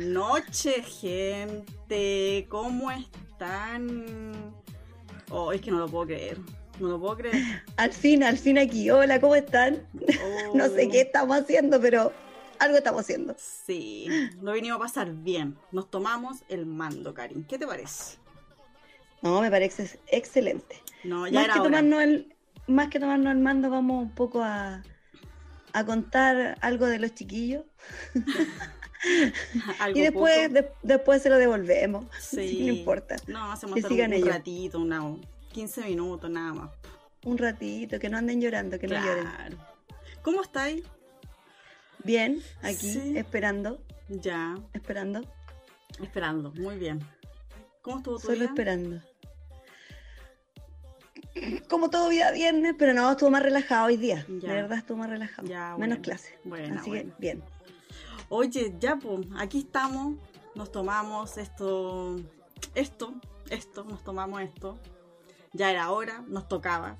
noches, 0.00 1.00
gente. 1.00 2.46
¿Cómo 2.48 2.90
están? 2.90 4.54
Oh, 5.30 5.52
es 5.52 5.60
que 5.60 5.70
no 5.70 5.78
lo 5.78 5.88
puedo 5.88 6.06
creer. 6.06 6.38
No 6.78 6.88
lo 6.88 7.00
puedo 7.00 7.18
creer. 7.18 7.62
Al 7.76 7.92
fin, 7.92 8.24
al 8.24 8.38
fin 8.38 8.58
aquí. 8.58 8.90
Hola, 8.90 9.20
¿cómo 9.20 9.34
están? 9.34 9.86
no 10.54 10.68
sé 10.68 10.88
qué 10.88 11.02
estamos 11.02 11.36
haciendo, 11.36 11.80
pero 11.80 12.12
algo 12.58 12.78
estamos 12.78 13.02
haciendo. 13.02 13.34
Sí, 13.38 14.08
lo 14.40 14.52
vinimos 14.52 14.76
a 14.76 14.80
pasar 14.80 15.12
bien. 15.12 15.56
Nos 15.72 15.90
tomamos 15.90 16.38
el 16.48 16.66
mando, 16.66 17.14
Karin. 17.14 17.44
¿Qué 17.44 17.58
te 17.58 17.66
parece? 17.66 18.18
No, 19.22 19.40
me 19.42 19.50
parece 19.50 20.00
excelente. 20.06 20.82
No, 21.04 21.26
ya 21.26 21.34
más, 21.34 21.44
era 21.44 21.54
que 21.54 21.60
hora. 21.60 21.68
tomarnos 21.68 22.02
el, 22.02 22.34
más 22.66 22.88
que 22.88 22.98
tomarnos 22.98 23.32
el 23.32 23.38
mando, 23.38 23.68
vamos 23.68 24.02
un 24.02 24.14
poco 24.14 24.42
a, 24.42 24.82
a 25.72 25.84
contar 25.84 26.56
algo 26.62 26.86
de 26.86 26.98
los 26.98 27.14
chiquillos. 27.14 27.64
Algo 29.78 29.98
y 29.98 30.02
después, 30.02 30.52
de- 30.52 30.70
después 30.82 31.22
se 31.22 31.28
lo 31.30 31.36
devolvemos. 31.38 32.04
Sí. 32.20 32.66
no 32.66 32.72
importa. 32.72 33.16
No, 33.26 33.52
hacemos 33.52 33.76
Que 33.76 33.82
un, 33.82 33.88
sigan 33.88 34.10
un 34.10 34.16
ellos. 34.16 34.28
ratito, 34.28 34.78
una, 34.80 35.16
15 35.52 35.82
minutos, 35.82 36.30
nada 36.30 36.52
más. 36.52 36.70
Un 37.24 37.36
ratito, 37.38 37.98
que 37.98 38.08
no 38.08 38.18
anden 38.18 38.40
llorando, 38.40 38.78
que 38.78 38.86
no 38.88 38.94
lloren. 38.94 39.28
¿Cómo 40.22 40.42
estáis? 40.42 40.82
Bien, 42.04 42.40
aquí, 42.62 42.92
Sí. 42.92 43.12
esperando, 43.16 43.82
Ya, 44.08 44.56
esperando, 44.72 45.20
esperando. 46.02 46.50
Muy 46.52 46.76
bien. 46.76 46.98
¿Cómo 47.82 47.98
estuvo 47.98 48.16
tu 48.16 48.22
solo 48.26 48.36
día? 48.38 48.44
esperando. 48.46 49.00
Como 51.68 51.90
todo 51.90 52.08
día 52.08 52.30
viernes, 52.32 52.74
pero 52.78 52.92
no, 52.92 53.10
estuvo 53.10 53.30
más 53.30 53.42
relajado 53.42 53.86
hoy 53.86 53.96
día. 53.96 54.26
Ya. 54.40 54.48
De 54.48 54.54
verdad 54.62 54.78
estuvo 54.78 54.98
más 54.98 55.10
relajado. 55.10 55.46
Ya, 55.46 55.76
Menos 55.76 55.78
bueno. 55.78 56.02
clase. 56.02 56.38
Buena, 56.44 56.80
Así 56.80 56.90
buena. 56.90 57.10
que 57.14 57.20
bien. 57.20 57.42
Oye, 58.30 58.74
ya, 58.78 58.96
pues, 58.96 59.26
aquí 59.36 59.58
estamos. 59.58 60.14
Nos 60.54 60.72
tomamos 60.72 61.36
esto, 61.36 62.16
esto, 62.74 63.12
esto, 63.50 63.84
nos 63.84 64.02
tomamos 64.02 64.40
esto. 64.40 64.78
Ya 65.52 65.70
era 65.70 65.90
hora, 65.90 66.24
nos 66.28 66.48
tocaba. 66.48 66.96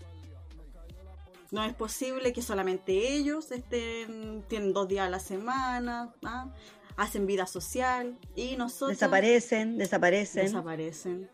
No 1.50 1.64
es 1.64 1.74
posible 1.74 2.32
que 2.32 2.42
solamente 2.42 3.14
ellos 3.14 3.50
estén, 3.50 4.44
tienen 4.48 4.72
dos 4.72 4.86
días 4.86 5.06
a 5.06 5.10
la 5.10 5.18
semana, 5.18 6.12
¿ah? 6.24 6.52
hacen 6.96 7.26
vida 7.26 7.46
social 7.46 8.18
y 8.36 8.56
nosotros 8.56 8.90
Desaparecen, 8.90 9.78
desaparecen. 9.78 10.44
desaparecen. 10.44 11.30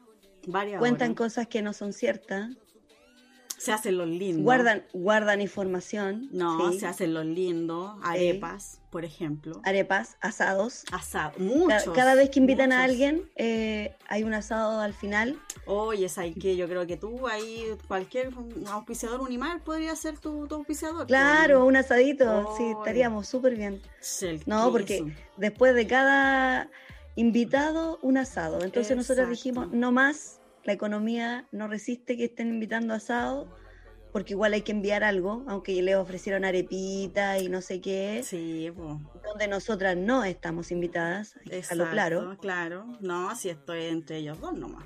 Varias 0.47 0.79
cuentan 0.79 1.11
horas. 1.11 1.19
cosas 1.19 1.47
que 1.49 1.61
no 1.61 1.73
son 1.73 1.93
ciertas. 1.93 2.51
Se 3.59 3.73
hacen 3.73 3.97
los 3.97 4.07
lindos. 4.09 4.45
Guardan, 4.45 4.85
guardan 4.93 5.41
información. 5.41 6.29
No, 6.31 6.73
sí. 6.73 6.81
se 6.81 6.87
hacen 6.87 7.15
los 7.15 7.25
lindos. 7.25 7.97
Arepas, 8.03 8.81
por 8.91 9.05
ejemplo. 9.05 9.61
Arepas, 9.65 10.17
asados. 10.21 10.85
Asado. 10.93 11.33
Ca- 11.37 11.43
Muchos. 11.43 11.95
Cada 11.95 12.15
vez 12.15 12.29
que 12.31 12.39
invitan 12.39 12.71
a 12.73 12.84
alguien, 12.84 13.31
eh, 13.37 13.97
hay 14.09 14.25
un 14.25 14.34
asado 14.34 14.81
al 14.81 14.93
final. 14.95 15.39
Oye, 15.65 16.07
es 16.07 16.19
ahí 16.19 16.34
que 16.34 16.55
yo 16.57 16.69
creo 16.69 16.87
que 16.87 16.97
tú 16.97 17.27
ahí, 17.29 17.65
cualquier 17.89 18.31
auspiciador 18.71 19.21
Unimar 19.21 19.62
podría 19.65 19.97
ser 19.97 20.19
tu, 20.19 20.47
tu 20.47 20.55
auspiciador. 20.57 21.07
Claro, 21.07 21.65
un 21.65 21.77
asadito. 21.77 22.55
Sí, 22.57 22.65
estaríamos 22.79 23.27
súper 23.27 23.57
bien. 23.57 23.81
pues. 23.99 24.47
No, 24.47 24.71
porque 24.71 25.12
después 25.39 25.75
de 25.75 25.87
cada 25.87 26.71
invitado, 27.17 27.99
un 28.03 28.19
asado. 28.19 28.62
Entonces 28.62 28.97
nosotros 28.97 29.28
dijimos, 29.31 29.69
no 29.73 29.91
más, 29.93 30.41
la 30.66 30.72
economía 30.72 31.47
no 31.53 31.69
resiste 31.69 32.16
que 32.16 32.25
estén 32.25 32.49
invitando 32.49 32.93
asado, 32.93 33.49
porque 34.12 34.32
igual 34.32 34.53
hay 34.54 34.62
que 34.62 34.72
enviar 34.72 35.04
algo, 35.04 35.44
aunque 35.47 35.81
les 35.82 35.94
ofrecieron 35.97 36.44
arepita 36.44 37.38
y 37.38 37.49
no 37.49 37.60
sé 37.60 37.81
qué, 37.81 38.22
Sí, 38.25 38.71
pues. 38.75 38.97
donde 39.25 39.47
nosotras 39.49 39.97
no 39.97 40.25
estamos 40.25 40.71
invitadas, 40.72 41.37
hay 41.37 41.44
que 41.50 41.56
dejarlo 41.56 41.91
claro. 41.91 42.37
Claro. 42.41 42.87
No, 43.00 43.34
si 43.37 43.50
estoy 43.50 43.84
entre 43.84 44.19
ellos 44.19 44.41
dos 44.41 44.55
nomás. 44.55 44.84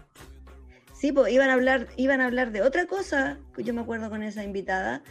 Sí, 0.92 1.12
pues 1.12 1.32
iban 1.32 1.48
a 1.48 1.54
hablar, 1.54 1.88
iban 1.96 2.20
a 2.20 2.26
hablar 2.26 2.52
de 2.52 2.60
otra 2.62 2.86
cosa, 2.86 3.38
que 3.56 3.62
yo 3.64 3.72
me 3.72 3.80
acuerdo 3.80 4.10
con 4.10 4.22
esa 4.22 4.44
invitada, 4.44 5.02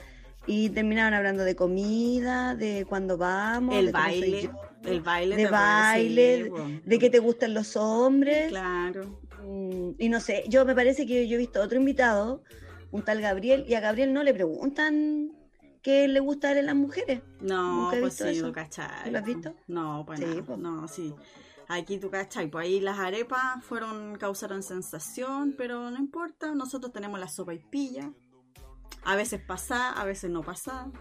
y 0.46 0.69
terminaron 0.69 1.13
hablando 1.13 1.44
de 1.44 1.56
comida, 1.56 2.56
de 2.56 2.85
cuándo 2.88 3.18
vamos, 3.18 3.75
el 3.75 3.88
de 3.88 3.91
baile. 3.91 4.41
yo, 4.44 4.52
El 4.84 5.02
baile. 5.02 5.35
de 5.35 5.47
baile, 5.47 6.52
de 6.85 7.00
que 7.00 7.09
te 7.09 7.19
gustan 7.19 7.53
los 7.53 7.75
hombres. 7.75 8.50
Claro. 8.50 9.19
Mm, 9.50 9.92
Y 9.98 10.10
no 10.10 10.20
sé, 10.20 10.44
yo 10.48 10.64
me 10.64 10.76
parece 10.76 11.08
que 11.08 11.28
yo 11.28 11.36
he 11.36 11.40
visto 11.40 11.62
otro 11.62 11.78
invitado, 11.80 12.44
un 12.92 13.02
tal 13.04 13.20
Gabriel, 13.20 13.66
y 13.68 13.74
a 13.74 13.80
Gabriel 13.80 14.14
no 14.14 14.24
le 14.24 14.34
preguntan 14.34 15.32
qué 15.82 16.08
le 16.08 16.20
gusta 16.20 16.52
a 16.52 16.54
las 16.62 16.76
mujeres. 16.76 17.22
No, 17.42 17.84
Nunca 17.86 17.98
he 17.98 18.02
pues 18.02 18.14
visto 18.14 18.26
sí, 18.26 18.38
eso. 18.38 18.52
tú. 18.52 19.09
¿Lo 19.09 19.18
has 19.18 19.26
visto? 19.26 19.56
No, 19.68 20.04
pues 20.06 20.20
Sí, 20.20 20.26
pues. 20.46 20.59
no, 20.59 20.88
sí. 20.88 21.16
Aquí 21.68 21.98
tú 22.00 22.09
cachai, 22.09 22.48
pues 22.50 22.66
ahí 22.66 22.80
las 22.80 23.00
arepas 23.00 23.64
fueron, 23.64 24.16
causaron 24.18 24.62
sensación, 24.64 25.56
pero 25.58 25.90
no 25.92 25.98
importa, 25.98 26.54
nosotros 26.54 26.92
tenemos 26.92 27.20
la 27.20 27.28
sopa 27.28 27.54
y 27.54 27.59
pilla. 27.59 28.12
A 29.04 29.16
veces 29.16 29.42
pasa, 29.42 29.92
a 29.92 30.04
veces 30.06 30.30
no 30.30 30.42
pasa. 30.44 30.92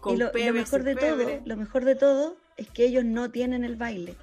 Con 0.00 0.14
y 0.14 0.16
lo, 0.18 0.32
mejor 0.32 0.82
de 0.82 0.96
todo, 0.96 1.40
lo 1.44 1.56
mejor 1.56 1.84
de 1.84 1.94
todo 1.94 2.36
es 2.56 2.68
que 2.70 2.84
ellos 2.86 3.04
no 3.04 3.30
tienen 3.30 3.64
el 3.64 3.76
baile. 3.76 4.16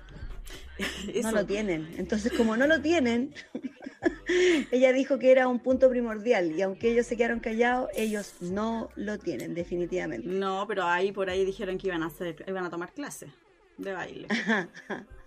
Eso. 1.13 1.31
No 1.31 1.37
lo 1.37 1.45
tienen. 1.45 1.93
Entonces, 1.97 2.31
como 2.33 2.55
no 2.57 2.67
lo 2.67 2.81
tienen, 2.81 3.33
ella 4.71 4.93
dijo 4.93 5.19
que 5.19 5.31
era 5.31 5.47
un 5.47 5.59
punto 5.59 5.89
primordial. 5.89 6.51
Y 6.51 6.61
aunque 6.61 6.91
ellos 6.91 7.05
se 7.05 7.17
quedaron 7.17 7.39
callados, 7.39 7.89
ellos 7.95 8.35
no 8.41 8.89
lo 8.95 9.17
tienen, 9.19 9.53
definitivamente. 9.53 10.27
No, 10.27 10.65
pero 10.67 10.83
ahí 10.83 11.11
por 11.11 11.29
ahí 11.29 11.45
dijeron 11.45 11.77
que 11.77 11.87
iban 11.87 12.03
a 12.03 12.07
hacer, 12.07 12.43
iban 12.47 12.65
a 12.65 12.69
tomar 12.69 12.93
clases 12.93 13.31
de 13.77 13.93
baile. 13.93 14.27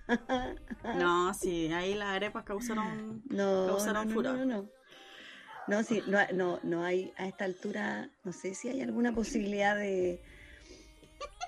No, 0.99 1.33
sí, 1.33 1.73
ahí 1.73 1.95
las 1.95 2.09
arepas 2.09 2.45
causaron 2.45 3.23
No, 3.31 3.67
Causaron 3.69 4.09
no, 4.09 4.11
no, 4.11 4.15
furor. 4.15 4.39
no, 4.39 4.45
no. 4.45 4.69
No, 5.69 5.83
sí, 5.85 6.03
no, 6.09 6.19
no, 6.35 6.61
no 6.65 6.85
hay 6.85 7.13
a 7.17 7.29
esta 7.29 7.45
altura, 7.45 8.11
no 8.25 8.33
sé 8.33 8.55
si 8.55 8.69
hay 8.69 8.81
alguna 8.83 9.15
posibilidad 9.15 9.77
de, 9.77 10.21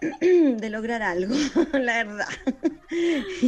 de 0.20 0.70
lograr 0.70 1.02
algo, 1.02 1.34
la 1.72 2.04
verdad. 2.04 2.28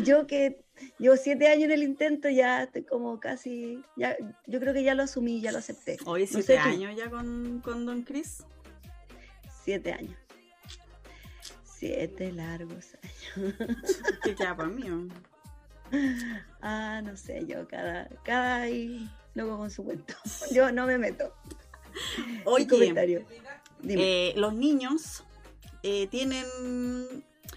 Yo 0.05 0.27
que 0.27 0.65
llevo 0.99 1.17
siete 1.17 1.49
años 1.49 1.65
en 1.65 1.73
el 1.73 1.83
intento, 1.83 2.29
ya 2.29 2.65
estoy 2.65 2.85
como 2.85 3.19
casi, 3.21 3.83
ya, 3.97 4.17
yo 4.47 4.61
creo 4.61 4.73
que 4.75 4.83
ya 4.83 4.95
lo 4.95 5.03
asumí, 5.03 5.41
ya 5.41 5.53
lo 5.53 5.59
acepté. 5.59 5.97
hoy 6.05 6.23
No 6.23 6.27
siete 6.29 6.55
tú. 6.55 6.69
años 6.69 6.97
ya 6.97 7.11
con, 7.11 7.61
con 7.65 7.87
Don 7.87 8.03
Chris. 8.03 8.45
Siete 9.65 9.93
años. 9.93 10.17
Siete 11.65 12.33
largos 12.33 12.97
años. 13.03 13.55
¿Qué 14.23 14.35
queda 14.35 14.57
para 14.57 14.69
mí? 14.69 14.85
Ah, 16.63 17.01
no 17.05 17.17
sé, 17.17 17.47
yo 17.47 17.69
cada, 17.69 18.09
cada 18.25 18.69
y 18.69 19.09
luego 19.35 19.57
con 19.57 19.71
su 19.71 19.85
cuento. 19.85 20.15
Yo 20.51 20.73
no 20.73 20.85
me 20.85 20.99
meto. 20.99 21.33
Un 22.45 22.65
comentario. 22.67 23.25
Dime. 23.81 24.31
Eh, 24.31 24.35
los 24.37 24.53
niños 24.53 25.23
eh, 25.89 26.09
tienen, 26.09 26.45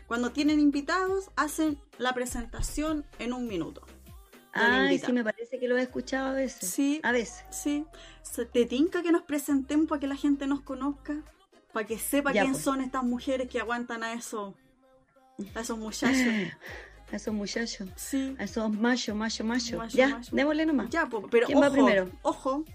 cuando 0.07 0.31
tienen 0.31 0.59
invitados, 0.59 1.31
hacen 1.35 1.79
la 1.97 2.13
presentación 2.13 3.05
en 3.17 3.33
un 3.33 3.47
minuto. 3.47 3.81
Ay, 4.53 4.99
sí, 4.99 5.11
me 5.11 5.23
parece 5.23 5.59
que 5.59 5.67
lo 5.67 5.77
he 5.77 5.81
escuchado 5.81 6.29
a 6.29 6.33
veces. 6.33 6.69
Sí. 6.69 6.99
A 7.03 7.11
veces. 7.11 7.43
Sí, 7.49 7.85
¿Se- 8.21 8.45
¿te 8.45 8.65
tinca 8.65 9.01
que 9.01 9.11
nos 9.11 9.23
presentemos 9.23 9.87
para 9.87 9.99
que 9.99 10.07
la 10.07 10.15
gente 10.15 10.45
nos 10.47 10.61
conozca? 10.61 11.17
Para 11.73 11.85
que 11.87 11.97
sepa 11.97 12.31
Ya, 12.33 12.41
quién 12.41 12.53
pues. 12.53 12.63
son 12.63 12.81
estas 12.81 13.03
mujeres 13.03 13.47
que 13.49 13.59
aguantan 13.59 14.03
a 14.03 14.13
esos, 14.13 14.53
a 15.55 15.61
esos 15.61 15.77
muchachos. 15.77 16.17
A 17.11 17.15
esos 17.15 17.33
muchachos. 17.33 17.89
Sí, 17.95 18.35
A 18.37 18.43
esos 18.43 18.69
machos, 18.71 19.15
macho, 19.15 19.43
macho. 19.43 19.77
Macho, 19.77 19.97
Ya, 19.97 20.09
macho. 20.09 20.35
démosle 20.35 20.63
nomás. 20.67 20.91
ya, 20.91 21.09
pero 21.31 21.47
¿Quién 21.47 21.57
ojo, 21.57 21.65
va 21.67 21.71
primero? 21.71 22.07
ojo, 22.21 22.65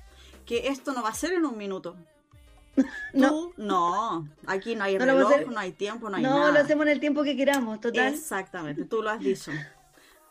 que 0.45 0.67
esto 0.67 0.93
no 0.93 1.05
va 1.05 1.11
a 1.11 1.15
ser 1.15 1.35
en 1.35 1.45
un 1.45 1.57
minuto. 1.57 1.95
No. 3.13 3.29
Tú, 3.29 3.53
no, 3.57 4.29
aquí 4.47 4.75
no 4.75 4.85
hay 4.85 4.99
No 4.99 5.05
reloj, 5.05 5.33
hacer- 5.33 5.49
no 5.49 5.59
hay 5.61 5.73
tiempo, 5.73 6.11
no 6.11 6.17
hay 6.17 6.23
No, 6.23 6.39
nada. 6.39 6.53
lo 6.53 6.59
hacemos 6.61 6.87
en 6.87 6.93
el 6.93 7.01
tiempo 7.01 7.23
que 7.23 7.37
queramos, 7.37 7.81
total. 7.81 8.13
Exactamente, 8.13 8.85
tú 8.85 9.03
lo 9.03 9.11
has 9.11 9.21
dicho. 9.21 9.53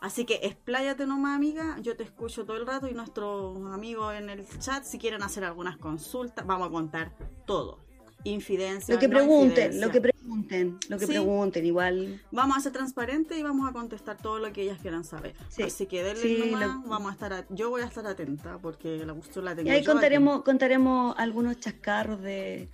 Así 0.02 0.26
que 0.26 0.42
expláyate 0.44 1.06
nomás, 1.08 1.38
amiga. 1.38 1.78
Yo 1.80 1.96
te 1.96 2.04
escucho 2.04 2.44
todo 2.46 2.58
el 2.58 2.68
rato 2.68 2.90
y 2.90 2.94
nuestros 2.94 3.56
amigos 3.72 4.14
en 4.16 4.30
el 4.30 4.46
chat, 4.60 4.84
si 4.84 5.00
quieren 5.00 5.24
hacer 5.24 5.46
algunas 5.46 5.78
consultas, 5.78 6.46
vamos 6.46 6.68
a 6.68 6.72
contar 6.72 7.14
todo. 7.46 7.80
Infidencia. 8.26 8.94
Lo 8.96 9.00
que 9.00 9.08
no 9.08 9.18
pregunten, 9.18 9.50
infidencia. 9.50 9.86
lo 9.86 9.92
que 9.92 10.02
pregunten, 10.02 10.78
lo 10.90 10.98
que 10.98 11.06
Sí. 11.06 11.12
pregunten, 11.12 11.66
igual. 11.66 12.22
Vamos 12.32 12.58
a 12.58 12.60
ser 12.62 12.72
transparentes 12.72 13.38
y 13.38 13.44
vamos 13.44 13.70
a 13.70 13.74
contestar 13.74 14.18
todo 14.18 14.40
lo 14.40 14.52
que 14.54 14.62
ellas 14.64 14.80
quieran 14.82 15.04
saber. 15.04 15.34
Sí. 15.50 15.64
Así 15.64 15.86
que 15.88 16.04
denle 16.04 16.22
Sí, 16.22 16.38
nomás, 16.52 16.68
lo- 16.84 16.90
vamos 16.90 17.10
a 17.10 17.14
estar, 17.14 17.34
a- 17.34 17.46
yo 17.50 17.70
voy 17.70 17.82
a 17.82 17.86
estar 17.86 18.06
atenta 18.08 18.58
porque 18.60 19.06
la 19.06 19.14
cuestión 19.14 19.46
la 19.46 19.56
tengo 19.56 19.68
Y 19.70 19.72
ahí 19.74 19.84
contaremos, 19.84 20.44
contaremos 20.44 21.16
algunos 21.18 21.60
chascarros 21.60 22.22
de, 22.22 22.70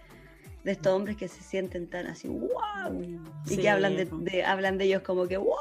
de 0.63 0.71
estos 0.73 0.91
hombres 0.93 1.15
que 1.15 1.27
se 1.27 1.41
sienten 1.41 1.87
tan 1.89 2.07
así, 2.07 2.27
wow. 2.27 2.49
Y 3.45 3.49
Sí, 3.49 3.57
que 3.57 3.69
hablan 3.69 3.95
de, 3.95 4.05
de- 4.11 4.43
hablan 4.43 4.77
de 4.77 4.85
ellos 4.85 5.01
como 5.03 5.27
que, 5.27 5.37
wow. 5.37 5.55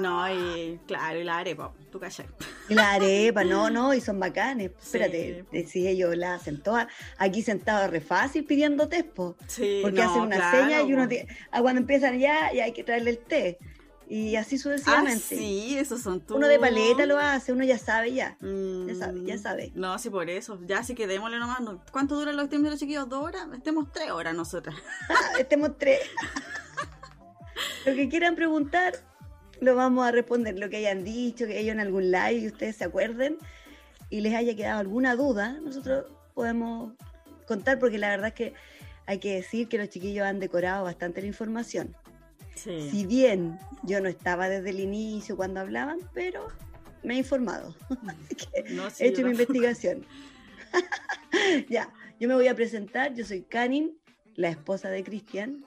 No, 0.00 0.28
y 0.32 0.78
claro, 0.86 1.18
y 1.20 1.24
la 1.24 1.38
arepa, 1.38 1.72
tú 1.90 1.98
cachai. 2.00 2.26
Y 2.68 2.74
la 2.74 2.92
arepa, 2.92 3.44
no, 3.44 3.68
no, 3.68 3.92
y 3.94 4.00
son 4.00 4.18
bacanes. 4.18 4.70
Sí, 4.78 4.96
Espérate, 4.98 5.44
eh, 5.52 5.66
si 5.66 5.86
ellos 5.86 6.16
la 6.16 6.34
hacen 6.34 6.62
todas, 6.62 6.86
aquí 7.18 7.42
sentados 7.42 7.90
re 7.90 8.00
fácil 8.00 8.44
pidiendo 8.44 8.88
té, 8.88 9.04
po. 9.04 9.36
Sí, 9.46 9.80
Porque 9.82 10.00
no, 10.02 10.10
hacen 10.10 10.22
una 10.22 10.36
claro, 10.36 10.58
seña 10.64 10.82
y 10.82 10.92
uno 10.92 11.06
tiene- 11.08 11.28
ah, 11.50 11.60
cuando 11.60 11.80
empiezan 11.80 12.18
ya, 12.18 12.52
ya 12.52 12.64
hay 12.64 12.72
que 12.72 12.84
traerle 12.84 13.10
el 13.10 13.18
té. 13.18 13.58
Y 14.08 14.36
así 14.36 14.56
Ah, 14.56 14.58
sucesivamente. 14.58 15.18
sí, 15.36 15.76
esos 15.78 16.02
son 16.02 16.20
tus. 16.20 16.36
Uno 16.36 16.46
de 16.46 16.58
paleta 16.58 17.06
lo 17.06 17.18
hace, 17.18 17.52
uno 17.52 17.64
ya 17.64 17.78
sabe 17.78 18.12
ya. 18.12 18.36
Ya 18.40 18.94
sabe, 18.94 19.24
ya 19.24 19.34
Mm, 19.36 19.38
sabe. 19.38 19.72
No, 19.74 19.98
sí, 19.98 20.10
por 20.10 20.28
eso. 20.28 20.58
Ya, 20.66 20.78
así 20.80 20.94
que 20.94 21.06
démosle 21.06 21.38
nomás. 21.38 21.60
no- 21.60 21.82
¿Cuánto 21.90 22.14
duran 22.16 22.36
los 22.36 22.48
tiempos 22.48 22.66
de 22.66 22.70
los 22.72 22.80
chiquillos? 22.80 23.08
¿Dos 23.08 23.24
horas? 23.24 23.46
Estemos 23.54 23.90
tres 23.92 24.10
horas 24.10 24.34
nosotras. 24.34 24.76
Estemos 25.38 25.78
tres. 25.78 26.00
lo 27.86 27.94
que 27.94 28.08
quieran 28.08 28.34
preguntar, 28.34 28.94
lo 29.60 29.74
vamos 29.74 30.06
a 30.06 30.10
responder. 30.12 30.58
Lo 30.58 30.68
que 30.68 30.76
hayan 30.78 31.04
dicho, 31.04 31.46
que 31.46 31.58
ellos 31.60 31.72
en 31.72 31.80
algún 31.80 32.10
live 32.10 32.32
y 32.34 32.46
ustedes 32.48 32.76
se 32.76 32.84
acuerden 32.84 33.38
y 34.10 34.20
les 34.20 34.34
haya 34.34 34.54
quedado 34.54 34.80
alguna 34.80 35.16
duda, 35.16 35.58
nosotros 35.62 36.06
podemos 36.34 36.92
contar 37.46 37.78
porque 37.78 37.98
la 37.98 38.08
verdad 38.10 38.28
es 38.28 38.34
que 38.34 38.54
hay 39.06 39.18
que 39.18 39.34
decir 39.36 39.68
que 39.68 39.78
los 39.78 39.88
chiquillos 39.88 40.26
han 40.26 40.40
decorado 40.40 40.84
bastante 40.84 41.20
la 41.20 41.26
información. 41.26 41.94
Sí. 42.54 42.88
Si 42.90 43.06
bien 43.06 43.58
yo 43.82 44.00
no 44.00 44.08
estaba 44.08 44.48
desde 44.48 44.70
el 44.70 44.80
inicio 44.80 45.36
cuando 45.36 45.60
hablaban, 45.60 45.98
pero 46.14 46.48
me 47.02 47.14
he 47.14 47.18
informado. 47.18 47.74
No, 48.70 48.90
sí, 48.90 49.04
he 49.04 49.08
hecho 49.08 49.22
mi 49.22 49.32
investigación. 49.32 50.04
ya, 51.68 51.92
yo 52.18 52.28
me 52.28 52.34
voy 52.34 52.48
a 52.48 52.54
presentar. 52.54 53.14
Yo 53.14 53.24
soy 53.24 53.42
Karin, 53.42 53.96
la 54.36 54.48
esposa 54.48 54.88
de 54.88 55.04
Cristian. 55.04 55.64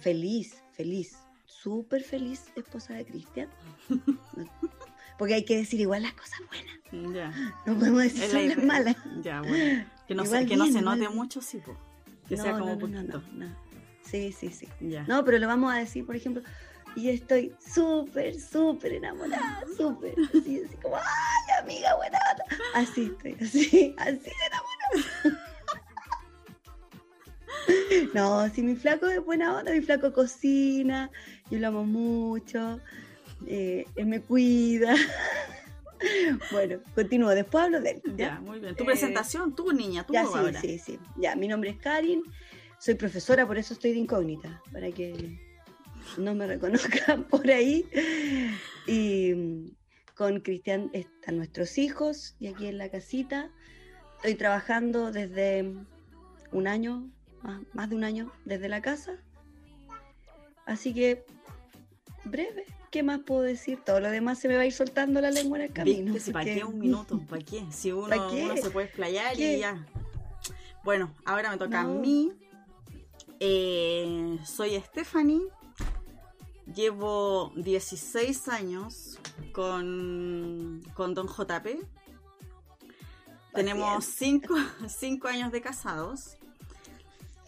Feliz, 0.00 0.62
feliz, 0.72 1.16
súper 1.46 2.02
feliz 2.02 2.46
esposa 2.56 2.94
de 2.94 3.04
Cristian. 3.06 3.48
Porque 5.18 5.34
hay 5.34 5.44
que 5.44 5.56
decir 5.56 5.80
igual 5.80 6.02
las 6.02 6.12
cosas 6.12 6.40
buenas. 6.48 7.14
Ya. 7.14 7.54
No 7.66 7.76
podemos 7.76 8.02
decir 8.02 8.24
Es 8.24 8.32
la 8.32 8.40
solo 8.40 8.54
las 8.54 8.64
malas. 8.64 8.96
Ya, 9.22 9.40
bueno. 9.40 9.84
Que 10.06 10.14
no, 10.14 10.24
se, 10.24 10.46
que 10.46 10.56
no 10.56 10.66
se 10.66 10.80
note 10.80 11.08
mucho, 11.08 11.40
sí, 11.42 11.58
po. 11.58 11.76
Que 12.28 12.36
No, 12.36 12.42
sea 12.44 12.58
como 12.58 12.78
poquito. 12.78 13.22
no. 13.32 13.67
Sí, 14.10 14.32
sí, 14.32 14.50
sí. 14.50 14.68
Ya. 14.80 15.04
No, 15.04 15.24
pero 15.24 15.38
lo 15.38 15.46
vamos 15.46 15.72
a 15.72 15.78
decir, 15.78 16.04
por 16.06 16.16
ejemplo, 16.16 16.42
y 16.96 17.10
estoy 17.10 17.52
súper, 17.60 18.40
súper 18.40 18.94
enamorada, 18.94 19.60
súper, 19.76 20.14
así, 20.34 20.62
así 20.64 20.76
como, 20.82 20.96
ay, 20.96 21.62
amiga, 21.62 21.94
buena 21.96 22.18
onda". 22.32 22.44
Así 22.74 23.12
estoy, 23.12 23.34
así, 23.40 23.94
así 23.98 24.18
de 24.24 24.46
enamorada. 24.46 25.44
No, 28.14 28.48
si 28.50 28.62
mi 28.62 28.74
flaco 28.76 29.06
es 29.08 29.22
buena 29.24 29.56
onda, 29.58 29.72
mi 29.72 29.80
flaco 29.82 30.12
cocina, 30.12 31.10
yo 31.50 31.58
lo 31.58 31.68
amo 31.68 31.84
mucho, 31.84 32.80
eh, 33.46 33.84
él 33.96 34.06
me 34.06 34.20
cuida. 34.20 34.94
Bueno, 36.52 36.78
continúo, 36.94 37.30
después 37.30 37.64
hablo 37.64 37.80
de 37.80 37.90
él. 37.90 38.02
Ya, 38.16 38.38
muy 38.38 38.60
bien. 38.60 38.76
Tu 38.76 38.84
Eh, 38.84 38.86
presentación, 38.86 39.52
tú, 39.56 39.72
niña, 39.72 40.06
tú 40.06 40.12
Ya, 40.12 40.24
sí, 40.26 40.32
ahora. 40.32 40.60
sí, 40.60 40.78
sí. 40.78 40.96
Ya, 41.16 41.34
mi 41.34 41.48
nombre 41.48 41.70
es 41.70 41.76
Karin, 41.78 42.22
soy 42.78 42.94
profesora, 42.94 43.46
por 43.46 43.58
eso 43.58 43.74
estoy 43.74 43.92
de 43.92 43.98
incógnita, 43.98 44.62
para 44.72 44.90
que 44.90 45.38
no 46.16 46.34
me 46.34 46.46
reconozcan 46.46 47.24
por 47.28 47.48
ahí. 47.50 47.86
Y 48.86 49.34
mm, 49.34 49.70
con 50.14 50.40
Cristian 50.40 50.90
están 50.92 51.36
nuestros 51.36 51.78
hijos 51.78 52.36
y 52.38 52.46
aquí 52.48 52.66
en 52.66 52.78
la 52.78 52.88
casita. 52.90 53.50
Estoy 54.16 54.34
trabajando 54.34 55.12
desde 55.12 55.74
un 56.52 56.66
año, 56.66 57.08
más, 57.42 57.60
más 57.72 57.90
de 57.90 57.96
un 57.96 58.04
año, 58.04 58.32
desde 58.44 58.68
la 58.68 58.80
casa. 58.82 59.16
Así 60.66 60.92
que, 60.92 61.24
breve, 62.24 62.64
¿qué 62.90 63.02
más 63.02 63.20
puedo 63.20 63.42
decir? 63.42 63.78
Todo 63.84 64.00
lo 64.00 64.10
demás 64.10 64.38
se 64.38 64.48
me 64.48 64.56
va 64.56 64.62
a 64.62 64.66
ir 64.66 64.72
soltando 64.72 65.20
la 65.20 65.30
lengua 65.30 65.58
en 65.58 65.64
el 65.64 65.72
camino. 65.72 66.18
Si 66.18 66.32
¿Para 66.32 66.44
porque- 66.44 66.58
qué 66.58 66.64
un 66.64 66.78
minuto? 66.78 67.20
¿Para 67.28 67.44
qué? 67.44 67.64
Si 67.70 67.92
uno, 67.92 68.08
¿Pa' 68.08 68.28
qué? 68.30 68.44
uno 68.44 68.56
se 68.56 68.70
puede 68.70 68.86
explayar 68.86 69.36
¿Qué? 69.36 69.56
y 69.56 69.60
ya. 69.60 69.86
Bueno, 70.84 71.14
ahora 71.24 71.50
me 71.50 71.58
toca 71.58 71.80
a 71.80 71.84
mí. 71.86 72.32
Eh, 73.40 74.38
soy 74.44 74.80
Stephanie. 74.80 75.42
Llevo 76.74 77.52
16 77.56 78.48
años 78.48 79.18
con, 79.52 80.82
con 80.94 81.14
Don 81.14 81.28
JP. 81.28 81.66
Tenemos 83.54 84.04
5 84.04 85.28
años 85.28 85.52
de 85.52 85.60
casados. 85.60 86.36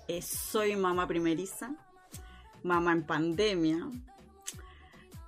Eh, 0.09 0.23
soy 0.23 0.75
mamá 0.77 1.07
primeriza, 1.07 1.73
mamá 2.63 2.93
en 2.93 3.05
pandemia. 3.05 3.91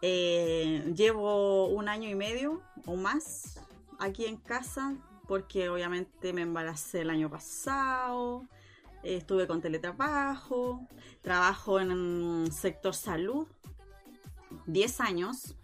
Eh, 0.01 0.93
llevo 0.97 1.67
un 1.69 1.89
año 1.89 2.09
y 2.09 2.15
medio 2.15 2.63
o 2.87 2.97
más 2.97 3.61
aquí 4.01 4.27
en 4.27 4.37
casa 4.37 4.97
porque 5.29 5.69
obviamente 5.69 6.33
me 6.33 6.43
embaracé 6.43 7.03
el 7.03 7.11
año 7.11 7.31
pasado, 7.31 8.45
estuve 9.03 9.47
con 9.47 9.61
teletrabajo, 9.61 10.87
trabajo 11.23 11.81
en 11.81 11.91
el 11.91 12.53
sector 12.53 12.95
salud, 12.95 13.47
10 14.67 15.01
años. 15.01 15.57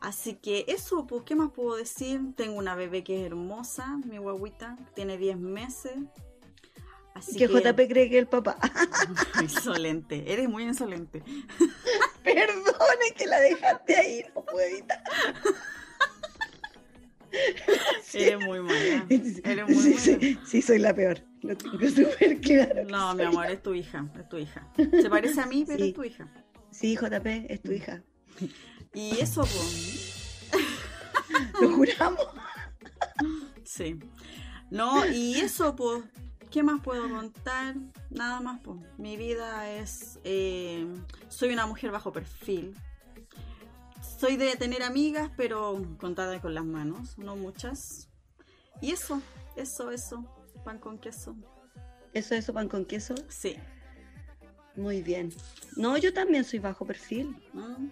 Así 0.00 0.34
que 0.34 0.66
eso, 0.68 1.06
pues, 1.06 1.22
¿qué 1.24 1.34
más 1.34 1.50
puedo 1.50 1.76
decir? 1.76 2.20
Tengo 2.36 2.58
una 2.58 2.74
bebé 2.74 3.02
que 3.02 3.20
es 3.20 3.26
hermosa, 3.26 3.98
mi 4.04 4.18
guaguita, 4.18 4.76
tiene 4.94 5.16
10 5.16 5.38
meses. 5.38 5.96
Así 7.14 7.36
que 7.36 7.46
JP 7.46 7.76
cree 7.88 8.10
que 8.10 8.18
el 8.18 8.26
papá. 8.26 8.58
Insolente, 9.40 10.32
eres 10.32 10.48
muy 10.48 10.64
insolente. 10.64 11.22
Perdone 12.24 13.12
que 13.16 13.26
la 13.26 13.40
dejaste 13.40 13.96
ahí, 13.96 14.24
no 14.34 14.44
puedo 14.44 14.66
evitar. 14.66 15.02
Sí. 18.04 18.18
Eres 18.22 18.44
muy 18.44 18.60
mala. 18.60 19.06
Eres 19.08 19.68
muy 19.68 19.74
Sí, 19.74 19.90
mala. 19.90 20.20
sí, 20.20 20.38
sí, 20.46 20.62
soy 20.62 20.78
la 20.78 20.94
peor. 20.94 21.18
Lo 21.42 21.56
tengo 21.56 21.78
súper 21.88 22.40
claro. 22.40 22.84
No, 22.84 23.14
mi 23.14 23.22
amor, 23.24 23.46
la- 23.46 23.52
es 23.52 23.62
tu 23.62 23.74
hija, 23.74 24.06
es 24.18 24.28
tu 24.28 24.38
hija. 24.38 24.68
Se 24.76 25.10
parece 25.10 25.40
a 25.40 25.46
mí, 25.46 25.64
pero 25.68 25.84
es 25.84 25.92
tu 25.94 26.04
hija. 26.04 26.28
Sí, 26.70 26.96
JP, 26.96 27.26
es 27.48 27.60
tu 27.62 27.72
hija. 27.72 28.02
Y 28.94 29.18
eso, 29.20 29.40
pues, 29.42 30.50
Lo 31.60 31.70
juramos. 31.72 32.20
sí. 33.64 33.98
No, 34.70 35.06
y 35.06 35.34
eso, 35.40 35.74
pues, 35.76 36.04
¿qué 36.50 36.62
más 36.62 36.80
puedo 36.82 37.08
contar? 37.08 37.74
Nada 38.10 38.40
más, 38.40 38.60
pues. 38.62 38.78
Mi 38.98 39.16
vida 39.16 39.70
es, 39.70 40.18
eh, 40.24 40.86
soy 41.28 41.52
una 41.52 41.66
mujer 41.66 41.90
bajo 41.90 42.12
perfil. 42.12 42.74
Soy 44.18 44.36
de 44.36 44.56
tener 44.56 44.82
amigas, 44.82 45.30
pero 45.36 45.82
contadas 45.98 46.40
con 46.40 46.54
las 46.54 46.64
manos, 46.64 47.18
no 47.18 47.36
muchas. 47.36 48.08
Y 48.80 48.92
eso, 48.92 49.20
eso, 49.56 49.90
eso, 49.90 50.24
pan 50.64 50.78
con 50.78 50.98
queso. 50.98 51.34
Eso, 52.12 52.34
eso, 52.34 52.52
pan 52.54 52.68
con 52.68 52.84
queso. 52.84 53.14
Sí. 53.28 53.56
Muy 54.76 55.02
bien. 55.02 55.32
No, 55.76 55.96
yo 55.98 56.12
también 56.12 56.44
soy 56.44 56.58
bajo 56.58 56.84
perfil. 56.86 57.36
Mm. 57.52 57.88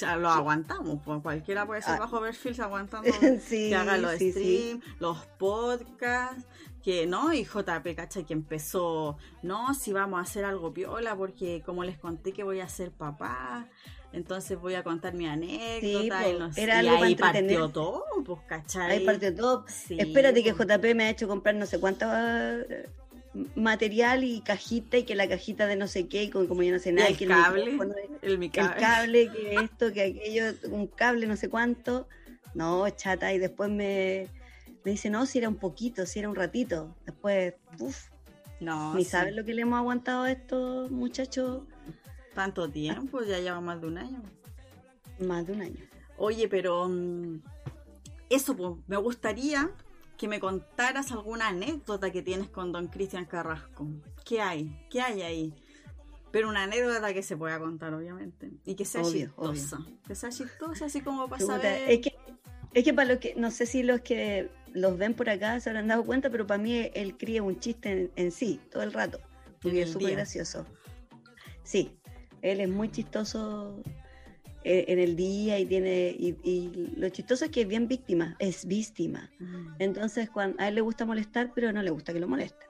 Ya 0.00 0.16
lo 0.16 0.30
aguantamos, 0.30 1.00
pues 1.04 1.20
cualquiera 1.20 1.66
puede 1.66 1.82
ser 1.82 1.96
Ah. 1.96 1.98
bajo 2.00 2.18
perfil 2.20 2.58
aguantando 2.62 3.10
Sí, 3.46 3.68
que 3.68 3.74
haga 3.74 3.98
los 3.98 4.12
sí, 4.12 4.32
sí. 4.32 4.40
streams, 4.80 4.84
los 4.98 5.26
podcasts, 5.38 6.46
que 6.82 7.06
no, 7.06 7.34
y 7.34 7.44
JP, 7.44 7.94
¿cachai? 7.94 8.24
Que 8.24 8.32
empezó, 8.32 9.18
no, 9.42 9.74
si 9.74 9.92
vamos 9.92 10.18
a 10.18 10.22
hacer 10.22 10.46
algo 10.46 10.72
piola, 10.72 11.14
porque 11.16 11.62
como 11.66 11.84
les 11.84 11.98
conté 11.98 12.32
que 12.32 12.42
voy 12.44 12.60
a 12.60 12.68
ser 12.68 12.92
papá, 12.92 13.68
entonces 14.14 14.58
voy 14.58 14.74
a 14.74 14.82
contar 14.82 15.14
mi 15.14 15.26
anécdota, 15.26 16.22
po, 16.22 16.28
y, 16.30 16.38
no 16.38 16.52
sé, 16.52 16.62
era 16.62 16.82
y 16.82 16.86
algo 16.88 16.94
para 16.94 17.06
ahí 17.06 17.14
partió 17.16 17.40
entretener. 17.40 17.72
todo, 17.72 18.04
pues, 18.24 18.40
¿cachai? 18.46 18.90
Ahí 18.92 19.04
partió 19.04 19.34
todo. 19.34 19.64
Sí, 19.68 19.96
Espérate 19.98 20.42
que. 20.42 20.52
JP 20.52 20.94
me 20.94 21.04
ha 21.04 21.10
hecho 21.10 21.28
comprar 21.28 21.54
no 21.54 21.66
sé 21.66 21.78
cuánto 21.80 22.06
eh, 22.10 22.88
material 23.56 24.22
y 24.24 24.40
cajita 24.40 24.96
y 24.98 25.02
que 25.04 25.14
la 25.14 25.28
cajita 25.28 25.66
de 25.66 25.76
no 25.76 25.88
sé 25.88 26.06
qué, 26.08 26.24
y 26.24 26.30
como, 26.30 26.46
como 26.48 26.62
yo 26.62 26.72
no 26.72 26.78
sé 26.78 26.92
nada, 26.92 27.08
el 27.08 27.16
que 27.16 27.26
cable, 27.26 27.78
el 28.22 28.38
mi 28.38 28.46
el 28.46 28.52
cable. 28.52 28.80
cable, 28.80 29.30
que 29.30 29.54
esto, 29.64 29.92
que 29.92 30.02
aquello, 30.02 30.44
un 30.70 30.86
cable, 30.86 31.26
no 31.26 31.36
sé 31.36 31.48
cuánto. 31.48 32.08
No, 32.54 32.88
chata, 32.90 33.32
y 33.32 33.38
después 33.38 33.68
me, 33.68 34.28
me 34.84 34.92
dice, 34.92 35.10
no, 35.10 35.26
si 35.26 35.38
era 35.38 35.48
un 35.48 35.56
poquito, 35.56 36.06
si 36.06 36.20
era 36.20 36.28
un 36.28 36.36
ratito. 36.36 36.94
Después, 37.04 37.54
uff, 37.80 38.06
No, 38.60 38.94
ni 38.94 39.02
sí. 39.04 39.10
sabes 39.10 39.34
lo 39.34 39.44
que 39.44 39.54
le 39.54 39.62
hemos 39.62 39.78
aguantado 39.78 40.22
a 40.22 40.30
estos 40.30 40.88
muchachos 40.92 41.62
Tanto 42.34 42.68
tiempo, 42.68 43.22
ya 43.22 43.38
lleva 43.38 43.60
más 43.60 43.80
de 43.80 43.86
un 43.86 43.98
año. 43.98 44.22
más 45.20 45.46
de 45.46 45.52
un 45.52 45.62
año. 45.62 45.80
Oye, 46.16 46.48
pero 46.48 46.88
mm, 46.88 47.40
eso, 48.28 48.56
pues, 48.56 48.74
me 48.86 48.96
gustaría 48.96 49.70
que 50.16 50.28
me 50.28 50.40
contaras 50.40 51.12
alguna 51.12 51.48
anécdota 51.48 52.10
que 52.10 52.22
tienes 52.22 52.48
con 52.48 52.72
don 52.72 52.88
Cristian 52.88 53.24
Carrasco. 53.24 53.86
¿Qué 54.24 54.40
hay? 54.40 54.86
¿Qué 54.90 55.00
hay 55.00 55.22
ahí? 55.22 55.54
Pero 56.30 56.48
una 56.48 56.64
anécdota 56.64 57.12
que 57.14 57.22
se 57.22 57.36
pueda 57.36 57.58
contar, 57.58 57.94
obviamente. 57.94 58.50
Y 58.64 58.74
que 58.74 58.84
sea 58.84 59.02
Obvio, 59.02 59.26
chistosa. 59.26 59.78
Que 60.06 60.14
sea 60.14 60.30
chistosa, 60.30 60.86
así 60.86 61.00
como 61.00 61.28
para 61.28 61.44
saber. 61.44 61.88
Es 61.88 62.00
que, 62.00 62.16
es 62.72 62.84
que 62.84 62.92
para 62.92 63.12
los 63.12 63.18
que, 63.18 63.34
no 63.36 63.50
sé 63.50 63.66
si 63.66 63.82
los 63.84 64.00
que 64.00 64.50
los 64.72 64.98
ven 64.98 65.14
por 65.14 65.30
acá 65.30 65.60
se 65.60 65.70
habrán 65.70 65.86
dado 65.86 66.04
cuenta, 66.04 66.30
pero 66.30 66.46
para 66.46 66.60
mí 66.60 66.90
él 66.94 67.16
cría 67.16 67.42
un 67.42 67.60
chiste 67.60 67.90
en, 67.92 68.10
en 68.16 68.32
sí, 68.32 68.60
todo 68.72 68.82
el 68.82 68.92
rato. 68.92 69.20
El 69.62 69.78
es 69.78 69.92
súper 69.92 70.12
gracioso. 70.12 70.66
Sí, 71.62 71.96
él 72.44 72.60
es 72.60 72.68
muy 72.68 72.90
chistoso 72.90 73.82
eh, 74.64 74.84
en 74.88 74.98
el 74.98 75.16
día 75.16 75.58
y 75.58 75.64
tiene. 75.64 76.14
Y, 76.16 76.36
y 76.44 76.94
lo 76.96 77.08
chistoso 77.08 77.46
es 77.46 77.50
que 77.50 77.62
es 77.62 77.68
bien 77.68 77.88
víctima, 77.88 78.36
es 78.38 78.66
víctima. 78.66 79.30
Mm. 79.38 79.76
Entonces, 79.78 80.28
cuando, 80.28 80.62
a 80.62 80.68
él 80.68 80.74
le 80.74 80.82
gusta 80.82 81.06
molestar, 81.06 81.52
pero 81.54 81.72
no 81.72 81.82
le 81.82 81.90
gusta 81.90 82.12
que 82.12 82.20
lo 82.20 82.28
molesten. 82.28 82.68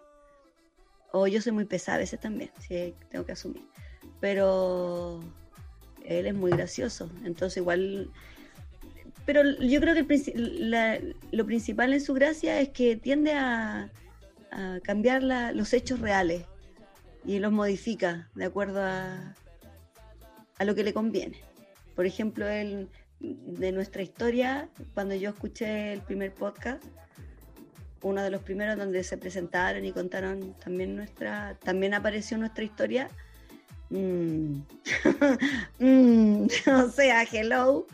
O 1.13 1.27
yo 1.27 1.43
soy 1.43 1.53
muy 1.53 1.65
pesada 1.65 1.97
a 1.97 1.99
veces 1.99 2.21
también, 2.21 2.51
sí, 2.61 2.95
tengo 3.11 3.27
que 3.27 3.33
asumir. 3.33 3.65
Pero 4.21 5.21
él 6.05 6.27
es 6.27 6.35
muy 6.35 6.53
gracioso. 6.53 7.11
Entonces 7.25 7.59
igual... 7.59 8.11
Pero 9.27 9.43
yo 9.59 9.81
creo 9.81 9.95
que 9.95 11.15
lo 11.33 11.47
principal 11.47 11.95
en 11.95 12.01
su 12.01 12.13
gracia 12.15 12.61
es 12.61 12.69
que 12.69 12.97
tiende 12.97 13.33
a, 13.33 13.91
cambiar 14.85 15.23
los 15.23 15.73
hechos 15.73 15.99
reales 15.99 16.45
y 17.25 17.41
los 17.41 17.51
modifica 17.51 18.29
de 18.37 18.45
acuerdo 18.45 18.81
a, 18.81 19.35
a 20.59 20.65
lo 20.65 20.75
que 20.75 20.85
le 20.85 20.93
conviene. 20.93 21.41
Por 21.95 22.07
ejemplo, 22.07 22.47
él, 22.49 22.89
de 23.21 23.73
nuestra 23.73 24.03
historia, 24.03 24.69
cuando 24.95 25.15
yo 25.15 25.31
escuché 25.31 25.93
el 25.93 26.03
primer 26.03 26.33
podcast, 26.33 26.85
uno 28.03 28.23
de 28.23 28.31
los 28.31 28.43
primeros 28.43 28.77
donde 28.77 29.03
se 29.03 29.17
presentaron 29.17 29.85
y 29.85 29.93
contaron 29.93 30.55
también 30.63 30.95
nuestra, 30.95 31.57
también 31.63 31.95
apareció 31.95 32.37
nuestra 32.39 32.65
historia. 32.65 33.09
Mm. 33.91 34.61
Mm, 35.79 36.47
o 36.85 36.89
sea, 36.91 37.25
hello, 37.25 37.87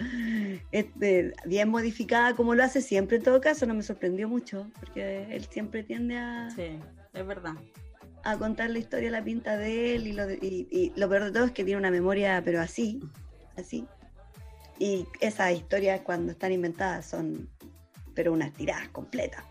este, 0.71 1.33
bien 1.47 1.69
modificada 1.69 2.37
como 2.37 2.55
lo 2.55 2.63
hace 2.63 2.83
siempre 2.83 3.17
en 3.17 3.23
todo 3.23 3.41
caso, 3.41 3.67
no 3.67 3.75
me 3.75 3.83
sorprendió 3.83 4.29
mucho, 4.29 4.71
porque 4.79 5.27
él 5.31 5.45
siempre 5.47 5.83
tiende 5.83 6.17
a... 6.17 6.51
Sí, 6.55 6.79
es 7.15 7.27
verdad. 7.27 7.55
A 8.23 8.37
contar 8.37 8.71
la 8.71 8.79
historia, 8.79 9.11
la 9.11 9.25
pinta 9.25 9.57
de 9.57 9.95
él 9.95 10.07
y 10.07 10.13
lo, 10.13 10.31
y 10.31 10.93
lo 10.97 11.09
peor 11.09 11.25
de 11.25 11.33
todo 11.33 11.45
es 11.45 11.53
que 11.53 11.65
tiene 11.65 11.79
una 11.79 11.91
memoria, 11.91 12.43
pero 12.45 12.61
así, 12.61 13.01
así. 13.57 13.87
Y 14.79 15.07
esas 15.21 15.53
historias 15.53 16.01
cuando 16.01 16.33
están 16.33 16.53
inventadas 16.53 17.07
son, 17.07 17.49
pero 18.15 18.33
unas 18.33 18.53
tiradas 18.53 18.89
completas 18.89 19.45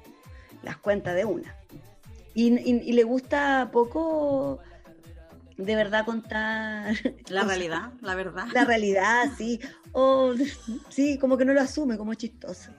las 0.64 0.78
cuenta 0.78 1.14
de 1.14 1.26
una. 1.26 1.56
Y, 2.34 2.94
le 2.94 3.04
gusta 3.04 3.70
poco 3.72 4.60
de 5.58 5.76
verdad 5.76 6.06
contar. 6.06 6.96
La 7.28 7.44
realidad, 7.46 7.92
la 8.02 8.16
verdad. 8.16 8.48
La 8.54 8.66
realidad, 8.66 9.26
sí. 9.38 9.60
O 9.92 10.34
sí, 10.90 11.18
como 11.18 11.38
que 11.38 11.46
no 11.46 11.54
lo 11.54 11.62
asume 11.62 11.98
como 11.98 12.14
chistoso. 12.14 12.72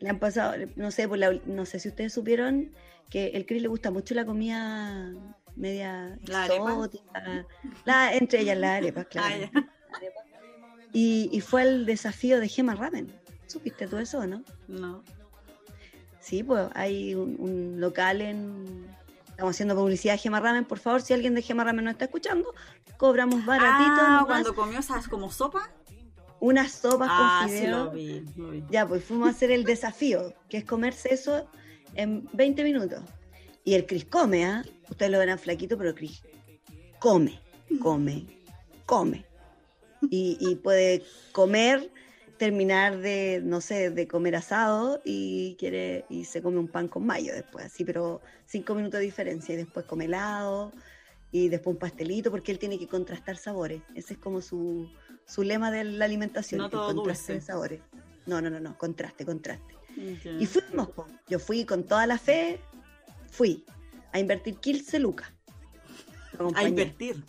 Le 0.00 0.08
han 0.08 0.18
pasado, 0.18 0.54
no 0.74 0.90
sé, 0.90 1.06
pues 1.06 1.20
no 1.46 1.66
sé 1.66 1.78
si 1.78 1.88
ustedes 1.88 2.12
supieron 2.12 2.72
que 3.12 3.26
el 3.26 3.44
Chris 3.44 3.60
le 3.60 3.68
gusta 3.68 3.90
mucho 3.90 4.14
la 4.14 4.24
comida 4.24 5.12
media 5.54 6.18
¿La 6.24 6.46
exótica. 6.46 7.46
La, 7.84 8.14
entre 8.14 8.40
ellas 8.40 8.56
la 8.56 8.76
arepa, 8.76 9.04
claro. 9.04 9.50
Ah, 9.54 10.00
y, 10.94 11.28
y, 11.30 11.40
fue 11.42 11.62
el 11.62 11.84
desafío 11.84 12.40
de 12.40 12.48
Gemma 12.48 12.74
Ramen. 12.74 13.12
¿Supiste 13.46 13.86
tú 13.86 13.98
eso, 13.98 14.26
no? 14.26 14.42
No. 14.66 15.04
Sí, 16.20 16.42
pues 16.42 16.68
hay 16.74 17.14
un, 17.14 17.74
local 17.78 18.22
en... 18.22 18.86
Estamos 19.28 19.56
haciendo 19.56 19.74
publicidad 19.74 20.14
de 20.14 20.18
Gema 20.18 20.40
Ramen. 20.40 20.64
Por 20.64 20.78
favor, 20.78 21.02
si 21.02 21.12
alguien 21.12 21.34
de 21.34 21.42
Gema 21.42 21.64
Ramen 21.64 21.84
nos 21.84 21.92
está 21.92 22.06
escuchando, 22.06 22.54
cobramos 22.96 23.44
baratito. 23.44 24.00
Ah, 24.00 24.24
cuando 24.26 24.54
comió 24.54 24.78
esas 24.78 25.06
como 25.06 25.30
sopa. 25.30 25.70
Unas 26.40 26.72
sopas 26.72 27.08
ah, 27.10 27.40
con 27.42 27.50
fideo. 27.50 27.92
Sí, 27.92 28.24
lo 28.36 28.50
vi, 28.50 28.64
Ya, 28.70 28.88
pues 28.88 29.04
fuimos 29.04 29.28
a 29.28 29.30
hacer 29.32 29.50
el 29.50 29.64
desafío, 29.64 30.32
que 30.48 30.56
es 30.56 30.64
comerse 30.64 31.12
eso 31.12 31.46
en 31.94 32.28
20 32.32 32.64
minutos. 32.64 33.02
Y 33.64 33.74
el 33.74 33.86
Cris 33.86 34.04
come, 34.04 34.44
¿ah? 34.44 34.64
Ustedes 34.90 35.12
lo 35.12 35.18
verán 35.18 35.38
flaquito, 35.38 35.78
pero 35.78 35.94
Cris 35.94 36.22
come, 36.98 37.40
come, 37.80 38.26
come. 38.86 39.24
Y, 40.10 40.36
y 40.40 40.56
puede 40.56 41.02
comer 41.30 41.90
terminar 42.42 42.98
de, 42.98 43.40
no 43.44 43.60
sé, 43.60 43.90
de 43.90 44.08
comer 44.08 44.34
asado 44.34 45.00
y 45.04 45.54
quiere 45.60 46.04
y 46.08 46.24
se 46.24 46.42
come 46.42 46.58
un 46.58 46.66
pan 46.66 46.88
con 46.88 47.06
mayo 47.06 47.32
después, 47.32 47.66
así, 47.66 47.84
pero 47.84 48.20
cinco 48.46 48.74
minutos 48.74 48.98
de 48.98 49.04
diferencia 49.04 49.54
y 49.54 49.58
después 49.58 49.86
come 49.86 50.06
helado 50.06 50.72
y 51.30 51.50
después 51.50 51.74
un 51.74 51.78
pastelito 51.78 52.32
porque 52.32 52.50
él 52.50 52.58
tiene 52.58 52.80
que 52.80 52.88
contrastar 52.88 53.36
sabores. 53.36 53.82
Ese 53.94 54.14
es 54.14 54.18
como 54.18 54.40
su, 54.40 54.90
su 55.24 55.44
lema 55.44 55.70
de 55.70 55.84
la 55.84 56.04
alimentación, 56.04 56.62
no 56.62 56.68
todo 56.68 56.92
contraste 56.92 57.34
de 57.34 57.40
sabores. 57.42 57.80
No, 58.26 58.40
no, 58.40 58.50
no, 58.50 58.58
no, 58.58 58.76
contraste, 58.76 59.24
contraste. 59.24 59.76
Y 59.96 60.46
fuimos, 60.46 60.88
yo 61.28 61.38
fui 61.38 61.64
con 61.64 61.84
toda 61.84 62.06
la 62.06 62.18
fe, 62.18 62.60
fui 63.30 63.64
a 64.12 64.18
invertir 64.18 64.56
15 64.56 64.98
lucas. 64.98 65.32
A 66.54 66.64
invertir. 66.64 67.22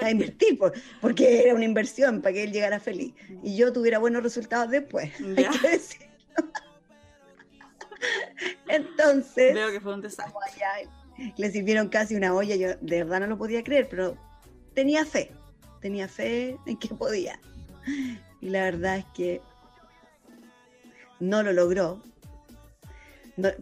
A 0.00 0.10
invertir, 0.10 0.58
porque 1.00 1.42
era 1.42 1.54
una 1.54 1.64
inversión 1.64 2.22
para 2.22 2.34
que 2.34 2.44
él 2.44 2.52
llegara 2.52 2.78
feliz 2.78 3.12
y 3.42 3.56
yo 3.56 3.72
tuviera 3.72 3.98
buenos 3.98 4.22
resultados 4.22 4.70
después. 4.70 5.10
Hay 5.20 5.58
que 5.60 5.68
decirlo. 5.68 6.06
Entonces, 8.68 9.54
veo 9.54 9.70
que 9.72 9.80
fue 9.80 9.94
un 9.94 10.02
desastre. 10.02 10.34
le 11.36 11.50
sirvieron 11.50 11.88
casi 11.88 12.14
una 12.14 12.34
olla, 12.34 12.54
yo 12.56 12.76
de 12.80 13.04
verdad 13.04 13.20
no 13.20 13.26
lo 13.26 13.38
podía 13.38 13.64
creer, 13.64 13.88
pero 13.88 14.16
tenía 14.74 15.04
fe, 15.04 15.32
tenía 15.80 16.08
fe 16.08 16.56
en 16.66 16.76
que 16.76 16.88
podía. 16.88 17.40
Y 18.40 18.50
la 18.50 18.62
verdad 18.62 18.98
es 18.98 19.06
que 19.14 19.40
no 21.28 21.42
lo 21.42 21.52
logró, 21.52 22.02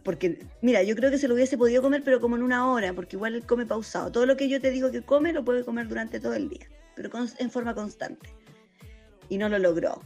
porque, 0.02 0.45
mira, 0.61 0.83
yo 0.83 0.95
creo 0.95 1.11
que 1.11 1.16
se 1.16 1.28
lo 1.28 1.35
hubiese 1.35 1.57
podido 1.57 1.81
comer, 1.81 2.02
pero 2.04 2.21
como 2.21 2.37
en 2.37 2.42
una 2.42 2.71
hora, 2.71 2.92
porque 2.92 3.16
igual 3.16 3.35
él 3.35 3.47
come 3.47 3.64
pausado. 3.64 4.12
Todo 4.12 4.26
lo 4.26 4.37
que 4.37 4.49
yo 4.49 4.61
te 4.61 4.71
digo 4.71 4.90
que 4.90 5.02
come, 5.02 5.33
lo 5.33 5.45
puede 5.45 5.64
comer 5.64 5.88
durante 5.88 6.21
todo 6.21 6.35
el 6.35 6.49
día, 6.49 6.69
pero 6.95 7.11
en 7.38 7.50
forma 7.50 7.75
constante. 7.75 8.28
Y 9.31 9.38
no 9.38 9.49
lo 9.49 9.59
logró. 9.59 10.02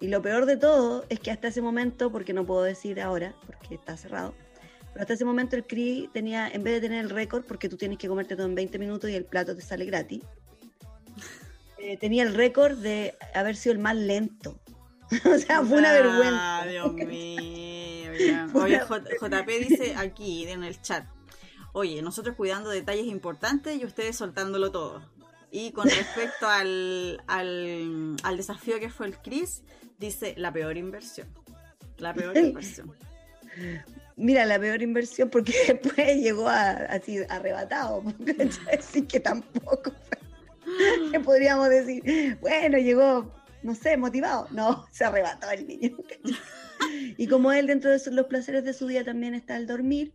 Y 0.00 0.08
lo 0.08 0.22
peor 0.22 0.46
de 0.46 0.56
todo 0.56 1.04
es 1.10 1.20
que 1.20 1.30
hasta 1.30 1.48
ese 1.48 1.60
momento, 1.60 2.10
porque 2.10 2.32
no 2.32 2.46
puedo 2.46 2.62
decir 2.62 3.00
ahora, 3.00 3.34
porque 3.46 3.74
está 3.74 3.96
cerrado, 3.96 4.34
pero 4.92 5.02
hasta 5.02 5.14
ese 5.14 5.24
momento 5.24 5.56
el 5.56 5.64
CRI 5.64 6.08
tenía, 6.12 6.48
en 6.48 6.64
vez 6.64 6.74
de 6.74 6.88
tener 6.88 7.04
el 7.04 7.10
récord, 7.10 7.44
porque 7.44 7.68
tú 7.68 7.76
tienes 7.76 7.98
que 7.98 8.08
comerte 8.08 8.34
todo 8.34 8.46
en 8.46 8.54
20 8.54 8.78
minutos 8.78 9.10
y 9.10 9.14
el 9.14 9.26
plato 9.26 9.54
te 9.54 9.62
sale 9.62 9.84
gratis, 9.84 10.22
eh, 11.78 11.98
tenía 11.98 12.22
el 12.22 12.34
récord 12.34 12.78
de 12.78 13.14
haber 13.34 13.56
sido 13.56 13.74
el 13.74 13.78
más 13.78 13.94
lento. 13.94 14.58
o 15.24 15.38
sea, 15.38 15.62
fue 15.62 15.78
una 15.78 15.90
ah, 15.90 15.92
vergüenza. 15.92 16.66
Dios 16.68 16.92
mío. 17.08 18.46
Oye, 18.54 18.80
JP 18.80 19.48
dice 19.68 19.94
aquí 19.96 20.46
en 20.48 20.64
el 20.64 20.80
chat. 20.80 21.06
Oye, 21.72 22.02
nosotros 22.02 22.36
cuidando 22.36 22.70
detalles 22.70 23.06
importantes 23.06 23.80
y 23.80 23.84
ustedes 23.84 24.16
soltándolo 24.16 24.70
todo. 24.70 25.02
Y 25.50 25.72
con 25.72 25.84
respecto 25.88 26.48
al, 26.48 27.22
al, 27.26 28.36
desafío 28.36 28.78
que 28.80 28.90
fue 28.90 29.06
el 29.06 29.18
Chris, 29.18 29.62
dice 29.98 30.34
la 30.36 30.52
peor 30.52 30.76
inversión. 30.76 31.28
La 31.98 32.14
peor 32.14 32.36
inversión. 32.36 32.92
Mira, 34.16 34.44
la 34.46 34.58
peor 34.58 34.82
inversión 34.82 35.30
porque 35.30 35.54
después 35.68 36.16
llegó 36.16 36.48
así 36.48 37.18
arrebatado. 37.28 38.02
Así 38.78 39.02
que 39.02 39.20
tampoco. 39.20 39.92
¿Qué 41.10 41.20
podríamos 41.20 41.68
decir? 41.68 42.38
Bueno, 42.40 42.78
llegó, 42.78 43.32
no 43.62 43.74
sé, 43.74 43.96
motivado. 43.96 44.48
No, 44.50 44.86
se 44.92 45.04
arrebató 45.04 45.50
el 45.50 45.66
niño. 45.66 45.96
Y 47.16 47.28
como 47.28 47.52
él 47.52 47.68
dentro 47.68 47.92
de 47.92 48.10
los 48.10 48.26
placeres 48.26 48.64
de 48.64 48.72
su 48.72 48.88
día 48.88 49.04
también 49.04 49.34
está 49.34 49.56
el 49.56 49.68
dormir, 49.68 50.12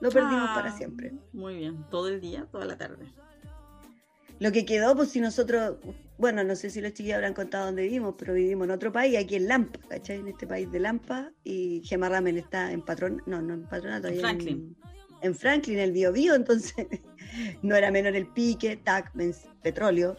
lo 0.00 0.10
perdimos 0.10 0.48
para 0.48 0.70
ah, 0.70 0.76
siempre. 0.76 1.12
Muy 1.32 1.54
bien, 1.54 1.86
todo 1.88 2.08
el 2.08 2.20
día, 2.20 2.48
toda 2.50 2.64
la 2.64 2.76
tarde. 2.76 3.06
Lo 4.40 4.50
que 4.50 4.64
quedó, 4.64 4.96
pues 4.96 5.10
si 5.10 5.20
nosotros, 5.20 5.76
bueno, 6.18 6.42
no 6.42 6.56
sé 6.56 6.68
si 6.70 6.80
los 6.80 6.94
chiquillos 6.94 7.14
habrán 7.14 7.34
contado 7.34 7.66
dónde 7.66 7.82
vivimos, 7.82 8.16
pero 8.18 8.34
vivimos 8.34 8.64
en 8.64 8.72
otro 8.72 8.90
país, 8.90 9.16
aquí 9.16 9.36
en 9.36 9.46
Lampa, 9.46 9.78
¿cachai? 9.88 10.18
En 10.18 10.26
este 10.26 10.48
país 10.48 10.68
de 10.72 10.80
Lampa, 10.80 11.30
y 11.44 11.80
Gemma 11.84 12.08
Ramen 12.08 12.38
está 12.38 12.72
en 12.72 12.82
patrón, 12.82 13.22
no, 13.26 13.40
no 13.40 13.54
en 13.54 13.68
patronato, 13.68 14.08
en 14.08 14.18
Franklin. 14.18 14.76
En, 15.20 15.34
Franklin, 15.36 15.78
el 15.78 15.92
Bio 15.92 16.10
Bio, 16.10 16.34
entonces 16.34 16.84
no 17.62 17.76
era 17.76 17.92
menor 17.92 18.16
el 18.16 18.26
pique, 18.26 18.76
tac, 18.76 19.12
petróleo 19.62 20.16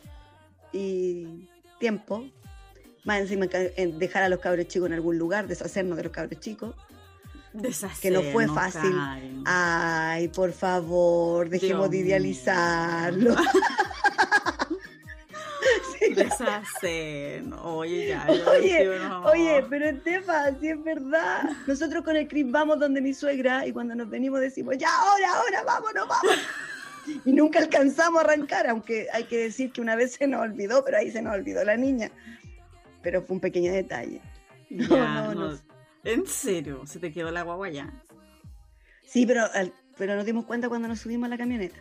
y 0.72 1.50
tiempo, 1.84 2.24
más 3.04 3.20
encima 3.20 3.46
dejar 3.46 4.24
a 4.24 4.30
los 4.30 4.40
cabros 4.40 4.70
chicos 4.70 4.88
en 4.88 4.94
algún 4.94 5.18
lugar, 5.18 5.48
deshacernos 5.48 5.98
de 5.98 6.04
los 6.04 6.14
cabros 6.14 6.40
chicos. 6.40 6.74
que 8.02 8.10
no 8.10 8.22
fue 8.32 8.48
fácil. 8.48 8.96
Ay, 9.44 10.30
por 10.30 10.54
favor, 10.54 11.50
dejemos 11.50 11.90
de 11.92 11.98
idealizarlo. 11.98 13.36
Deshacen. 16.16 17.52
Oye, 17.54 18.08
ya. 18.10 18.28
Oye, 18.58 18.90
oye, 19.26 19.66
pero 19.70 19.86
es 19.90 20.26
fácil, 20.26 20.70
es 20.70 20.84
verdad. 20.84 21.50
Nosotros 21.68 22.04
con 22.04 22.16
el 22.16 22.30
Chris 22.30 22.50
vamos 22.50 22.80
donde 22.80 23.02
mi 23.02 23.14
suegra 23.14 23.68
y 23.68 23.74
cuando 23.74 23.94
nos 23.94 24.10
venimos 24.10 24.40
decimos, 24.40 24.78
ya, 24.78 24.90
ahora, 24.90 25.34
ahora, 25.36 25.64
vámonos, 25.64 26.08
vámonos. 26.08 26.46
Y 27.26 27.34
nunca 27.34 27.60
alcanzamos 27.60 28.22
a 28.22 28.26
arrancar, 28.26 28.68
aunque 28.68 29.08
hay 29.12 29.26
que 29.26 29.38
decir 29.38 29.72
que 29.72 29.82
una 29.82 29.96
vez 29.96 30.14
se 30.14 30.28
nos 30.28 30.42
olvidó, 30.42 30.84
pero 30.86 30.98
ahí 30.98 31.12
se 31.12 31.22
nos 31.22 31.34
olvidó 31.34 31.64
la 31.64 31.78
niña 31.78 32.12
pero 33.04 33.22
fue 33.22 33.36
un 33.36 33.42
pequeño 33.42 33.72
detalle. 33.72 34.22
No, 34.70 35.34
no, 35.36 35.36
no, 35.36 35.60
¿En 36.04 36.26
serio? 36.26 36.82
¿Se 36.88 37.00
te 37.00 37.12
quedó 37.12 37.30
la 37.30 37.44
guagua 37.44 37.70
ya? 37.70 37.94
Sí, 39.06 39.28
pero, 39.28 39.44
pero 39.98 40.16
nos 40.16 40.26
dimos 40.26 40.46
cuenta 40.46 40.70
cuando 40.70 40.88
nos 40.88 41.00
subimos 41.00 41.28
a 41.28 41.30
la 41.30 41.38
camioneta. 41.38 41.78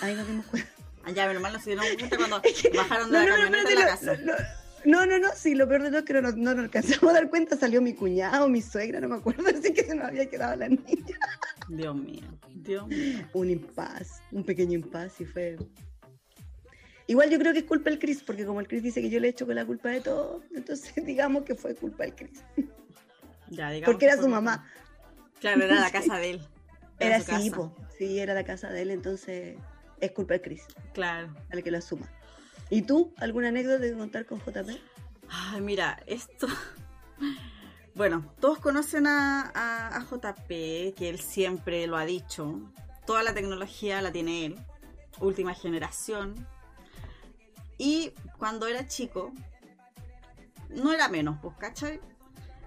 Ahí 0.00 0.16
nos 0.16 0.26
dimos 0.26 0.46
cuenta. 0.46 0.68
Allá, 1.04 1.28
menos 1.28 1.42
mal 1.42 1.52
nos 1.52 1.64
dieron 1.64 1.84
cuenta 1.96 2.16
cuando 2.16 2.42
bajaron 2.74 3.12
de 3.12 3.18
la 3.20 3.26
camioneta 3.26 3.68
de 3.68 3.74
la 3.76 3.86
casa. 3.86 4.18
No, 4.86 5.04
no, 5.04 5.18
no, 5.18 5.28
sí, 5.34 5.54
lo 5.54 5.68
peor 5.68 5.82
de 5.82 5.88
todo 5.88 5.98
es 5.98 6.04
que 6.04 6.12
no, 6.14 6.22
no, 6.22 6.54
nos 6.54 6.58
alcanzamos 6.64 7.10
a 7.10 7.14
dar 7.14 7.28
cuenta, 7.28 7.56
salió 7.56 7.82
mi 7.82 7.92
cuñado, 7.92 8.48
mi 8.48 8.62
suegra, 8.62 9.00
no 9.00 9.08
me 9.08 9.16
acuerdo, 9.16 9.42
así 9.58 9.72
que 9.74 9.82
se 9.84 9.94
nos 9.96 10.06
había 10.06 10.26
quedado 10.30 10.56
la 10.56 10.68
niña. 10.68 11.18
Dios 11.68 11.96
mío, 11.96 12.22
Dios 12.54 12.86
mío. 12.86 13.26
Un 13.32 13.50
impas, 13.50 14.22
un 14.30 14.44
pequeño 14.44 14.74
impas 14.74 15.20
y 15.20 15.24
fue 15.24 15.58
Igual 17.08 17.30
yo 17.30 17.38
creo 17.38 17.52
que 17.52 17.60
es 17.60 17.64
culpa 17.64 17.90
del 17.90 17.98
Chris, 17.98 18.22
porque 18.22 18.44
como 18.44 18.60
el 18.60 18.66
Chris 18.66 18.82
dice 18.82 19.00
que 19.00 19.10
yo 19.10 19.20
le 19.20 19.28
he 19.28 19.30
hecho 19.30 19.46
con 19.46 19.54
la 19.54 19.64
culpa 19.64 19.90
de 19.90 20.00
todo, 20.00 20.42
entonces 20.54 20.92
digamos 21.04 21.44
que 21.44 21.54
fue 21.54 21.74
culpa 21.74 22.04
del 22.04 22.14
Chris. 22.14 22.42
Ya, 23.48 23.70
digamos 23.70 23.84
Porque 23.94 24.06
que 24.06 24.12
era 24.12 24.20
su 24.20 24.28
mamá. 24.28 24.66
Claro, 25.40 25.64
era 25.64 25.80
la 25.80 25.90
casa 25.92 26.16
de 26.18 26.30
él. 26.30 26.40
Era 26.98 27.20
su 27.20 27.26
casa. 27.26 27.50
po. 27.54 27.74
sí, 27.98 28.18
era 28.18 28.34
la 28.34 28.44
casa 28.44 28.70
de 28.70 28.82
él, 28.82 28.90
entonces 28.90 29.56
es 30.00 30.10
culpa 30.12 30.34
del 30.34 30.42
Chris, 30.42 30.62
Claro. 30.94 31.32
al 31.50 31.62
que 31.62 31.70
lo 31.70 31.78
asuma. 31.78 32.10
¿Y 32.70 32.82
tú, 32.82 33.14
alguna 33.18 33.48
anécdota 33.48 33.78
de 33.78 33.96
contar 33.96 34.26
con 34.26 34.40
JP? 34.40 34.70
Ay, 35.28 35.60
mira, 35.60 36.02
esto. 36.06 36.46
Bueno, 37.94 38.30
todos 38.40 38.58
conocen 38.58 39.06
a 39.06 40.06
JP, 40.10 40.48
que 40.94 41.08
él 41.08 41.18
siempre 41.18 41.86
lo 41.86 41.96
ha 41.96 42.04
dicho. 42.04 42.60
Toda 43.06 43.22
la 43.22 43.32
tecnología 43.32 44.02
la 44.02 44.12
tiene 44.12 44.44
él. 44.44 44.56
Última 45.18 45.54
generación. 45.54 46.34
Y 47.78 48.12
cuando 48.38 48.66
era 48.66 48.86
chico, 48.86 49.32
no 50.68 50.92
era 50.92 51.08
menos, 51.08 51.38
pues, 51.40 51.56
¿cachai? 51.56 52.00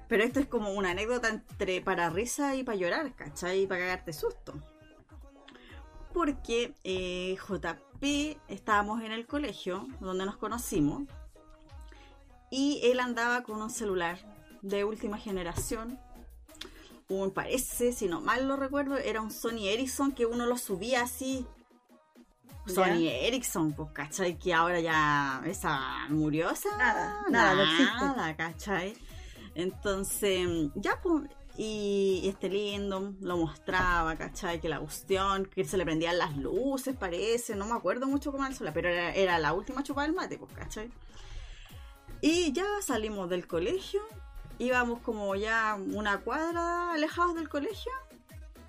Pero 0.08 0.24
esto 0.24 0.40
es 0.40 0.48
como 0.48 0.74
una 0.74 0.92
anécdota 0.92 1.30
entre 1.30 1.82
para 1.82 2.10
risa 2.10 2.56
y 2.56 2.64
para 2.64 2.78
llorar, 2.78 3.14
¿cachai? 3.16 3.62
Y 3.62 3.68
para 3.68 3.82
cagarte 3.82 4.14
susto. 4.14 4.54
Porque 6.12 6.74
eh, 6.84 7.38
JP 7.38 7.89
estábamos 8.48 9.02
en 9.02 9.12
el 9.12 9.28
colegio 9.28 9.88
donde 10.00 10.26
nos 10.26 10.38
conocimos 10.38 11.04
y 12.50 12.80
él 12.84 13.00
andaba 13.00 13.44
con 13.44 13.62
un 13.62 13.70
celular 13.70 14.18
de 14.62 14.84
última 14.84 15.18
generación. 15.18 16.00
Un, 17.08 17.32
parece, 17.32 17.92
si 17.92 18.08
no 18.08 18.22
mal 18.22 18.48
lo 18.48 18.56
recuerdo, 18.56 18.98
era 18.98 19.22
un 19.22 19.32
Sony 19.32 19.68
Ericsson 19.68 20.12
que 20.12 20.26
uno 20.26 20.46
lo 20.46 20.58
subía 20.58 21.02
así. 21.02 21.46
Ya. 22.68 22.74
Sony 22.74 23.08
Ericsson, 23.08 23.74
pues, 23.74 23.90
¿cachai? 23.92 24.38
Que 24.38 24.54
ahora 24.54 24.80
ya 24.80 25.42
esa 25.46 26.08
murió 26.10 26.52
esa. 26.52 26.78
Nada, 26.78 27.26
nada, 27.30 27.56
no 27.56 27.64
existe. 27.64 28.06
Nada, 28.06 28.36
¿cachai? 28.36 28.96
Entonces, 29.56 30.70
ya, 30.76 31.02
pues, 31.02 31.24
y, 31.62 32.22
este 32.30 32.48
lindo 32.48 33.14
lo 33.20 33.36
mostraba, 33.36 34.16
¿cachai? 34.16 34.62
Que 34.62 34.70
la 34.70 34.80
cuestión, 34.80 35.46
que 35.46 35.66
se 35.66 35.76
le 35.76 35.84
prendían 35.84 36.18
las 36.18 36.38
luces, 36.38 36.96
parece, 36.96 37.54
no 37.54 37.66
me 37.66 37.74
acuerdo 37.74 38.08
mucho 38.08 38.32
cómo 38.32 38.46
era 38.46 38.52
el 38.52 38.56
celular, 38.56 38.74
pero 38.74 38.88
era, 38.88 39.14
era 39.14 39.40
la 39.40 39.52
última 39.52 39.84
chupada 39.84 40.08
del 40.08 40.16
mate, 40.16 40.38
pues, 40.38 40.54
¿cachai? 40.54 40.90
Y 42.22 42.54
ya 42.54 42.64
salimos 42.82 43.30
del 43.30 43.46
colegio, 43.46 44.00
íbamos 44.58 45.02
como 45.02 45.36
ya 45.36 45.78
una 45.78 46.22
cuadra 46.22 46.94
alejados 46.94 47.36
del 47.36 47.50
colegio. 47.50 47.92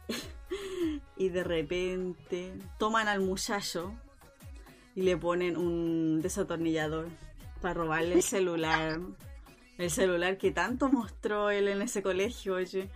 y 1.16 1.28
de 1.28 1.44
repente 1.44 2.52
toman 2.76 3.06
al 3.06 3.20
muchacho 3.20 3.94
y 4.97 5.02
le 5.02 5.16
ponen 5.16 5.56
un 5.56 6.20
desatornillador 6.23 7.06
para 7.61 7.75
robarle 7.75 8.14
el 8.14 8.23
celular. 8.25 8.99
El 9.80 9.90
celular 9.90 10.37
que 10.37 10.50
tanto 10.50 10.88
mostró 10.90 11.50
él 11.50 11.68
en 11.68 11.80
ese 11.82 12.02
colegio, 12.02 12.54
oye. 12.54 12.90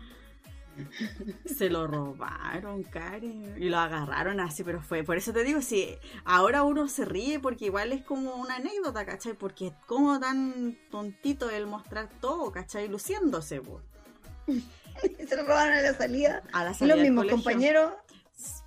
Se 1.47 1.71
lo 1.71 1.87
robaron, 1.87 2.83
Karen. 2.83 3.55
Y 3.57 3.69
lo 3.69 3.79
agarraron 3.79 4.41
así, 4.41 4.65
pero 4.65 4.83
fue. 4.83 5.05
Por 5.05 5.17
eso 5.17 5.33
te 5.33 5.45
digo, 5.45 5.63
si 5.63 5.97
ahora 6.25 6.63
uno 6.63 6.89
se 6.89 7.05
ríe 7.05 7.39
porque 7.41 7.67
igual 7.67 7.93
es 7.93 8.03
como 8.03 8.35
una 8.35 8.57
anécdota, 8.57 9.07
¿cachai? 9.07 9.35
Porque 9.35 9.69
es 9.69 9.73
como 9.87 10.19
tan 10.21 10.77
tontito 10.91 11.49
el 11.49 11.67
mostrar 11.67 12.09
todo, 12.21 12.51
¿cachai? 12.53 12.89
Luciéndose, 12.89 13.61
po. 13.61 13.81
Se 15.29 15.37
lo 15.37 15.45
robaron 15.45 15.75
a 15.75 15.81
la 15.81 15.95
salida. 15.95 16.43
A 16.53 16.65
la 16.65 16.75
salida 16.75 16.97
los 16.97 17.03
mismos 17.03 17.27
compañeros. 17.27 17.93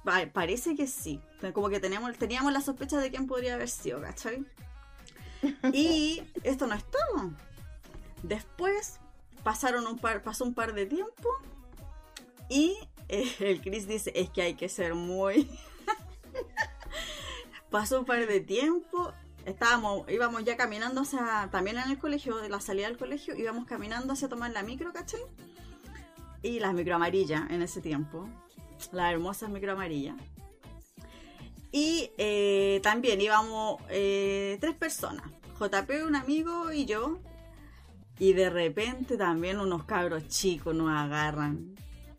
Pa- 0.04 0.28
parece 0.34 0.76
que 0.76 0.88
sí. 0.88 1.22
Como 1.54 1.70
que 1.70 1.80
teníamos, 1.80 2.18
teníamos 2.18 2.52
la 2.52 2.62
sospecha 2.62 2.98
de 3.00 3.12
quién 3.12 3.28
podría 3.28 3.54
haber 3.56 3.70
sido, 3.70 4.02
¿cachai? 4.02 4.44
Y 5.72 6.24
esto 6.44 6.66
no 6.66 6.74
es 6.74 6.84
todo. 6.86 7.32
Después 8.28 9.00
pasaron 9.44 9.88
un 9.88 9.98
par, 9.98 10.22
pasó 10.22 10.44
un 10.44 10.54
par 10.54 10.74
de 10.74 10.86
tiempo 10.86 11.30
y 12.50 12.78
eh, 13.08 13.34
el 13.40 13.62
Chris 13.62 13.88
dice, 13.88 14.12
es 14.16 14.30
que 14.30 14.42
hay 14.42 14.56
que 14.56 14.68
ser 14.68 14.96
muy... 14.96 15.50
pasó 17.70 18.00
un 18.00 18.06
par 18.06 18.28
de 18.28 18.40
tiempo, 18.42 19.14
estábamos, 19.46 20.10
íbamos 20.10 20.44
ya 20.44 20.58
caminando 20.58 21.02
hacia, 21.02 21.50
también 21.52 21.78
en 21.78 21.90
el 21.90 21.98
colegio, 21.98 22.38
de 22.38 22.50
la 22.50 22.60
salida 22.60 22.88
del 22.88 22.98
colegio, 22.98 23.36
íbamos 23.36 23.66
caminando 23.66 24.14
hacia 24.14 24.28
tomar 24.28 24.52
la 24.52 24.64
micro, 24.64 24.92
¿cachai? 24.92 25.22
Y 26.42 26.60
las 26.60 26.74
micro 26.74 26.96
amarillas 26.96 27.50
en 27.50 27.62
ese 27.62 27.82
tiempo, 27.82 28.28
las 28.92 29.12
hermosas 29.12 29.50
micro 29.50 29.72
amarillas. 29.72 30.16
Y 31.72 32.12
eh, 32.18 32.80
también 32.84 33.20
íbamos 33.22 33.82
eh, 33.90 34.58
tres 34.60 34.76
personas, 34.76 35.24
JP, 35.60 36.06
un 36.06 36.16
amigo 36.16 36.72
y 36.72 36.86
yo. 36.86 37.20
Y 38.20 38.34
de 38.34 38.50
repente 38.50 39.18
también 39.18 39.60
unos 39.60 39.84
cabros 39.84 40.28
chicos 40.28 40.74
nos 40.74 40.90
agarran. 40.90 41.76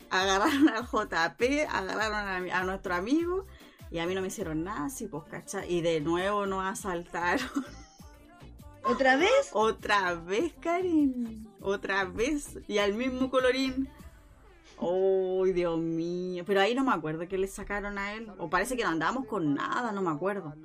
Agarraron 0.09 0.69
al 0.69 0.85
JP, 0.85 1.67
agarraron 1.69 2.49
a, 2.51 2.63
nuestro 2.63 2.95
amigo 2.95 3.45
y 3.91 3.99
a 3.99 4.07
mí 4.07 4.15
no 4.15 4.21
me 4.21 4.27
hicieron 4.27 4.63
nada, 4.63 4.89
sí, 4.89 5.07
pues, 5.07 5.23
¿cachai? 5.25 5.71
Y 5.71 5.81
de 5.81 5.99
nuevo 5.99 6.45
nos 6.45 6.65
asaltaron. 6.65 7.47
¿Otra 8.83 9.17
vez? 9.17 9.49
Otra 9.51 10.15
vez, 10.15 10.53
Karen. 10.59 11.47
Otra 11.59 12.05
vez. 12.05 12.57
Y 12.67 12.77
al 12.77 12.93
mismo 12.93 13.29
colorín. 13.29 13.89
¡Uy, 14.79 15.51
Dios 15.51 15.77
mío! 15.77 16.43
Pero 16.47 16.61
ahí 16.61 16.73
no 16.73 16.85
me 16.85 16.93
acuerdo 16.93 17.27
que 17.27 17.37
le 17.37 17.47
sacaron 17.47 17.97
a 17.97 18.13
él. 18.13 18.31
O 18.37 18.49
parece 18.49 18.77
que 18.77 18.83
no 18.83 18.89
andábamos 18.89 19.25
con 19.25 19.53
nada, 19.53 19.91
no 19.91 20.01
me 20.01 20.11
acuerdo. 20.11 20.55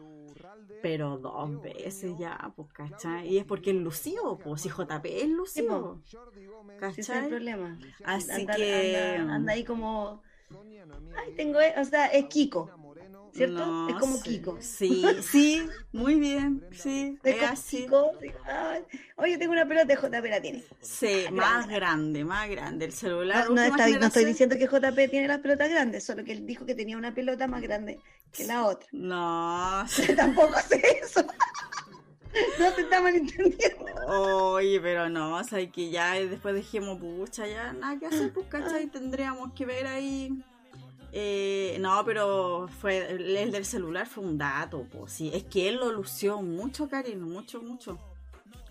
Pero 0.84 1.16
dos 1.16 1.62
veces 1.62 2.12
ya, 2.18 2.52
pues, 2.54 2.68
¿cachai? 2.74 3.26
Y 3.26 3.38
es 3.38 3.46
porque 3.46 3.70
es 3.70 3.76
lucido, 3.76 4.36
pues, 4.36 4.60
si 4.60 4.68
JP 4.68 5.06
es 5.22 5.28
lucido. 5.30 6.02
Sí, 6.04 6.18
ese 6.18 7.00
es 7.00 7.08
el 7.08 7.14
¿Cachai? 7.14 7.28
problema. 7.30 7.78
Así 8.04 8.30
Anda- 8.30 8.54
que- 8.54 9.16
Anda, 9.16 9.34
anda 9.36 9.52
ahí 9.54 9.64
como. 9.64 10.22
Ay, 11.16 11.32
tengo. 11.36 11.58
O 11.78 11.84
sea, 11.86 12.04
es 12.08 12.26
Kiko. 12.26 12.70
¿Cierto? 13.32 13.64
No 13.66 13.88
es 13.88 13.94
como. 13.96 14.20
Kiko. 14.20 14.58
Sí, 14.60 15.02
sí, 15.22 15.66
muy 15.92 16.16
bien. 16.20 16.62
Sí, 16.72 17.18
Es 17.24 17.34
es 17.34 17.40
como 17.40 17.52
así. 17.52 17.76
Kiko. 17.84 18.10
Oye, 19.16 19.38
tengo 19.38 19.52
una 19.52 19.66
pelota 19.66 19.86
de 19.86 19.96
JP, 19.96 20.28
la 20.28 20.42
tiene. 20.42 20.62
Sí, 20.82 21.24
más 21.32 21.66
grande, 21.66 22.26
más 22.26 22.46
grande. 22.50 22.84
El 22.84 22.92
celular. 22.92 23.48
No, 23.48 23.54
no, 23.54 23.62
está- 23.62 23.88
no 23.88 24.06
estoy 24.06 24.26
diciendo 24.26 24.56
que 24.58 24.66
JP 24.66 25.08
tiene 25.08 25.28
las 25.28 25.38
pelotas 25.40 25.70
grandes, 25.70 26.04
solo 26.04 26.22
que 26.24 26.32
él 26.32 26.44
dijo 26.44 26.66
que 26.66 26.74
tenía 26.74 26.98
una 26.98 27.14
pelota 27.14 27.46
más 27.48 27.62
grande 27.62 28.00
que 28.34 28.44
la 28.44 28.66
otra. 28.66 28.88
No, 28.92 29.84
Tampoco 30.16 30.54
sé 30.68 30.82
eso. 31.02 31.24
No 32.58 32.72
te 32.72 32.82
está 32.82 33.00
malentendiendo. 33.00 33.86
Oye, 34.08 34.80
pero 34.80 35.08
no, 35.08 35.36
o 35.36 35.44
sea, 35.44 35.70
que 35.70 35.90
ya 35.90 36.14
después 36.14 36.54
dijimos, 36.54 36.98
pucha, 36.98 37.46
ya 37.46 37.72
nada 37.72 37.98
que 37.98 38.06
hacer, 38.06 38.32
pues, 38.32 38.46
¿cachai? 38.48 38.88
Tendríamos 38.88 39.52
que 39.52 39.64
ver 39.64 39.86
ahí. 39.86 40.42
Eh, 41.12 41.76
no, 41.80 42.04
pero 42.04 42.68
fue 42.80 43.08
el, 43.08 43.36
el 43.36 43.52
del 43.52 43.64
celular 43.64 44.08
fue 44.08 44.24
un 44.24 44.36
dato, 44.36 44.84
pues, 44.90 45.12
sí. 45.12 45.30
Es 45.32 45.44
que 45.44 45.68
él 45.68 45.76
lo 45.76 45.92
lució 45.92 46.42
mucho, 46.42 46.88
cariño, 46.88 47.24
mucho, 47.24 47.62
mucho. 47.62 47.98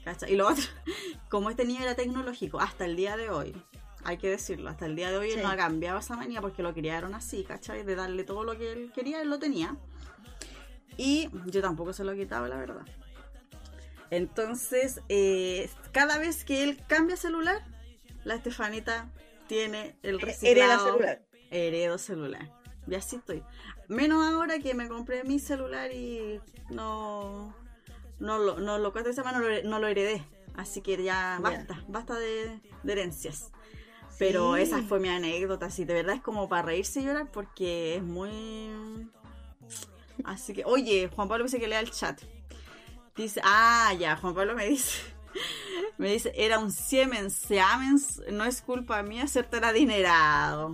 ¿Cachai? 0.03 0.33
Y 0.33 0.35
lo 0.35 0.49
otro, 0.49 0.65
como 1.29 1.49
este 1.49 1.63
niño 1.63 1.83
era 1.83 1.95
tecnológico, 1.95 2.59
hasta 2.59 2.83
el 2.83 2.97
día 2.97 3.15
de 3.15 3.29
hoy, 3.29 3.55
hay 4.03 4.17
que 4.17 4.29
decirlo, 4.29 4.69
hasta 4.69 4.85
el 4.85 4.95
día 4.95 5.11
de 5.11 5.17
hoy 5.17 5.31
él 5.31 5.41
no 5.41 5.49
ha 5.49 5.55
cambiado 5.55 5.99
esa 5.99 6.15
manía 6.15 6.41
porque 6.41 6.63
lo 6.63 6.73
criaron 6.73 7.13
así, 7.15 7.43
¿cachai? 7.43 7.83
De 7.83 7.95
darle 7.95 8.23
todo 8.23 8.43
lo 8.43 8.57
que 8.57 8.71
él 8.71 8.91
quería, 8.93 9.21
él 9.21 9.29
lo 9.29 9.39
tenía. 9.39 9.77
Y 10.97 11.29
yo 11.45 11.61
tampoco 11.61 11.93
se 11.93 12.03
lo 12.03 12.13
quitaba, 12.13 12.47
la 12.47 12.57
verdad. 12.57 12.85
Entonces, 14.09 15.01
eh, 15.09 15.69
cada 15.91 16.19
vez 16.19 16.43
que 16.43 16.63
él 16.63 16.79
cambia 16.87 17.17
celular, 17.17 17.63
la 18.23 18.35
Estefanita 18.35 19.09
tiene 19.47 19.95
el 20.03 20.19
reciclado. 20.19 20.51
Hereda 20.51 20.79
celular. 20.79 21.21
Heredo 21.49 21.97
celular. 21.97 22.51
Y 22.87 22.95
así 22.95 23.15
estoy. 23.15 23.43
Menos 23.87 24.23
ahora 24.25 24.59
que 24.59 24.73
me 24.73 24.87
compré 24.87 25.23
mi 25.23 25.39
celular 25.39 25.91
y 25.93 26.41
no, 26.69 27.55
no 28.19 28.37
lo, 28.37 28.59
no 28.59 28.77
lo 28.77 28.91
de 28.91 29.09
esa 29.09 29.23
mano, 29.23 29.39
no 29.63 29.79
lo, 29.79 29.87
heredé. 29.87 30.23
Así 30.55 30.81
que 30.81 31.01
ya 31.01 31.39
basta, 31.41 31.83
basta 31.87 32.19
de, 32.19 32.59
de 32.83 32.91
herencias. 32.91 33.52
Pero 34.27 34.55
Sí. 34.55 34.61
esa 34.61 34.81
fue 34.83 34.99
mi 34.99 35.09
anécdota, 35.09 35.69
sí, 35.69 35.85
de 35.85 35.93
verdad 35.93 36.15
es 36.15 36.21
como 36.21 36.47
para 36.49 36.63
reírse 36.63 37.01
y 37.01 37.05
llorar 37.05 37.27
porque 37.31 37.95
es 37.97 38.03
muy... 38.03 39.09
Así 40.23 40.53
que, 40.53 40.63
oye, 40.65 41.09
Juan 41.13 41.27
Pablo 41.27 41.43
dice 41.45 41.59
que 41.59 41.67
lea 41.67 41.79
el 41.79 41.91
chat. 41.91 42.21
Dice, 43.15 43.41
ah, 43.43 43.93
ya, 43.99 44.15
Juan 44.15 44.33
Pablo 44.33 44.55
me 44.55 44.65
dice, 44.67 44.99
me 45.97 46.11
dice, 46.11 46.31
era 46.35 46.59
un 46.59 46.71
Siemens, 46.71 47.33
Siemens, 47.33 48.21
no 48.31 48.45
es 48.45 48.61
culpa 48.61 49.01
mía 49.03 49.27
ser 49.27 49.45
tan 49.47 49.63
adinerado. 49.63 50.71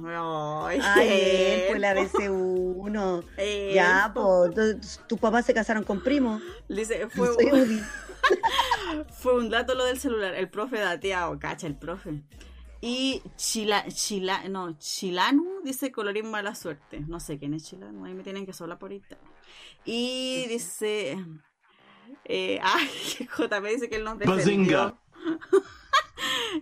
Ay, 0.67 0.79
Ay, 0.83 1.07
él, 1.09 1.63
pues 1.69 1.79
la 1.79 1.91
él, 1.93 2.09
BC1. 2.09 3.23
él, 3.37 3.73
Ya, 3.73 4.11
pues, 4.13 4.99
tus 5.07 5.19
papás 5.19 5.45
se 5.45 5.53
casaron 5.53 5.83
con 5.83 6.01
primo. 6.01 6.39
Dice, 6.67 7.07
fue, 7.09 7.33
Soy 7.33 7.51
Udi. 7.51 7.81
fue 9.19 9.35
un 9.35 9.49
dato 9.49 9.73
lo 9.75 9.85
del 9.85 9.99
celular, 9.99 10.35
el 10.35 10.49
profe 10.49 10.79
dateado, 10.79 11.37
cacha, 11.39 11.65
el 11.67 11.75
profe. 11.75 12.21
Y 12.81 13.21
Chila, 13.35 13.85
Chila, 13.89 14.47
no, 14.47 14.77
Chilanu 14.77 15.61
dice 15.63 15.91
colorín 15.91 16.31
mala 16.31 16.55
suerte. 16.55 17.01
No 17.01 17.19
sé 17.19 17.37
quién 17.37 17.53
es 17.53 17.65
Chilanu, 17.65 18.05
ahí 18.05 18.13
me 18.13 18.23
tienen 18.23 18.45
que 18.45 18.53
sola 18.53 18.79
por 18.79 18.93
internet. 18.93 19.27
Y 19.85 20.45
dice, 20.47 21.17
Eh, 22.25 22.59
ay, 22.63 22.87
JP 23.37 23.65
dice 23.67 23.89
que 23.89 23.97
él 23.97 24.03
nos 24.03 24.17
defendió. 24.19 24.97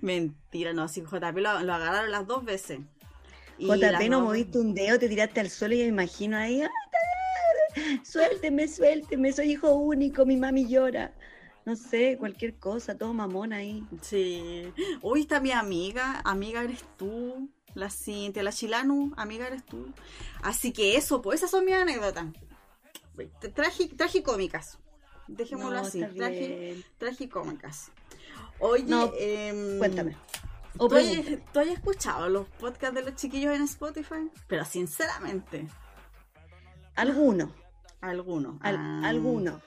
Mentira, 0.02 0.74
no, 0.74 0.88
sí, 0.88 1.02
JP 1.02 1.38
lo, 1.38 1.60
lo 1.62 1.74
agarraron 1.74 2.12
las 2.12 2.28
dos 2.28 2.44
veces. 2.44 2.80
Y 3.58 3.68
JP, 3.68 4.10
no 4.10 4.18
dos- 4.18 4.28
moviste 4.28 4.60
un 4.60 4.74
dedo, 4.74 5.00
te 5.00 5.10
tiraste 5.10 5.40
al 5.40 5.50
suelo 5.50 5.76
y 5.76 5.80
me 5.80 5.86
imagino 5.86 6.38
ahí. 6.38 6.62
"Ay, 6.62 6.68
ta- 6.68 8.04
Suélteme, 8.06 8.68
suélteme, 8.68 9.32
soy 9.34 9.52
hijo 9.52 9.72
único, 9.74 10.26
mi 10.26 10.36
mami 10.38 10.68
llora. 10.68 11.14
No 11.68 11.76
sé, 11.76 12.16
cualquier 12.18 12.56
cosa, 12.56 12.98
todo 12.98 13.14
mamón 13.14 13.52
ahí. 13.52 13.84
Sí. 14.02 14.72
Hoy 15.02 15.20
está 15.20 15.42
mi 15.42 15.52
amiga, 15.52 16.22
amiga 16.24 16.64
eres 16.64 16.86
tú, 16.96 17.50
la 17.74 17.90
Cintia, 17.90 18.42
la 18.42 18.54
Chilanu, 18.54 19.12
amiga 19.18 19.48
eres 19.48 19.66
tú. 19.66 19.92
Así 20.42 20.72
que 20.72 20.96
eso, 20.96 21.22
pues 21.22 21.40
esas 21.42 21.52
son 21.52 21.66
mis 21.66 21.74
anécdotas. 21.76 22.28
Tragi- 23.54 23.98
Tragicómicas. 23.98 24.80
Dejémoslo 25.28 25.82
No, 25.82 25.82
así, 25.86 26.06
bien. 26.06 26.86
tragicómicas. 26.98 27.92
Oye, 28.60 28.86
No, 28.86 29.12
em, 29.20 29.78
Cuéntame. 29.78 30.16
¿Tú 30.78 30.86
has, 30.86 31.04
pregunta. 31.04 31.52
tú 31.52 31.60
has 31.60 31.68
escuchado 31.68 32.30
los 32.30 32.48
podcasts 32.48 32.96
de 32.96 33.04
los 33.04 33.16
chiquillos 33.16 33.54
en 33.54 33.64
Spotify? 33.64 34.32
Pero 34.48 34.64
sinceramente, 34.64 35.68
Alguno, 36.96 37.52
algunos. 38.00 38.56
al- 38.62 38.78
Ah, 38.78 39.02
alguno. 39.04 39.62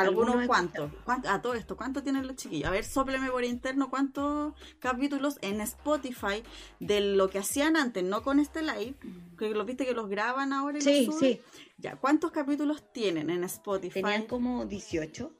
¿Algunos 0.00 0.46
cuántos? 0.46 0.90
¿Cuánto- 1.04 1.28
A 1.28 1.40
todo 1.42 1.54
esto, 1.54 1.76
¿cuánto 1.76 2.02
tienen 2.02 2.26
los 2.26 2.36
chiquillos? 2.36 2.68
A 2.68 2.70
ver, 2.72 2.84
sopleme 2.84 3.30
por 3.30 3.44
interno 3.44 3.90
cuántos 3.90 4.54
capítulos 4.78 5.38
en 5.42 5.60
Spotify 5.60 6.42
de 6.80 7.00
lo 7.00 7.28
que 7.30 7.38
hacían 7.38 7.76
antes, 7.76 8.04
no 8.04 8.22
con 8.22 8.40
este 8.40 8.62
live, 8.62 8.94
que 9.38 9.50
los 9.50 9.66
viste 9.66 9.84
que 9.86 9.92
los 9.94 10.08
graban 10.08 10.52
ahora 10.52 10.78
y 10.78 10.82
Sí, 10.82 11.06
los 11.06 11.18
sí. 11.18 11.40
Ya, 11.78 11.96
¿cuántos 11.96 12.30
capítulos 12.32 12.82
tienen 12.92 13.30
en 13.30 13.44
Spotify? 13.44 14.02
Tenían 14.02 14.26
como 14.26 14.66
18 14.66 15.32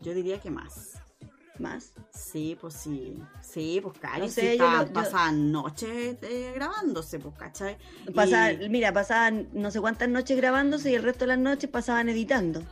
Yo 0.00 0.14
diría 0.14 0.40
que 0.40 0.50
más. 0.50 0.98
más. 1.58 1.92
Sí, 2.12 2.56
pues 2.60 2.74
sí. 2.74 3.16
Sí, 3.40 3.78
pues 3.82 3.96
Cari, 3.98 4.20
No 4.22 4.26
sí, 4.28 4.32
sé, 4.32 4.56
lo- 4.56 4.84
yo- 4.86 4.92
pasaban 4.92 5.52
noches 5.52 6.16
eh, 6.22 6.52
grabándose, 6.54 7.18
pues, 7.20 7.34
¿cachai? 7.38 7.76
Pasaba- 8.14 8.52
Y 8.52 8.68
Mira, 8.68 8.92
pasaban 8.92 9.48
no 9.52 9.70
sé 9.70 9.80
cuántas 9.80 10.08
noches 10.08 10.36
grabándose 10.36 10.90
y 10.90 10.94
el 10.96 11.02
resto 11.04 11.20
de 11.20 11.28
las 11.28 11.38
noches 11.38 11.70
pasaban 11.70 12.08
editando. 12.08 12.62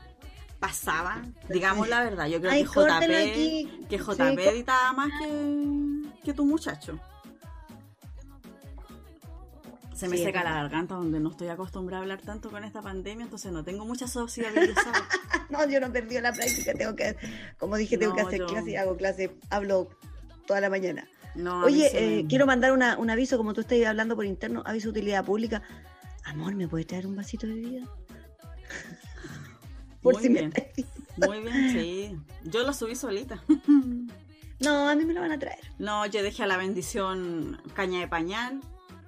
Pasaba, 0.60 1.22
digamos 1.48 1.88
la 1.88 2.04
verdad, 2.04 2.26
yo 2.28 2.38
creo 2.38 2.52
Ay, 2.52 2.62
que 2.62 2.68
JP, 2.68 3.88
que 3.88 3.98
Sí, 3.98 4.04
JP 4.04 4.16
có- 4.44 4.50
editaba 4.50 4.92
más 4.92 5.08
que, 5.18 6.22
que 6.22 6.34
tu 6.34 6.44
muchacho. 6.44 6.98
Se 9.94 10.08
me 10.08 10.16
Sí, 10.16 10.24
seca 10.24 10.42
la 10.42 10.52
garganta 10.54 10.94
donde 10.94 11.20
no 11.20 11.30
estoy 11.30 11.48
acostumbrada 11.48 12.00
a 12.00 12.02
hablar 12.04 12.20
tanto 12.22 12.50
con 12.50 12.64
esta 12.64 12.80
pandemia, 12.80 13.24
entonces 13.24 13.52
no 13.52 13.64
tengo 13.64 13.84
mucha 13.84 14.06
sociabilidad. 14.06 14.74
No, 15.50 15.68
yo 15.68 15.80
no 15.80 15.92
perdido 15.92 16.20
la 16.20 16.32
práctica, 16.32 16.72
tengo 16.74 16.94
que, 16.94 17.16
como 17.58 17.74
dije, 17.76 17.98
tengo 17.98 18.14
que 18.14 18.20
hacer 18.20 18.38
yo- 18.38 18.46
clase 18.46 18.70
y 18.70 18.76
hago 18.76 18.96
clase, 18.96 19.36
hablo 19.50 19.88
toda 20.46 20.60
la 20.60 20.70
mañana. 20.70 21.08
No, 21.34 21.64
Oye, 21.64 21.90
me- 21.92 22.18
eh, 22.20 22.26
quiero 22.28 22.46
mandar 22.46 22.70
una- 22.70 22.96
un 22.98 23.10
aviso, 23.10 23.36
como 23.36 23.52
tú 23.52 23.62
estás 23.62 23.84
hablando 23.84 24.14
por 24.14 24.24
interno, 24.26 24.62
aviso 24.64 24.86
de 24.92 25.00
utilidad 25.00 25.24
pública. 25.24 25.60
Amor, 26.24 26.54
¿me 26.54 26.68
puedes 26.68 26.86
traer 26.86 27.04
un 27.06 27.16
vasito 27.16 27.48
de 27.48 27.54
bebida? 27.54 27.84
Por 30.02 30.14
Muy 30.14 30.22
si 30.22 30.28
bien. 30.28 30.52
me. 31.18 31.26
Muy 31.26 31.40
bien, 31.40 31.70
sí. 31.72 32.16
Yo 32.44 32.62
lo 32.64 32.72
subí 32.72 32.94
solita. 32.94 33.42
No, 34.60 34.90
a 34.90 34.94
mí 34.94 35.06
me 35.06 35.14
lo 35.14 35.22
van 35.22 35.32
a 35.32 35.38
traer. 35.38 35.58
No, 35.78 36.04
yo 36.04 36.22
dejé 36.22 36.42
a 36.42 36.46
la 36.46 36.58
bendición 36.58 37.58
caña 37.72 37.98
de 38.00 38.08
pañal. 38.08 38.60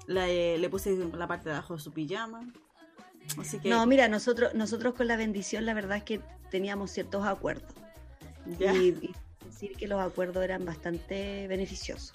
Le, 0.07 0.57
le 0.57 0.69
puse 0.71 0.97
la 1.15 1.27
parte 1.27 1.51
de 1.51 1.55
abajo 1.57 1.75
de 1.77 1.81
su 1.81 1.93
pijama. 1.93 2.51
Así 3.39 3.59
que. 3.59 3.69
No, 3.69 3.85
mira, 3.87 4.09
nosotros, 4.09 4.55
nosotros 4.55 4.95
con 4.95 5.09
la 5.09 5.17
bendición, 5.17 5.67
la 5.67 5.75
verdad 5.75 5.99
es 5.99 6.05
que 6.05 6.21
teníamos 6.51 6.91
ciertos 6.91 7.27
acuerdos. 7.27 7.71
Y, 8.59 8.65
y 8.65 9.15
decir 9.45 9.77
que 9.77 9.87
los 9.87 10.01
acuerdos 10.01 10.43
eran 10.43 10.65
bastante 10.65 11.47
beneficiosos. 11.49 12.13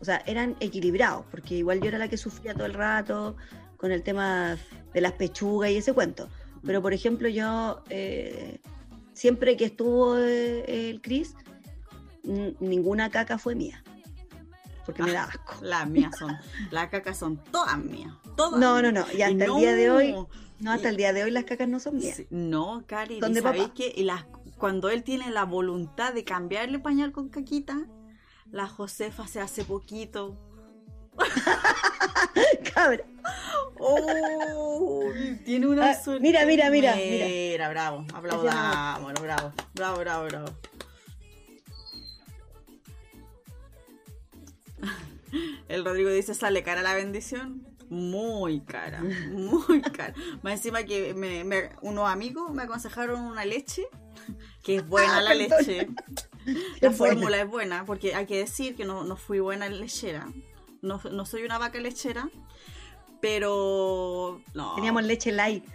O 0.00 0.04
sea, 0.04 0.20
eran 0.26 0.56
equilibrados, 0.58 1.24
porque 1.30 1.54
igual 1.54 1.80
yo 1.80 1.86
era 1.86 1.98
la 1.98 2.08
que 2.08 2.16
sufría 2.16 2.54
todo 2.54 2.66
el 2.66 2.74
rato 2.74 3.36
con 3.76 3.92
el 3.92 4.02
tema 4.02 4.58
de 4.92 5.00
las 5.00 5.12
pechugas 5.12 5.70
y 5.70 5.76
ese 5.76 5.92
cuento. 5.92 6.28
Pero, 6.64 6.80
por 6.82 6.92
ejemplo, 6.92 7.28
yo 7.28 7.82
eh, 7.90 8.60
siempre 9.12 9.56
que 9.56 9.64
estuvo 9.64 10.16
eh, 10.16 10.90
el 10.90 11.00
Cris, 11.00 11.34
ninguna 12.22 13.10
caca 13.10 13.38
fue 13.38 13.54
mía. 13.54 13.82
Porque 14.84 15.02
me 15.02 15.12
da 15.12 15.24
asco. 15.24 15.54
Las 15.62 15.88
mías 15.88 16.16
son. 16.18 16.36
Las 16.70 16.88
cacas 16.88 17.18
son 17.18 17.36
todas 17.50 17.78
mías. 17.78 18.12
Todas. 18.36 18.60
No, 18.60 18.82
no, 18.82 18.92
mías. 18.92 19.06
no. 19.08 19.18
Y 19.18 19.22
hasta 19.22 19.46
no, 19.46 19.56
el 19.56 19.60
día 19.60 19.74
de 19.74 19.90
hoy, 19.90 20.14
no, 20.60 20.72
hasta 20.72 20.88
el 20.88 20.96
día 20.96 21.12
de 21.12 21.24
hoy 21.24 21.30
las 21.30 21.44
cacas 21.44 21.68
no 21.68 21.80
son 21.80 21.96
mías. 21.96 22.16
Sí, 22.16 22.26
No, 22.30 22.84
Cari, 22.86 23.20
Son 23.20 23.32
¿y 23.32 23.34
de 23.34 23.42
papá. 23.42 23.72
Y 23.76 24.04
las, 24.04 24.24
cuando 24.58 24.90
él 24.90 25.02
tiene 25.02 25.30
la 25.30 25.44
voluntad 25.44 26.14
de 26.14 26.24
cambiarle 26.24 26.78
pañal 26.78 27.12
con 27.12 27.28
caquita, 27.28 27.86
la 28.50 28.68
Josefa 28.68 29.26
se 29.26 29.40
hace 29.40 29.64
poquito. 29.64 30.36
Cabra. 32.74 33.04
¡Oh! 33.78 35.04
Tiene 35.44 35.66
una 35.66 35.90
Ah, 35.90 35.94
suerte. 35.94 36.22
mira, 36.22 36.44
mira, 36.46 36.70
mira, 36.70 36.94
Mira, 36.96 37.26
mira. 37.26 37.68
bravo. 37.68 38.04
Aplaudamos, 38.14 39.12
bravo. 39.20 39.52
Bravo, 39.74 39.98
bravo, 39.98 40.24
bravo. 40.26 40.46
El 45.68 45.84
Rodrigo 45.84 46.10
dice, 46.10 46.34
sale 46.34 46.62
cara 46.62 46.82
la 46.82 46.94
bendición. 46.94 47.66
Muy 47.88 48.60
cara, 48.60 49.02
muy 49.32 49.82
cara. 49.82 50.14
Más 50.42 50.54
encima 50.54 50.82
que 50.84 51.12
me- 51.14 51.44
me- 51.44 51.70
unos 51.82 52.08
amigos 52.08 52.50
me 52.52 52.62
aconsejaron 52.62 53.20
una 53.20 53.44
leche, 53.44 53.86
que 54.62 54.76
es 54.76 54.86
buena 54.88 55.18
Ah, 55.18 55.22
la 55.22 55.34
leche. 55.34 55.88
La 56.80 56.90
fórmula 56.90 57.40
es 57.40 57.46
buena, 57.46 57.84
porque 57.84 58.14
hay 58.16 58.26
que 58.26 58.36
decir 58.36 58.74
que 58.74 58.84
no, 58.84 59.04
no 59.04 59.16
fui 59.16 59.38
buena 59.38 59.68
lechera. 59.68 60.26
No, 60.82 61.00
no 61.10 61.24
soy 61.26 61.44
una 61.44 61.58
vaca 61.58 61.78
lechera, 61.78 62.28
pero 63.20 64.40
no. 64.54 64.74
Teníamos 64.74 65.04
leche 65.04 65.32
light. 65.32 65.64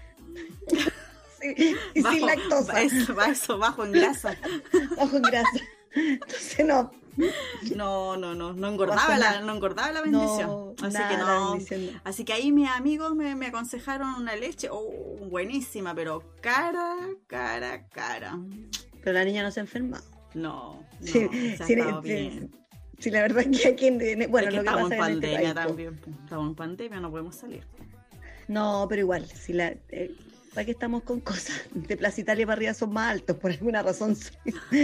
Sí, 1.39 1.75
y 1.93 2.01
Bajo- 2.01 2.15
sin 2.15 2.25
lactosa. 2.25 2.81
Eso, 2.81 3.21
eso, 3.21 3.57
bajo 3.59 3.85
en 3.85 3.91
grasa. 3.91 4.35
Bajo 4.97 5.17
en 5.17 5.21
grasa. 5.21 5.59
Entonces 5.93 6.65
no. 6.65 6.91
No, 7.75 8.17
no, 8.17 8.33
no, 8.33 8.53
no 8.53 8.67
engordaba 8.67 9.17
la, 9.19 9.41
no 9.41 9.53
engordaba 9.53 9.91
la 9.91 10.01
bendición. 10.01 10.47
No, 10.47 10.73
Así 10.81 10.93
nada, 10.97 11.09
que 11.09 11.77
no. 11.77 11.99
Así 12.03 12.25
que 12.25 12.33
ahí 12.33 12.51
mis 12.51 12.67
amigos 12.69 13.13
me, 13.15 13.35
me 13.35 13.45
aconsejaron 13.47 14.15
una 14.15 14.35
leche, 14.35 14.69
oh, 14.71 14.89
buenísima, 15.29 15.93
pero 15.93 16.23
cara, 16.41 16.95
cara, 17.27 17.87
cara. 17.87 18.39
Pero 19.03 19.13
la 19.13 19.23
niña 19.23 19.43
no 19.43 19.51
se 19.51 19.59
enferma. 19.59 20.01
No, 20.33 20.83
no, 20.99 21.05
Sí, 21.05 21.27
se 21.55 21.63
ha 21.63 21.65
sí, 21.67 21.75
bien. 22.01 22.51
Sí, 22.99 23.09
la 23.11 23.21
verdad 23.21 23.43
es 23.49 23.59
que 23.61 23.67
aquí 23.67 23.87
en, 23.87 24.01
en- 24.01 24.31
bueno, 24.31 24.49
que 24.49 24.55
lo 24.57 24.63
que 24.63 24.67
estamos 24.69 24.89
pasa 24.89 24.95
en 25.11 25.17
en 25.17 25.23
este 25.23 25.27
pandemia 25.27 25.53
país, 25.53 25.63
po. 25.63 25.67
también. 25.67 25.95
po. 25.97 26.09
Estamos 26.23 26.47
en 26.49 26.55
pandemia, 26.55 26.99
no 26.99 27.11
podemos 27.11 27.35
salir. 27.35 27.63
No, 28.47 28.85
pero 28.89 29.01
igual, 29.01 29.25
si 29.25 29.53
la, 29.53 29.75
eh, 29.89 30.15
¿para 30.53 30.65
qué 30.65 30.71
estamos 30.71 31.03
con 31.03 31.19
cosas? 31.19 31.61
De 31.73 31.97
Plaza 31.97 32.21
Italia 32.21 32.45
para 32.45 32.55
arriba 32.57 32.73
son 32.73 32.93
más 32.93 33.11
altos, 33.11 33.35
por 33.37 33.51
alguna 33.51 33.81
razón. 33.83 34.15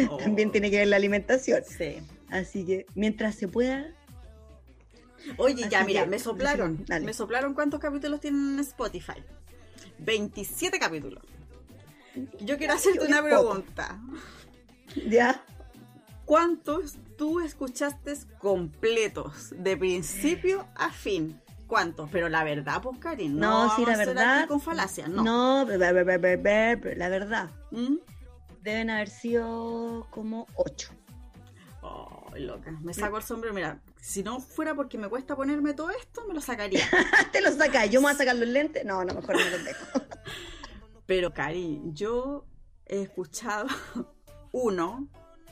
Oh. 0.09 0.17
También 0.17 0.51
tiene 0.51 0.69
que 0.69 0.77
ver 0.79 0.87
la 0.87 0.97
alimentación. 0.97 1.63
Sí. 1.67 1.97
Así 2.29 2.65
que 2.65 2.85
mientras 2.95 3.35
se 3.35 3.47
pueda, 3.47 3.87
Oye, 5.37 5.67
ya, 5.69 5.85
mira, 5.85 6.03
que, 6.03 6.09
me 6.09 6.19
soplaron. 6.19 6.83
dale. 6.85 7.05
me 7.05 7.13
soplaron 7.13 7.53
cuántos 7.53 7.79
capítulos 7.79 8.19
tienen 8.19 8.55
en 8.55 8.59
Spotify. 8.59 9.23
27 9.99 10.77
capítulos. 10.79 11.23
Yo 12.41 12.57
quiero 12.57 12.73
hacerte 12.73 13.05
una 13.05 13.21
poco. 13.21 13.27
pregunta. 13.51 13.99
ya. 15.09 15.41
¿Cuántos 16.25 16.97
tú 17.23 17.39
escuchaste 17.39 18.13
completos 18.37 19.53
de 19.57 19.77
principio 19.77 20.67
a 20.75 20.91
fin? 20.91 21.39
¿Cuántos? 21.67 22.09
Pero 22.11 22.27
la 22.27 22.43
verdad, 22.43 22.81
pues, 22.81 22.99
Karin, 22.99 23.39
no, 23.39 23.67
No, 23.67 23.75
sí, 23.77 23.85
la 23.85 23.95
verdad. 23.95 24.45
con 24.49 24.59
falacias, 24.59 25.07
no. 25.07 25.23
No, 25.23 25.65
be- 25.65 25.77
la 25.77 25.93
verdad, 27.09 27.49
¿Mm? 27.71 27.95
deben 28.61 28.89
haber 28.89 29.09
sido 29.09 30.05
como 30.09 30.47
ocho. 30.55 30.89
Ay, 31.81 32.41
loca, 32.43 32.71
me 32.81 32.93
saco 32.93 33.15
el 33.15 33.23
sombrero. 33.23 33.53
Mira, 33.55 33.79
si 34.01 34.21
no 34.21 34.41
fuera 34.41 34.75
porque 34.75 34.97
me 34.97 35.07
cuesta 35.07 35.33
ponerme 35.37 35.73
todo 35.73 35.91
esto, 35.91 36.25
me 36.27 36.33
lo 36.33 36.41
sacaría. 36.41 36.83
Te 37.31 37.39
lo 37.39 37.53
sacas, 37.53 37.89
yo 37.89 38.01
me 38.01 38.07
voy 38.07 38.15
a 38.15 38.17
sacar 38.17 38.35
los 38.35 38.49
lentes. 38.49 38.83
No, 38.83 39.05
no, 39.05 39.13
mejor 39.13 39.37
no 39.37 39.49
los 39.49 39.63
dejo. 39.63 39.85
Pero, 41.05 41.33
Cari, 41.33 41.79
yo 41.85 42.45
he 42.85 43.01
escuchado 43.03 43.67
uno, 44.51 45.07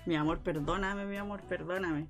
mi 0.05 0.15
amor, 0.15 0.39
perdóname, 0.39 1.05
mi 1.05 1.17
amor, 1.17 1.41
perdóname. 1.43 2.07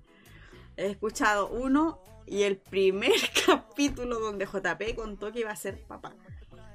He 0.78 0.88
escuchado 0.88 1.50
uno 1.50 2.02
y 2.26 2.44
el 2.44 2.58
primer 2.58 3.12
capítulo 3.46 4.20
donde 4.20 4.46
JP 4.46 4.96
contó 4.96 5.32
que 5.32 5.42
iba 5.42 5.52
a 5.52 5.56
ser 5.56 5.84
papá. 5.84 6.14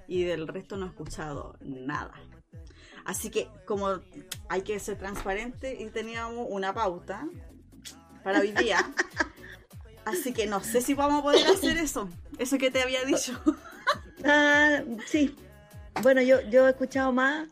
Y 0.08 0.24
del 0.24 0.46
resto 0.46 0.76
no 0.76 0.86
he 0.86 0.88
escuchado 0.88 1.56
nada. 1.60 2.14
Así 3.04 3.30
que, 3.30 3.48
como 3.66 4.00
hay 4.48 4.62
que 4.62 4.78
ser 4.78 4.98
transparente 4.98 5.76
y 5.80 5.86
teníamos 5.90 6.46
una 6.48 6.74
pauta 6.74 7.26
para 8.22 8.40
hoy 8.40 8.52
día. 8.52 8.78
Así 10.04 10.32
que 10.32 10.46
no 10.46 10.60
sé 10.60 10.80
si 10.80 10.94
vamos 10.94 11.20
a 11.20 11.22
poder 11.22 11.46
hacer 11.46 11.76
eso. 11.78 12.08
Eso 12.38 12.58
que 12.58 12.70
te 12.70 12.82
había 12.82 13.04
dicho. 13.04 13.40
Ah, 14.24 14.82
sí. 15.06 15.36
Bueno, 16.02 16.20
yo, 16.20 16.40
yo 16.50 16.66
he 16.66 16.70
escuchado 16.70 17.12
más. 17.12 17.46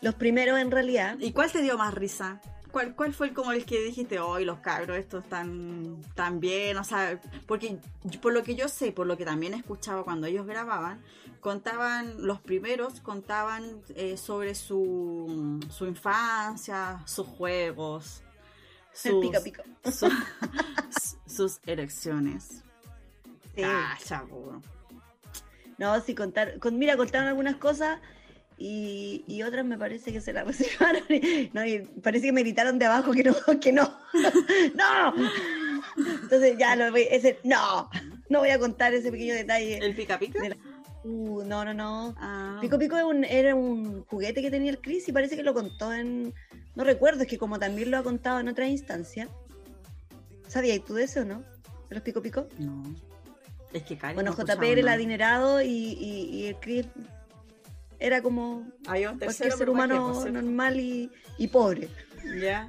Los 0.00 0.14
primeros 0.16 0.58
en 0.58 0.72
realidad. 0.72 1.16
¿Y 1.20 1.32
cuál 1.32 1.52
te 1.52 1.62
dio 1.62 1.78
más 1.78 1.94
risa? 1.94 2.40
¿Cuál, 2.70 2.94
cuál 2.94 3.14
fue 3.14 3.32
como 3.32 3.52
el 3.52 3.64
que 3.64 3.80
dijiste, 3.82 4.18
hoy 4.20 4.44
los 4.44 4.58
cabros, 4.60 4.96
estos 4.98 5.24
están 5.24 5.96
tan 6.14 6.38
bien? 6.40 6.76
O 6.76 6.84
sea, 6.84 7.20
porque 7.46 7.78
por 8.20 8.32
lo 8.32 8.42
que 8.42 8.54
yo 8.56 8.68
sé, 8.68 8.92
por 8.92 9.06
lo 9.06 9.16
que 9.16 9.24
también 9.24 9.54
escuchaba 9.54 10.04
cuando 10.04 10.26
ellos 10.26 10.46
grababan, 10.46 11.00
contaban, 11.40 12.26
los 12.26 12.40
primeros 12.40 13.00
contaban 13.00 13.80
eh, 13.94 14.16
sobre 14.16 14.54
su, 14.54 15.60
su 15.70 15.86
infancia, 15.86 17.00
sus 17.06 17.26
juegos, 17.26 18.22
El 19.04 19.12
sus, 19.12 19.20
pica 19.26 19.40
pica. 19.40 19.62
su- 19.90 20.12
sus 21.26 21.60
erecciones. 21.66 22.62
Sí. 23.54 23.62
Ah, 23.64 23.96
chavo. 24.04 24.60
No, 25.78 26.00
sí, 26.00 26.14
contar, 26.14 26.58
con, 26.58 26.78
mira, 26.78 26.96
contaron 26.96 27.28
algunas 27.28 27.56
cosas 27.56 28.00
y, 28.58 29.24
y 29.28 29.42
otras 29.42 29.64
me 29.64 29.78
parece 29.78 30.12
que 30.12 30.20
se 30.20 30.32
las 30.32 30.46
reservaron. 30.46 31.02
y- 31.08 31.50
No, 31.52 31.64
y 31.64 31.78
parece 32.02 32.26
que 32.26 32.32
me 32.32 32.42
gritaron 32.42 32.78
de 32.78 32.86
abajo 32.86 33.12
que 33.12 33.22
no, 33.24 33.34
que 33.60 33.72
no. 33.72 33.98
¡No! 34.74 35.14
Entonces 36.22 36.56
ya 36.58 36.76
lo 36.76 36.90
voy, 36.90 37.06
ese, 37.10 37.38
no, 37.44 37.88
no 38.28 38.40
voy 38.40 38.50
a 38.50 38.58
contar 38.58 38.94
ese 38.94 39.10
pequeño 39.10 39.34
detalle. 39.34 39.78
¿El 39.78 39.94
pica 39.94 40.18
pica? 40.18 40.40
de 40.42 40.50
la- 40.50 40.56
Uh, 41.04 41.42
no, 41.44 41.64
no, 41.64 41.72
no. 41.72 42.14
Ah. 42.18 42.58
Pico 42.60 42.76
Pico 42.76 42.96
era 43.28 43.54
un 43.54 44.04
juguete 44.06 44.42
que 44.42 44.50
tenía 44.50 44.72
el 44.72 44.80
Chris 44.80 45.08
y 45.08 45.12
parece 45.12 45.36
que 45.36 45.44
lo 45.44 45.54
contó 45.54 45.92
en. 45.94 46.34
No 46.74 46.82
recuerdo, 46.82 47.22
es 47.22 47.28
que 47.28 47.38
como 47.38 47.58
también 47.58 47.92
lo 47.92 47.98
ha 47.98 48.02
contado 48.02 48.40
en 48.40 48.48
otra 48.48 48.66
instancia. 48.66 49.28
¿Sabías 50.48 50.84
tú 50.84 50.94
de 50.94 51.04
eso 51.04 51.20
o 51.20 51.24
no? 51.24 51.38
¿De 51.88 51.94
los 51.94 52.02
Pico 52.02 52.20
Pico? 52.20 52.48
No. 52.58 52.82
Es 53.72 53.84
que 53.84 53.96
Karen 53.96 54.16
Bueno, 54.16 54.32
no 54.36 54.44
JP 54.44 54.62
era 54.64 54.80
el 54.80 54.88
adinerado 54.88 55.62
y, 55.62 55.68
y- 55.68 56.30
y 56.32 56.46
el 56.48 56.56
Chris 56.56 56.86
era 57.98 58.22
como 58.22 58.70
un 59.10 59.18
cualquier 59.26 59.50
ser 59.50 59.58
pero 59.58 59.72
¿para 59.72 59.88
qué, 59.88 59.94
humano 59.94 60.30
normal 60.30 60.80
y, 60.80 61.10
y 61.38 61.48
pobre. 61.48 61.88
Ya. 62.40 62.68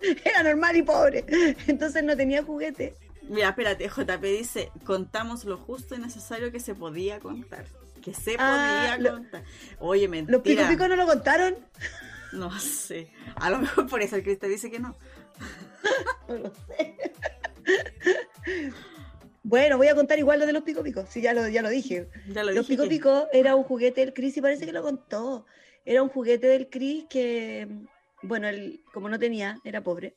Era 0.24 0.42
normal 0.44 0.76
y 0.76 0.82
pobre. 0.82 1.24
Entonces 1.66 2.04
no 2.04 2.16
tenía 2.16 2.42
juguete. 2.42 2.94
Mira, 3.28 3.48
espérate, 3.48 3.88
JP 3.88 4.22
dice, 4.22 4.70
contamos 4.84 5.44
lo 5.44 5.56
justo 5.58 5.94
y 5.94 5.98
necesario 5.98 6.52
que 6.52 6.60
se 6.60 6.74
podía 6.74 7.18
contar. 7.20 7.66
Que 8.02 8.14
se 8.14 8.36
Ah, 8.38 8.94
podía 8.96 9.10
lo- 9.10 9.16
contar. 9.18 9.42
Oye, 9.80 10.06
¿Los 10.06 10.26
Pico 10.26 10.32
mentira. 10.32 10.68
Pico 10.68 10.88
no 10.88 10.96
lo 10.96 11.06
contaron? 11.06 11.56
No 12.32 12.56
sé. 12.60 13.10
A 13.36 13.50
lo 13.50 13.58
mejor 13.58 13.86
por 13.88 14.00
eso 14.02 14.16
el 14.16 14.22
Cristo 14.22 14.46
dice 14.46 14.70
que 14.70 14.78
no. 14.78 14.94
No 16.28 16.34
lo 16.36 16.52
sé. 16.66 16.96
Bueno, 19.42 19.76
voy 19.78 19.88
a 19.88 19.94
contar 19.94 20.18
igual 20.18 20.40
lo 20.40 20.46
de 20.46 20.52
los 20.52 20.62
Pico 20.62 20.82
Pico. 20.82 21.04
Sí, 21.08 21.20
ya 21.22 21.32
lo, 21.32 21.48
ya 21.48 21.62
lo 21.62 21.68
dije. 21.70 22.08
Ya 22.28 22.42
lo 22.44 22.52
Los. 22.52 22.66
Pico 22.66 22.82
que- 22.84 22.88
Pico 22.90 23.28
era 23.32 23.54
un 23.56 23.62
juguete 23.64 24.00
del 24.02 24.12
Chris 24.12 24.36
y 24.36 24.40
parece 24.42 24.66
que 24.66 24.72
lo 24.72 24.82
contó. 24.82 25.46
Era 25.84 26.02
un 26.02 26.08
juguete 26.08 26.48
del 26.48 26.68
Chris 26.68 27.04
que, 27.08 27.66
bueno, 28.22 28.48
él, 28.48 28.82
como 28.92 29.08
no 29.08 29.18
tenía, 29.18 29.58
era 29.64 29.82
pobre, 29.82 30.14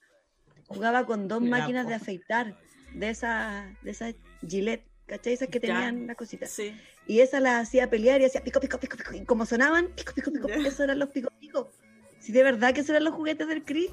jugaba 0.67 1.05
con 1.05 1.27
dos 1.27 1.41
Era 1.41 1.49
máquinas 1.49 1.85
de 1.87 1.93
pobre. 1.93 1.95
afeitar, 1.95 2.57
de 2.93 3.09
esas 3.09 3.81
de 3.83 3.91
esas 3.91 4.15
Gillette, 4.45 4.83
¿cachai? 5.05 5.33
Esas 5.33 5.47
que 5.47 5.59
Ya. 5.59 5.67
tenían 5.75 6.07
las 6.07 6.17
cositas. 6.17 6.49
Sí. 6.49 6.75
Y 7.07 7.21
esas 7.21 7.41
las 7.41 7.67
hacía 7.67 7.89
pelear 7.89 8.19
y 8.21 8.25
hacía 8.25 8.43
pico, 8.43 8.59
pico, 8.59 8.79
pico, 8.79 8.97
pico. 8.97 9.13
Y 9.13 9.23
como 9.23 9.45
sonaban, 9.45 9.87
pico, 9.95 10.13
pico, 10.13 10.31
pico, 10.31 10.47
Ya. 10.49 10.55
esos 10.55 10.81
eran 10.81 10.99
los 10.99 11.09
pico, 11.09 11.29
pico. 11.39 11.71
Si 12.19 12.31
de 12.33 12.43
verdad 12.43 12.73
que 12.73 12.81
esos 12.81 12.89
eran 12.89 13.05
los 13.05 13.13
juguetes 13.13 13.47
del 13.47 13.63
Chris. 13.63 13.91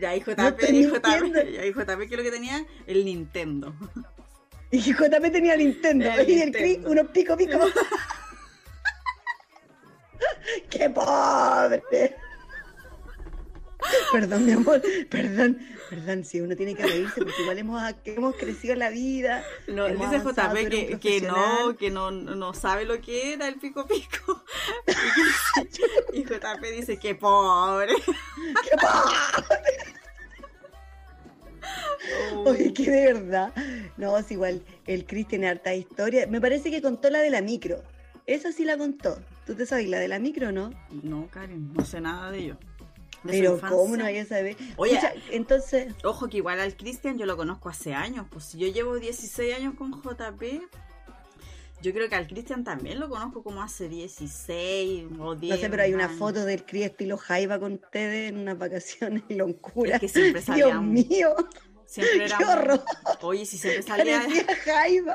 Ya, 0.00 0.14
JP, 0.16 0.36
No 0.36 0.48
estoy 0.48 0.76
y 0.76 0.84
JP, 0.86 1.52
ya, 1.52 1.64
y 1.66 1.72
JP, 1.72 1.98
¿qué 2.08 2.14
es 2.14 2.18
lo 2.18 2.22
que 2.24 2.30
tenía? 2.32 2.66
El 2.86 3.04
Nintendo. 3.04 3.74
Y 4.70 4.80
JP 4.80 5.30
tenía 5.32 5.56
Nintendo. 5.56 6.10
El 6.10 6.28
y 6.28 6.42
el 6.42 6.52
Chris, 6.52 6.78
unos 6.84 7.08
pico, 7.08 7.36
pico. 7.36 7.58
¡Qué 10.70 10.90
pobre! 10.90 12.16
Perdón, 14.12 14.46
mi 14.46 14.52
amor, 14.52 14.80
perdón, 15.10 15.58
perdón, 15.90 16.24
si 16.24 16.40
uno 16.40 16.56
tiene 16.56 16.74
que 16.74 16.84
reírse 16.86 17.20
porque 17.20 17.42
igual 17.42 17.58
hemos, 17.58 17.94
hemos 18.06 18.34
crecido 18.34 18.72
en 18.72 18.78
la 18.78 18.88
vida. 18.88 19.44
No, 19.66 19.86
dice 19.88 20.20
JP 20.20 20.98
que, 21.00 21.20
no, 21.20 21.76
que 21.76 21.90
no, 21.90 22.10
no 22.10 22.54
sabe 22.54 22.86
lo 22.86 22.98
que 23.02 23.34
era 23.34 23.46
el 23.46 23.56
pico 23.56 23.86
pico. 23.86 24.42
Y 26.14 26.22
JP 26.24 26.62
dice 26.74 26.96
que 26.98 27.14
pobre. 27.14 27.92
¡Qué 27.96 28.76
pobre! 28.80 29.83
Oye, 32.44 32.72
que 32.72 32.90
de 32.90 33.12
verdad. 33.12 33.52
No, 33.96 34.16
es 34.18 34.30
igual, 34.30 34.62
el 34.86 35.06
Chris 35.06 35.28
tiene 35.28 35.48
harta 35.48 35.74
historia. 35.74 36.26
Me 36.26 36.40
parece 36.40 36.70
que 36.70 36.82
contó 36.82 37.10
la 37.10 37.20
de 37.20 37.30
la 37.30 37.42
micro. 37.42 37.82
Esa 38.26 38.52
sí 38.52 38.64
la 38.64 38.78
contó. 38.78 39.18
¿Tú 39.46 39.54
te 39.54 39.66
sabes 39.66 39.88
la 39.88 39.98
de 39.98 40.08
la 40.08 40.18
micro, 40.18 40.50
no? 40.52 40.70
No, 41.02 41.28
Karen, 41.30 41.72
no 41.74 41.84
sé 41.84 42.00
nada 42.00 42.30
de 42.30 42.38
ello. 42.38 42.56
De 43.22 43.32
Pero. 43.32 43.60
¿cómo 43.60 43.96
no 43.96 44.04
hay 44.04 44.18
a 44.18 44.26
saber? 44.26 44.56
Oye, 44.76 44.98
entonces, 45.30 45.94
Ojo 46.04 46.28
que 46.28 46.38
igual 46.38 46.60
al 46.60 46.76
Cristian 46.76 47.18
yo 47.18 47.26
lo 47.26 47.36
conozco 47.36 47.68
hace 47.68 47.94
años, 47.94 48.26
pues 48.30 48.44
si 48.44 48.58
yo 48.58 48.68
llevo 48.68 48.98
16 48.98 49.54
años 49.54 49.74
con 49.76 49.92
JP, 49.92 50.42
yo 51.82 51.92
creo 51.92 52.08
que 52.08 52.14
al 52.14 52.26
Cristian 52.26 52.64
también 52.64 52.98
lo 52.98 53.08
conozco 53.10 53.42
como 53.42 53.62
hace 53.62 53.88
16 53.90 55.06
o 55.18 55.34
10. 55.34 55.54
no 55.54 55.60
sé, 55.60 55.68
pero 55.70 55.82
hay 55.82 55.92
una 55.92 56.06
años. 56.06 56.18
foto 56.18 56.44
del 56.46 56.64
Chris 56.64 56.86
estilo 56.86 57.18
Jaiba 57.18 57.58
con 57.58 57.74
ustedes 57.74 58.30
en 58.30 58.38
unas 58.38 58.58
vacaciones 58.58 59.22
en 59.28 59.38
Loncura. 59.38 59.96
Es 59.96 60.00
que 60.00 60.08
siempre 60.08 60.42
Dios 60.54 60.82
mío, 60.82 61.34
Siempre 61.94 62.26
qué 62.38 62.44
horror. 62.44 62.84
Oye, 63.20 63.46
si 63.46 63.56
siempre 63.56 63.82
salía 63.86 64.20
Parecía 64.20 64.56
Jaiba. 64.64 65.14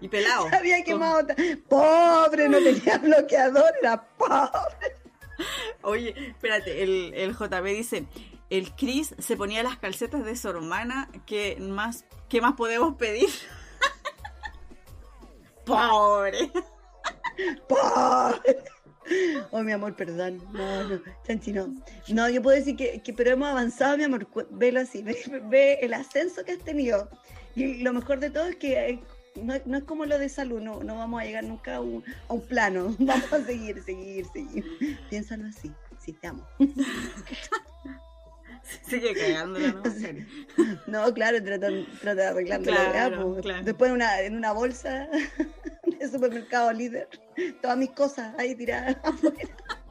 y 0.00 0.08
pelado. 0.08 0.48
Había 0.52 0.84
quemado. 0.84 1.26
Pobre, 1.68 2.48
no 2.48 2.58
tenía 2.58 2.98
bloqueador, 2.98 3.72
era 3.82 4.04
pobre. 4.16 4.96
Oye, 5.82 6.14
espérate, 6.28 6.84
el, 6.84 7.12
el 7.14 7.32
JP 7.36 7.64
dice, 7.64 8.06
el 8.50 8.72
Chris 8.76 9.16
se 9.18 9.36
ponía 9.36 9.64
las 9.64 9.76
calcetas 9.78 10.24
de 10.24 10.36
su 10.36 10.48
hermana, 10.48 11.08
¿qué 11.26 11.56
más, 11.58 12.04
qué 12.28 12.40
más 12.40 12.54
podemos 12.54 12.94
pedir? 12.94 13.28
Pobre. 15.66 16.52
Pobre. 17.68 18.64
Oh, 19.50 19.62
mi 19.62 19.72
amor, 19.72 19.94
perdón. 19.94 20.40
No, 20.52 20.84
no, 20.88 21.00
Chanchi, 21.26 21.52
no. 21.52 21.74
No, 22.08 22.28
yo 22.28 22.40
puedo 22.42 22.56
decir 22.56 22.76
que, 22.76 23.00
que- 23.02 23.12
pero 23.12 23.30
hemos 23.32 23.48
avanzado, 23.48 23.96
mi 23.96 24.04
amor. 24.04 24.26
Velo 24.50 24.80
así, 24.80 25.02
ve, 25.02 25.78
el 25.82 25.94
ascenso 25.94 26.44
que 26.44 26.52
has 26.52 26.58
tenido. 26.58 27.08
Y 27.54 27.82
lo 27.82 27.92
mejor 27.92 28.18
de 28.20 28.30
todo 28.30 28.46
es 28.46 28.56
que 28.56 28.88
eh, 28.90 29.00
no, 29.36 29.54
no 29.66 29.78
es 29.78 29.84
como 29.84 30.06
lo 30.06 30.18
de 30.18 30.28
salud, 30.28 30.60
no, 30.60 30.82
no 30.82 30.96
vamos 30.96 31.20
a 31.20 31.24
llegar 31.24 31.44
nunca 31.44 31.76
a 31.76 31.80
un, 31.80 32.02
a 32.28 32.32
un 32.34 32.40
plano. 32.42 32.94
Vamos 32.98 33.32
a 33.32 33.44
seguir, 33.44 33.82
seguir, 33.82 34.26
seguir. 34.32 34.64
Piénsalo 35.10 35.46
así. 35.46 35.70
Sí, 35.98 36.12
te 36.14 36.26
amo. 36.28 36.46
Sigue 38.88 39.12
cagándola, 39.14 39.72
¿no? 39.72 39.82
No, 40.86 41.12
claro, 41.14 41.42
trata, 41.42 41.68
trata 42.00 42.14
de 42.22 42.26
arreglarlo 42.28 42.64
Claro, 42.64 43.34
po. 43.34 43.40
claro. 43.40 43.64
Después 43.64 43.88
en 43.90 43.94
una, 43.96 44.20
en 44.22 44.36
una 44.36 44.52
bolsa 44.52 45.08
de 46.00 46.08
supermercado 46.08 46.72
líder, 46.72 47.08
todas 47.60 47.76
mis 47.76 47.90
cosas 47.90 48.34
ahí 48.38 48.54
tiradas 48.54 48.96
afuera 49.02 49.36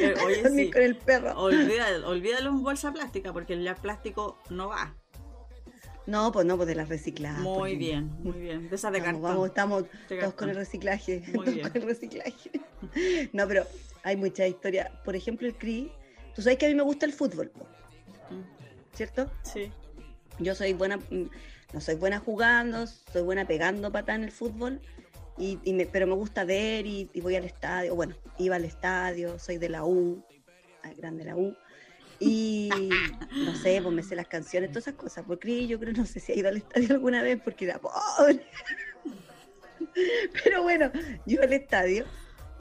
Eh, 0.00 0.14
Oye, 0.24 0.42
dormir 0.42 0.66
sí. 0.66 0.70
con 0.72 0.82
el 0.82 0.96
perro. 0.96 1.36
Olvídalo, 1.40 2.08
olvídalo 2.08 2.50
en 2.50 2.62
bolsa 2.62 2.92
plástica 2.92 3.32
porque 3.32 3.54
el 3.54 3.74
plástico 3.74 4.38
no 4.48 4.68
va. 4.68 4.94
No, 6.06 6.30
pues 6.30 6.46
no, 6.46 6.56
pues 6.56 6.68
de 6.68 6.76
las 6.76 6.88
recicladas. 6.88 7.40
Muy 7.40 7.74
bien, 7.76 8.10
muy 8.22 8.38
bien. 8.38 8.68
De 8.70 8.76
esas 8.76 8.92
de 8.92 9.00
Vamos, 9.00 9.14
cartón. 9.14 9.22
vamos, 9.32 9.48
estamos 9.48 9.82
De 9.82 9.88
todos 9.88 10.20
cartón. 10.20 10.32
con 10.36 10.50
el 10.50 10.56
reciclaje. 10.56 11.22
Muy 11.28 11.44
todos 11.44 11.54
bien. 11.54 11.68
con 11.70 11.82
el 11.82 11.88
reciclaje. 11.88 12.50
No, 13.32 13.48
pero 13.48 13.66
hay 14.04 14.16
mucha 14.16 14.46
historia. 14.46 14.92
Por 15.04 15.16
ejemplo, 15.16 15.48
el 15.48 15.54
CRI. 15.56 15.90
Tú 16.34 16.42
sabes 16.42 16.58
que 16.58 16.66
a 16.66 16.68
mí 16.68 16.74
me 16.74 16.82
gusta 16.82 17.06
el 17.06 17.12
fútbol, 17.12 17.52
¿cierto? 18.94 19.30
Sí. 19.42 19.70
Yo 20.40 20.54
soy 20.54 20.72
buena, 20.72 20.98
no 21.72 21.80
soy 21.80 21.94
buena 21.94 22.18
jugando, 22.18 22.86
soy 22.86 23.22
buena 23.22 23.46
pegando 23.46 23.92
patada 23.92 24.16
en 24.16 24.24
el 24.24 24.32
fútbol, 24.32 24.80
y, 25.38 25.58
y 25.64 25.72
me- 25.74 25.86
pero 25.86 26.06
me 26.06 26.14
gusta 26.14 26.44
ver 26.44 26.86
y, 26.86 27.08
y 27.12 27.20
voy 27.20 27.36
al 27.36 27.44
estadio. 27.44 27.94
Bueno, 27.94 28.16
iba 28.38 28.56
al 28.56 28.64
estadio, 28.64 29.38
soy 29.38 29.58
de 29.58 29.68
la 29.68 29.84
U, 29.84 30.24
ah, 30.82 30.92
grande 30.96 31.24
la 31.24 31.36
U. 31.36 31.56
Y 32.20 32.90
no 33.40 33.54
sé, 33.54 33.80
pues 33.82 33.94
me 33.94 34.02
sé 34.02 34.14
las 34.16 34.28
canciones, 34.28 34.70
todas 34.70 34.86
esas 34.86 34.94
cosas. 34.94 35.24
Porque 35.26 35.66
yo 35.66 35.78
creo, 35.80 35.92
no 35.92 36.06
sé 36.06 36.20
si 36.20 36.32
ha 36.32 36.36
ido 36.36 36.48
al 36.48 36.56
estadio 36.56 36.94
alguna 36.94 37.22
vez 37.22 37.40
porque 37.42 37.64
era 37.64 37.80
pobre. 37.80 38.46
Pero 40.44 40.62
bueno, 40.62 40.90
yo 41.26 41.42
al 41.42 41.52
estadio 41.52 42.06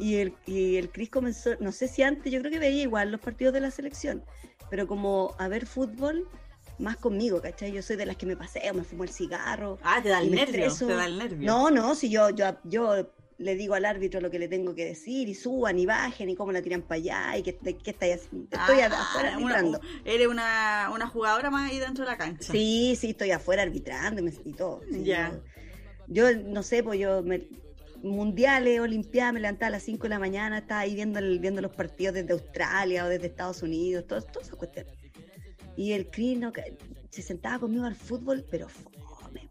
y 0.04 0.16
el, 0.18 0.34
y 0.46 0.76
el 0.78 0.90
Cris 0.92 1.10
comenzó, 1.10 1.52
no 1.60 1.72
sé 1.72 1.88
si 1.88 2.04
antes, 2.04 2.32
yo 2.32 2.40
creo 2.40 2.52
que 2.52 2.60
veía 2.60 2.84
igual 2.84 3.12
los 3.12 3.22
partidos 3.22 3.54
de 3.54 3.62
la 3.62 3.72
selección, 3.72 4.24
pero 4.70 4.86
como 4.88 5.34
a 5.40 5.48
ver 5.48 5.66
fútbol 5.66 6.28
más 6.80 6.98
conmigo, 6.98 7.42
¿cachai? 7.42 7.72
Yo 7.72 7.82
soy 7.82 7.96
de 7.96 8.06
las 8.06 8.18
que 8.18 8.26
me 8.26 8.36
paseo, 8.36 8.74
me 8.74 8.84
fumo 8.84 9.04
el 9.04 9.10
cigarro. 9.10 9.78
Ah, 9.84 10.00
te 10.04 10.10
da 10.10 10.20
el 10.22 10.32
nervio. 10.32 10.74
Te 10.76 10.94
da 10.94 11.06
el 11.06 11.18
nervio. 11.18 11.48
No, 11.48 11.70
no, 11.70 11.96
si 11.96 12.10
yo, 12.10 12.30
yo, 12.32 12.58
yo 12.64 13.14
le 13.38 13.56
digo 13.56 13.76
al 13.76 13.86
árbitro 13.86 14.20
lo 14.22 14.30
que 14.32 14.40
le 14.40 14.48
tengo 14.48 14.74
que 14.76 14.86
decir 14.86 15.28
y 15.30 15.36
suban 15.36 15.78
y 15.80 15.86
bajen 15.86 16.30
y 16.30 16.36
cómo 16.36 16.52
la 16.52 16.62
tiran 16.62 16.82
para 16.82 16.96
allá 17.00 17.38
y 17.38 17.44
que, 17.44 17.56
que 17.58 17.92
estáis 17.92 18.16
haciendo. 18.16 18.48
Estoy 18.58 18.80
Ah, 18.82 18.88
afuera 18.88 19.38
una- 19.38 19.56
arbitrando. 19.56 19.82
eres 20.06 20.28
una, 20.28 20.90
una 20.94 21.08
jugadora 21.08 21.50
más 21.50 21.72
ahí 21.72 21.80
dentro 21.80 22.04
de 22.06 22.12
la 22.12 22.18
cancha. 22.18 22.52
Sí, 22.52 22.96
sí, 23.00 23.12
estoy 23.12 23.32
afuera 23.32 23.62
arbitrando 23.64 24.22
y, 24.46 24.54
todo. 24.54 24.82
sí, 24.92 25.04
Ya. 25.04 25.40
Yo, 26.08 26.30
yo 26.32 26.38
no 26.44 26.64
sé, 26.64 26.84
pues 26.84 27.00
yo 27.00 27.22
me, 27.24 27.48
mundiales, 28.04 28.80
olimpiadas, 28.80 29.34
me 29.34 29.40
levantaba 29.40 29.68
a 29.68 29.72
las 29.72 29.84
5 29.84 30.04
de 30.04 30.10
la 30.10 30.20
mañana, 30.20 30.60
estaba 30.60 30.82
ahí 30.82 30.94
viendo, 30.94 31.62
los 31.62 31.74
partidos 31.74 32.14
desde 32.14 32.34
Australia 32.34 33.06
o 33.06 33.10
desde 33.10 33.28
Estados 33.28 33.62
Unidos, 33.64 34.06
todas 34.08 34.26
esas 34.42 34.56
cuestiones. 34.56 34.94
Y 35.76 35.94
el 35.94 36.10
Chris 36.10 36.38
no, 36.38 36.52
ca- 36.52 36.66
se 37.10 37.22
sentaba 37.22 37.60
conmigo 37.60 37.86
al 37.86 37.96
fútbol, 37.96 38.46
pero 38.52 38.68
fome, 38.70 39.50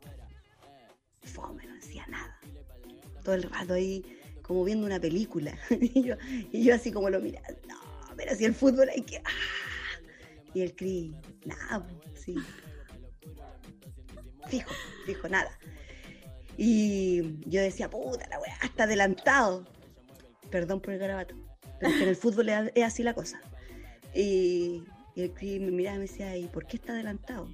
fome, 1.23 1.67
no 1.67 1.75
decía 1.75 2.07
nada. 2.09 2.39
Todo 3.25 3.35
el 3.35 3.45
rato 3.45 3.75
ahí, 3.75 4.05
como 4.43 4.65
viendo 4.65 4.87
una 4.87 5.01
película. 5.01 5.57
y, 5.71 6.03
yo, 6.03 6.75
así 6.75 6.93
como 6.93 7.09
lo 7.11 7.21
miraba, 7.21 7.49
no, 7.69 7.79
pero 8.17 8.35
si 8.37 8.45
el 8.45 8.55
fútbol 8.55 8.89
hay 8.91 9.03
que... 9.03 9.19
ah". 9.19 10.03
Y 10.55 10.61
el 10.61 10.77
Chris, 10.77 11.13
nada, 11.47 11.87
sí. 12.15 12.35
Fijo, 14.49 14.75
fijo, 15.07 15.29
nada. 15.29 15.59
Y 16.59 17.41
yo 17.49 17.63
decía, 17.63 17.89
puta 17.89 18.29
la 18.29 18.39
está 18.67 18.85
adelantado. 18.85 19.67
Perdón 20.51 20.81
por 20.81 20.93
el 20.93 20.99
garabato. 21.01 21.35
Pero 21.81 21.93
que 21.93 22.03
en 22.03 22.09
el 22.09 22.17
fútbol 22.17 22.49
es, 22.49 22.85
así 22.85 23.03
la 23.03 23.15
cosa. 23.15 23.41
Y, 24.15 24.85
y 25.15 25.23
el 25.23 25.33
me 25.61 25.71
miraba 25.71 25.97
y 25.97 25.99
me 26.01 26.07
decía, 26.07 26.37
¿y 26.37 26.47
por 26.47 26.67
qué 26.67 26.77
está 26.77 26.93
adelantado? 26.93 27.49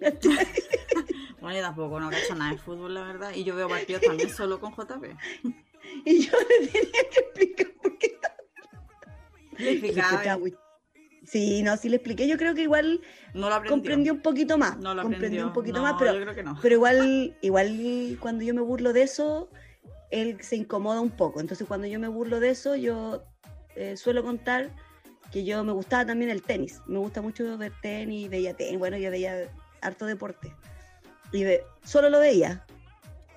Bueno, 1.40 1.56
yo 1.56 1.62
tampoco 1.62 2.00
no 2.00 2.10
cacho 2.10 2.34
nada 2.34 2.50
de 2.52 2.58
fútbol, 2.58 2.94
la 2.94 3.02
verdad. 3.02 3.30
Y 3.32 3.44
yo 3.44 3.54
veo 3.54 3.68
partidos 3.68 4.02
también 4.02 4.30
solo 4.30 4.60
con 4.60 4.72
JP. 4.72 5.04
Y 6.04 6.26
yo 6.26 6.32
le 6.60 6.66
tenía 6.66 6.90
que 7.10 7.20
explicar 7.20 7.72
por 7.80 7.98
qué 7.98 8.06
está 8.08 8.36
Le 9.56 9.70
explicaba, 9.72 10.38
Sí, 11.24 11.62
no, 11.62 11.76
sí 11.76 11.88
le 11.88 11.96
expliqué. 11.96 12.26
Yo 12.26 12.36
creo 12.36 12.54
que 12.54 12.62
igual 12.62 13.00
no 13.32 13.48
lo 13.48 13.54
aprendió. 13.54 13.70
comprendió 13.70 14.12
un 14.14 14.20
poquito 14.20 14.58
más. 14.58 14.76
No 14.78 14.94
lo 14.94 15.02
comprendió 15.02 15.46
un 15.46 15.52
poquito 15.52 15.76
No, 15.76 15.82
más, 15.84 15.94
pero, 15.98 16.14
yo 16.14 16.20
creo 16.22 16.34
que 16.34 16.42
no. 16.42 16.58
pero 16.60 16.74
igual, 16.74 17.36
igual 17.40 18.18
cuando 18.20 18.44
yo 18.44 18.54
me 18.54 18.60
burlo 18.60 18.92
de 18.92 19.02
eso, 19.02 19.48
él 20.10 20.38
se 20.42 20.56
incomoda 20.56 21.00
un 21.00 21.10
poco. 21.10 21.40
Entonces 21.40 21.66
cuando 21.66 21.86
yo 21.86 21.98
me 22.00 22.08
burlo 22.08 22.40
de 22.40 22.50
eso, 22.50 22.76
yo 22.76 23.22
eh, 23.76 23.96
suelo 23.96 24.22
contar 24.22 24.70
que 25.32 25.44
yo 25.44 25.62
me 25.64 25.72
gustaba 25.72 26.06
también 26.06 26.30
el 26.30 26.42
tenis. 26.42 26.80
Me 26.86 26.98
gusta 26.98 27.20
mucho 27.20 27.56
ver 27.58 27.72
tenis, 27.82 28.30
veía 28.30 28.54
tenis, 28.54 28.78
bueno, 28.78 28.96
yo 28.96 29.10
veía 29.10 29.50
harto 29.82 30.06
deporte. 30.06 30.52
Y 31.32 31.44
ve- 31.44 31.62
solo 31.84 32.08
lo 32.10 32.18
veía, 32.20 32.64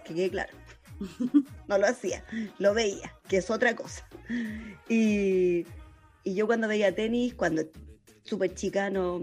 que 0.06 0.14
quede 0.14 0.30
claro. 0.30 0.54
No 1.68 1.78
lo 1.78 1.88
hacía, 1.88 2.24
lo 2.60 2.74
veía, 2.74 3.16
que 3.30 3.38
es 3.38 3.50
otra 3.50 3.76
cosa. 3.76 4.06
Y, 4.90 5.66
y 6.24 6.34
yo 6.36 6.46
cuando 6.48 6.68
veía 6.68 6.94
tenis, 6.94 7.34
cuando 7.34 7.64
súper 8.24 8.54
chica, 8.56 8.90
no 8.90 9.22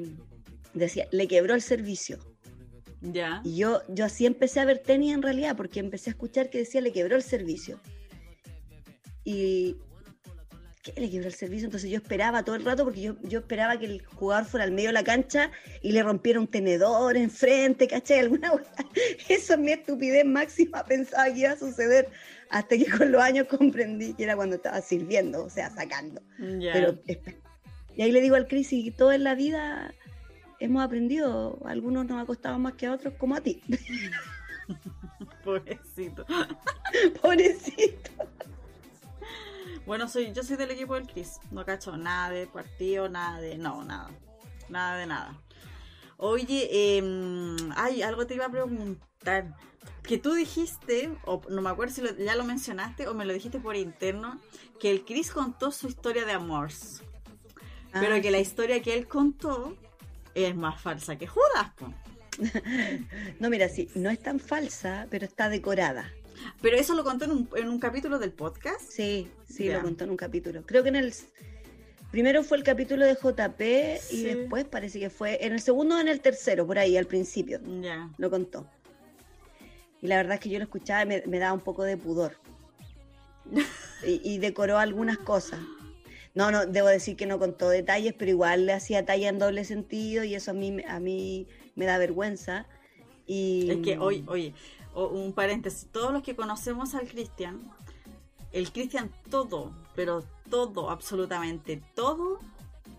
decía, 0.75 1.07
le 1.11 1.29
quebró 1.29 1.55
el 1.55 1.63
servicio. 1.63 2.19
Ya. 3.01 3.41
Y 3.45 3.57
yo, 3.57 3.83
yo 3.89 4.05
así 4.05 4.27
empecé 4.27 4.61
a 4.61 4.65
ver 4.65 4.79
tenis 4.79 5.15
en 5.15 5.23
realidad, 5.23 5.57
porque 5.57 5.81
empecé 5.81 6.11
a 6.11 6.13
escuchar 6.13 6.51
que 6.51 6.59
decía 6.59 6.81
le 6.81 6.93
quebró 6.93 7.17
el 7.17 7.23
servicio. 7.23 7.79
Y 9.25 9.77
¿qué 10.83 11.01
le 11.01 11.11
quebró 11.11 11.29
el 11.29 11.35
servicio? 11.35 11.67
Entonces 11.67 11.91
yo 11.91 11.97
esperaba 11.97 12.43
todo 12.43 12.57
el 12.57 12.65
rato, 12.65 12.85
porque 12.85 13.01
yo, 13.01 13.17
yo 13.23 13.41
esperaba 13.41 13.79
que 13.79 13.87
el 13.87 14.05
jugador 14.05 14.47
fuera 14.47 14.65
al 14.65 14.73
medio 14.73 14.89
de 14.89 14.95
la 14.95 15.05
cancha 15.05 15.51
y 15.83 15.93
le 15.93 16.03
rompiera 16.03 16.41
un 16.41 16.49
tenedor 16.49 17.17
enfrente, 17.17 17.87
¿cachai? 17.87 18.21
Alguna. 18.21 18.53
Eso 19.29 19.55
es 19.55 19.59
mi 19.59 19.73
estupidez 19.73 20.25
máxima, 20.25 20.85
pensaba 20.85 21.33
que 21.33 21.41
iba 21.41 21.51
a 21.51 21.57
suceder, 21.57 22.09
hasta 22.51 22.77
que 22.77 22.87
con 22.87 23.13
los 23.13 23.23
años 23.23 23.47
comprendí 23.49 24.15
que 24.15 24.25
era 24.25 24.37
cuando 24.37 24.57
estaba 24.57 24.81
sirviendo, 24.81 25.45
o 25.45 25.51
sea, 25.51 25.71
sacando. 25.71 26.23
Ya. 26.59 26.73
Pero, 26.73 26.99
y 27.95 28.03
ahí 28.03 28.13
le 28.13 28.21
digo 28.21 28.37
al 28.37 28.47
Cris, 28.47 28.73
y 28.73 28.91
todo 28.91 29.13
en 29.13 29.25
la 29.25 29.35
vida 29.35 29.93
hemos 30.61 30.83
aprendido, 30.83 31.59
a 31.65 31.71
algunos 31.71 32.07
nos 32.07 32.23
ha 32.23 32.27
costado 32.27 32.59
más 32.59 32.75
que 32.75 32.87
a 32.87 32.93
otros, 32.93 33.15
como 33.19 33.35
a 33.35 33.41
ti. 33.41 33.63
Pobrecito. 35.45 36.25
Pobrecito. 37.23 38.11
Bueno, 39.87 40.09
soy, 40.09 40.33
yo 40.33 40.43
soy 40.43 40.57
del 40.57 40.71
equipo 40.73 40.95
del 40.95 41.07
Chris. 41.07 41.41
No 41.51 41.65
cacho 41.65 41.97
nada 41.97 42.31
de 42.31 42.47
partido, 42.47 43.09
nada 43.09 43.41
de. 43.41 43.57
No, 43.57 43.83
nada. 43.85 44.11
Nada 44.69 44.97
de 44.99 45.07
nada. 45.07 45.39
Oye, 46.19 46.69
eh, 46.71 47.57
ay, 47.77 48.03
algo 48.03 48.27
te 48.27 48.35
iba 48.35 48.47
a 48.47 48.51
preguntar. 48.51 49.55
Que 50.03 50.19
tú 50.19 50.35
dijiste, 50.35 51.17
o 51.25 51.41
no 51.49 51.63
me 51.63 51.71
acuerdo 51.71 51.95
si 51.95 52.01
lo- 52.03 52.17
ya 52.17 52.35
lo 52.35 52.45
mencionaste 52.45 53.09
o 53.09 53.15
me 53.15 53.25
lo 53.25 53.33
dijiste 53.33 53.61
por 53.61 53.77
interno, 53.77 54.39
que 54.81 54.91
el 54.91 55.05
Chris 55.05 55.31
contó 55.31 55.71
su 55.71 55.87
historia 55.89 56.25
de 56.25 56.33
amor. 56.33 56.71
Pero 57.93 58.15
Ah, 58.17 58.21
que 58.21 58.31
la 58.31 58.39
historia 58.39 58.83
que 58.83 58.95
él 58.95 59.07
contó 59.09 59.77
es 60.45 60.57
más 60.57 60.81
falsa 60.81 61.17
que 61.17 61.27
Judas, 61.27 61.73
po. 61.77 61.93
No, 63.41 63.51
mira, 63.51 63.69
sí, 63.69 63.89
no 63.95 64.11
es 64.11 64.21
tan 64.21 64.41
falsa, 64.41 65.07
pero 65.11 65.25
está 65.25 65.49
decorada. 65.49 66.13
Pero 66.61 66.77
eso 66.77 66.95
lo 66.95 67.05
contó 67.05 67.25
en 67.25 67.33
un, 67.33 67.49
en 67.57 67.69
un 67.69 67.79
capítulo 67.79 68.19
del 68.19 68.33
podcast. 68.33 68.81
Sí, 68.81 69.29
sí, 69.49 69.69
lo 69.71 69.83
contó 69.83 70.05
en 70.05 70.11
un 70.11 70.17
capítulo. 70.17 70.63
Creo 70.65 70.83
que 70.83 70.89
en 70.91 70.97
el... 70.97 71.15
Primero 72.11 72.43
fue 72.43 72.57
el 72.57 72.65
capítulo 72.65 73.05
de 73.05 73.15
JP 73.15 73.61
y 74.13 74.23
después 74.23 74.65
parece 74.65 74.99
que 74.99 75.11
fue 75.11 75.45
en 75.45 75.53
el 75.53 75.61
segundo 75.61 75.97
o 75.97 76.01
en 76.01 76.09
el 76.09 76.21
tercero, 76.21 76.67
por 76.67 76.79
ahí, 76.79 76.97
al 76.97 77.07
principio. 77.07 77.61
Ya. 77.83 78.09
lo 78.17 78.31
contó. 78.31 78.67
Y 80.01 80.07
la 80.07 80.17
verdad 80.17 80.35
es 80.35 80.41
que 80.41 80.49
yo 80.49 80.59
lo 80.59 80.65
escuchaba 80.65 81.03
y 81.03 81.07
me, 81.07 81.23
me 81.27 81.39
daba 81.39 81.53
un 81.53 81.61
poco 81.61 81.85
de 81.85 81.97
pudor. 81.97 82.37
Y, 84.07 84.21
y 84.23 84.39
decoró 84.39 84.79
algunas 84.79 85.19
cosas. 85.19 85.59
No, 86.39 86.53
no, 86.53 86.67
debo 86.67 86.87
decir 86.87 87.17
que 87.17 87.27
no 87.27 87.41
contó 87.41 87.69
detalles, 87.69 88.15
pero 88.17 88.31
igual 88.31 88.65
le 88.67 88.73
hacía 88.73 89.05
talla 89.05 89.29
en 89.29 89.41
doble 89.41 89.65
sentido 89.65 90.23
y 90.23 90.37
eso 90.37 90.53
a 90.53 90.55
mí, 90.55 90.81
a 90.87 91.01
mí 91.01 91.49
me 91.75 91.85
da 91.85 91.99
vergüenza. 91.99 92.65
Y, 93.27 93.69
Es 93.73 93.79
que 93.79 93.99
hoy, 93.99 94.25
oye, 94.29 94.55
o- 94.95 95.09
un 95.09 95.33
paréntesis, 95.33 95.89
todos 95.91 96.13
los 96.13 96.23
que 96.23 96.37
conocemos 96.37 96.95
al 96.95 97.09
Cristian, 97.09 97.69
el 98.53 98.71
Cristian 98.71 99.11
todo, 99.31 99.73
pero 99.97 100.23
todo, 100.49 100.91
absolutamente 100.91 101.83
todo, 101.97 102.39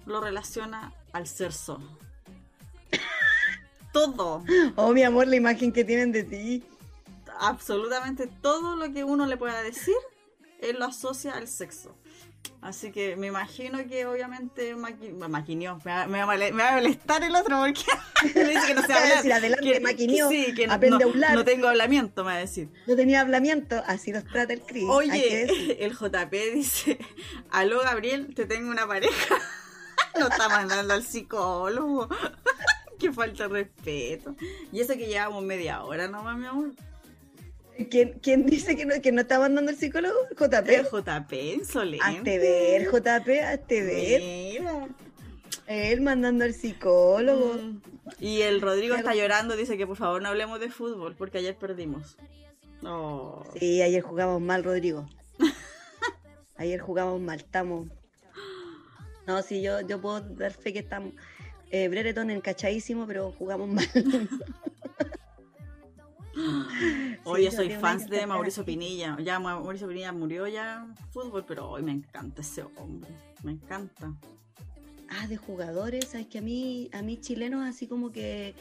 lo 0.05 0.19
relaciona 0.19 0.93
al 1.13 1.25
sexo. 1.25 1.79
Todo, 3.93 4.43
Oh, 4.75 4.91
mi 4.91 5.03
amor, 5.03 5.27
la 5.27 5.35
imagen 5.37 5.71
que 5.71 5.83
tienen 5.85 6.11
de 6.11 6.23
ti. 6.23 6.63
absolutamente 7.39 8.27
todo 8.41 8.75
lo 8.75 8.91
que 8.93 9.03
uno 9.05 9.25
le 9.25 9.37
pueda 9.37 9.61
decir, 9.63 9.95
él 10.59 10.75
lo 10.77 10.85
asocia 10.85 11.33
al 11.35 11.47
sexo. 11.47 11.95
Así 12.61 12.91
que 12.91 13.15
me 13.15 13.27
imagino 13.27 13.77
que 13.87 14.05
obviamente 14.05 14.75
maqui- 14.75 15.13
me 15.13 15.29
maquineó. 15.29 15.79
Me 15.85 15.91
va, 15.91 16.07
me 16.07 16.19
va 16.23 16.35
me 16.35 16.51
va 16.51 16.69
a 16.69 16.75
molestar 16.75 17.23
el 17.23 17.33
otro 17.35 17.57
porque 17.59 17.83
me 18.35 18.43
dice 18.49 18.67
que 18.67 18.73
no 18.73 18.81
se 18.85 18.93
habla. 18.93 19.15
decir, 19.15 19.31
adelante, 19.33 19.79
maquineó, 19.79 20.29
sí, 20.29 20.53
que 20.53 20.65
aprende 20.65 20.99
no, 20.99 21.05
a 21.05 21.09
hablar. 21.13 21.33
no 21.35 21.45
tengo 21.45 21.69
hablamiento, 21.69 22.23
me 22.25 22.31
va 22.31 22.37
a 22.37 22.39
decir. 22.39 22.69
No 22.85 22.95
tenía 22.97 23.21
hablamiento, 23.21 23.81
así 23.87 24.11
nos 24.11 24.25
trata 24.25 24.51
el 24.53 24.61
que 24.61 24.73
decir. 24.73 24.89
Oye, 24.89 25.77
el 25.85 25.93
JP 25.93 26.33
dice, 26.53 26.99
aló 27.49 27.79
Gabriel, 27.81 28.33
te 28.35 28.45
tengo 28.45 28.69
una 28.69 28.85
pareja. 28.85 29.35
Lo 30.19 30.27
está 30.27 30.49
mandando 30.49 30.93
al 30.93 31.03
psicólogo. 31.03 32.09
Qué 32.99 33.13
falta 33.13 33.47
de 33.47 33.53
respeto. 33.63 34.35
Y 34.73 34.81
eso 34.81 34.93
que 34.97 35.07
llevamos 35.07 35.41
media 35.43 35.81
hora 35.83 36.09
nomás, 36.09 36.37
mi 36.37 36.45
amor. 36.47 36.71
¿Quién, 37.89 38.19
quién 38.21 38.45
dice 38.45 38.75
que 38.75 38.85
no, 38.85 39.01
que 39.01 39.11
no 39.11 39.21
está 39.21 39.39
mandando 39.39 39.71
el 39.71 39.77
psicólogo? 39.77 40.15
JP. 40.31 40.89
JP, 40.91 41.33
insolente. 41.33 42.05
Hazte 42.05 42.37
ver, 42.39 42.87
JP, 42.87 43.29
hazte 43.43 43.81
ver. 43.83 44.21
Mira. 44.21 44.87
Él 45.67 46.01
mandando 46.01 46.45
al 46.45 46.53
psicólogo. 46.53 47.53
Mm. 47.53 47.81
Y 48.19 48.41
el 48.41 48.59
Rodrigo 48.59 48.95
está 48.95 49.13
llorando, 49.13 49.55
dice 49.55 49.77
que 49.77 49.85
por 49.85 49.97
favor 49.97 50.21
no 50.21 50.29
hablemos 50.29 50.59
de 50.59 50.69
fútbol, 50.69 51.15
porque 51.15 51.37
ayer 51.37 51.55
perdimos. 51.55 52.17
Oh. 52.83 53.43
Sí, 53.57 53.81
ayer 53.81 54.01
jugamos 54.01 54.41
mal, 54.41 54.63
Rodrigo. 54.63 55.07
Ayer 56.57 56.81
jugamos 56.81 57.21
mal, 57.21 57.39
estamos. 57.39 57.87
No, 59.25 59.41
sí, 59.43 59.61
yo, 59.61 59.79
yo 59.79 60.01
puedo 60.01 60.19
dar 60.19 60.51
fe 60.51 60.73
que 60.73 60.79
estamos. 60.79 61.13
Eh, 61.71 61.87
Brereton 61.87 62.31
encachadísimo, 62.31 63.07
pero 63.07 63.31
jugamos 63.31 63.69
mal. 63.69 63.87
Oye, 67.25 67.49
Sí, 67.51 67.55
soy 67.57 67.69
fans 67.71 68.07
de. 68.09 68.25
Mauricio 68.25 68.63
Pinilla. 68.65 69.17
Ya 69.21 69.39
Ma- 69.39 69.59
Mauricio 69.59 69.87
Pinilla 69.87 70.11
murió 70.11 70.47
ya 70.47 70.87
fútbol, 71.11 71.45
pero 71.47 71.69
hoy 71.69 71.81
me 71.83 71.91
encanta 71.91 72.41
ese 72.41 72.63
hombre. 72.77 73.11
Me 73.43 73.51
encanta. 73.53 74.13
Ah, 75.09 75.27
de 75.27 75.37
jugadores, 75.37 76.09
sabes 76.09 76.27
que 76.27 76.37
a 76.37 76.41
mí, 76.41 76.89
a 76.93 77.01
mí 77.01 77.17
chilenos 77.19 77.67
así 77.67 77.87
como 77.87 78.11
que 78.11 78.53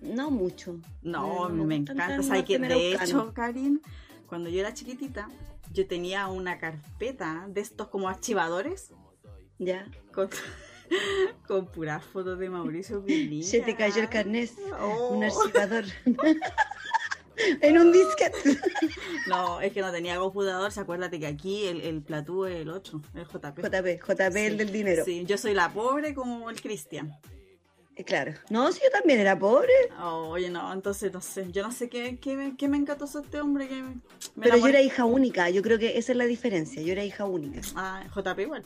no 0.00 0.30
mucho. 0.30 0.80
No, 1.02 1.48
No, 1.48 1.64
me 1.64 1.76
encanta. 1.76 2.22
¿Sabes 2.22 2.44
que 2.44 2.58
De 2.58 2.92
hecho, 2.92 3.32
Karin, 3.34 3.82
cuando 4.26 4.48
yo 4.48 4.60
era 4.60 4.72
chiquitita, 4.72 5.28
yo 5.72 5.86
tenía 5.86 6.28
una 6.28 6.58
carpeta 6.58 7.46
de 7.48 7.60
estos 7.60 7.88
como 7.88 8.08
archivadores 8.08 8.92
Ya. 9.58 9.90
con, 10.12 10.28
con 11.46 11.66
puras 11.66 12.04
fotos 12.04 12.38
de 12.38 12.48
Mauricio 12.48 13.04
Pinilla. 13.04 13.46
Se 13.48 13.60
te 13.60 13.74
cayó 13.76 14.00
el 14.02 14.08
carnet. 14.08 14.50
Oh. 14.80 15.08
Un 15.14 15.24
archivador. 15.24 15.84
en 17.60 17.78
un 17.78 17.92
disquete. 17.92 18.58
No, 19.26 19.60
es 19.60 19.72
que 19.72 19.80
no 19.80 19.90
tenía 19.90 20.16
computador. 20.18 20.70
se 20.70 20.78
acuérdate 20.80 21.18
que 21.18 21.26
aquí 21.26 21.66
el, 21.66 21.80
el 21.80 22.00
platú 22.00 22.44
es 22.44 22.56
el 22.56 22.70
8, 22.70 23.02
el 23.14 23.24
JP. 23.26 23.58
JP, 23.60 24.00
JP 24.06 24.36
el 24.36 24.52
Sí, 24.52 24.56
del 24.56 24.72
dinero. 24.72 25.04
Sí, 25.04 25.24
yo 25.26 25.36
soy 25.36 25.52
la 25.52 25.72
pobre 25.72 26.14
como 26.14 26.48
el 26.48 26.60
Cristian. 26.60 27.12
Eh, 27.96 28.04
Claro. 28.04 28.34
No, 28.50 28.70
si 28.72 28.80
yo 28.84 28.90
también 28.92 29.18
era 29.18 29.36
pobre, 29.38 29.72
Oye, 30.00 30.48
no, 30.50 30.72
entonces 30.72 31.12
no 31.12 31.20
sé. 31.20 31.50
Yo 31.50 31.62
no 31.64 31.72
sé 31.72 31.88
qué, 31.88 32.18
qué, 32.20 32.36
me- 32.36 32.56
qué 32.56 32.68
me 32.68 32.76
encantó 32.76 33.06
este 33.06 33.40
hombre 33.40 33.66
que 33.68 33.74
me, 33.82 33.88
me 33.88 34.00
pero 34.42 34.58
yo 34.58 34.66
era 34.68 34.80
hija 34.80 35.04
única. 35.04 35.50
Yo 35.50 35.60
creo 35.62 35.78
que 35.78 35.98
esa 35.98 36.12
es 36.12 36.18
la 36.18 36.26
diferencia. 36.26 36.80
Yo 36.82 36.92
era 36.92 37.02
hija 37.04 37.24
única. 37.24 37.60
Ah, 37.74 38.04
JP 38.14 38.38
igual. 38.38 38.62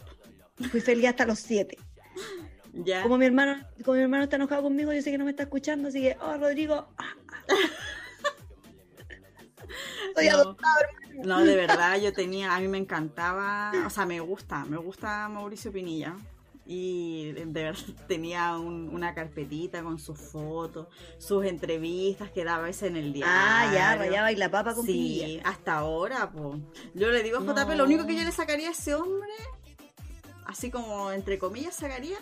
Fui 0.70 0.80
feliz 0.82 1.06
hasta 1.06 1.24
los 1.24 1.38
siete. 1.38 1.78
Ya. 2.72 3.02
Como 3.02 3.18
mi 3.18 3.26
hermano, 3.26 3.56
como 3.84 3.96
mi 3.96 4.02
hermano 4.02 4.24
está 4.24 4.36
enojado 4.36 4.62
conmigo, 4.62 4.92
yo 4.92 5.02
sé 5.02 5.10
que 5.10 5.18
no 5.18 5.24
me 5.24 5.30
está 5.32 5.44
escuchando, 5.44 5.88
así 5.88 6.00
que, 6.00 6.16
oh, 6.20 6.36
Rodrigo. 6.36 6.88
ah, 6.98 7.14
ah. 7.28 7.44
Soy 10.16 10.26
No. 10.28 10.34
adoptado, 10.34 10.74
No, 11.24 11.44
de 11.44 11.56
verdad, 11.56 11.98
yo 12.00 12.12
tenía, 12.12 12.54
a 12.54 12.60
mí 12.60 12.68
me 12.68 12.78
encantaba, 12.78 13.72
o 13.86 13.90
sea, 13.90 14.06
me 14.06 14.20
gusta, 14.20 14.64
me 14.64 14.76
gusta 14.78 15.28
Mauricio 15.28 15.72
Pinilla. 15.72 16.16
Y 16.66 17.32
de 17.32 17.44
verdad 17.46 17.80
tenía 18.06 18.56
un- 18.56 18.88
una 18.92 19.12
carpetita 19.12 19.82
con 19.82 19.98
sus 19.98 20.18
fotos, 20.20 20.86
sus 21.18 21.44
entrevistas 21.44 22.30
que 22.30 22.44
daba 22.44 22.62
a 22.64 22.66
veces 22.66 22.90
en 22.90 22.96
el 22.96 23.12
diario. 23.12 23.34
Ah, 23.36 23.70
ya, 23.74 23.96
rayaba 23.96 24.30
y 24.30 24.36
la 24.36 24.50
papa 24.50 24.74
con 24.74 24.86
Sí, 24.86 24.92
pinilla. 25.20 25.48
hasta 25.48 25.78
ahora, 25.78 26.30
pues. 26.30 26.60
Yo 26.94 27.10
le 27.10 27.24
digo 27.24 27.38
a 27.38 27.40
JP, 27.40 27.70
No. 27.70 27.74
lo 27.74 27.84
único 27.84 28.06
que 28.06 28.14
yo 28.16 28.22
le 28.22 28.30
sacaría 28.30 28.68
a 28.68 28.72
ese 28.72 28.94
hombre, 28.94 29.32
así 30.50 30.70
como 30.70 31.12
entre 31.12 31.38
comillas 31.38 31.76
sacaría, 31.76 32.18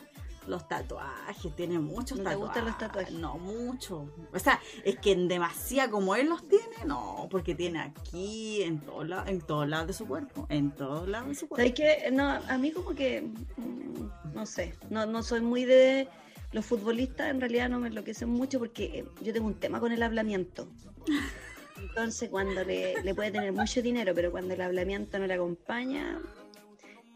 los 0.47 0.66
tatuajes. 0.66 1.55
Tiene 1.57 1.79
muchos 1.79 2.18
¿No 2.18 2.24
te 2.24 2.31
tatuajes. 2.31 2.39
gustan 2.39 2.64
los 2.64 2.79
tatuajes? 2.79 3.12
No, 3.14 3.39
mucho. 3.39 4.09
O 4.33 4.39
sea, 4.39 4.61
es 4.85 4.99
que 4.99 5.12
en 5.12 5.29
demasía 5.29 5.91
como 5.91 6.14
él 6.14 6.29
los 6.29 6.47
tiene, 6.49 6.85
no, 6.87 7.26
porque 7.31 7.55
tiene 7.55 7.81
aquí, 7.81 8.62
en 8.62 8.81
todos 8.81 9.07
lados, 9.09 9.29
en 9.29 9.41
todos 9.43 9.68
lados 9.68 9.89
de 9.89 9.93
su 9.93 10.07
cuerpo. 10.07 10.47
En 10.49 10.70
todos 10.70 11.07
lados 11.09 11.29
de 11.29 11.35
su 11.35 11.47
¿Sabes 11.49 11.72
cuerpo. 11.74 11.76
qué? 11.76 12.11
No, 12.11 12.29
a 12.31 12.59
mí 12.59 12.70
como 12.70 12.95
que, 12.95 13.22
mm, 13.22 14.33
no 14.35 14.47
sé, 14.47 14.74
no, 14.89 15.05
no 15.05 15.22
soy 15.22 15.43
muy 15.43 15.64
de 15.64 16.09
los 16.53 16.64
futbolistas, 16.64 17.31
en 17.31 17.41
realidad 17.43 17.68
no 17.68 17.79
me 17.81 17.89
enloquecen 17.89 18.31
mucho 18.31 18.59
porque 18.59 18.85
eh, 19.01 19.05
yo 19.20 19.35
tengo 19.35 19.47
un 19.49 19.61
tema 19.61 19.81
con 19.81 19.93
el 19.93 20.03
hablamiento. 20.03 20.66
Entonces 21.76 22.31
cuando 22.31 22.64
le, 22.64 23.03
le 23.03 23.14
puede 23.14 23.31
tener 23.31 23.53
mucho 23.53 23.83
dinero, 23.83 24.12
pero 24.14 24.31
cuando 24.31 24.55
el 24.55 24.61
hablamiento 24.62 25.18
no 25.18 25.26
le 25.26 25.35
acompaña, 25.35 26.20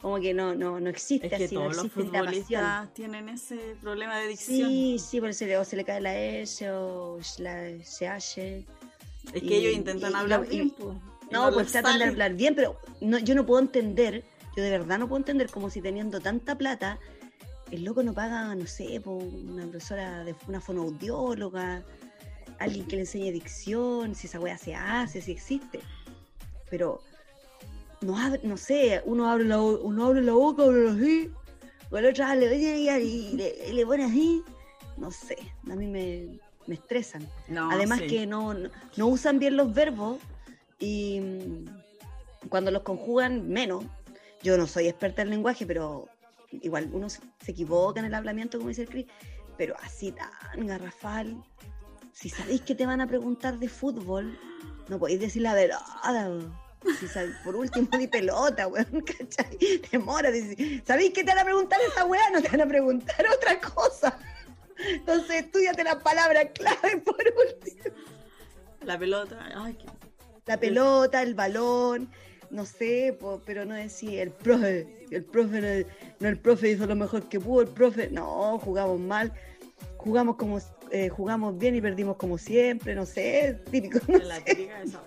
como 0.03 0.19
que 0.21 0.35
no, 0.35 0.55
no, 0.55 0.81
no 0.81 0.91
existe 0.91 1.29
Es 1.29 1.33
que 1.39 1.45
así, 1.45 1.55
no 1.55 1.61
todos 1.63 1.77
los 1.77 1.85
existe 1.87 2.03
pasión. 2.11 2.25
futbolistas 2.27 2.95
tienen 2.95 3.29
ese 3.29 3.77
problema 3.81 4.19
de 4.19 4.25
adicción. 4.27 4.69
Sí, 4.69 4.99
sí, 4.99 5.21
por 5.21 5.31
eso 5.31 5.45
o 5.61 5.65
se 5.65 5.77
le 5.77 5.85
cae 5.85 6.01
la 6.01 6.19
S 6.19 6.71
o 6.71 7.19
la 7.39 7.69
SH. 7.69 8.67
Es 9.33 9.43
que 9.43 9.57
ellos 9.57 9.73
intentan 9.75 10.13
y- 10.13 10.15
hablar 10.17 10.45
y- 10.51 10.57
bien, 10.57 10.75
y 10.79 11.33
No, 11.33 11.51
pues 11.53 11.71
tratan 11.73 11.99
de 11.99 12.05
hablar 12.07 12.35
bien, 12.35 12.55
pero 12.55 12.77
no, 13.01 13.19
yo 13.19 13.35
no 13.37 13.47
puedo 13.47 13.61
entender, 13.63 14.25
yo 14.57 14.63
de 14.63 14.71
verdad 14.71 14.99
no 14.99 15.09
puedo 15.09 15.19
entender 15.21 15.49
como 15.49 15.71
si 15.71 15.81
teniendo 15.81 16.21
tanta 16.21 16.59
plata, 16.59 16.99
el 17.71 17.85
loco 17.85 18.03
no 18.03 18.13
paga, 18.13 18.55
no 18.55 18.67
sé, 18.67 19.01
po, 19.01 19.13
una 19.13 19.63
profesora, 19.63 20.25
de, 20.25 20.35
una 20.49 20.61
fonoaudióloga, 20.61 21.85
alguien 22.59 22.87
que 22.87 22.97
le 22.97 23.03
enseñe 23.03 23.31
dicción, 23.33 24.15
si 24.15 24.27
esa 24.27 24.41
wea 24.41 24.59
se 24.59 24.75
hace, 24.75 25.23
si 25.23 25.31
existe. 25.33 25.81
Pero 26.69 27.01
no, 28.03 28.17
abre- 28.19 28.41
no 28.43 28.57
sé, 28.57 29.03
uno 29.05 29.29
abre 29.31 29.45
la, 29.45 29.61
uno 29.61 30.07
abre 30.07 30.23
la 30.23 30.33
boca, 30.33 30.65
abre 30.65 30.89
así, 30.91 31.31
o 31.91 31.99
el 31.99 32.07
otro 32.07 32.27
le, 32.35 32.57
y 32.57 33.33
le, 33.37 33.69
y 33.69 33.73
le 33.73 33.87
pone 33.87 34.05
así, 34.05 34.43
no 34.97 35.11
sé, 35.11 35.37
a 35.71 35.75
mí 35.75 35.87
me, 35.87 36.39
me 36.67 36.75
estresan. 36.75 37.27
No, 37.49 37.71
Además 37.71 38.01
sí. 38.01 38.07
que 38.09 38.27
no, 38.27 38.55
no, 38.55 38.71
no 38.97 39.07
usan 39.07 39.39
bien 39.39 39.57
los 39.57 39.73
verbos 39.73 40.19
y 40.79 41.21
mm, 41.21 42.49
cuando 42.49 42.71
los 42.71 42.83
conjugan 42.83 43.49
menos. 43.49 43.85
Yo 44.43 44.59
no 44.59 44.67
soy 44.67 44.89
experta 44.89 45.23
en 45.23 45.31
lenguaje, 45.31 45.65
pero 45.67 46.09
igual 46.51 46.91
uno 46.93 47.09
se 47.09 47.21
se 47.45 47.53
equivoca 47.53 48.01
en 48.01 48.07
el 48.07 48.15
hablamiento, 48.15 48.59
como 48.59 48.71
dice 48.71 48.83
el 48.83 48.89
Cris, 48.89 49.07
pero 49.57 49.77
así 49.83 50.13
tan 50.13 50.67
garrafal. 50.67 51.41
Si 52.13 52.29
sabéis 52.29 52.63
que 52.63 52.75
te 52.75 52.85
van 52.85 53.01
a 53.01 53.07
preguntar 53.07 53.59
de 53.61 53.69
fútbol, 53.69 54.37
no 54.89 54.99
podéis 54.99 55.21
decir 55.21 55.43
la 55.43 55.55
verdad. 55.55 55.79
Si 56.99 57.07
por 57.45 57.57
último, 57.57 57.89
di 57.99 58.07
pelota, 58.09 58.67
weón, 58.67 59.01
¿cachai? 59.07 59.59
Demora. 59.91 60.31
dice, 60.31 60.83
¿Sabéis 60.87 61.13
que 61.13 61.23
te 61.25 61.31
van 61.31 61.39
a 61.39 61.45
preguntar 61.45 61.81
esa 61.89 62.05
weá? 62.05 62.31
No 62.31 62.43
te 62.43 62.49
van 62.49 62.61
a 62.63 62.67
preguntar 62.67 63.25
otra 63.35 63.61
cosa. 63.61 64.19
Entonces, 64.89 65.45
estudiate 65.45 65.85
las 65.85 65.97
palabras 65.97 66.47
clave 66.55 66.99
por 67.05 67.17
último 67.17 67.95
La 68.81 68.99
pelota, 68.99 69.49
ay, 69.55 69.75
qué- 69.75 69.87
la 70.47 70.59
pelota, 70.59 71.23
el 71.23 71.35
balón, 71.35 72.09
no 72.51 72.67
sé, 72.67 73.17
po, 73.19 73.41
pero 73.47 73.65
no 73.65 73.75
decir 73.75 74.19
el 74.19 74.31
profe, 74.33 75.07
el 75.11 75.25
profe 75.25 75.61
no, 75.61 75.89
no 76.19 76.29
el 76.29 76.39
profe 76.39 76.71
hizo 76.71 76.85
lo 76.87 76.97
mejor 76.97 77.29
que 77.29 77.39
pudo, 77.39 77.63
el 77.63 77.69
profe, 77.69 78.09
no, 78.11 78.59
jugamos 78.59 78.99
mal, 78.99 79.33
jugamos 79.99 80.35
como 80.37 80.59
eh, 80.91 81.09
jugamos 81.11 81.57
bien 81.57 81.77
y 81.77 81.81
perdimos 81.81 82.17
como 82.17 82.37
siempre, 82.39 82.95
no 82.97 83.07
sé, 83.07 83.61
típico, 83.71 84.01
no 84.09 84.19
la 84.19 84.35
sé. 84.37 84.43
típica 84.43 84.83
esa. 84.83 85.01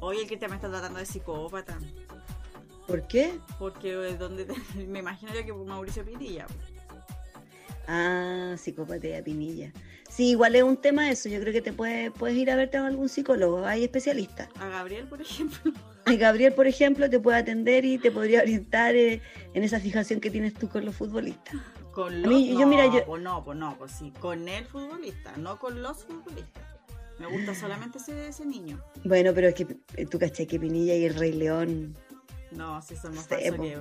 Oye, 0.00 0.22
el 0.22 0.28
que 0.28 0.36
te 0.36 0.48
me 0.48 0.56
está 0.56 0.68
tratando 0.68 0.98
de 0.98 1.06
psicópata. 1.06 1.78
¿Por 2.86 3.06
qué? 3.06 3.38
Porque 3.58 4.08
es 4.08 4.18
donde 4.18 4.44
te- 4.46 4.54
me 4.86 4.98
imagino 5.00 5.32
yo 5.34 5.44
que 5.44 5.52
por 5.52 5.64
Mauricio 5.66 6.04
Pinilla. 6.04 6.46
Ah, 7.86 8.54
psicopatía 8.56 9.22
Pinilla. 9.22 9.72
Sí, 10.08 10.30
igual 10.30 10.56
es 10.56 10.62
un 10.62 10.76
tema 10.76 11.08
eso, 11.10 11.28
yo 11.28 11.40
creo 11.40 11.52
que 11.52 11.62
te 11.62 11.72
puedes, 11.72 12.10
puedes 12.10 12.36
ir 12.36 12.50
a 12.50 12.56
verte 12.56 12.76
a 12.78 12.86
algún 12.86 13.08
psicólogo, 13.08 13.64
hay 13.64 13.84
especialistas. 13.84 14.48
A 14.58 14.68
Gabriel, 14.68 15.06
por 15.06 15.20
ejemplo. 15.20 15.72
Y 16.06 16.16
Gabriel, 16.16 16.54
por 16.54 16.66
ejemplo, 16.66 17.08
te 17.10 17.20
puede 17.20 17.36
atender 17.38 17.84
y 17.84 17.98
te 17.98 18.10
podría 18.10 18.40
orientar 18.40 18.96
eh, 18.96 19.20
en 19.52 19.62
esa 19.62 19.78
fijación 19.78 20.18
que 20.18 20.30
tienes 20.30 20.54
tú 20.54 20.66
con 20.68 20.84
los 20.84 20.96
futbolistas. 20.96 21.54
Con 21.92 22.22
los. 22.22 22.32
mí- 22.32 22.48
yo, 22.54 22.60
no, 22.60 22.66
mira, 22.66 22.86
yo- 22.86 23.04
pues 23.04 23.22
no, 23.22 23.44
pues 23.44 23.58
no, 23.58 23.76
pues 23.78 23.92
sí. 23.92 24.10
Con 24.18 24.48
el 24.48 24.64
futbolista, 24.64 25.36
no 25.36 25.58
con 25.58 25.82
los 25.82 26.02
futbolistas. 26.04 26.64
Me 27.20 27.26
gusta 27.26 27.54
solamente 27.54 27.98
ese, 27.98 28.28
ese 28.28 28.46
niño. 28.46 28.82
Bueno, 29.04 29.32
pero 29.34 29.48
es 29.48 29.54
que 29.54 29.66
eh, 29.96 30.06
tú 30.06 30.18
caché 30.18 30.46
que 30.46 30.58
Pinilla 30.58 30.94
y 30.96 31.04
el 31.04 31.14
Rey 31.14 31.32
León, 31.32 31.94
No, 32.50 32.80
si 32.82 32.96
son 32.96 33.14
más 33.14 33.24
Sí, 33.24 33.36
que, 33.36 33.78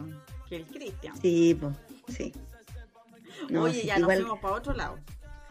que 0.49 0.55
el 0.57 0.65
Cristian. 0.67 1.15
sí, 1.21 1.57
pues, 1.59 1.73
sí. 2.15 2.33
No, 3.49 3.63
Oye, 3.63 3.81
sí, 3.81 3.87
ya 3.87 3.97
igual- 3.97 4.19
nos 4.19 4.27
fuimos 4.27 4.39
para 4.41 4.53
otro 4.55 4.73
lado. 4.73 4.99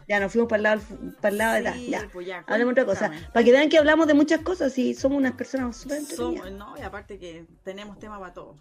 Ya 0.07 0.21
nos 0.21 0.33
fuimos 0.33 0.49
para 0.49 0.57
el 0.59 0.63
lado, 0.63 0.81
para 1.21 1.29
el 1.33 1.39
lado 1.39 1.55
de 1.63 1.73
Sí, 1.73 1.91
ya. 1.91 2.09
pues 2.13 2.27
ya, 2.27 2.45
Hablemos 2.47 2.73
otra 2.73 2.85
cosa. 2.87 3.11
Para 3.33 3.45
que 3.45 3.53
vean 3.53 3.69
que 3.69 3.79
hablamos 3.79 4.07
de 4.07 4.15
muchas 4.15 4.41
cosas 4.43 4.77
y 4.79 4.95
somos 4.95 5.19
unas 5.19 5.33
personas 5.33 5.77
súper. 5.77 6.03
Somos, 6.03 6.51
no, 6.53 6.77
y 6.79 6.83
aparte 6.83 7.19
que 7.19 7.47
tenemos 7.65 7.99
tema 7.99 8.19
para 8.21 8.33
todo. 8.33 8.55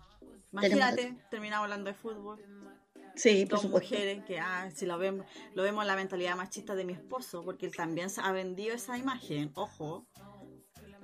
Imagínate, 0.51 1.15
terminamos 1.29 1.65
hablando 1.65 1.89
de 1.89 1.93
fútbol. 1.93 2.39
Sí, 3.17 3.45
por 3.45 3.51
dos 3.57 3.61
supuesto. 3.63 3.93
mujeres 3.95 4.23
que 4.25 4.39
ah, 4.39 4.69
si 4.73 4.85
lo 4.85 4.97
vemos 4.97 5.25
lo 5.53 5.63
vemos 5.63 5.83
en 5.83 5.87
la 5.87 5.95
mentalidad 5.95 6.35
machista 6.37 6.75
de 6.75 6.85
mi 6.85 6.93
esposo 6.93 7.43
porque 7.43 7.65
él 7.65 7.75
también 7.75 8.07
ha 8.23 8.31
vendido 8.31 8.73
esa 8.75 8.97
imagen 8.97 9.51
ojo 9.55 10.07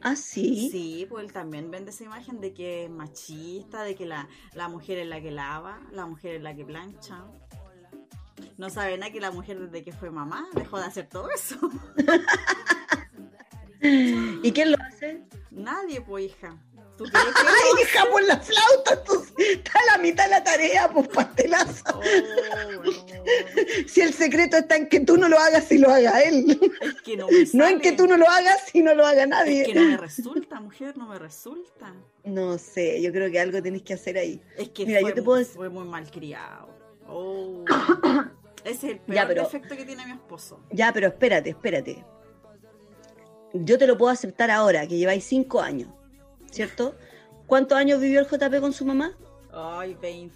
Ah, 0.05 0.15
sí. 0.17 0.69
sí 0.69 1.05
pues 1.09 1.23
él 1.25 1.31
también 1.31 1.71
vende 1.71 1.91
esa 1.91 2.03
imagen 2.03 2.41
de 2.41 2.53
que 2.53 2.83
es 2.85 2.89
machista 2.89 3.83
de 3.83 3.95
que 3.95 4.05
la, 4.05 4.27
la 4.53 4.67
mujer 4.67 4.97
es 4.99 5.07
la 5.07 5.21
que 5.21 5.31
lava 5.31 5.81
la 5.91 6.05
mujer 6.05 6.35
es 6.35 6.41
la 6.43 6.53
que 6.55 6.65
plancha 6.65 7.25
no 8.57 8.69
sabe 8.69 8.97
nada 8.97 9.11
que 9.11 9.19
la 9.21 9.31
mujer 9.31 9.59
desde 9.59 9.83
que 9.83 9.91
fue 9.93 10.11
mamá 10.11 10.45
dejó 10.55 10.77
de 10.79 10.85
hacer 10.85 11.07
todo 11.07 11.29
eso 11.31 11.57
¿Y 13.81 14.51
quién 14.51 14.71
lo 14.71 14.77
hace? 14.81 15.23
nadie 15.51 16.01
pues 16.01 16.25
hija 16.25 16.57
¿Tú 16.97 17.05
crees 17.05 17.25
que 17.25 17.41
¡Ay, 17.41 17.83
hija, 17.83 18.05
por 18.11 18.23
la 18.23 18.39
flauta! 18.39 19.03
tú- 19.03 19.25
está 19.37 19.71
a 19.79 19.97
la 19.97 20.03
mitad 20.03 20.25
de 20.25 20.29
la 20.29 20.43
tarea, 20.43 20.89
pues 20.91 21.07
pastelazo. 21.07 21.83
Oh, 21.91 22.01
no. 22.83 22.93
Si 23.87 24.01
el 24.01 24.13
secreto 24.13 24.57
está 24.57 24.75
en 24.75 24.87
que 24.89 24.99
tú 24.99 25.17
no 25.17 25.27
lo 25.27 25.39
hagas 25.39 25.71
y 25.71 25.79
lo 25.79 25.89
haga 25.89 26.21
él. 26.21 26.59
es 26.81 27.01
que 27.01 27.17
no 27.17 27.27
me 27.27 27.33
No 27.53 27.67
en 27.67 27.79
que 27.79 27.93
tú 27.93 28.05
no 28.07 28.15
lo 28.17 28.29
hagas 28.29 28.73
y 28.73 28.81
no 28.83 28.93
lo 28.93 29.05
haga 29.05 29.25
nadie. 29.25 29.61
es 29.61 29.67
que 29.69 29.73
no 29.73 29.81
me 29.89 29.97
resulta 29.97 30.59
mujer 30.59 30.95
no 30.97 31.07
me 31.07 31.17
resulta 31.17 31.93
No 32.23 32.57
sé, 32.59 33.01
yo 33.01 33.11
creo 33.11 33.31
que 33.31 33.39
algo 33.39 33.61
tenés 33.63 33.81
que 33.81 33.95
hacer 33.95 34.17
ahí. 34.17 34.39
Es 34.57 34.69
que 34.69 34.85
Mira, 34.85 34.99
fue, 35.01 35.09
yo 35.09 35.15
te 35.15 35.23
puedo 35.23 35.39
decir- 35.39 35.55
fue 35.55 35.69
muy 35.69 35.85
mal 35.85 36.09
criado. 36.11 36.69
Oh. 37.07 37.65
Ese 38.63 38.71
es 38.75 38.83
el 38.93 38.99
peor 38.99 39.15
Ya, 39.15 39.27
pero- 39.27 39.43
defecto 39.43 39.75
que 39.75 39.83
tiene 39.85 40.05
mi 40.05 40.11
esposo. 40.13 40.59
Ya, 40.71 40.93
pero 40.93 41.07
espérate, 41.07 41.49
espérate. 41.49 42.05
Yo 43.53 43.77
te 43.77 43.87
lo 43.87 43.97
puedo 43.97 44.11
aceptar 44.11 44.49
ahora, 44.51 44.87
que 44.87 44.97
lleváis 44.97 45.23
cinco 45.25 45.59
años, 45.61 45.89
¿cierto? 46.53 46.95
¿Cuántos 47.47 47.77
años 47.77 47.99
vivió 47.99 48.19
el 48.21 48.27
JP 48.27 48.59
con 48.61 48.71
su 48.73 48.85
mamá? 48.85 49.13
Ay, 49.51 49.95
20. 50.01 50.33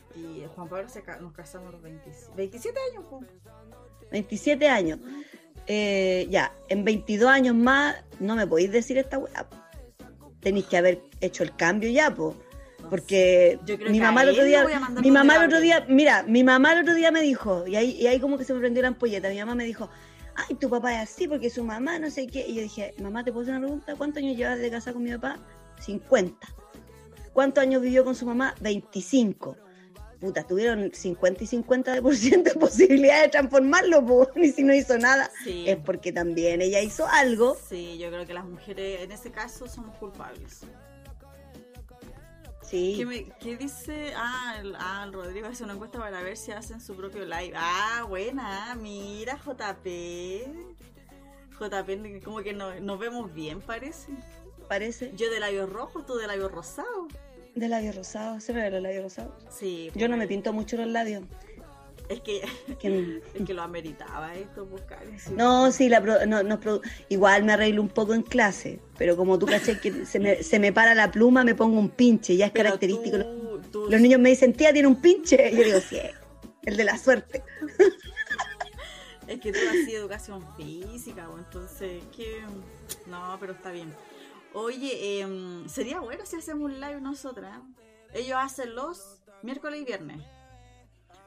Juan 0.56 0.68
Pablo 0.70 0.90
se 0.90 1.02
ca- 1.02 1.18
nos 1.18 1.34
casamos 1.34 1.72
los 1.72 1.82
27, 1.82 2.34
27 2.36 2.80
años. 2.92 3.06
po. 3.10 3.22
27 4.12 4.68
años. 4.68 5.00
Eh, 5.66 6.28
ya, 6.30 6.54
en 6.70 6.84
22 6.86 7.30
años 7.30 7.56
más 7.56 7.96
no 8.20 8.36
me 8.36 8.46
podéis 8.48 8.72
decir 8.72 8.98
esta 8.98 9.18
weá. 9.18 9.48
Tenéis 10.40 10.66
que 10.66 10.78
haber 10.78 11.02
hecho 11.20 11.44
el 11.44 11.56
cambio 11.56 11.90
ya, 11.90 12.14
po. 12.14 12.36
Porque 12.90 13.60
Yo 13.66 13.78
creo 13.78 13.92
mi 13.92 14.00
mamá 14.00 14.24
el 14.24 14.30
otro 14.30 14.46
día, 14.46 14.66
mi 15.02 15.12
mamá 15.12 15.36
el 15.38 15.46
otro 15.48 15.60
día, 15.60 15.86
mira, 15.90 16.24
mi 16.24 16.44
mamá 16.44 16.72
el 16.74 16.82
otro 16.84 16.94
día 16.94 17.12
me 17.12 17.22
dijo, 17.22 17.68
y 17.68 17.76
ahí, 17.76 17.92
y 17.92 18.08
ahí 18.08 18.18
como 18.20 18.38
que 18.38 18.46
se 18.46 18.54
me 18.54 18.60
prendió 18.60 18.82
la 18.82 18.88
ampolleta, 18.90 19.30
mi 19.30 19.40
mamá 19.40 19.56
me 19.56 19.66
dijo, 19.66 19.90
ay, 20.36 20.56
tu 20.56 20.70
papá 20.70 20.94
es 21.02 21.10
así 21.10 21.28
porque 21.28 21.50
su 21.50 21.64
mamá 21.66 22.00
no 22.00 22.10
sé 22.10 22.28
qué. 22.28 22.46
Y 22.48 22.56
yo 22.56 22.62
dije, 22.62 22.94
mamá, 23.02 23.26
¿te 23.26 23.32
puedo 23.34 23.42
hacer 23.44 23.56
una 23.56 23.62
pregunta? 23.66 23.96
¿Cuántos 23.98 24.24
años 24.24 24.38
llevas 24.38 24.60
de 24.60 24.70
casa 24.72 24.94
con 24.94 25.04
mi 25.04 25.12
papá? 25.12 25.38
50. 25.80 26.48
¿Cuántos 27.34 27.62
años 27.62 27.82
vivió 27.82 28.04
con 28.04 28.16
su 28.16 28.26
mamá? 28.26 28.56
25. 28.62 29.56
puta, 30.20 30.42
tuvieron 30.44 30.92
50 30.92 31.44
y 31.44 31.48
50% 31.48 31.84
de, 31.94 32.02
por 32.02 32.16
ciento 32.16 32.50
de 32.52 32.56
posibilidad 32.60 33.22
de 33.22 33.28
transformarlo, 33.28 34.04
po, 34.04 34.28
y 34.36 34.52
si 34.52 34.64
no 34.64 34.74
hizo 34.74 34.98
nada, 34.98 35.30
Sí. 35.44 35.66
es 35.70 35.78
porque 35.78 36.12
también 36.12 36.60
ella 36.62 36.82
hizo 36.82 37.08
algo. 37.08 37.56
Sí, 37.70 38.00
yo 38.00 38.10
creo 38.10 38.26
que 38.26 38.34
las 38.34 38.46
mujeres 38.46 39.02
en 39.02 39.12
ese 39.12 39.32
caso 39.32 39.68
somos 39.68 39.96
culpables. 39.98 40.62
Sí, 42.64 42.96
¿Qué, 42.98 43.06
me- 43.06 43.30
qué 43.40 43.56
dice? 43.56 44.12
Ah 44.18 44.56
el, 44.60 44.76
ah, 44.78 45.04
el 45.06 45.14
Rodrigo 45.14 45.48
hace 45.48 45.64
una 45.64 45.74
encuesta 45.74 46.00
para 46.00 46.22
ver 46.22 46.36
si 46.36 46.52
hacen 46.52 46.82
su 46.82 46.96
propio 46.96 47.24
live. 47.24 47.54
Ah, 47.56 48.04
buena, 48.10 48.76
mira, 48.76 49.38
JP. 49.38 49.88
JP, 51.60 52.22
como 52.26 52.40
que 52.40 52.54
no- 52.54 52.78
nos 52.82 53.00
vemos 53.00 53.34
bien, 53.34 53.62
parece. 53.62 54.12
Parece. 54.68 55.12
Yo 55.16 55.30
de 55.32 55.40
labios 55.40 55.70
rojos, 55.70 56.06
tú 56.06 56.16
de 56.16 56.28
labios 56.28 56.52
rosados. 56.52 57.08
De 57.56 57.68
labios 57.68 57.96
rosados, 57.96 58.44
¿se 58.44 58.54
me 58.54 58.62
ve 58.62 58.70
los 58.72 58.82
labios 58.82 59.04
rosados? 59.04 59.34
Sí. 59.50 59.90
Yo 59.96 60.08
no 60.08 60.16
me 60.18 60.28
pinto 60.28 60.54
mucho 60.54 60.78
los 60.78 60.88
labios. 60.88 61.24
Es 62.10 62.22
que, 62.22 62.42
que- 62.80 63.22
es 63.34 63.44
que 63.46 63.54
lo 63.54 63.64
ameritaba 63.64 64.34
esto, 64.36 64.66
buscar. 64.66 65.00
No, 65.36 65.72
sí, 65.72 65.90
la 65.90 66.02
pro- 66.02 66.26
no, 66.26 66.44
no 66.44 66.60
igual 67.10 67.44
me 67.44 67.54
arreglo 67.54 67.82
un 67.82 67.90
poco 67.90 68.14
en 68.14 68.22
clase, 68.22 68.80
pero 68.98 69.18
como 69.18 69.38
tú 69.40 69.46
caché 69.46 69.80
que 69.80 70.06
se 70.06 70.20
me, 70.20 70.44
se 70.44 70.60
me 70.60 70.72
para 70.72 70.94
la 70.96 71.12
pluma, 71.12 71.44
me 71.44 71.56
pongo 71.56 71.80
un 71.80 71.90
pinche, 71.90 72.38
ya 72.38 72.46
es 72.46 72.52
Pero 72.52 72.66
característico. 72.66 73.18
tú- 73.18 73.62
tú- 73.72 73.88
Los 73.90 74.00
niños 74.02 74.20
me 74.22 74.30
dicen, 74.30 74.54
tía, 74.54 74.72
tiene 74.72 74.88
un 74.88 75.02
pinche. 75.02 75.50
Y 75.52 75.58
yo 75.58 75.64
digo, 75.64 75.80
sí, 75.82 75.98
el 76.64 76.78
de 76.78 76.84
la 76.84 76.98
suerte. 76.98 77.44
Es 79.28 79.42
que 79.42 79.52
tú 79.52 79.60
hacías 79.70 79.90
educación 80.00 80.42
física, 80.56 81.30
o 81.30 81.38
entonces, 81.38 82.02
que 82.16 82.42
No, 83.08 83.36
pero 83.40 83.52
está 83.54 83.72
bien. 83.72 83.94
Oye, 84.60 85.20
em, 85.20 85.70
sería 85.70 86.00
bueno 86.00 86.26
si 86.26 86.36
hacemos 86.36 86.64
un 86.64 86.80
live 86.80 87.00
nosotras. 87.00 87.60
Ellos 88.12 88.40
hacen 88.42 88.74
los 88.74 89.22
miércoles 89.44 89.82
y 89.82 89.86
viernes. 89.86 90.18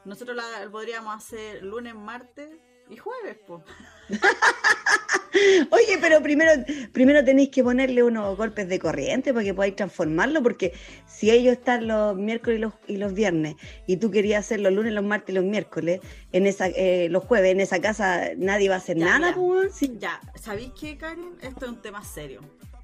Nosotros 0.05 0.37
la 0.37 0.69
podríamos 0.69 1.15
hacer 1.15 1.63
lunes, 1.63 1.95
martes 1.95 2.51
y 2.89 2.97
jueves, 2.97 3.37
pues. 3.47 3.63
Oye, 5.71 5.97
pero 6.01 6.21
primero, 6.21 6.51
primero 6.93 7.25
tenéis 7.25 7.51
que 7.51 7.63
ponerle 7.63 8.03
unos 8.03 8.37
golpes 8.37 8.69
de 8.69 8.81
corriente 8.81 9.33
para 9.33 9.45
que 9.45 9.55
podáis 9.55 9.77
transformarlo, 9.77 10.43
porque 10.43 10.73
si 11.07 11.31
ellos 11.31 11.53
están 11.53 11.87
los 11.87 12.17
miércoles 12.17 12.59
y 12.59 12.61
los, 12.63 12.75
y 12.89 12.97
los 12.97 13.15
viernes, 13.15 13.55
y 13.87 13.99
tú 13.99 14.11
querías 14.11 14.45
hacer 14.45 14.59
los 14.59 14.73
lunes, 14.73 14.93
los 14.93 15.05
martes 15.05 15.29
y 15.29 15.35
los 15.35 15.45
miércoles, 15.45 16.01
en 16.33 16.49
esa, 16.49 16.67
eh, 16.67 17.07
los 17.11 17.23
jueves, 17.23 17.53
en 17.53 17.61
esa 17.61 17.81
casa 17.81 18.31
nadie 18.37 18.69
va 18.69 18.75
a 18.75 18.79
hacer 18.79 18.97
Ya, 18.97 19.21
nada, 19.21 19.37
pues. 19.37 19.79
Ya, 20.01 20.21
¿sabéis 20.35 20.73
qué, 20.73 20.99
Karen? 20.99 21.37
Esto 21.43 21.67
es 21.67 21.71
un 21.71 21.81
tema 21.81 22.05
serio. 22.05 22.41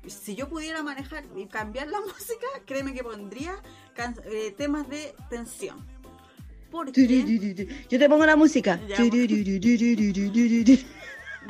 Si 0.08 0.34
yo 0.34 0.48
pudiera 0.48 0.82
manejar 0.82 1.24
y 1.36 1.46
cambiar 1.46 1.88
la 1.88 2.00
música, 2.06 2.46
créeme 2.66 2.94
que 2.94 3.02
pondría 3.02 3.54
can- 3.94 4.20
eh, 4.24 4.54
temas 4.56 4.88
de 4.88 5.14
tensión. 5.30 5.84
Porque, 6.70 7.66
Yo 7.88 7.98
te 7.98 8.08
pongo 8.08 8.26
la 8.26 8.36
música. 8.36 8.80
Ya, 8.86 8.96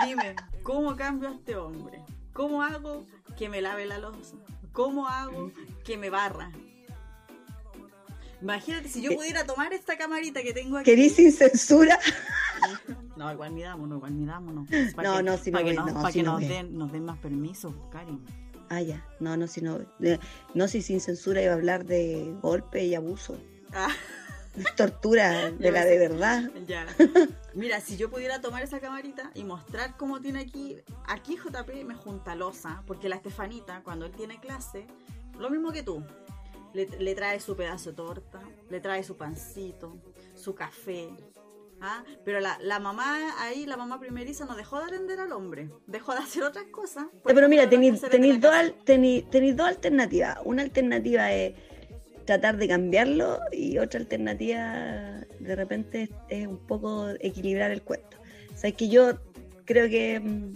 dime, 0.04 0.36
¿cómo 0.62 0.94
cambio 0.96 1.28
a 1.30 1.32
este 1.34 1.56
hombre? 1.56 2.00
¿Cómo 2.32 2.62
hago 2.62 3.06
que 3.36 3.48
me 3.48 3.60
lave 3.62 3.86
la 3.86 3.98
losa? 3.98 4.36
¿Cómo 4.72 5.08
hago 5.08 5.50
que 5.84 5.96
me 5.96 6.10
barra? 6.10 6.52
Imagínate 8.42 8.88
si 8.88 9.00
yo 9.00 9.12
Eh, 9.12 9.16
pudiera 9.16 9.46
tomar 9.46 9.72
esta 9.72 9.96
camarita 9.96 10.42
que 10.42 10.52
tengo 10.52 10.76
aquí. 10.76 10.84
¿Querís 10.90 11.14
sin 11.16 11.32
censura? 11.32 11.98
No, 13.16 13.32
igual 13.32 13.50
midámonos, 13.52 13.96
igual 13.96 14.12
midámonos. 14.12 14.68
No, 15.02 15.22
no, 15.22 15.38
si 15.38 15.50
no 15.50 15.56
para 15.58 15.64
que, 15.64 15.70
ve, 15.70 15.76
nos, 15.76 15.86
no, 15.86 15.94
para 15.94 16.12
si 16.12 16.18
que 16.18 16.22
no 16.22 16.32
nos 16.38 16.48
den, 16.48 16.76
nos 16.76 16.92
den 16.92 17.04
más 17.06 17.16
permiso, 17.18 17.88
Karen. 17.90 18.20
Ah, 18.68 18.80
ya. 18.80 19.04
No, 19.20 19.36
no, 19.36 19.46
si 19.46 19.60
no. 19.60 19.80
No, 20.54 20.68
si 20.68 20.82
sin 20.82 21.00
censura 21.00 21.42
iba 21.42 21.52
a 21.52 21.56
hablar 21.56 21.84
de 21.84 22.34
golpe 22.42 22.84
y 22.84 22.94
abuso. 22.94 23.38
Ah. 23.72 23.90
Tortura, 24.76 25.50
de 25.58 25.70
la 25.70 25.84
de 25.84 25.98
verdad. 25.98 26.50
Ya. 26.66 26.86
Mira, 27.54 27.80
si 27.80 27.96
yo 27.96 28.10
pudiera 28.10 28.40
tomar 28.40 28.62
esa 28.62 28.80
camarita 28.80 29.30
y 29.34 29.44
mostrar 29.44 29.96
cómo 29.96 30.20
tiene 30.20 30.40
aquí, 30.40 30.78
aquí 31.06 31.36
JP 31.36 31.84
me 31.84 31.94
junta 31.94 32.34
losa, 32.34 32.82
porque 32.86 33.08
la 33.08 33.16
Estefanita, 33.16 33.82
cuando 33.82 34.06
él 34.06 34.12
tiene 34.12 34.40
clase, 34.40 34.86
lo 35.38 35.50
mismo 35.50 35.72
que 35.72 35.82
tú, 35.82 36.02
le, 36.74 36.86
le 36.98 37.14
trae 37.14 37.40
su 37.40 37.56
pedazo 37.56 37.90
de 37.90 37.96
torta, 37.96 38.40
le 38.68 38.80
trae 38.80 39.02
su 39.04 39.16
pancito, 39.16 39.96
su 40.34 40.54
café. 40.54 41.08
¿Ah? 41.80 42.04
Pero 42.24 42.40
la, 42.40 42.58
la 42.60 42.78
mamá 42.78 43.16
ahí, 43.40 43.66
la 43.66 43.76
mamá 43.76 43.98
primeriza, 44.00 44.44
no 44.44 44.54
dejó 44.56 44.78
de 44.78 44.86
atender 44.86 45.20
al 45.20 45.32
hombre, 45.32 45.70
dejó 45.86 46.12
de 46.12 46.18
hacer 46.20 46.42
otras 46.42 46.64
cosas. 46.66 47.06
Pero 47.24 47.48
mira, 47.48 47.68
tenéis 47.68 48.00
dos, 48.40 48.52
al- 48.54 48.74
tenéis- 48.84 49.28
tenéis 49.30 49.56
dos 49.56 49.66
alternativas. 49.68 50.38
Una 50.44 50.62
alternativa 50.62 51.32
es 51.32 51.54
tratar 52.24 52.56
de 52.56 52.66
cambiarlo 52.68 53.38
y 53.52 53.78
otra 53.78 54.00
alternativa 54.00 55.20
de 55.38 55.54
repente 55.56 56.02
es, 56.02 56.10
es 56.28 56.46
un 56.46 56.58
poco 56.58 57.08
equilibrar 57.20 57.70
el 57.70 57.82
cuento. 57.82 58.16
O 58.54 58.58
sea, 58.58 58.70
es 58.70 58.76
que 58.76 58.88
yo 58.88 59.18
creo 59.64 59.88
que 59.88 60.18
mm, 60.18 60.52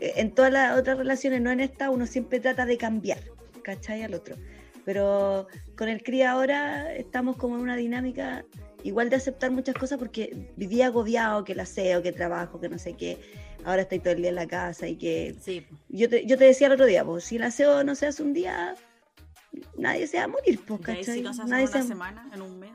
en 0.00 0.34
todas 0.34 0.52
las 0.52 0.78
otras 0.78 0.96
relaciones, 0.98 1.40
no 1.42 1.50
en 1.50 1.60
esta, 1.60 1.90
uno 1.90 2.06
siempre 2.06 2.40
trata 2.40 2.64
de 2.66 2.76
cambiar, 2.78 3.18
¿cachai? 3.62 4.02
Al 4.02 4.14
otro. 4.14 4.36
Pero 4.84 5.46
con 5.76 5.88
el 5.88 6.02
cría 6.02 6.32
ahora 6.32 6.92
estamos 6.94 7.36
como 7.36 7.56
en 7.56 7.60
una 7.62 7.76
dinámica 7.76 8.44
igual 8.84 9.10
de 9.10 9.16
aceptar 9.16 9.50
muchas 9.50 9.74
cosas 9.74 9.98
porque 9.98 10.48
vivía 10.56 10.86
agobiado, 10.86 11.44
que 11.44 11.52
el 11.52 11.60
aseo, 11.60 12.02
que 12.02 12.12
trabajo, 12.12 12.60
que 12.60 12.68
no 12.68 12.78
sé 12.78 12.94
qué. 12.94 13.18
Ahora 13.64 13.82
estoy 13.82 13.98
todo 13.98 14.12
el 14.14 14.20
día 14.22 14.30
en 14.30 14.34
la 14.36 14.46
casa 14.48 14.88
y 14.88 14.96
que 14.96 15.34
Sí, 15.40 15.66
yo 15.88 16.08
te, 16.08 16.24
yo 16.26 16.38
te 16.38 16.44
decía 16.44 16.66
el 16.68 16.72
otro 16.74 16.86
día, 16.86 17.04
pues, 17.04 17.24
si 17.24 17.36
el 17.36 17.42
aseo 17.42 17.84
no 17.84 17.94
se 17.94 18.06
hace 18.06 18.22
un 18.22 18.32
día, 18.32 18.74
nadie 19.76 20.06
se 20.06 20.16
va 20.18 20.24
a 20.24 20.28
morir, 20.28 20.60
pues, 20.66 20.80
¿cachai? 20.80 21.04
si 21.16 21.20
no 21.22 21.34
se 21.34 21.42
hace 21.42 21.50
Nadie 21.50 21.64
en 21.64 21.70
una 21.70 21.82
se- 21.82 21.88
semana, 21.88 22.30
en 22.32 22.42
un 22.42 22.58
mes. 22.58 22.70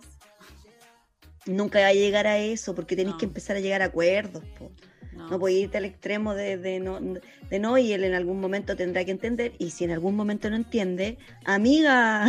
Nunca 1.48 1.80
va 1.80 1.88
a 1.88 1.94
llegar 1.94 2.26
a 2.26 2.40
eso, 2.40 2.74
porque 2.74 2.96
tenéis 2.96 3.14
No. 3.16 3.18
que 3.20 3.26
empezar 3.26 3.56
a 3.56 3.60
llegar 3.60 3.82
a 3.82 3.86
acuerdos, 3.86 4.44
pues. 4.58 4.72
No, 5.14 5.30
No 5.30 5.40
podéis 5.40 5.64
irte 5.66 5.78
al 5.78 5.86
extremo 5.86 6.34
de, 6.34 6.58
de 6.58 6.80
no, 6.80 7.00
de 7.00 7.60
no, 7.60 7.78
y 7.78 7.94
él 7.94 8.04
en 8.04 8.14
algún 8.16 8.42
momento 8.42 8.76
tendrá 8.76 9.06
que 9.06 9.12
entender, 9.12 9.54
y 9.60 9.70
si 9.70 9.84
en 9.86 9.92
algún 9.92 10.16
momento 10.16 10.50
no 10.50 10.56
entiende, 10.58 11.18
amiga, 11.46 12.28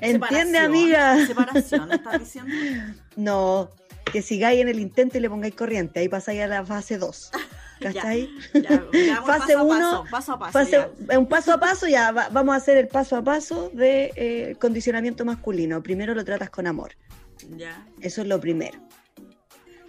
entiende, 0.00 0.58
amiga. 0.58 1.26
Separación, 1.26 1.92
¿estás 1.92 2.20
diciendo? 2.20 2.54
No, 3.16 3.70
que 4.12 4.22
sigáis 4.22 4.60
en 4.60 4.68
el 4.68 4.78
intento 4.80 5.18
y 5.18 5.20
le 5.20 5.30
pongáis 5.30 5.54
corriente, 5.54 6.00
ahí 6.00 6.08
pasáis 6.08 6.40
a 6.42 6.46
la 6.46 6.64
fase 6.64 6.98
2. 6.98 7.30
¿Cachai? 7.80 8.30
Ya, 8.54 8.82
veamos 8.92 9.26
Fase 9.26 9.54
paso 9.54 9.58
a 9.58 9.62
uno, 9.62 10.04
paso, 10.10 10.10
paso 10.10 10.32
a 10.32 10.38
paso. 10.38 10.52
Fase- 10.58 10.90
ya. 11.08 11.18
un 11.18 11.26
paso 11.28 11.52
a 11.52 11.58
paso, 11.60 11.86
ya 11.88 12.12
va- 12.12 12.28
vamos 12.30 12.54
a 12.54 12.56
hacer 12.58 12.76
el 12.78 12.88
paso 12.88 13.16
a 13.16 13.22
paso 13.22 13.70
de 13.74 14.12
eh, 14.16 14.56
condicionamiento 14.60 15.24
masculino. 15.24 15.82
Primero 15.82 16.14
lo 16.14 16.24
tratas 16.24 16.50
con 16.50 16.66
amor. 16.66 16.92
Ya. 17.56 17.84
Eso 18.00 18.22
es 18.22 18.28
lo 18.28 18.40
primero. 18.40 18.78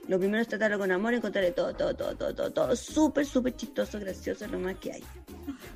Lo 0.07 0.19
primero 0.19 0.41
es 0.41 0.47
tratarlo 0.47 0.77
con 0.77 0.91
amor, 0.91 1.13
encontrarle 1.13 1.51
todo, 1.51 1.73
todo, 1.75 1.95
todo, 1.95 2.15
todo, 2.15 2.35
todo, 2.35 2.51
todo 2.51 2.75
súper, 2.75 3.25
súper 3.25 3.55
chistoso, 3.55 3.99
gracioso, 3.99 4.45
lo 4.47 4.59
más 4.59 4.75
que 4.77 4.93
hay. 4.93 5.03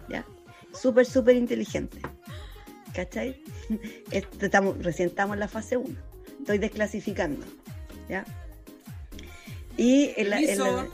¿Ya? 0.09 0.25
Súper, 0.73 1.05
súper 1.05 1.35
inteligente. 1.35 1.99
¿Cachai? 2.93 3.41
Este, 4.11 4.45
estamos, 4.45 4.83
recién 4.83 5.09
estamos 5.09 5.35
en 5.35 5.39
la 5.39 5.47
fase 5.47 5.77
1. 5.77 5.95
Estoy 6.39 6.57
desclasificando. 6.57 7.45
¿Ya? 8.07 8.25
Y 9.77 10.13
en 10.17 10.29
la, 10.29 10.39
en 10.39 10.59
la-. 10.59 10.87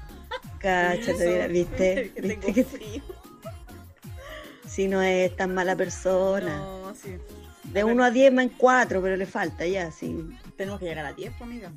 Cáchate, 0.58 1.48
¿viste? 1.48 2.12
¿Viste 2.16 2.22
tengo 2.22 2.54
que 2.54 2.64
frío. 2.64 3.02
si 4.68 4.88
no 4.88 5.02
es 5.02 5.34
tan 5.36 5.54
mala 5.54 5.76
persona? 5.76 6.58
No, 6.58 6.94
sí. 6.94 7.16
De 7.72 7.84
1 7.84 8.04
a 8.04 8.10
10 8.10 8.36
va 8.36 8.42
en 8.42 8.48
4, 8.50 9.02
pero 9.02 9.16
le 9.16 9.26
falta 9.26 9.66
ya, 9.66 9.90
sí. 9.90 10.16
Tenemos 10.56 10.80
que 10.80 10.86
llegar 10.86 11.06
a 11.06 11.12
10, 11.12 11.32
pues, 11.32 11.42
amiga. 11.42 11.72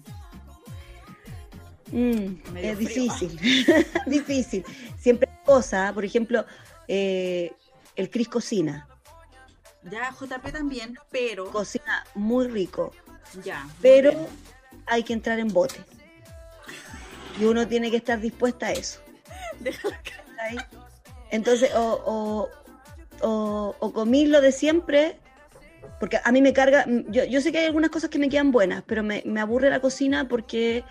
Mm, 1.91 2.57
es 2.57 2.77
difícil, 2.77 3.39
difícil. 4.05 4.63
Siempre 4.97 5.27
hay 5.29 5.45
cosas, 5.45 5.91
por 5.93 6.05
ejemplo, 6.05 6.45
eh, 6.87 7.51
el 7.95 8.09
Cris 8.09 8.27
cocina, 8.27 8.87
Ya, 9.91 10.11
JP 10.11 10.51
también, 10.51 10.97
pero. 11.11 11.51
cocina 11.51 12.03
muy 12.15 12.47
rico, 12.47 12.93
Ya. 13.43 13.67
pero 13.81 14.11
bien. 14.11 14.27
hay 14.87 15.03
que 15.03 15.13
entrar 15.13 15.39
en 15.39 15.47
bote. 15.49 15.83
Y 17.39 17.45
uno 17.45 17.67
tiene 17.67 17.89
que 17.89 17.97
estar 17.97 18.19
dispuesta 18.19 18.67
a 18.67 18.71
eso. 18.73 18.99
Déjalo 19.59 19.95
que- 20.03 20.11
¿cachai? 20.11 20.57
Entonces, 21.31 21.71
o, 21.75 22.49
o, 23.21 23.27
o, 23.27 23.75
o 23.79 23.93
comí 23.93 24.25
lo 24.25 24.41
de 24.41 24.51
siempre, 24.51 25.17
porque 25.99 26.19
a 26.23 26.31
mí 26.31 26.41
me 26.41 26.53
carga, 26.53 26.85
yo, 27.07 27.23
yo 27.25 27.39
sé 27.41 27.51
que 27.51 27.59
hay 27.59 27.65
algunas 27.65 27.91
cosas 27.91 28.09
que 28.09 28.19
me 28.19 28.29
quedan 28.29 28.51
buenas, 28.51 28.83
pero 28.85 29.03
me, 29.03 29.21
me 29.25 29.39
aburre 29.39 29.69
la 29.69 29.79
cocina 29.79 30.27
porque 30.27 30.83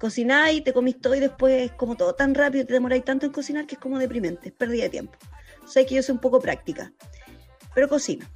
cocináis, 0.00 0.64
te 0.64 0.72
comís 0.72 1.00
todo 1.00 1.14
y 1.14 1.20
después 1.20 1.70
es 1.70 1.72
como 1.72 1.96
todo 1.96 2.14
tan 2.14 2.34
rápido, 2.34 2.66
te 2.66 2.72
demoráis 2.72 3.04
tanto 3.04 3.26
en 3.26 3.32
cocinar 3.32 3.66
que 3.66 3.74
es 3.76 3.80
como 3.80 3.98
deprimente, 3.98 4.48
es 4.48 4.54
pérdida 4.54 4.84
de 4.84 4.90
tiempo. 4.90 5.18
Sé 5.66 5.86
que 5.86 5.94
yo 5.94 6.02
soy 6.02 6.14
un 6.14 6.20
poco 6.20 6.40
práctica, 6.40 6.92
pero 7.74 7.88
cocino. 7.88 8.26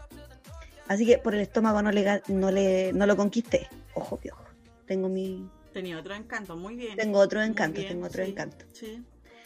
Así 0.86 1.05
que 1.07 1.18
por 1.18 1.34
el 1.34 1.41
estómago 1.43 1.82
no 1.82 1.91
le, 1.93 2.22
no 2.28 2.51
le 2.51 2.93
no 2.93 3.07
lo 3.07 3.16
conquisté. 3.16 3.68
Ojo, 3.95 4.16
piojo. 4.16 4.45
Tengo 4.86 5.09
mi 5.09 5.49
Tenía 5.72 5.99
otro 5.99 6.14
encanto, 6.14 6.57
muy 6.57 6.76
bien. 6.76 6.97
tengo 6.97 7.18
otro 7.18 7.43
encanto, 7.43 7.78
bien, 7.80 7.93
tengo 7.93 8.07
otro 8.07 8.24
sí, 8.24 8.30
encanto. 8.30 8.64
Sí. 8.72 9.03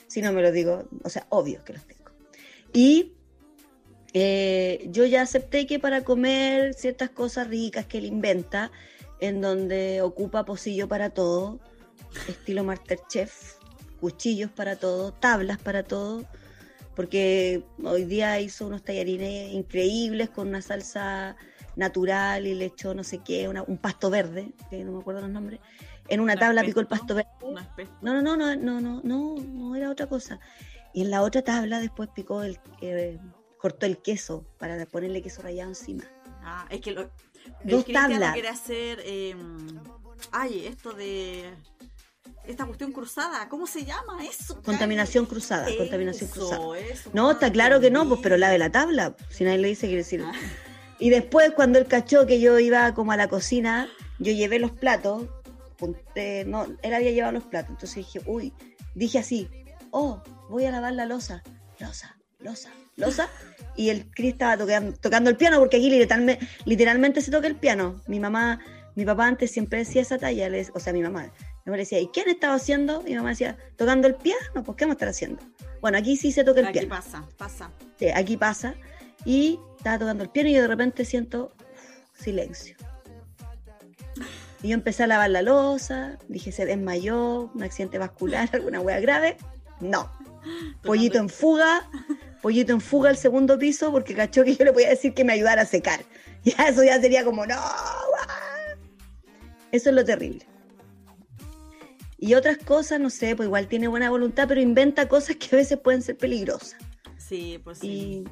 Si 0.06 0.22
no 0.22 0.32
me 0.32 0.40
lo 0.40 0.52
digo, 0.52 0.84
o 1.02 1.08
sea, 1.08 1.26
obvio 1.30 1.64
que 1.64 1.72
los 1.72 1.84
tengo. 1.84 2.10
Y 2.72 3.14
eh, 4.12 4.86
yo 4.90 5.04
ya 5.04 5.22
acepté 5.22 5.66
que 5.66 5.78
para 5.78 6.04
comer 6.04 6.74
ciertas 6.74 7.10
cosas 7.10 7.48
ricas 7.48 7.86
que 7.86 7.98
él 7.98 8.04
inventa, 8.06 8.70
en 9.20 9.40
donde 9.40 10.00
ocupa 10.02 10.44
pocillo 10.44 10.88
para 10.88 11.10
todo, 11.10 11.58
estilo 12.28 12.62
Masterchef, 12.64 13.54
cuchillos 14.00 14.50
para 14.50 14.76
todo, 14.76 15.12
tablas 15.12 15.58
para 15.58 15.82
todo, 15.82 16.24
porque 16.94 17.64
hoy 17.82 18.04
día 18.04 18.40
hizo 18.40 18.66
unos 18.66 18.82
tallarines 18.82 19.52
increíbles 19.52 20.30
con 20.30 20.48
una 20.48 20.62
salsa 20.62 21.36
natural 21.76 22.46
y 22.46 22.54
le 22.54 22.66
echó 22.66 22.94
no 22.94 23.02
sé 23.02 23.18
qué, 23.18 23.48
un 23.48 23.78
pasto 23.78 24.10
verde, 24.10 24.52
que 24.70 24.84
no 24.84 24.92
me 24.92 25.00
acuerdo 25.00 25.22
los 25.22 25.30
nombres. 25.30 25.60
En 26.08 26.20
una, 26.20 26.36
tabla 26.36 26.62
picó 26.62 26.80
el 26.80 26.86
pasto 26.86 27.14
verde. 27.14 27.30
No, 28.02 28.12
no, 28.14 28.22
no, 28.22 28.36
no, 28.36 28.56
no, 28.56 28.80
no, 28.80 29.00
no, 29.02 29.34
no 29.36 29.76
era 29.76 29.90
otra 29.90 30.06
cosa. 30.06 30.40
Y 30.92 31.02
en 31.02 31.10
la 31.10 31.22
otra 31.22 31.42
tabla 31.42 31.80
después 31.80 32.10
picó 32.14 32.42
el, 32.42 32.58
eh, 32.80 33.18
cortó 33.56 33.86
el 33.86 33.98
queso 33.98 34.44
para 34.58 34.84
ponerle 34.86 35.22
queso 35.22 35.40
rallado 35.42 35.70
encima. 35.70 36.04
Ah, 36.42 36.66
es 36.68 36.80
que 36.80 36.90
lo, 36.90 37.10
dos 37.64 37.86
tablas. 37.86 38.32
quiere 38.32 38.48
hacer, 38.48 39.00
eh, 39.04 39.34
ay, 40.32 40.66
esto 40.66 40.92
de 40.92 41.50
esta 42.46 42.66
cuestión 42.66 42.92
cruzada, 42.92 43.48
¿cómo 43.48 43.66
se 43.66 43.84
llama 43.84 44.24
eso? 44.24 44.60
Contaminación 44.62 45.26
cruzada, 45.26 45.66
contaminación 45.76 46.28
cruzada. 46.30 46.66
no, 47.12 47.30
está 47.30 47.52
claro 47.52 47.80
que 47.80 47.90
no, 47.90 48.08
pues, 48.08 48.20
pero 48.22 48.36
la 48.36 48.50
de 48.50 48.58
la 48.58 48.70
tabla, 48.70 49.14
si 49.30 49.44
nadie 49.44 49.58
le 49.58 49.68
dice, 49.68 49.86
quiere 49.86 49.98
decir. 49.98 50.22
Ah. 50.24 50.32
Y 50.98 51.10
después, 51.10 51.52
cuando 51.52 51.78
él 51.78 51.86
cachó 51.86 52.26
que 52.26 52.40
yo 52.40 52.58
iba 52.58 52.94
como 52.94 53.12
a 53.12 53.16
la 53.16 53.28
cocina, 53.28 53.88
yo 54.18 54.32
llevé 54.32 54.58
los 54.58 54.72
platos, 54.72 55.28
no, 56.46 56.66
él 56.82 56.94
había 56.94 57.10
llevado 57.10 57.32
los 57.32 57.44
platos, 57.44 57.70
entonces 57.70 57.96
dije, 57.96 58.20
uy, 58.26 58.52
dije 58.94 59.18
así, 59.18 59.48
oh, 59.90 60.22
voy 60.48 60.64
a 60.64 60.70
lavar 60.70 60.92
la 60.92 61.06
losa, 61.06 61.42
losa, 61.78 62.16
losa, 62.38 62.70
losa, 62.96 63.28
y 63.76 63.90
el 63.90 64.10
Cris 64.10 64.32
estaba 64.32 64.56
tocando, 64.56 65.30
el 65.30 65.36
piano, 65.36 65.58
porque 65.58 65.78
aquí 65.78 65.90
literalmente, 65.90 66.46
literalmente 66.64 67.20
se 67.20 67.30
toca 67.30 67.46
el 67.46 67.56
piano. 67.56 68.00
Mi 68.06 68.20
mamá, 68.20 68.60
mi 68.94 69.04
papá 69.04 69.26
antes 69.26 69.50
siempre 69.50 69.80
decía 69.80 70.02
esa 70.02 70.18
talla, 70.18 70.48
o 70.74 70.80
sea, 70.80 70.92
mi 70.92 71.02
mamá, 71.02 71.32
mi 71.64 71.70
mamá 71.70 71.76
decía, 71.78 72.00
¿y 72.00 72.08
quién 72.08 72.28
estaba 72.28 72.54
haciendo? 72.54 73.02
Y 73.02 73.10
mi 73.10 73.16
mamá 73.16 73.30
decía, 73.30 73.56
¿tocando 73.76 74.08
el 74.08 74.16
piano? 74.16 74.64
Pues, 74.64 74.76
¿qué 74.76 74.84
vamos 74.84 74.94
a 74.94 74.96
estar 74.96 75.08
haciendo? 75.08 75.42
Bueno, 75.80 75.98
aquí 75.98 76.16
sí 76.16 76.32
se 76.32 76.42
toca 76.44 76.60
el 76.60 76.72
piano. 76.72 76.94
Aquí 76.94 77.02
pasa, 77.02 77.24
pasa. 77.36 77.70
Sí, 77.98 78.08
aquí 78.08 78.36
pasa. 78.36 78.74
Y 79.24 79.60
estaba 79.76 79.98
tocando 79.98 80.24
el 80.24 80.30
piano 80.30 80.48
y 80.48 80.54
yo 80.54 80.62
de 80.62 80.68
repente 80.68 81.04
siento 81.04 81.52
silencio. 82.14 82.76
Y 84.62 84.68
yo 84.68 84.74
empecé 84.74 85.04
a 85.04 85.06
lavar 85.06 85.30
la 85.30 85.42
losa, 85.42 86.18
dije, 86.28 86.52
se 86.52 86.66
desmayó, 86.66 87.50
un 87.54 87.62
accidente 87.62 87.98
vascular, 87.98 88.48
alguna 88.52 88.80
hueá 88.80 89.00
grave. 89.00 89.36
No. 89.80 90.10
Pollito 90.82 91.18
en 91.18 91.28
fuga, 91.28 91.88
pollito 92.40 92.72
en 92.72 92.80
fuga 92.80 93.10
al 93.10 93.16
segundo 93.16 93.58
piso 93.58 93.92
porque 93.92 94.14
cachó 94.14 94.42
que 94.42 94.56
yo 94.56 94.64
le 94.64 94.72
podía 94.72 94.88
decir 94.88 95.14
que 95.14 95.24
me 95.24 95.32
ayudara 95.32 95.62
a 95.62 95.66
secar. 95.66 96.00
Ya 96.44 96.66
eso 96.66 96.82
ya 96.82 97.00
sería 97.00 97.24
como, 97.24 97.46
no. 97.46 97.54
Eso 99.70 99.90
es 99.90 99.94
lo 99.94 100.04
terrible. 100.04 100.44
Y 102.22 102.34
otras 102.34 102.56
cosas, 102.56 103.00
no 103.00 103.10
sé, 103.10 103.34
pues 103.34 103.48
igual 103.48 103.66
tiene 103.66 103.88
buena 103.88 104.08
voluntad, 104.08 104.46
pero 104.46 104.60
inventa 104.60 105.08
cosas 105.08 105.34
que 105.34 105.56
a 105.56 105.58
veces 105.58 105.76
pueden 105.80 106.02
ser 106.02 106.16
peligrosas. 106.16 106.76
Sí, 107.18 107.60
pues 107.64 107.78
sí. 107.78 108.22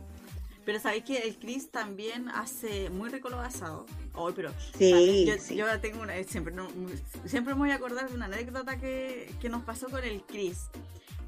Pero 0.64 0.78
sabéis 0.78 1.02
que 1.02 1.18
el 1.18 1.36
Chris 1.36 1.72
también 1.72 2.28
hace 2.28 2.88
muy 2.90 3.08
rico 3.08 3.30
los 3.30 3.44
asados. 3.44 3.90
Hoy, 4.14 4.32
pero 4.36 4.52
sí, 4.78 5.26
yo, 5.26 5.34
yo, 5.56 5.80
tengo 5.80 6.02
una 6.02 6.14
siempre 6.22 6.54
siempre 7.24 7.54
me 7.54 7.58
voy 7.58 7.70
a 7.72 7.74
acordar 7.74 8.08
de 8.08 8.14
una 8.14 8.26
anécdota 8.26 8.78
que, 8.78 9.28
que 9.40 9.48
nos 9.48 9.64
pasó 9.64 9.88
con 9.88 10.04
el 10.04 10.22
Chris. 10.22 10.68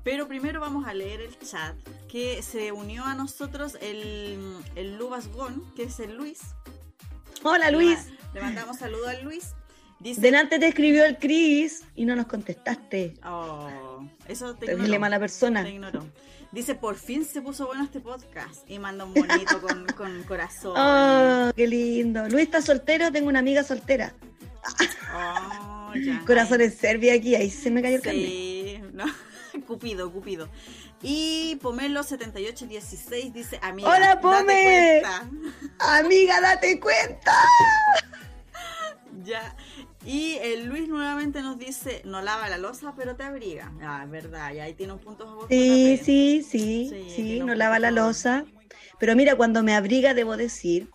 Pero 0.04 0.28
primero 0.28 0.60
vamos 0.60 0.86
a 0.86 0.94
leer 0.94 1.20
el 1.20 1.36
chat 1.40 1.74
que 2.08 2.44
se 2.44 2.70
unió 2.70 3.04
a 3.04 3.16
nosotros 3.16 3.76
el, 3.80 4.38
el 4.76 4.98
Lubas 4.98 5.26
Gon, 5.32 5.64
que 5.74 5.82
es 5.82 5.98
el 5.98 6.14
Luis. 6.16 6.38
Hola 7.42 7.72
Luis. 7.72 8.06
Le, 8.34 8.40
mandamos 8.40 8.78
saludo 8.78 9.08
al 9.08 9.24
Luis. 9.24 9.56
Dice, 10.02 10.20
Delante 10.20 10.58
te 10.58 10.66
escribió 10.66 11.04
el 11.04 11.16
Chris 11.16 11.84
y 11.94 12.04
no 12.04 12.16
nos 12.16 12.26
contestaste. 12.26 13.14
Oh, 13.24 14.04
eso 14.26 14.54
te 14.56 14.72
ignoró. 14.72 14.98
mala 14.98 15.20
persona. 15.20 15.62
Te 15.62 15.70
ignoró. 15.70 16.04
Dice, 16.50 16.74
por 16.74 16.96
fin 16.96 17.24
se 17.24 17.40
puso 17.40 17.66
bueno 17.66 17.84
este 17.84 18.00
podcast. 18.00 18.68
Y 18.68 18.80
manda 18.80 19.04
un 19.04 19.14
bonito 19.14 19.60
con, 19.60 19.86
con 19.96 20.22
corazón. 20.24 20.74
Oh, 20.76 21.52
qué 21.54 21.68
lindo. 21.68 22.28
Luis 22.28 22.46
está 22.46 22.60
soltero, 22.60 23.12
tengo 23.12 23.28
una 23.28 23.38
amiga 23.38 23.62
soltera. 23.62 24.12
Oh, 25.14 25.92
ya. 25.94 26.22
Corazón 26.26 26.60
en 26.60 26.72
Serbia 26.72 27.14
aquí, 27.14 27.36
ahí 27.36 27.48
se 27.48 27.70
me 27.70 27.80
cayó 27.80 27.96
el 27.96 28.02
Sí, 28.02 28.80
no. 28.92 29.04
Cupido, 29.66 30.12
Cupido. 30.12 30.48
Y 31.00 31.58
Pomelo7816 31.62 33.32
dice, 33.32 33.58
amiga, 33.62 33.88
¡Hola, 33.88 34.20
Pome! 34.20 35.00
Date 35.02 35.28
cuenta. 35.30 35.98
Amiga, 35.98 36.40
date 36.40 36.80
cuenta. 36.80 37.32
ya. 39.24 39.56
Y 40.04 40.38
el 40.42 40.66
Luis 40.66 40.88
nuevamente 40.88 41.42
nos 41.42 41.58
dice, 41.58 42.02
no 42.04 42.22
lava 42.22 42.48
la 42.48 42.58
losa, 42.58 42.94
pero 42.96 43.16
te 43.16 43.24
abriga. 43.24 43.72
Ah, 43.82 44.02
es 44.04 44.10
verdad, 44.10 44.52
y 44.52 44.60
ahí 44.60 44.74
tiene 44.74 44.92
un 44.92 44.98
punto 44.98 45.24
a 45.24 45.26
favor. 45.26 45.46
Sí, 45.48 45.98
sí, 46.02 46.44
sí, 46.48 47.06
sí, 47.14 47.40
no 47.40 47.54
lava 47.54 47.78
la 47.78 47.90
losa. 47.90 48.44
Pero 48.98 49.16
mira, 49.16 49.36
cuando 49.36 49.62
me 49.62 49.74
abriga, 49.74 50.14
debo 50.14 50.36
decir 50.36 50.88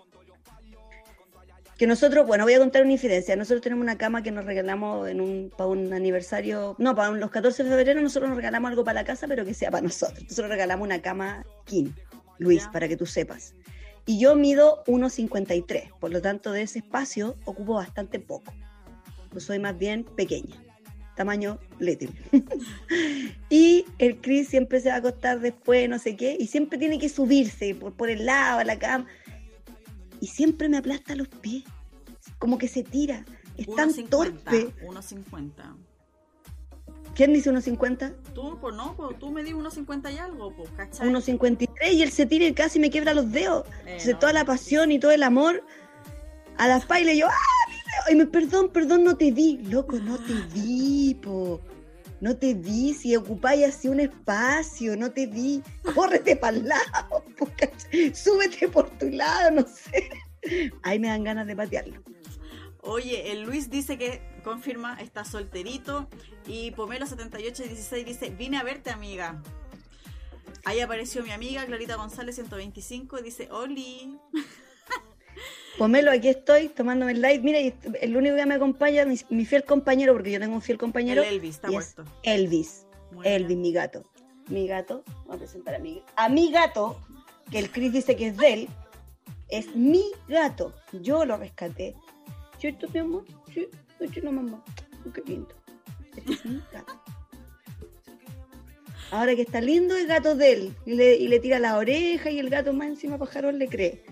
que 1.78 1.86
nosotros, 1.86 2.26
bueno, 2.26 2.43
voy 2.43 2.53
a 2.53 2.59
contar 2.59 2.84
una 2.84 2.93
infidencia. 2.93 3.36
Nosotros 3.36 3.61
tenemos 3.61 3.84
una 3.84 3.97
cama 3.97 4.24
que 4.24 4.32
nos 4.32 4.45
regalamos 4.45 5.07
en 5.07 5.22
un, 5.22 5.51
para 5.55 5.70
un 5.70 5.93
aniversario, 5.93 6.76
no, 6.80 6.95
para 6.95 7.11
los 7.11 7.30
14 7.30 7.63
de 7.63 7.70
febrero 7.70 8.01
nosotros 8.01 8.30
nos 8.30 8.38
regalamos 8.38 8.70
algo 8.70 8.84
para 8.84 9.01
la 9.01 9.05
casa, 9.05 9.28
pero 9.28 9.45
que 9.45 9.53
sea 9.53 9.70
para 9.70 9.84
nosotros. 9.84 10.24
Nosotros 10.24 10.49
regalamos 10.49 10.86
una 10.86 11.01
cama 11.01 11.45
King, 11.65 11.91
Luis, 12.39 12.68
para 12.74 12.88
que 12.88 12.97
tú 12.97 13.05
sepas. 13.05 13.53
Y 14.08 14.20
yo 14.20 14.36
mido 14.36 14.84
1,53, 14.86 15.91
por 15.99 16.12
lo 16.12 16.22
tanto 16.22 16.51
de 16.51 16.64
ese 16.64 16.80
espacio 16.80 17.36
ocupo 17.45 17.76
bastante 17.76 18.20
poco 18.20 18.51
soy 19.39 19.60
más 19.60 19.78
bien 19.78 20.03
pequeña, 20.03 20.55
tamaño 21.16 21.60
little. 21.80 22.10
y 23.49 23.86
el 23.97 24.20
Chris 24.22 24.47
siempre 24.47 24.80
se 24.80 24.89
va 24.89 24.95
a 24.95 24.97
acostar 24.99 25.39
después, 25.39 25.89
no 25.89 25.99
sé 25.99 26.16
qué, 26.16 26.38
y 26.39 26.47
siempre 26.47 26.78
tiene 26.78 26.99
que 26.99 27.10
subirse 27.10 27.76
por, 27.76 27.93
por 27.93 28.10
el 28.10 28.26
lado, 28.26 28.60
a 28.60 28.64
la 28.64 28.80
cama. 28.80 29.05
Y 30.20 30.28
siempre 30.28 30.68
me 30.70 30.78
aplasta 30.78 31.16
los 31.16 31.28
pies, 31.28 31.64
como 32.39 32.58
que 32.58 32.68
se 32.68 32.84
tira. 32.84 33.26
Es 33.58 33.68
tan 33.76 33.93
torpe. 34.05 34.74
1.50. 34.84 35.76
¿Quién 37.18 37.34
dice 37.34 37.51
1.50? 37.51 38.13
Tú, 38.36 38.59
pues 38.61 38.76
no, 38.76 38.95
pues 38.95 39.18
tú 39.18 39.32
me 39.32 39.43
di 39.43 39.51
1.50 39.51 40.13
y 40.13 40.20
algo, 40.20 40.55
pues, 40.55 40.70
¿cachai? 40.78 41.09
1.53 41.09 41.93
y 41.93 42.03
él 42.03 42.11
se 42.11 42.28
tira 42.28 42.45
y 42.45 42.53
casi 42.53 42.80
me 42.80 42.91
quiebra 42.91 43.15
los 43.15 43.32
dedos. 43.32 43.65
Eh, 43.88 44.13
toda 44.20 44.34
la 44.34 44.45
pasión 44.45 44.91
y 44.91 44.99
todo 44.99 45.09
el 45.09 45.24
amor 45.24 45.63
a 46.57 46.68
la 46.68 46.78
espalda 46.78 47.11
y 47.11 47.18
yo, 47.18 47.28
¡ah! 47.28 47.72
Ay, 48.07 48.18
me, 48.18 48.28
perdón, 48.28 48.70
perdón, 48.70 49.03
no 49.03 49.18
te 49.18 49.32
vi. 49.32 49.57
Loco, 49.63 49.97
no 49.97 50.20
te 50.20 50.34
vi, 50.53 51.15
po. 51.15 51.59
No 52.22 52.38
te 52.38 52.53
vi, 52.53 52.93
si 52.93 53.15
ocupáis 53.15 53.65
así 53.65 53.88
un 53.88 53.99
espacio, 53.99 54.95
no 54.95 55.11
te 55.11 55.26
vi. 55.26 55.63
Córrete 55.95 56.36
para 56.36 56.57
el 56.57 56.68
lado, 56.68 57.26
po, 57.36 57.49
súbete 58.13 58.68
por 58.68 58.91
tu 58.91 59.09
lado, 59.09 59.49
no 59.49 59.65
sé. 59.68 60.07
Ahí 60.84 60.99
me 60.99 61.07
dan 61.07 61.24
ganas 61.24 61.47
de 61.47 61.55
patearlo. 61.55 61.99
Oye, 62.82 63.32
el 63.32 63.42
Luis 63.42 63.70
dice 63.70 63.98
que 63.98 64.22
confirma, 64.44 65.00
está 65.02 65.26
solterito. 65.26 66.08
Y 66.46 66.72
Pomelo7816 66.72 68.06
dice, 68.06 68.30
vine 68.30 68.58
a 68.58 68.64
verte, 68.64 68.90
amiga. 68.90 69.42
Ahí 70.64 70.82
apareció 70.82 71.24
mi 71.24 71.32
amiga 71.32 71.66
Clarita 71.66 71.96
González 71.96 72.36
125, 72.36 73.22
dice, 73.22 73.50
Oli. 73.52 74.18
Pomelo, 75.78 76.12
aquí 76.12 76.28
estoy 76.30 76.70
tomándome 76.70 77.12
el 77.12 77.22
live. 77.22 77.40
Mira, 77.40 77.60
el 78.02 78.18
único 78.18 78.36
que 78.36 78.46
me 78.46 78.56
acompaña, 78.56 79.06
mi, 79.06 79.46
fiel 79.46 79.64
compañero, 79.64 80.14
porque 80.14 80.32
yo 80.32 80.40
tengo 80.40 80.56
un 80.56 80.62
fiel 80.62 80.78
compañero. 80.78 81.22
Elvis, 81.24 81.56
está 81.56 81.70
muerto. 81.70 82.04
Elvis. 82.24 82.88
Elvis, 83.24 83.58
mi 83.58 83.72
gato. 83.72 84.04
Mi 84.50 84.68
gato, 84.68 85.04
voy 85.26 85.36
a 85.36 85.40
presentar 85.40 85.76
a 85.76 85.80
mi, 85.80 86.02
a 86.16 86.30
mi 86.30 86.52
gato, 86.52 87.00
que 87.52 87.60
el 87.60 87.70
Chris 87.70 87.94
dice 87.94 88.16
que 88.16 88.28
es 88.28 88.38
de 88.38 88.54
él, 88.54 88.70
es 89.50 89.76
mi 89.76 90.12
gato. 90.28 90.74
Yo 90.94 91.26
lo 91.26 91.38
rescaté. 91.38 91.96
¿Cierto, 92.60 92.88
mi 92.91 92.99
amor? 92.99 93.24
Sí, 93.53 93.68
no, 94.24 94.32
mamá. 94.32 94.64
qué 95.14 95.22
lindo. 95.26 95.55
Este 96.16 96.34
es 96.34 96.45
mi 96.45 96.62
gato. 96.72 96.93
Ahora 99.12 99.36
que 99.36 99.43
está 99.43 99.62
lindo, 99.62 99.95
el 99.95 100.08
gato 100.08 100.36
de 100.36 100.51
él. 100.51 100.76
Y 100.86 100.95
le, 100.95 101.16
y 101.16 101.28
le 101.28 101.39
tira 101.39 101.60
la 101.60 101.78
oreja 101.78 102.30
y 102.30 102.39
el 102.39 102.49
gato 102.49 102.74
más 102.74 102.88
encima 102.88 103.18
pajarón 103.18 103.60
le 103.60 103.68
cree. 103.68 104.03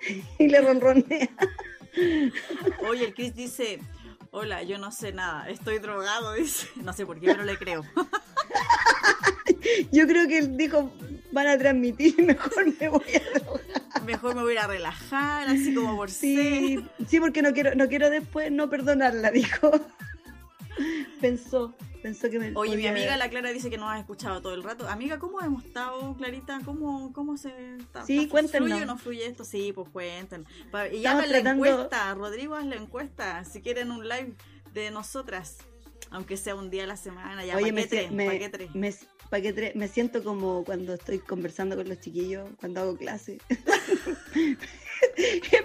y 0.38 0.48
le 0.48 0.60
ronronea. 0.60 1.28
Oye, 2.88 3.06
el 3.06 3.14
Chris 3.14 3.34
dice, 3.34 3.80
hola, 4.30 4.62
yo 4.62 4.78
no 4.78 4.92
sé 4.92 5.12
nada, 5.12 5.50
estoy 5.50 5.78
drogado, 5.78 6.34
dice. 6.34 6.68
No 6.76 6.92
sé 6.92 7.04
por 7.04 7.20
qué, 7.20 7.26
pero 7.26 7.44
le 7.44 7.58
creo. 7.58 7.84
yo 9.92 10.06
creo 10.06 10.28
que 10.28 10.38
él 10.38 10.56
dijo, 10.56 10.90
van 11.32 11.46
a 11.48 11.58
transmitir, 11.58 12.22
mejor 12.22 12.66
me 12.80 12.88
voy 12.88 13.04
a 13.14 13.38
drogar. 13.38 14.02
Mejor 14.04 14.34
me 14.34 14.42
voy 14.42 14.56
a 14.56 14.66
relajar, 14.66 15.48
así 15.48 15.74
como 15.74 15.96
por 15.96 16.10
sí. 16.10 16.82
Sí, 17.08 17.20
porque 17.20 17.42
no 17.42 17.52
quiero, 17.52 17.74
no 17.74 17.88
quiero 17.88 18.08
después 18.10 18.50
no 18.50 18.68
perdonarla, 18.70 19.30
dijo. 19.30 19.70
Pensó. 21.20 21.74
Pensó 22.02 22.30
que 22.30 22.38
me 22.38 22.52
Oye, 22.54 22.76
mi 22.78 22.86
amiga 22.86 23.18
la 23.18 23.28
Clara 23.28 23.52
dice 23.52 23.68
que 23.68 23.76
nos 23.76 23.90
has 23.90 24.00
escuchado 24.00 24.40
todo 24.40 24.54
el 24.54 24.62
rato. 24.62 24.88
Amiga, 24.88 25.18
¿cómo 25.18 25.38
hemos 25.42 25.64
estado, 25.66 26.14
Clarita? 26.16 26.60
¿Cómo, 26.64 27.12
cómo 27.12 27.36
se 27.36 27.74
está? 27.76 28.06
Sí, 28.06 28.26
cuéntenos. 28.26 28.68
¿Fluye 28.70 28.82
o 28.84 28.86
no 28.86 28.96
fluye 28.96 29.26
esto? 29.26 29.44
Sí, 29.44 29.72
pues 29.74 29.90
cuéntenos. 29.90 30.46
Y 30.92 31.04
hagan 31.04 31.30
la 31.30 31.40
tratando- 31.40 31.66
encuesta, 31.66 32.14
Rodrigo, 32.14 32.54
haz 32.54 32.64
la 32.64 32.76
encuesta. 32.76 33.44
Si 33.44 33.60
quieren 33.60 33.90
un 33.90 34.08
live 34.08 34.32
de 34.72 34.90
nosotras, 34.90 35.58
aunque 36.10 36.38
sea 36.38 36.54
un 36.54 36.70
día 36.70 36.84
a 36.84 36.86
la 36.86 36.96
semana, 36.96 37.44
ya, 37.44 37.54
Oye, 37.56 37.70
¿para 37.70 37.86
me, 38.10 38.10
me, 38.24 38.40
me- 38.72 38.94
pa' 39.30 39.40
qué 39.40 39.52
tres? 39.52 39.76
Me 39.76 39.88
siento 39.88 40.22
como 40.24 40.64
cuando 40.64 40.94
estoy 40.94 41.18
conversando 41.20 41.76
con 41.76 41.88
los 41.88 42.00
chiquillos, 42.00 42.48
cuando 42.58 42.80
hago 42.80 42.96
clase. 42.96 43.38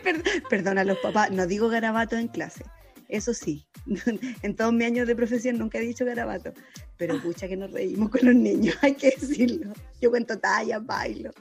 Per- 0.04 0.24
Perdona 0.50 0.82
a 0.82 0.86
los 0.86 0.98
papás, 1.00 1.32
no 1.32 1.48
digo 1.48 1.68
garabato 1.70 2.16
en 2.16 2.28
clase. 2.28 2.64
Eso 3.08 3.34
sí, 3.34 3.66
en 4.42 4.56
todos 4.56 4.74
mis 4.74 4.88
años 4.88 5.08
de 5.08 5.16
profesión 5.16 5.58
nunca 5.58 5.78
he 5.78 5.82
dicho 5.82 6.06
garabato, 6.06 6.54
pero 6.98 7.22
pucha 7.22 7.48
que 7.48 7.56
nos 7.56 7.72
reímos 7.72 8.10
con 8.10 8.22
los 8.26 8.36
niños, 8.36 8.76
hay 8.82 8.96
que 8.96 9.12
decirlo. 9.12 9.74
Yo 10.02 10.10
cuento 10.10 10.40
tallas, 10.40 10.84
bailo, 10.86 11.32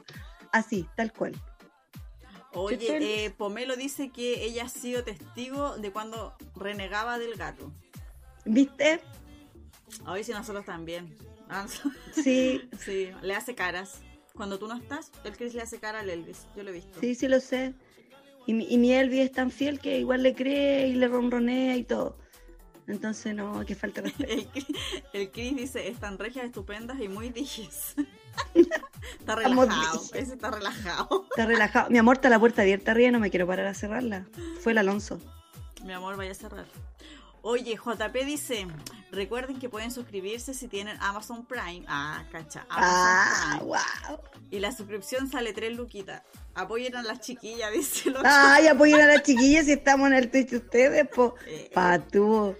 así, 0.53 0.87
tal 0.97 1.12
cual. 1.12 1.35
Oye, 2.53 3.25
eh, 3.25 3.31
Pomelo 3.31 3.75
dice 3.77 4.11
que 4.11 4.45
ella 4.45 4.64
ha 4.64 4.68
sido 4.68 5.03
testigo 5.03 5.77
de 5.77 5.91
cuando 5.91 6.37
renegaba 6.55 7.18
del 7.18 7.35
gato. 7.35 7.72
¿Viste? 8.45 9.01
A 10.05 10.14
ver 10.14 10.25
si 10.25 10.31
nosotros 10.33 10.64
también. 10.64 11.16
Ah, 11.49 11.66
Sí, 12.12 12.68
sí, 12.78 13.11
le 13.22 13.34
hace 13.34 13.55
caras. 13.55 14.01
Cuando 14.34 14.59
tú 14.59 14.66
no 14.66 14.76
estás, 14.76 15.12
el 15.24 15.36
Chris 15.36 15.55
le 15.55 15.62
hace 15.62 15.78
cara 15.78 16.01
al 16.01 16.11
Elvis. 16.11 16.47
Yo 16.57 16.62
lo 16.64 16.70
he 16.70 16.72
visto. 16.72 16.99
sí, 17.01 17.14
sí 17.14 17.28
lo 17.28 17.40
sé. 17.40 17.74
Y, 18.47 18.53
mi- 18.55 18.66
y 18.68 18.78
mi 18.78 18.92
Elvi 18.92 19.20
es 19.20 19.30
tan 19.32 19.51
fiel 19.51 19.78
que 19.78 19.99
igual 19.99 20.22
le 20.22 20.34
cree 20.34 20.88
y 20.88 20.95
le 20.95 21.07
ronronea 21.09 21.76
y 21.76 21.84
todo. 21.84 22.18
Entonces, 22.86 23.34
no, 23.34 23.64
que 23.64 23.74
falta 23.74 24.01
respeto. 24.03 24.32
El, 24.32 24.47
Chris- 24.49 24.66
el 25.12 25.30
Chris 25.30 25.57
dice, 25.57 25.88
están 25.88 26.18
regias, 26.18 26.45
estupendas 26.47 27.01
y 27.01 27.09
muy 27.09 27.28
dijes. 27.30 27.95
está 29.20 29.36
relajado, 29.36 30.03
ese 30.14 30.34
está 30.34 30.51
relajado. 30.51 31.26
Está 31.30 31.47
relajado. 31.47 31.90
Mi 31.90 31.99
amor, 31.99 32.16
está 32.16 32.28
la 32.28 32.38
puerta 32.40 32.62
abierta 32.62 32.90
arriba, 32.90 33.11
no 33.12 33.20
me 33.20 33.30
quiero 33.30 33.47
parar 33.47 33.66
a 33.66 33.74
cerrarla. 33.74 34.26
Fue 34.61 34.72
el 34.72 34.78
Alonso. 34.78 35.20
Mi 35.84 35.92
amor, 35.92 36.16
vaya 36.16 36.32
a 36.32 36.34
cerrar. 36.34 36.66
Oye, 37.42 37.76
JP 37.76 38.14
dice, 38.26 38.66
recuerden 39.15 39.59
que 39.59 39.69
pueden 39.69 39.91
suscribirse 39.91 40.55
si 40.55 40.69
tienen 40.69 40.97
Amazon 41.01 41.47
Prime. 41.47 41.85
Ah, 41.89 42.25
cacha. 42.31 42.67
Amazon 42.69 42.91
Ah, 42.95 43.47
Prime. 43.59 43.65
wow. 43.67 44.19
Y 44.51 44.59
la 44.61 44.73
suscripción 44.73 45.29
sale 45.31 45.53
tres 45.53 45.77
luquitas. 45.77 46.23
Apoyen 46.55 46.95
a 46.97 47.03
las 47.03 47.21
chiquillas, 47.21 47.73
dice 47.75 48.09
el 48.11 48.17
otro. 48.17 48.29
Ay, 48.33 48.67
apoyen 48.69 49.01
a 49.01 49.07
las 49.07 49.23
chiquillas 49.23 49.67
si 49.67 49.73
estamos 49.73 50.07
en 50.09 50.15
el 50.15 50.31
Twitch 50.31 50.51
de 50.51 50.57
ustedes, 50.59 51.09
po. 51.09 51.35
Eh, 51.47 51.71
Patú. 51.73 52.55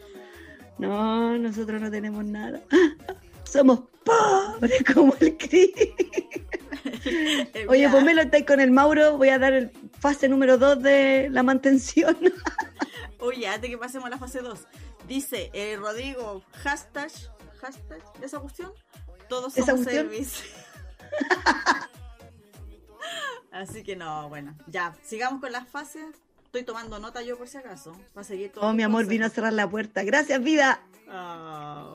No, 0.79 1.39
nosotros 1.39 1.81
no 1.81 1.91
tenemos 1.91 2.25
nada. 2.25 2.61
Somos 3.45 3.81
pobres 4.05 4.83
como 4.93 5.15
el 5.21 5.37
Cris. 5.37 5.71
Oye, 7.69 7.79
mira, 7.87 7.91
ponmelo, 7.93 8.23
estáis 8.23 8.45
con 8.47 8.61
el 8.61 8.71
Mauro. 8.71 9.17
Voy 9.17 9.29
a 9.29 9.39
dar 9.39 9.53
el 9.53 9.71
fase 10.01 10.29
número 10.29 10.59
2 10.59 10.83
de 10.83 11.29
la 11.31 11.43
mantención. 11.43 12.17
Oye, 13.21 13.47
antes 13.47 13.71
que 13.71 13.79
pasemos 13.79 14.07
a 14.07 14.11
la 14.11 14.19
fase 14.19 14.41
2. 14.41 14.59
Dice 15.09 15.51
eh, 15.53 15.77
Rodrigo, 15.77 16.43
hashtag, 16.63 17.11
hashtag, 17.61 18.03
esa 18.23 18.39
cuestión. 18.41 18.73
Todos 19.29 19.57
¿Esa 19.57 19.67
somos 19.73 19.85
cuestión? 19.85 20.07
Elvis. 20.07 20.43
Así 23.53 23.83
que 23.85 23.95
no, 23.95 24.29
bueno, 24.29 24.57
ya, 24.67 24.97
sigamos 25.03 25.41
con 25.41 25.53
las 25.53 25.69
fases. 25.69 26.07
Estoy 26.45 26.65
tomando 26.65 26.99
nota 26.99 27.23
yo 27.23 27.37
por 27.37 27.49
si 27.49 27.57
acaso, 27.57 27.97
para 28.13 28.25
seguir 28.25 28.53
todo. 28.53 28.65
Oh, 28.65 28.73
mi 28.73 28.83
amor, 28.83 29.07
vino 29.07 29.27
a 29.27 29.29
cerrar 29.29 29.53
la 29.53 29.69
puerta. 29.69 30.03
Gracias, 30.05 30.43
vida. 30.43 30.81
Ah, 31.09 31.95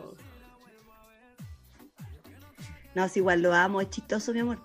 No, 2.96 3.08
si 3.08 3.20
igual 3.20 3.42
lo 3.42 3.54
amo, 3.54 3.82
es 3.82 3.90
chistoso, 3.90 4.34
mi 4.34 4.40
amor. 4.40 4.60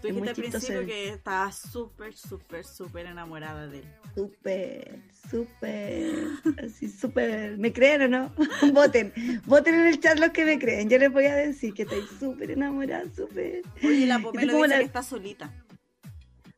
Tú 0.00 0.08
dijiste 0.08 0.30
al 0.30 0.34
principio 0.36 0.86
que 0.86 1.08
estaba 1.10 1.52
súper, 1.52 2.14
súper, 2.14 2.64
súper 2.64 3.06
enamorada 3.06 3.66
de 3.66 3.80
él. 3.80 3.84
Súper, 4.14 5.00
súper, 5.30 6.28
así 6.64 6.88
súper. 6.88 7.58
¿Me 7.58 7.72
creen 7.72 8.02
o 8.02 8.08
no? 8.08 8.34
Voten, 8.72 9.12
voten 9.44 9.74
en 9.74 9.86
el 9.86 10.00
chat 10.00 10.18
los 10.18 10.30
que 10.30 10.44
me 10.44 10.58
creen. 10.58 10.88
Yo 10.88 10.98
les 10.98 11.12
voy 11.12 11.26
a 11.26 11.34
decir 11.36 11.74
que 11.74 11.82
estoy 11.82 12.02
súper 12.18 12.52
enamorada, 12.52 13.04
súper. 13.14 13.62
Oye, 13.82 14.06
la 14.06 14.20
Pomelo 14.20 14.54
dice 14.54 14.68
la- 14.68 14.78
que 14.78 14.84
está 14.84 15.02
solita. 15.02 15.52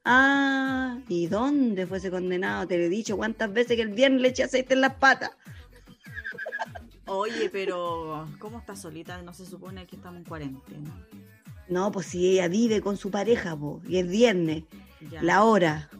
Ah, 0.04 0.98
¿y 1.08 1.26
dónde 1.26 1.84
fue 1.86 1.98
ese 1.98 2.12
condenado? 2.12 2.66
Te 2.68 2.78
lo 2.78 2.84
he 2.84 2.88
dicho 2.88 3.16
cuántas 3.16 3.52
veces 3.52 3.74
que 3.76 3.82
el 3.82 3.88
viernes 3.88 4.20
le 4.22 4.28
eché 4.28 4.44
aceite 4.44 4.74
en 4.74 4.80
las 4.82 4.94
patas. 4.94 5.32
Oye, 7.06 7.48
pero 7.50 8.28
¿cómo 8.38 8.58
está 8.58 8.76
solita? 8.76 9.20
No 9.22 9.32
se 9.32 9.46
supone 9.46 9.86
que 9.86 9.96
estamos 9.96 10.18
en 10.18 10.24
cuarentena. 10.24 11.06
No, 11.68 11.90
pues 11.92 12.06
si 12.06 12.28
ella 12.30 12.48
vive 12.48 12.80
con 12.80 12.96
su 12.96 13.10
pareja, 13.10 13.56
po, 13.56 13.80
y 13.88 13.98
es 13.98 14.08
viernes, 14.08 14.64
Ya. 15.10 15.22
la 15.22 15.42
hora, 15.44 15.90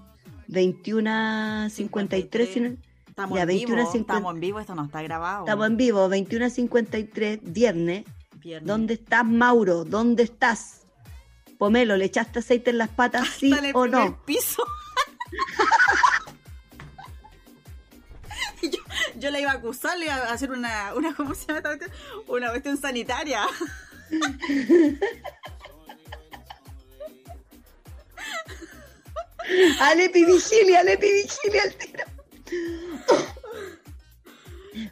21.53, 0.49 2.49
si 2.53 2.61
no- 2.61 2.77
Estamos 3.09 3.37
ya, 3.37 3.43
en 3.43 3.49
vivo, 3.49 3.73
21:50. 3.73 4.01
estamos 4.01 4.35
en 4.35 4.41
vivo, 4.41 4.61
esto 4.61 4.75
no 4.75 4.85
está 4.85 5.03
grabado. 5.03 5.45
estamos 5.45 5.67
en 5.67 5.77
vivo, 5.77 6.09
21.53, 6.09 7.41
viernes. 7.43 8.05
Viernes. 8.37 8.67
¿Dónde 8.69 8.95
estás, 8.95 9.25
Mauro? 9.25 9.85
¿Dónde 9.85 10.23
estás? 10.23 10.87
Pomelo, 11.59 11.97
¿le 11.97 12.05
echaste 12.05 12.39
aceite 12.41 12.71
en 12.71 12.79
las 12.79 12.91
patas, 12.91 13.29
sí 13.29 13.53
el 13.53 13.73
o 13.75 13.87
no? 13.87 14.23
piso. 14.25 14.62
yo, 18.62 18.79
yo 19.19 19.31
la 19.31 19.41
iba 19.41 19.51
a 19.53 19.55
acusar, 19.55 19.99
le 19.99 20.05
iba 20.05 20.14
a 20.14 20.33
hacer 20.33 20.51
una, 20.53 20.95
una 20.95 21.14
¿cómo 21.14 21.35
se 21.35 21.47
llama? 21.53 21.71
Una 22.29 22.51
cuestión 22.51 22.77
sanitaria. 22.77 23.41
Alepi 29.80 30.24
vigilia, 30.24 30.80
Alepi 30.80 31.07
vigilia 31.12 31.62
al 31.62 31.74
tiro. 31.74 32.05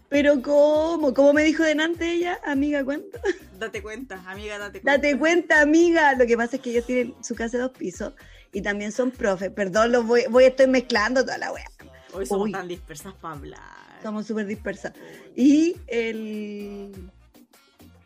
Pero 0.09 0.41
¿cómo? 0.43 1.13
¿Cómo 1.13 1.33
me 1.33 1.45
dijo 1.45 1.63
delante 1.63 2.13
ella? 2.13 2.41
Amiga, 2.45 2.85
¿cuánto? 2.85 3.19
Date 3.59 3.83
cuenta, 3.83 4.23
amiga, 4.27 4.59
date 4.59 4.81
cuenta. 4.81 4.93
Date 4.93 5.19
cuenta, 5.19 5.61
amiga. 5.61 6.15
Lo 6.15 6.27
que 6.27 6.37
pasa 6.37 6.57
es 6.57 6.63
que 6.63 6.71
ellos 6.71 6.87
tienen 6.87 7.15
su 7.23 7.35
casa 7.35 7.57
de 7.57 7.65
dos 7.65 7.73
pisos 7.73 8.13
y 8.53 8.63
también 8.63 8.93
son 8.93 9.11
profes. 9.11 9.51
Perdón, 9.51 9.93
los 9.93 10.07
voy, 10.07 10.25
voy 10.31 10.45
estoy 10.45 10.69
mezclando 10.69 11.25
toda 11.25 11.39
la 11.39 11.53
wea. 11.53 11.67
Hoy 12.13 12.27
somos 12.27 12.47
Uy. 12.47 12.53
tan 12.53 12.69
dispersas 12.69 13.15
para 13.15 13.35
hablar. 13.35 13.61
Somos 14.03 14.27
súper 14.27 14.47
dispersas. 14.47 14.93
Y 15.35 15.77
el, 15.87 17.11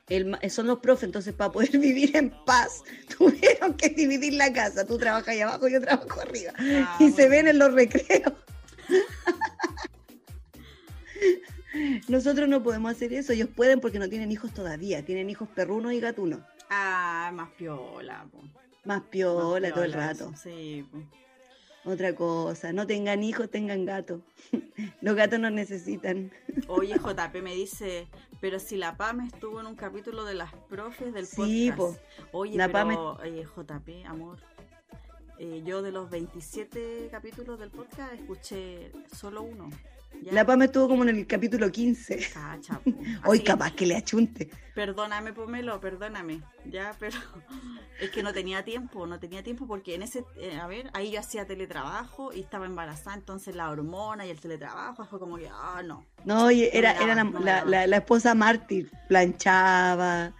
el 0.09 0.27
ma- 0.27 0.41
son 0.49 0.67
los 0.67 0.79
profes, 0.79 1.05
entonces 1.05 1.35
para 1.35 1.53
poder 1.53 1.71
vivir 1.79 2.17
en 2.17 2.31
paz 2.45 2.83
tuvieron 3.19 3.75
que 3.75 3.91
dividir 3.91 4.35
la 4.35 4.53
casa. 4.53 4.87
Tú 4.87 4.99
trabajas 4.99 5.29
ahí 5.29 5.41
abajo, 5.41 5.69
yo 5.69 5.81
trabajo 5.81 6.21
arriba. 6.21 6.53
Ah, 6.59 6.97
y 7.01 7.11
se 7.11 7.29
ven 7.29 7.49
en 7.49 7.59
los 7.59 7.73
recreos. 7.73 8.33
Nosotros 12.09 12.49
no 12.49 12.63
podemos 12.63 12.91
hacer 12.93 13.13
eso, 13.13 13.33
ellos 13.33 13.49
pueden 13.55 13.81
porque 13.81 13.99
no 13.99 14.09
tienen 14.09 14.33
hijos 14.33 14.53
todavía, 14.55 15.05
tienen 15.05 15.29
hijos 15.31 15.49
perrunos 15.55 15.93
y 15.93 16.01
gatunos. 16.01 16.41
Ah, 16.71 17.31
más 17.35 17.51
piola. 17.51 18.27
po. 18.33 18.39
Más 18.43 18.51
Más 18.85 19.03
piola 19.03 19.71
todo 19.73 19.85
el 19.85 19.93
rato. 19.93 20.31
eso, 20.35 20.43
Sí, 20.43 20.87
po. 20.91 20.99
Otra 21.89 22.15
cosa, 22.15 22.71
no 22.75 22.87
tengan 22.87 23.25
hijos, 23.25 23.51
tengan 23.51 23.87
gatos. 23.87 24.21
Los 25.01 25.17
gatos 25.17 25.41
nos 25.41 25.53
necesitan. 25.53 26.31
Oye, 26.67 26.97
JP 26.99 27.43
me 27.43 27.55
dice, 27.55 28.09
pero 28.43 28.61
si 28.61 28.77
la 28.77 28.99
PAM 28.99 29.23
estuvo 29.23 29.59
en 29.59 29.67
un 29.67 29.75
capítulo 29.75 30.27
de 30.27 30.35
las 30.35 30.53
profes 30.69 31.15
del 31.15 31.25
Sí, 31.27 31.73
podcast. 31.75 32.03
Oye, 32.33 32.59
La 32.59 32.67
pero 32.71 33.25
eh, 33.25 33.43
JP, 33.43 34.05
amor, 34.07 34.37
eh, 35.39 35.63
yo 35.65 35.81
de 35.81 35.91
los 35.91 36.11
27 36.11 37.09
capítulos 37.11 37.59
del 37.59 37.71
podcast 37.71 38.13
escuché 38.13 38.93
solo 39.11 39.41
uno. 39.41 39.71
¿Ya? 40.23 40.33
La 40.33 40.45
Pam 40.45 40.63
estuvo 40.63 40.89
como 40.89 41.03
en 41.05 41.11
el 41.11 41.27
capítulo 41.27 41.71
15. 41.71 42.29
Cacha. 42.33 42.81
Hoy 43.27 43.41
capaz 43.41 43.73
que 43.73 43.87
le 43.87 43.97
achunte. 43.97 44.51
Perdóname, 44.75 45.33
Pomelo, 45.33 45.81
perdóname, 45.81 46.41
ya, 46.65 46.95
pero 47.01 47.17
es 48.01 48.11
que 48.11 48.23
no 48.23 48.33
tenía 48.33 48.65
tiempo, 48.65 49.07
no 49.09 49.19
tenía 49.19 49.43
tiempo 49.43 49.67
porque 49.67 49.97
en 49.97 50.03
ese, 50.03 50.25
eh, 50.37 50.57
a 50.57 50.69
ver, 50.69 50.89
ahí 50.93 51.11
yo 51.11 51.19
hacía 51.19 51.47
teletrabajo 51.47 52.33
y 52.33 52.41
estaba 52.41 52.67
embarazada, 52.67 53.17
entonces 53.17 53.57
la 53.57 53.71
hormona 53.71 54.25
y 54.25 54.31
el 54.31 54.39
teletrabajo 54.41 55.05
fue 55.05 55.19
como 55.19 55.37
que, 55.37 55.49
ah, 55.53 55.83
no. 55.85 56.07
No, 56.25 56.45
oye, 56.45 56.71
era, 56.77 56.93
No 56.95 56.99
me 56.99 57.05
era 57.05 57.15
la, 57.15 57.25
daba, 57.25 57.31
no 57.33 57.41
la- 57.45 57.53
daba. 57.57 57.71
la- 57.71 57.87
la 57.89 57.97
esposa 57.97 58.35
mártir, 58.37 58.91
planchaba. 59.09 60.33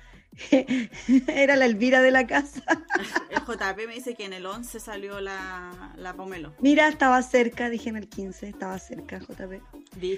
Era 1.29 1.57
la 1.57 1.65
Elvira 1.67 2.01
de 2.03 2.11
la 2.11 2.27
casa. 2.27 2.63
El 3.31 3.39
JP 3.41 3.87
me 3.87 3.95
dice 3.95 4.15
que 4.15 4.25
en 4.25 4.33
el 4.33 4.47
11 4.47 4.79
salió 4.81 5.21
la, 5.21 5.93
la 5.97 6.15
Pomelo. 6.15 6.55
Mira, 6.61 6.89
estaba 6.89 7.23
cerca, 7.23 7.69
dije 7.71 7.89
en 7.89 7.97
el 7.97 8.09
15, 8.09 8.49
estaba 8.49 8.79
cerca, 8.79 9.19
JP. 9.19 9.61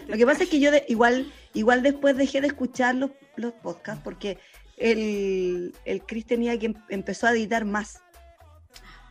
Lo 0.09 0.17
que 0.17 0.27
pasa 0.27 0.45
es 0.45 0.51
que 0.51 0.61
yo 0.61 0.71
de- 0.71 0.85
igual, 0.89 1.33
igual 1.55 1.83
después 1.83 2.17
dejé 2.17 2.41
de 2.41 2.49
escuchar 2.49 2.95
los, 2.97 3.11
los 3.37 3.53
podcasts 3.53 4.01
porque 4.03 4.39
el, 4.77 5.75
el 5.85 6.03
Chris 6.03 6.27
tenía 6.27 6.59
que 6.59 6.67
em- 6.67 6.75
empezó 6.89 7.27
a 7.27 7.33
editar 7.33 7.65
más. 7.65 8.01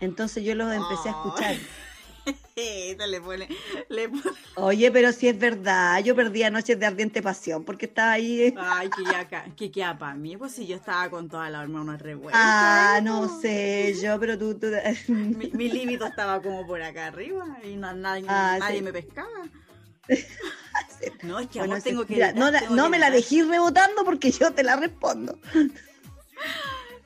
Entonces 0.02 0.44
yo 0.44 0.56
los 0.56 0.74
empecé 0.74 1.10
a 1.10 1.12
escuchar. 1.12 1.56
le 3.08 3.22
pone, 3.22 3.48
le 3.90 4.10
pone. 4.10 4.24
Oye, 4.56 4.92
pero 4.92 5.12
si 5.12 5.28
es 5.28 5.38
verdad, 5.38 6.04
yo 6.04 6.16
perdía 6.16 6.50
noches 6.50 6.80
de 6.80 6.86
ardiente 6.86 7.22
pasión 7.22 7.64
porque 7.64 7.86
estaba 7.86 8.14
ahí. 8.14 8.54
Ay, 8.58 8.90
que 8.90 9.04
ya 9.04 9.46
que 9.56 9.72
queda 9.72 9.98
para 9.98 10.16
mí, 10.16 10.38
pues 10.38 10.54
si 10.54 10.68
yo 10.68 10.76
estaba 10.76 11.10
con 11.10 11.30
toda 11.30 11.50
la 11.50 11.62
hormona 11.62 11.98
revuelta. 11.98 12.38
Ah, 12.42 13.02
no 13.02 13.40
sé, 13.40 13.96
yo, 14.02 14.20
pero 14.20 14.38
tú. 14.38 14.56
tú... 14.56 14.68
mi, 15.08 15.52
mi 15.52 15.70
límite 15.70 16.06
estaba 16.06 16.42
como 16.42 16.66
por 16.66 16.82
acá 16.82 17.08
arriba 17.08 17.46
y 17.64 17.76
no, 17.76 17.94
nadie, 17.94 18.26
ah, 18.28 18.58
nadie 18.60 18.82
me 18.82 18.94
pescaba. 18.94 19.30
No, 21.24 21.40
es 21.40 21.48
que 21.48 21.60
bueno, 21.60 21.82
tengo 21.82 22.06
que. 22.06 22.16
Mira, 22.16 22.34
no, 22.34 22.52
no 22.72 22.90
me 22.90 23.00
la 23.00 23.10
dejé 23.10 23.44
rebotando 23.44 24.04
porque 24.04 24.32
yo 24.32 24.52
te 24.52 24.64
la 24.64 24.76
respondo. 24.76 25.40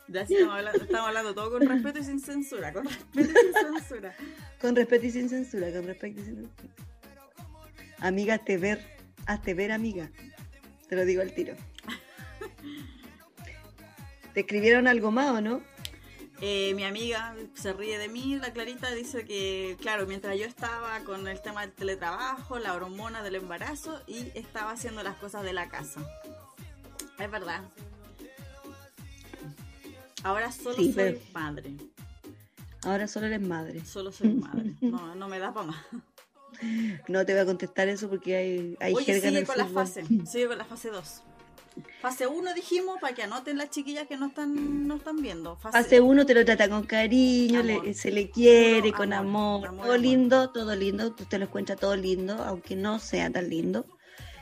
Ya 0.07 0.25
sí, 0.25 0.33
estamos 0.33 0.55
hablando, 0.55 0.83
estamos 0.83 1.07
hablando 1.07 1.33
todo 1.33 1.51
con 1.51 1.67
respeto 1.67 1.99
y 1.99 2.03
sin 2.03 2.19
censura, 2.19 2.73
con 2.73 2.85
respeto 2.85 3.21
y 3.21 3.23
sin 3.25 3.53
censura. 3.53 4.15
con 4.61 4.75
respeto 4.75 5.05
y 5.05 5.11
sin 5.11 5.29
censura, 5.29 5.71
con 5.71 5.87
respeto 5.87 6.19
y 6.19 6.25
sin 6.25 6.35
censura. 6.35 6.73
Amiga, 7.99 8.35
hazte 8.35 8.57
ver, 8.57 8.85
hazte 9.25 9.53
ver, 9.53 9.71
amiga. 9.71 10.11
Te 10.89 10.95
lo 10.95 11.05
digo 11.05 11.21
al 11.21 11.33
tiro. 11.33 11.55
¿Te 14.33 14.41
escribieron 14.41 14.87
algo 14.87 15.11
más 15.11 15.29
o 15.29 15.41
no? 15.41 15.61
Eh, 16.41 16.73
mi 16.75 16.83
amiga 16.83 17.35
se 17.53 17.71
ríe 17.71 17.97
de 17.97 18.09
mí, 18.09 18.35
la 18.35 18.51
Clarita 18.51 18.91
dice 18.91 19.23
que, 19.23 19.77
claro, 19.79 20.05
mientras 20.07 20.37
yo 20.37 20.43
estaba 20.43 20.99
con 21.05 21.25
el 21.29 21.41
tema 21.41 21.61
del 21.61 21.71
teletrabajo, 21.71 22.59
la 22.59 22.73
hormona 22.73 23.23
del 23.23 23.35
embarazo 23.35 24.01
y 24.07 24.29
estaba 24.35 24.71
haciendo 24.71 25.03
las 25.03 25.15
cosas 25.15 25.43
de 25.43 25.53
la 25.53 25.69
casa. 25.69 26.01
Es 27.17 27.31
verdad, 27.31 27.61
Ahora 30.23 30.51
solo 30.51 30.75
soy 30.75 31.19
madre. 31.33 31.75
Ahora 32.83 33.07
solo 33.07 33.27
eres 33.27 33.41
madre. 33.41 33.85
Solo 33.85 34.11
soy 34.11 34.29
madre. 34.33 34.73
No, 34.81 35.15
no 35.15 35.27
me 35.27 35.39
da 35.39 35.53
para 35.53 35.67
más. 35.67 35.85
No 37.07 37.25
te 37.25 37.33
voy 37.33 37.41
a 37.41 37.45
contestar 37.45 37.89
eso 37.89 38.09
porque 38.09 38.35
hay, 38.35 38.77
hay 38.79 38.93
Oye, 38.93 39.19
sigue 39.21 39.45
con 39.45 39.57
la 39.57 39.67
fase. 39.67 40.03
Sigue 40.25 40.47
con 40.47 40.57
la 40.57 40.65
fase 40.65 40.89
2. 40.89 41.21
Fase 42.01 42.27
1 42.27 42.53
dijimos 42.53 42.99
para 43.01 43.15
que 43.15 43.23
anoten 43.23 43.57
las 43.57 43.71
chiquillas 43.71 44.07
que 44.07 44.15
no 44.15 44.27
están, 44.27 44.87
no 44.87 44.95
están 44.95 45.21
viendo. 45.21 45.55
Fase 45.55 45.99
1 45.99 46.25
te 46.25 46.33
lo 46.35 46.45
trata 46.45 46.69
con 46.69 46.83
cariño, 46.83 47.63
se 47.93 48.11
le 48.11 48.29
quiere, 48.29 48.91
con 48.91 49.11
amor, 49.11 49.75
todo 49.75 49.97
lindo, 49.97 50.51
todo 50.51 50.75
lindo, 50.75 51.07
usted 51.07 51.39
lo 51.39 51.45
encuentra 51.45 51.75
todo 51.75 51.95
lindo, 51.95 52.35
aunque 52.43 52.75
no 52.75 52.99
sea 52.99 53.31
tan 53.31 53.49
lindo. 53.49 53.87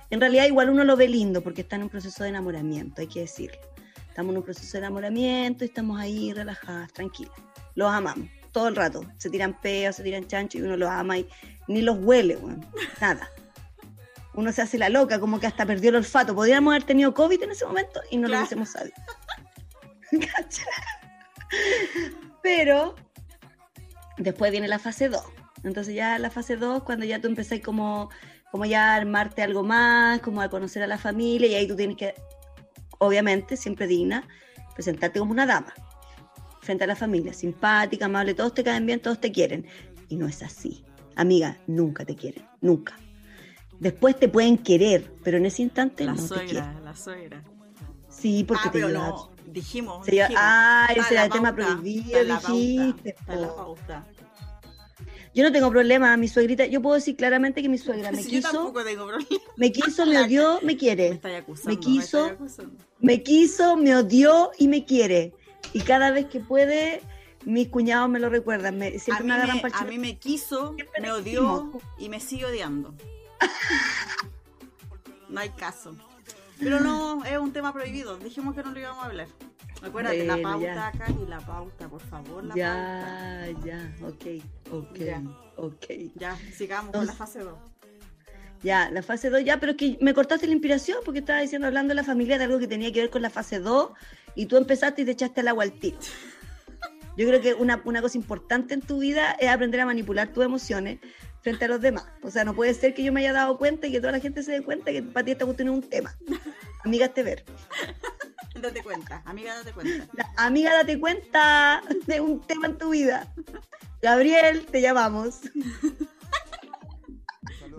En 0.09 0.19
realidad 0.19 0.45
igual 0.45 0.69
uno 0.69 0.83
lo 0.83 0.97
ve 0.97 1.07
lindo 1.07 1.41
porque 1.41 1.61
está 1.61 1.77
en 1.77 1.83
un 1.83 1.89
proceso 1.89 2.23
de 2.23 2.29
enamoramiento, 2.29 2.99
hay 2.99 3.07
que 3.07 3.21
decirlo. 3.21 3.70
Estamos 4.11 4.31
en 4.33 4.39
un 4.39 4.43
proceso 4.43 4.73
de 4.73 4.79
enamoramiento 4.79 5.63
y 5.63 5.67
estamos 5.67 5.97
ahí 5.97 6.33
relajadas, 6.33 6.91
tranquilas. 6.91 7.31
Los 7.75 7.89
amamos 7.89 8.27
todo 8.51 8.67
el 8.67 8.75
rato. 8.75 9.05
Se 9.17 9.29
tiran 9.29 9.57
peos, 9.61 9.95
se 9.95 10.03
tiran 10.03 10.27
chanchos 10.27 10.59
y 10.59 10.63
uno 10.65 10.75
los 10.75 10.89
ama 10.89 11.17
y 11.17 11.29
ni 11.69 11.81
los 11.81 11.97
huele, 11.97 12.37
nada. 12.99 13.29
Uno 14.33 14.51
se 14.51 14.61
hace 14.61 14.77
la 14.77 14.89
loca, 14.89 15.17
como 15.21 15.39
que 15.39 15.47
hasta 15.47 15.65
perdió 15.65 15.91
el 15.91 15.95
olfato. 15.95 16.35
Podríamos 16.35 16.73
haber 16.73 16.83
tenido 16.83 17.13
COVID 17.13 17.41
en 17.41 17.51
ese 17.51 17.65
momento 17.65 18.01
y 18.11 18.17
no 18.17 18.27
lo 18.27 18.35
hubiésemos 18.35 18.71
sabido. 18.71 18.97
Pero 22.43 22.95
después 24.17 24.51
viene 24.51 24.67
la 24.67 24.79
fase 24.79 25.07
2. 25.07 25.23
Entonces 25.63 25.95
ya 25.95 26.19
la 26.19 26.29
fase 26.29 26.57
2, 26.57 26.83
cuando 26.83 27.05
ya 27.05 27.21
tú 27.21 27.29
empezás 27.29 27.61
como, 27.61 28.09
como 28.51 28.65
ya 28.65 28.91
a 28.91 28.95
armarte 28.95 29.41
algo 29.41 29.63
más, 29.63 30.19
como 30.19 30.41
a 30.41 30.49
conocer 30.49 30.83
a 30.83 30.87
la 30.87 30.97
familia, 30.97 31.47
y 31.47 31.55
ahí 31.55 31.65
tú 31.65 31.77
tienes 31.77 31.95
que 31.95 32.13
obviamente, 33.01 33.57
siempre 33.57 33.87
digna, 33.87 34.27
presentarte 34.75 35.19
como 35.19 35.31
una 35.31 35.47
dama, 35.47 35.73
frente 36.61 36.83
a 36.83 36.87
la 36.87 36.95
familia, 36.95 37.33
simpática, 37.33 38.05
amable, 38.05 38.35
todos 38.35 38.53
te 38.53 38.63
caen 38.63 38.85
bien, 38.85 39.01
todos 39.01 39.19
te 39.19 39.31
quieren. 39.31 39.65
Y 40.07 40.17
no 40.17 40.27
es 40.27 40.43
así. 40.43 40.83
Amiga, 41.15 41.57
nunca 41.67 42.05
te 42.05 42.15
quieren, 42.15 42.45
nunca. 42.61 42.95
Después 43.79 44.19
te 44.19 44.29
pueden 44.29 44.59
querer, 44.59 45.11
pero 45.23 45.37
en 45.37 45.47
ese 45.47 45.63
instante 45.63 46.05
la 46.05 46.13
no 46.13 46.19
suegra, 46.19 46.45
te 46.45 46.51
quieren. 46.51 46.85
La 46.85 46.95
suegra. 46.95 47.43
Sí, 48.07 48.43
porque 48.43 48.67
ah, 48.67 48.71
te 48.71 48.79
pero 48.79 48.89
no, 48.89 49.31
dijimos, 49.47 50.07
Ah, 50.35 50.87
ese 50.95 51.13
era 51.13 51.25
el 51.25 51.31
tema 51.31 51.55
prohibido, 51.55 52.23
dijiste. 52.23 53.15
pauta. 53.25 54.05
Yo 55.33 55.43
no 55.43 55.51
tengo 55.51 55.71
problema, 55.71 56.15
mi 56.17 56.27
suegrita, 56.27 56.65
yo 56.65 56.81
puedo 56.81 56.95
decir 56.95 57.15
claramente 57.15 57.61
que 57.61 57.69
mi 57.69 57.77
suegra 57.77 58.11
me 58.11 58.23
quiso. 58.23 58.73
Me 59.57 59.71
quiso, 59.71 60.05
me 60.05 60.19
odió, 60.19 60.59
me 60.61 60.77
quiere. 60.77 61.19
Me, 61.65 61.79
quiso, 61.79 62.27
me, 62.27 62.37
quiso, 63.23 63.77
me 63.77 63.95
odió 63.95 64.51
y 64.57 64.67
me 64.67 64.85
quiere. 64.85 65.33
Y 65.73 65.81
cada 65.81 66.11
vez 66.11 66.27
que 66.27 66.39
puede, 66.39 67.01
mis 67.45 67.67
cuñados 67.69 68.09
me 68.09 68.19
lo 68.19 68.29
recuerdan. 68.29 68.77
Me, 68.77 68.99
siempre 68.99 69.31
a, 69.31 69.45
mí 69.45 69.61
me, 69.61 69.71
a 69.73 69.83
mí 69.85 69.97
me 69.97 70.17
quiso, 70.17 70.75
me 71.01 71.11
odió 71.11 71.71
y 71.97 72.09
me 72.09 72.19
sigue 72.19 72.45
odiando. 72.45 72.93
no 75.29 75.39
hay 75.39 75.49
caso. 75.49 75.95
Pero 76.59 76.79
no, 76.79 77.25
es 77.25 77.37
un 77.37 77.51
tema 77.51 77.73
prohibido. 77.73 78.17
Dijimos 78.17 78.55
que 78.55 78.63
no 78.63 78.71
lo 78.71 78.79
íbamos 78.79 79.03
a 79.03 79.07
hablar. 79.07 79.27
Acuérdate, 79.81 80.25
la 80.25 80.39
pauta 80.41 80.87
acá 80.87 81.05
y 81.09 81.25
la 81.27 81.39
pauta, 81.39 81.89
por 81.89 82.01
favor, 82.01 82.43
la 82.43 82.53
ya, 82.53 83.43
pauta. 83.43 83.65
Ya, 83.65 83.95
ok, 84.05 84.25
ok, 84.71 84.97
ya. 84.97 85.23
ok. 85.57 85.85
Ya, 86.15 86.37
sigamos 86.53 86.93
con 86.93 87.07
la 87.07 87.13
fase 87.13 87.39
2. 87.39 87.70
Ya, 88.63 88.91
la 88.91 89.01
fase 89.01 89.29
2, 89.29 89.43
ya, 89.43 89.59
pero 89.59 89.71
es 89.71 89.77
que 89.77 89.97
me 90.01 90.13
cortaste 90.13 90.45
la 90.45 90.53
inspiración 90.53 90.99
porque 91.03 91.19
estaba 91.19 91.41
diciendo, 91.41 91.67
hablando 91.67 91.91
de 91.91 91.95
la 91.95 92.03
familia, 92.03 92.37
de 92.37 92.43
algo 92.43 92.59
que 92.59 92.67
tenía 92.67 92.91
que 92.91 93.01
ver 93.01 93.09
con 93.09 93.21
la 93.21 93.29
fase 93.29 93.59
2 93.59 93.91
y 94.35 94.45
tú 94.45 94.57
empezaste 94.57 95.01
y 95.01 95.05
te 95.05 95.11
echaste 95.11 95.41
el 95.41 95.47
agua 95.47 95.63
al 95.63 95.71
tiro. 95.73 95.97
Yo 97.17 97.27
creo 97.27 97.41
que 97.41 97.53
una, 97.55 97.81
una 97.85 98.01
cosa 98.01 98.17
importante 98.17 98.73
en 98.73 98.81
tu 98.81 98.99
vida 98.99 99.33
es 99.33 99.49
aprender 99.49 99.81
a 99.81 99.85
manipular 99.85 100.31
tus 100.31 100.45
emociones 100.45 100.99
frente 101.41 101.65
a 101.65 101.67
los 101.67 101.81
demás. 101.81 102.05
O 102.21 102.29
sea, 102.29 102.45
no 102.45 102.53
puede 102.55 102.73
ser 102.73 102.93
que 102.93 103.03
yo 103.03 103.11
me 103.11 103.21
haya 103.21 103.33
dado 103.33 103.57
cuenta 103.57 103.87
y 103.87 103.91
que 103.91 103.99
toda 103.99 104.11
la 104.11 104.19
gente 104.19 104.43
se 104.43 104.51
dé 104.51 104.61
cuenta 104.61 104.91
que 104.91 105.03
para 105.03 105.25
ti 105.25 105.31
esta 105.31 105.45
cuestión 105.45 105.69
es 105.69 105.73
un 105.73 105.89
tema. 105.89 106.15
Amiga, 106.83 107.09
te 107.09 107.23
ver. 107.23 107.43
Date 108.61 108.83
cuenta, 108.83 109.23
amiga, 109.25 109.55
date 109.55 109.71
cuenta. 109.71 110.07
amiga, 110.35 110.73
date 110.73 110.99
cuenta 110.99 111.81
de 112.05 112.19
un 112.19 112.41
tema 112.41 112.67
en 112.67 112.77
tu 112.77 112.89
vida. 112.89 113.33
Gabriel, 114.01 114.65
te 114.65 114.81
llamamos. 114.81 115.39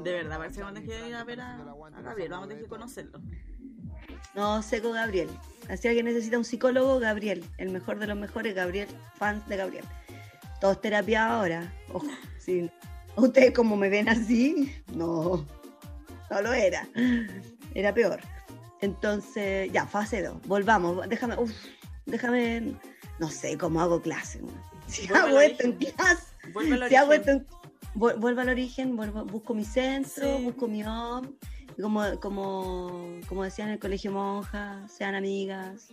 De 0.03 0.13
verdad, 0.13 0.39
parece 0.39 0.57
que 0.57 0.63
vamos 0.63 0.79
a 0.79 0.83
tener 0.83 1.01
que 1.01 1.09
ir 1.09 1.15
a 1.15 1.25
ver 1.25 1.41
a, 1.41 1.59
Gabriel, 2.03 2.31
vamos 2.31 2.47
a 2.47 2.49
tener 2.49 2.65
que 2.65 2.69
conocerlo. 2.69 3.21
No, 4.35 4.63
seco 4.63 4.93
Gabriel. 4.93 5.29
Así 5.69 5.89
alguien 5.89 6.07
necesita 6.07 6.39
un 6.39 6.45
psicólogo, 6.45 6.99
Gabriel. 6.99 7.45
El 7.59 7.71
mejor 7.71 7.99
de 7.99 8.07
los 8.07 8.17
mejores, 8.17 8.55
Gabriel. 8.55 8.89
Fans 9.17 9.47
de 9.49 9.57
Gabriel. 9.57 9.85
Todos 10.61 10.81
terapia 10.81 11.27
ahora. 11.27 11.73
Ojo, 11.93 12.07
sí. 12.39 12.71
Ustedes 13.17 13.53
como 13.53 13.77
me 13.77 13.91
ven 13.91 14.09
así, 14.09 14.75
no, 14.95 15.47
no 16.31 16.43
lo 16.43 16.53
era. 16.53 16.89
Era 17.75 17.93
peor. 17.93 18.21
Entonces, 18.81 19.71
ya, 19.71 19.87
fase 19.87 20.23
2. 20.23 20.43
Volvamos. 20.47 21.09
Déjame, 21.09 21.37
uf, 21.37 21.53
déjame, 22.07 22.75
no 23.19 23.31
sé 23.31 23.59
cómo 23.59 23.81
hago 23.81 24.01
clase. 24.01 24.41
Si 24.87 25.13
hago 25.13 25.41
esto 25.41 25.65
en 25.65 25.73
clase, 25.73 26.27
si 26.89 26.97
hago 26.97 27.13
esto 27.13 27.31
en, 27.31 27.47
vuelvo 27.95 28.41
al 28.41 28.49
origen, 28.49 28.97
vuelvo, 28.97 29.25
busco 29.25 29.55
mi 29.55 29.65
centro, 29.65 30.39
busco 30.39 30.69
mi 30.69 30.83
home. 30.83 31.29
Como, 31.81 32.03
como, 32.21 33.19
como 33.29 33.45
decían 33.45 33.69
en 33.69 33.75
el 33.75 33.81
colegio 33.81 34.13
monja, 34.13 34.87
sean 34.89 35.15
amigas, 35.15 35.89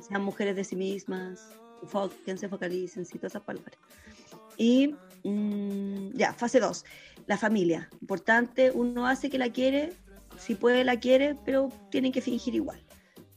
sean 0.00 0.22
mujeres 0.22 0.56
de 0.56 0.64
sí 0.64 0.76
mismas, 0.76 1.50
que 2.24 2.36
se 2.36 2.48
focalicen, 2.48 3.04
sí, 3.04 3.18
todas 3.18 3.32
esas 3.32 3.42
palabras. 3.42 3.76
Y 4.56 4.94
mm, 5.24 6.12
ya, 6.14 6.32
fase 6.32 6.60
2, 6.60 6.84
la 7.26 7.36
familia. 7.36 7.88
Importante, 8.00 8.70
uno 8.70 9.06
hace 9.06 9.30
que 9.30 9.38
la 9.38 9.50
quiere, 9.50 9.92
si 10.38 10.54
puede 10.54 10.84
la 10.84 10.98
quiere, 10.98 11.36
pero 11.44 11.68
tienen 11.90 12.12
que 12.12 12.20
fingir 12.20 12.54
igual. 12.54 12.82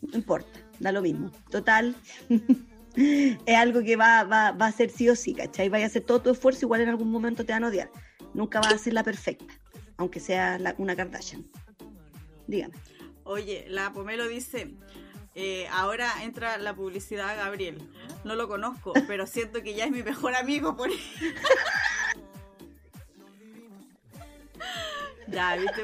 No 0.02 0.18
importa, 0.18 0.60
da 0.80 0.92
lo 0.92 1.02
mismo. 1.02 1.32
Total, 1.50 1.96
es 2.96 3.58
algo 3.58 3.84
que 3.84 3.96
va, 3.96 4.24
va, 4.24 4.52
va, 4.52 4.68
a 4.68 4.72
ser 4.72 4.90
sí 4.90 5.10
o 5.10 5.16
sí, 5.16 5.34
¿cachai? 5.34 5.70
Vaya 5.70 5.86
a 5.86 5.88
hacer 5.88 6.04
todo 6.04 6.22
tu 6.22 6.30
esfuerzo, 6.32 6.66
igual 6.66 6.82
en 6.82 6.90
algún 6.90 7.12
momento 7.12 7.46
te 7.46 7.54
van 7.54 7.64
a 7.64 7.68
odiar. 7.68 7.90
Nunca 8.34 8.60
va 8.60 8.70
a 8.70 8.78
ser 8.78 8.94
la 8.94 9.04
perfecta, 9.04 9.54
aunque 9.98 10.20
sea 10.20 10.60
una 10.78 10.96
Kardashian. 10.96 11.46
Dígame. 12.48 12.74
Oye, 13.24 13.66
la 13.70 13.94
Pomelo 13.94 14.28
dice, 14.28 14.76
eh, 15.36 15.68
ahora 15.72 16.24
entra 16.24 16.58
la 16.58 16.76
publicidad 16.76 17.30
a 17.30 17.36
Gabriel. 17.36 17.78
No 18.24 18.36
lo 18.36 18.48
conozco, 18.48 18.94
pero 19.08 19.26
siento 19.28 19.62
que 19.64 19.74
ya 19.74 19.86
es 19.86 19.92
mi 19.92 20.04
mejor 20.04 20.36
amigo 20.36 20.76
por 20.76 20.90
Ya, 25.28 25.56
¿viste? 25.56 25.82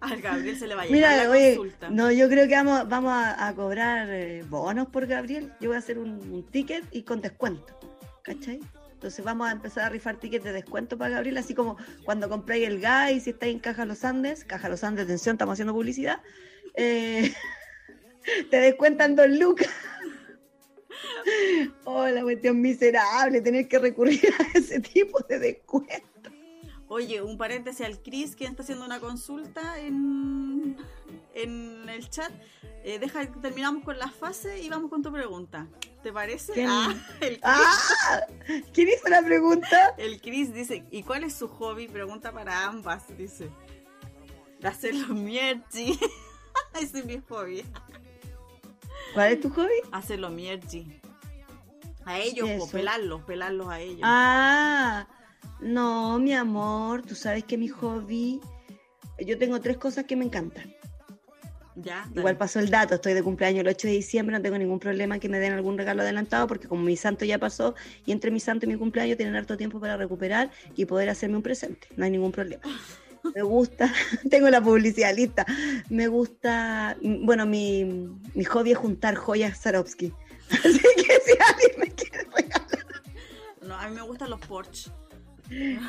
Al 0.00 0.20
Gabriel 0.20 0.58
se 0.58 0.66
le 0.66 0.74
va 0.74 0.82
a 0.82 0.86
llegar 0.86 1.28
la 1.28 1.54
consulta. 1.54 1.90
No, 1.90 2.10
yo 2.10 2.28
creo 2.28 2.48
que 2.48 2.54
vamos, 2.54 2.88
vamos 2.88 3.12
a, 3.14 3.52
cobrar 3.54 4.08
eh, 4.10 4.44
bonos 4.48 4.88
por 4.88 5.06
Gabriel. 5.06 5.52
Yo 5.60 5.68
voy 5.68 5.76
a 5.76 5.78
hacer 5.78 5.98
un, 5.98 6.46
ticket 6.50 6.84
y 6.90 7.02
con 7.02 7.20
descuento. 7.20 7.78
¿Cachai? 8.22 8.60
Entonces 8.92 9.24
vamos 9.24 9.48
a 9.48 9.52
empezar 9.52 9.84
a 9.84 9.88
rifar 9.88 10.16
tickets 10.16 10.44
de 10.44 10.52
descuento 10.52 10.98
para 10.98 11.14
Gabriel, 11.14 11.38
así 11.38 11.54
como 11.54 11.78
cuando 12.04 12.28
compráis 12.28 12.66
el 12.66 12.80
gas 12.80 13.12
y 13.12 13.20
si 13.20 13.30
estáis 13.30 13.54
en 13.54 13.60
Caja 13.60 13.86
Los 13.86 14.04
Andes, 14.04 14.44
Caja 14.44 14.68
Los 14.68 14.84
Andes, 14.84 15.04
atención, 15.04 15.36
estamos 15.36 15.54
haciendo 15.54 15.72
publicidad, 15.72 16.20
eh, 16.74 17.32
te 18.50 18.56
descuentan 18.58 19.16
dos 19.16 19.30
lucas. 19.30 19.70
oh, 21.84 22.06
la 22.08 22.22
cuestión 22.22 22.60
miserable, 22.60 23.40
tener 23.40 23.68
que 23.68 23.78
recurrir 23.78 24.20
a 24.38 24.58
ese 24.58 24.80
tipo 24.80 25.18
de 25.20 25.38
descuento. 25.38 26.09
Oye, 26.92 27.22
un 27.22 27.38
paréntesis 27.38 27.86
al 27.86 28.02
Chris, 28.02 28.34
quien 28.34 28.50
está 28.50 28.64
haciendo 28.64 28.84
una 28.84 28.98
consulta 28.98 29.78
en, 29.78 30.76
en 31.34 31.88
el 31.88 32.10
chat. 32.10 32.32
Eh, 32.82 32.98
deja 32.98 33.30
que 33.30 33.38
terminamos 33.38 33.84
con 33.84 33.96
la 33.96 34.10
fase 34.10 34.60
y 34.60 34.68
vamos 34.68 34.90
con 34.90 35.00
tu 35.00 35.12
pregunta. 35.12 35.68
¿Te 36.02 36.12
parece? 36.12 36.52
¿Quién? 36.52 36.66
Ah, 36.68 36.92
el, 37.20 37.38
¡Ah! 37.44 37.78
¿Quién 38.74 38.88
hizo 38.88 39.08
la 39.08 39.22
pregunta? 39.22 39.94
el 39.98 40.20
Chris 40.20 40.52
dice, 40.52 40.84
¿y 40.90 41.04
cuál 41.04 41.22
es 41.22 41.34
su 41.34 41.46
hobby? 41.46 41.86
Pregunta 41.86 42.32
para 42.32 42.64
ambas, 42.64 43.04
dice. 43.16 43.50
De 44.58 44.66
hacer 44.66 44.96
los 44.96 45.10
mierchi. 45.10 45.96
Ese 46.74 46.98
es 46.98 47.04
mi 47.04 47.22
hobby. 47.28 47.64
¿Cuál 49.14 49.32
es 49.34 49.40
tu 49.40 49.48
hobby? 49.50 49.80
Hacer 49.92 50.18
los 50.18 50.32
mierchi. 50.32 51.00
A 52.04 52.18
ellos, 52.18 52.48
¿Y 52.50 52.58
po, 52.58 52.64
eso? 52.64 52.72
pelarlos, 52.72 53.22
pelarlos 53.22 53.68
a 53.68 53.78
ellos. 53.78 54.00
Ah, 54.02 55.06
no, 55.60 56.18
mi 56.18 56.32
amor, 56.32 57.02
tú 57.02 57.14
sabes 57.14 57.44
que 57.44 57.58
mi 57.58 57.68
hobby, 57.68 58.40
yo 59.18 59.38
tengo 59.38 59.60
tres 59.60 59.76
cosas 59.76 60.04
que 60.04 60.16
me 60.16 60.24
encantan. 60.24 60.74
ya, 61.76 62.06
dale. 62.08 62.20
Igual 62.20 62.36
pasó 62.36 62.60
el 62.60 62.70
dato, 62.70 62.94
estoy 62.94 63.12
de 63.12 63.22
cumpleaños 63.22 63.60
el 63.60 63.68
8 63.68 63.88
de 63.88 63.94
diciembre, 63.94 64.36
no 64.36 64.42
tengo 64.42 64.56
ningún 64.56 64.78
problema 64.78 65.18
que 65.18 65.28
me 65.28 65.38
den 65.38 65.52
algún 65.52 65.76
regalo 65.76 66.02
adelantado 66.02 66.46
porque 66.46 66.66
como 66.66 66.82
mi 66.82 66.96
santo 66.96 67.24
ya 67.24 67.38
pasó 67.38 67.74
y 68.06 68.12
entre 68.12 68.30
mi 68.30 68.40
santo 68.40 68.66
y 68.66 68.68
mi 68.68 68.76
cumpleaños 68.76 69.16
tienen 69.18 69.36
harto 69.36 69.56
tiempo 69.56 69.80
para 69.80 69.96
recuperar 69.96 70.50
y 70.76 70.86
poder 70.86 71.10
hacerme 71.10 71.36
un 71.36 71.42
presente, 71.42 71.88
no 71.96 72.04
hay 72.04 72.10
ningún 72.10 72.32
problema. 72.32 72.62
Me 73.34 73.42
gusta, 73.42 73.92
tengo 74.30 74.48
la 74.48 74.62
publicidad 74.62 75.14
lista, 75.14 75.44
me 75.90 76.08
gusta, 76.08 76.96
bueno, 77.02 77.44
mi, 77.44 77.84
mi 78.34 78.44
hobby 78.44 78.72
es 78.72 78.78
juntar 78.78 79.14
joyas 79.14 79.60
Swarovski. 79.60 80.10
Así 80.50 80.80
que 80.80 81.20
si 81.26 81.32
alguien 81.46 81.80
me 81.80 81.90
quiere 81.94 82.24
regalar. 82.34 82.66
No, 83.60 83.74
a 83.74 83.88
mí 83.88 83.94
me 83.94 84.00
gustan 84.00 84.30
los 84.30 84.40
Porsche. 84.40 84.90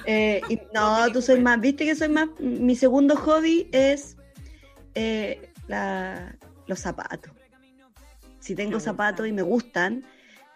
Eh, 0.05 0.41
y- 0.49 0.59
no, 0.73 1.11
tú 1.11 1.21
soy 1.21 1.39
más, 1.39 1.59
viste 1.59 1.85
que 1.85 1.95
soy 1.95 2.09
más, 2.09 2.29
mi 2.39 2.75
segundo 2.75 3.15
hobby 3.15 3.69
es 3.71 4.17
eh, 4.95 5.49
la- 5.67 6.35
los 6.67 6.79
zapatos. 6.79 7.31
Si 8.39 8.55
tengo 8.55 8.79
zapatos 8.79 9.27
y 9.27 9.31
me 9.31 9.43
gustan, 9.43 10.03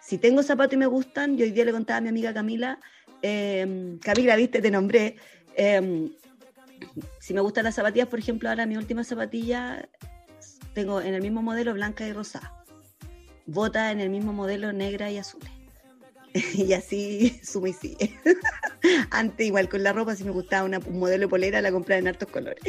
si 0.00 0.18
tengo 0.18 0.42
zapatos 0.42 0.74
y 0.74 0.76
me 0.76 0.86
gustan, 0.86 1.36
yo 1.36 1.44
hoy 1.44 1.52
día 1.52 1.64
le 1.64 1.72
contaba 1.72 1.98
a 1.98 2.00
mi 2.00 2.08
amiga 2.08 2.34
Camila, 2.34 2.80
eh, 3.22 3.96
Camila, 4.02 4.34
viste, 4.36 4.60
te 4.60 4.70
nombré, 4.70 5.16
eh, 5.56 6.10
si 7.20 7.32
me 7.34 7.40
gustan 7.40 7.64
las 7.64 7.74
zapatillas, 7.76 8.08
por 8.08 8.18
ejemplo, 8.18 8.48
ahora 8.48 8.66
mi 8.66 8.76
última 8.76 9.04
zapatilla 9.04 9.88
tengo 10.74 11.00
en 11.00 11.14
el 11.14 11.22
mismo 11.22 11.42
modelo 11.42 11.72
blanca 11.74 12.06
y 12.06 12.12
rosada, 12.12 12.52
bota 13.46 13.90
en 13.92 14.00
el 14.00 14.10
mismo 14.10 14.32
modelo 14.32 14.72
negra 14.72 15.10
y 15.10 15.18
azul. 15.18 15.40
y 16.54 16.72
así 16.72 17.40
suma 17.42 17.68
y 17.68 17.72
sigue. 17.72 18.18
Antes, 19.10 19.46
igual 19.46 19.68
con 19.68 19.82
la 19.82 19.92
ropa, 19.92 20.14
si 20.16 20.24
me 20.24 20.30
gustaba 20.30 20.64
una, 20.64 20.78
un 20.78 20.98
modelo 20.98 21.22
de 21.22 21.28
polera, 21.28 21.60
la 21.62 21.72
compraba 21.72 21.98
en 21.98 22.08
hartos 22.08 22.28
colores. 22.28 22.62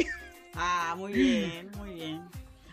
Ah, 0.54 0.94
muy 0.96 1.12
bien, 1.12 1.70
muy 1.76 1.94
bien. 1.94 2.22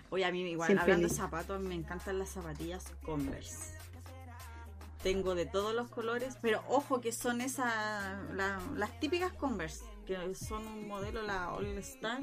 Oye, 0.09 0.25
a 0.25 0.31
mí 0.31 0.41
igual, 0.49 0.67
Siempre 0.67 0.83
hablando 0.83 1.07
de 1.07 1.13
zapatos, 1.13 1.61
me 1.61 1.75
encantan 1.75 2.19
las 2.19 2.29
zapatillas 2.29 2.85
Converse. 3.03 3.73
Tengo 5.03 5.35
de 5.35 5.45
todos 5.45 5.75
los 5.75 5.87
colores, 5.89 6.37
pero 6.41 6.63
ojo 6.67 6.99
que 7.01 7.11
son 7.11 7.41
esas, 7.41 7.71
la- 8.33 8.59
las 8.75 8.99
típicas 8.99 9.33
Converse, 9.33 9.83
que 10.07 10.17
son 10.33 10.65
un 10.65 10.87
modelo, 10.87 11.21
la 11.21 11.53
All 11.53 11.77
Star, 11.79 12.21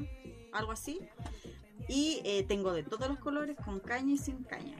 algo 0.51 0.71
así. 0.71 0.99
Y 1.87 2.21
eh, 2.25 2.43
tengo 2.47 2.73
de 2.73 2.83
todos 2.83 3.07
los 3.07 3.19
colores, 3.19 3.55
con 3.63 3.79
caña 3.79 4.13
y 4.13 4.17
sin 4.17 4.43
caña. 4.43 4.75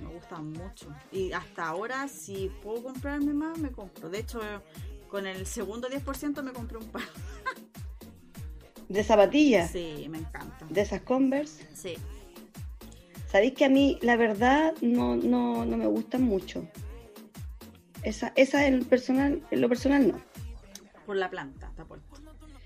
Me 0.00 0.06
gustan 0.14 0.50
mucho. 0.52 0.88
Y 1.12 1.32
hasta 1.32 1.66
ahora, 1.68 2.08
si 2.08 2.50
puedo 2.62 2.82
comprarme 2.82 3.32
más, 3.32 3.58
me 3.58 3.70
compro. 3.70 4.08
De 4.08 4.20
hecho, 4.20 4.40
con 5.08 5.26
el 5.26 5.46
segundo 5.46 5.88
10% 5.88 6.42
me 6.42 6.52
compré 6.52 6.78
un 6.78 6.86
par. 6.88 7.02
De 8.88 9.04
zapatillas, 9.04 9.70
Sí, 9.70 10.06
me 10.10 10.18
encanta. 10.18 10.66
de 10.68 10.80
esas 10.80 11.02
Converse. 11.02 11.64
Sí. 11.74 11.94
Sabéis 13.30 13.52
que 13.54 13.64
a 13.64 13.68
mí, 13.68 13.98
la 14.02 14.16
verdad, 14.16 14.74
no, 14.80 15.14
no, 15.14 15.64
no 15.64 15.76
me 15.76 15.86
gustan 15.86 16.22
mucho. 16.22 16.66
Esa, 18.02 18.32
esa 18.34 18.66
en, 18.66 18.84
personal, 18.84 19.46
en 19.52 19.60
lo 19.60 19.68
personal 19.68 20.08
no. 20.08 20.20
Por 21.06 21.16
la 21.16 21.30
planta, 21.30 21.68
está 21.68 21.84
puesto. 21.84 22.08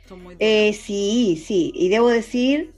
Son 0.09 0.22
muy 0.22 0.37
Eh, 0.39 0.72
sí, 0.72 1.43
sí. 1.45 1.72
Y 1.74 1.91
debo 1.91 2.09
decir 2.09 2.72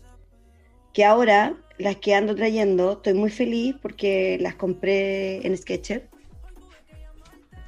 que 0.93 1.05
ahora 1.05 1.55
las 1.79 1.97
que 1.97 2.15
ando 2.15 2.35
trayendo, 2.35 2.93
estoy 2.95 3.15
muy 3.15 3.31
feliz 3.31 3.75
porque 3.81 4.39
las 4.41 4.55
compré 4.55 5.47
en 5.47 5.57
Sketcher. 5.57 6.09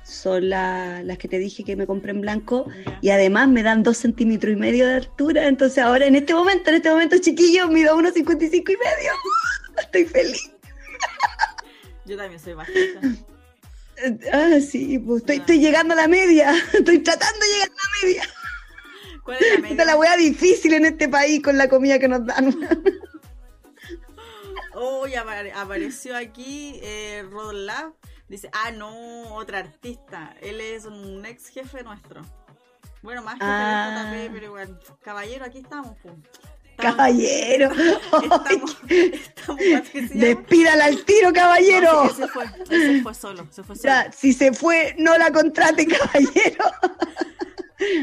Son 0.05 0.49
la- 0.49 1.03
las 1.03 1.19
que 1.19 1.29
te 1.29 1.39
dije 1.39 1.65
que 1.65 1.77
me 1.77 1.87
compré 1.87 2.13
en 2.13 2.23
blanco. 2.23 2.67
Y 3.03 3.11
además 3.11 3.49
me 3.49 3.63
dan 3.63 3.83
dos 3.83 3.99
centímetros 3.99 4.55
y 4.55 4.57
medio 4.57 4.87
de 4.87 4.95
altura. 4.95 5.47
Entonces 5.49 5.79
ahora 5.85 6.07
en 6.07 6.17
este 6.17 6.33
momento, 6.33 6.71
en 6.71 6.77
este 6.77 6.89
momento 6.91 7.19
chiquillo, 7.19 7.69
mido 7.69 7.95
1,55 7.97 8.73
y 8.73 8.77
medio. 8.77 9.13
Estoy 9.79 10.05
feliz. 10.07 10.51
Yo 12.07 12.17
también 12.17 12.41
soy 12.41 12.55
bajita. 12.55 13.01
Ah, 14.33 14.59
sí, 14.61 14.97
pues 15.01 15.23
estoy, 15.23 15.39
estoy 15.39 15.59
llegando 15.59 15.93
a 15.93 15.97
la 15.97 16.07
media. 16.07 16.53
Estoy 16.73 17.01
tratando 17.01 17.41
de 17.41 17.47
llegar 17.53 17.69
a 17.69 17.73
la 17.73 18.07
media. 18.07 18.23
¿Cuál 19.25 19.37
es 19.39 19.41
la 19.43 19.47
Esta 19.49 19.57
es 19.67 19.71
media? 19.73 19.85
la 19.87 19.97
wea 19.97 20.17
difícil 20.17 20.73
en 20.75 20.85
este 20.85 21.09
país 21.09 21.43
con 21.43 21.59
la 21.59 21.69
comida 21.69 21.99
que 21.99 22.07
nos 22.07 22.25
dan. 22.25 22.57
Hoy 24.81 25.13
apare- 25.15 25.53
apareció 25.55 26.17
aquí 26.17 26.79
eh, 26.83 27.25
Rod 27.31 27.53
Lab. 27.55 27.93
Dice, 28.29 28.49
ah, 28.53 28.71
no, 28.71 29.35
otra 29.35 29.59
artista. 29.59 30.35
Él 30.41 30.61
es 30.61 30.85
un 30.85 31.25
ex 31.27 31.49
jefe 31.49 31.83
nuestro. 31.83 32.21
Bueno, 33.03 33.23
más 33.23 33.35
jefe 33.35 33.45
Ah. 33.47 34.13
JP, 34.13 34.31
pero 34.33 34.47
igual. 34.47 34.81
Caballero, 35.03 35.45
aquí 35.45 35.59
estamos. 35.59 35.97
Caballero. 36.77 37.71
Estamos, 38.13 38.77
estamos, 38.89 39.37
¿cómo 39.47 39.59
es 39.59 39.89
que 39.91 40.07
se? 40.07 40.15
Despídala 40.15 40.85
al 40.85 41.05
tiro, 41.05 41.33
caballero. 41.33 42.05
No, 42.05 42.11
sí, 42.15 42.23
fue, 42.33 42.45
ese 42.71 43.03
fue 43.03 43.15
solo, 43.15 43.47
se 43.51 43.65
fue 43.65 43.75
solo. 43.75 43.89
Ya, 43.89 44.13
si 44.13 44.33
se 44.33 44.53
fue, 44.53 44.95
no 44.97 45.19
la 45.19 45.33
contrate, 45.33 45.87
caballero. 45.89 46.65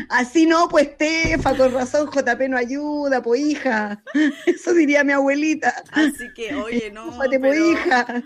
Así 0.09 0.45
no, 0.45 0.69
pues 0.69 0.87
Estefa, 0.87 1.55
con 1.55 1.73
razón, 1.73 2.09
JP 2.09 2.49
no 2.49 2.57
ayuda, 2.57 3.21
pues 3.21 3.41
hija. 3.41 4.01
Eso 4.45 4.73
diría 4.73 5.03
mi 5.03 5.11
abuelita. 5.11 5.83
Así 5.91 6.33
que, 6.33 6.55
oye, 6.55 6.91
no, 6.91 7.17
pero 7.29 7.53
hija. 7.53 8.23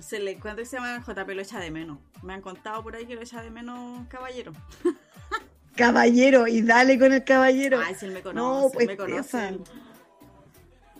se 0.00 0.20
le, 0.20 0.38
¿cuánto 0.38 0.64
se 0.64 0.76
llama 0.76 1.04
JP 1.06 1.28
lo 1.30 1.42
echa 1.42 1.60
de 1.60 1.70
menos? 1.70 1.98
Me 2.22 2.32
han 2.32 2.40
contado 2.40 2.82
por 2.82 2.96
ahí 2.96 3.06
que 3.06 3.14
lo 3.14 3.22
echa 3.22 3.42
de 3.42 3.50
menos 3.50 4.06
caballero. 4.08 4.52
Caballero, 5.76 6.46
y 6.46 6.62
dale 6.62 7.00
con 7.00 7.12
el 7.12 7.24
caballero. 7.24 7.80
Ay, 7.84 7.96
si 7.96 8.06
él 8.06 8.12
me 8.12 8.22
conoce, 8.22 8.38
No, 8.38 8.70
pues, 8.72 8.86
me 8.86 8.96
conoce. 8.96 9.58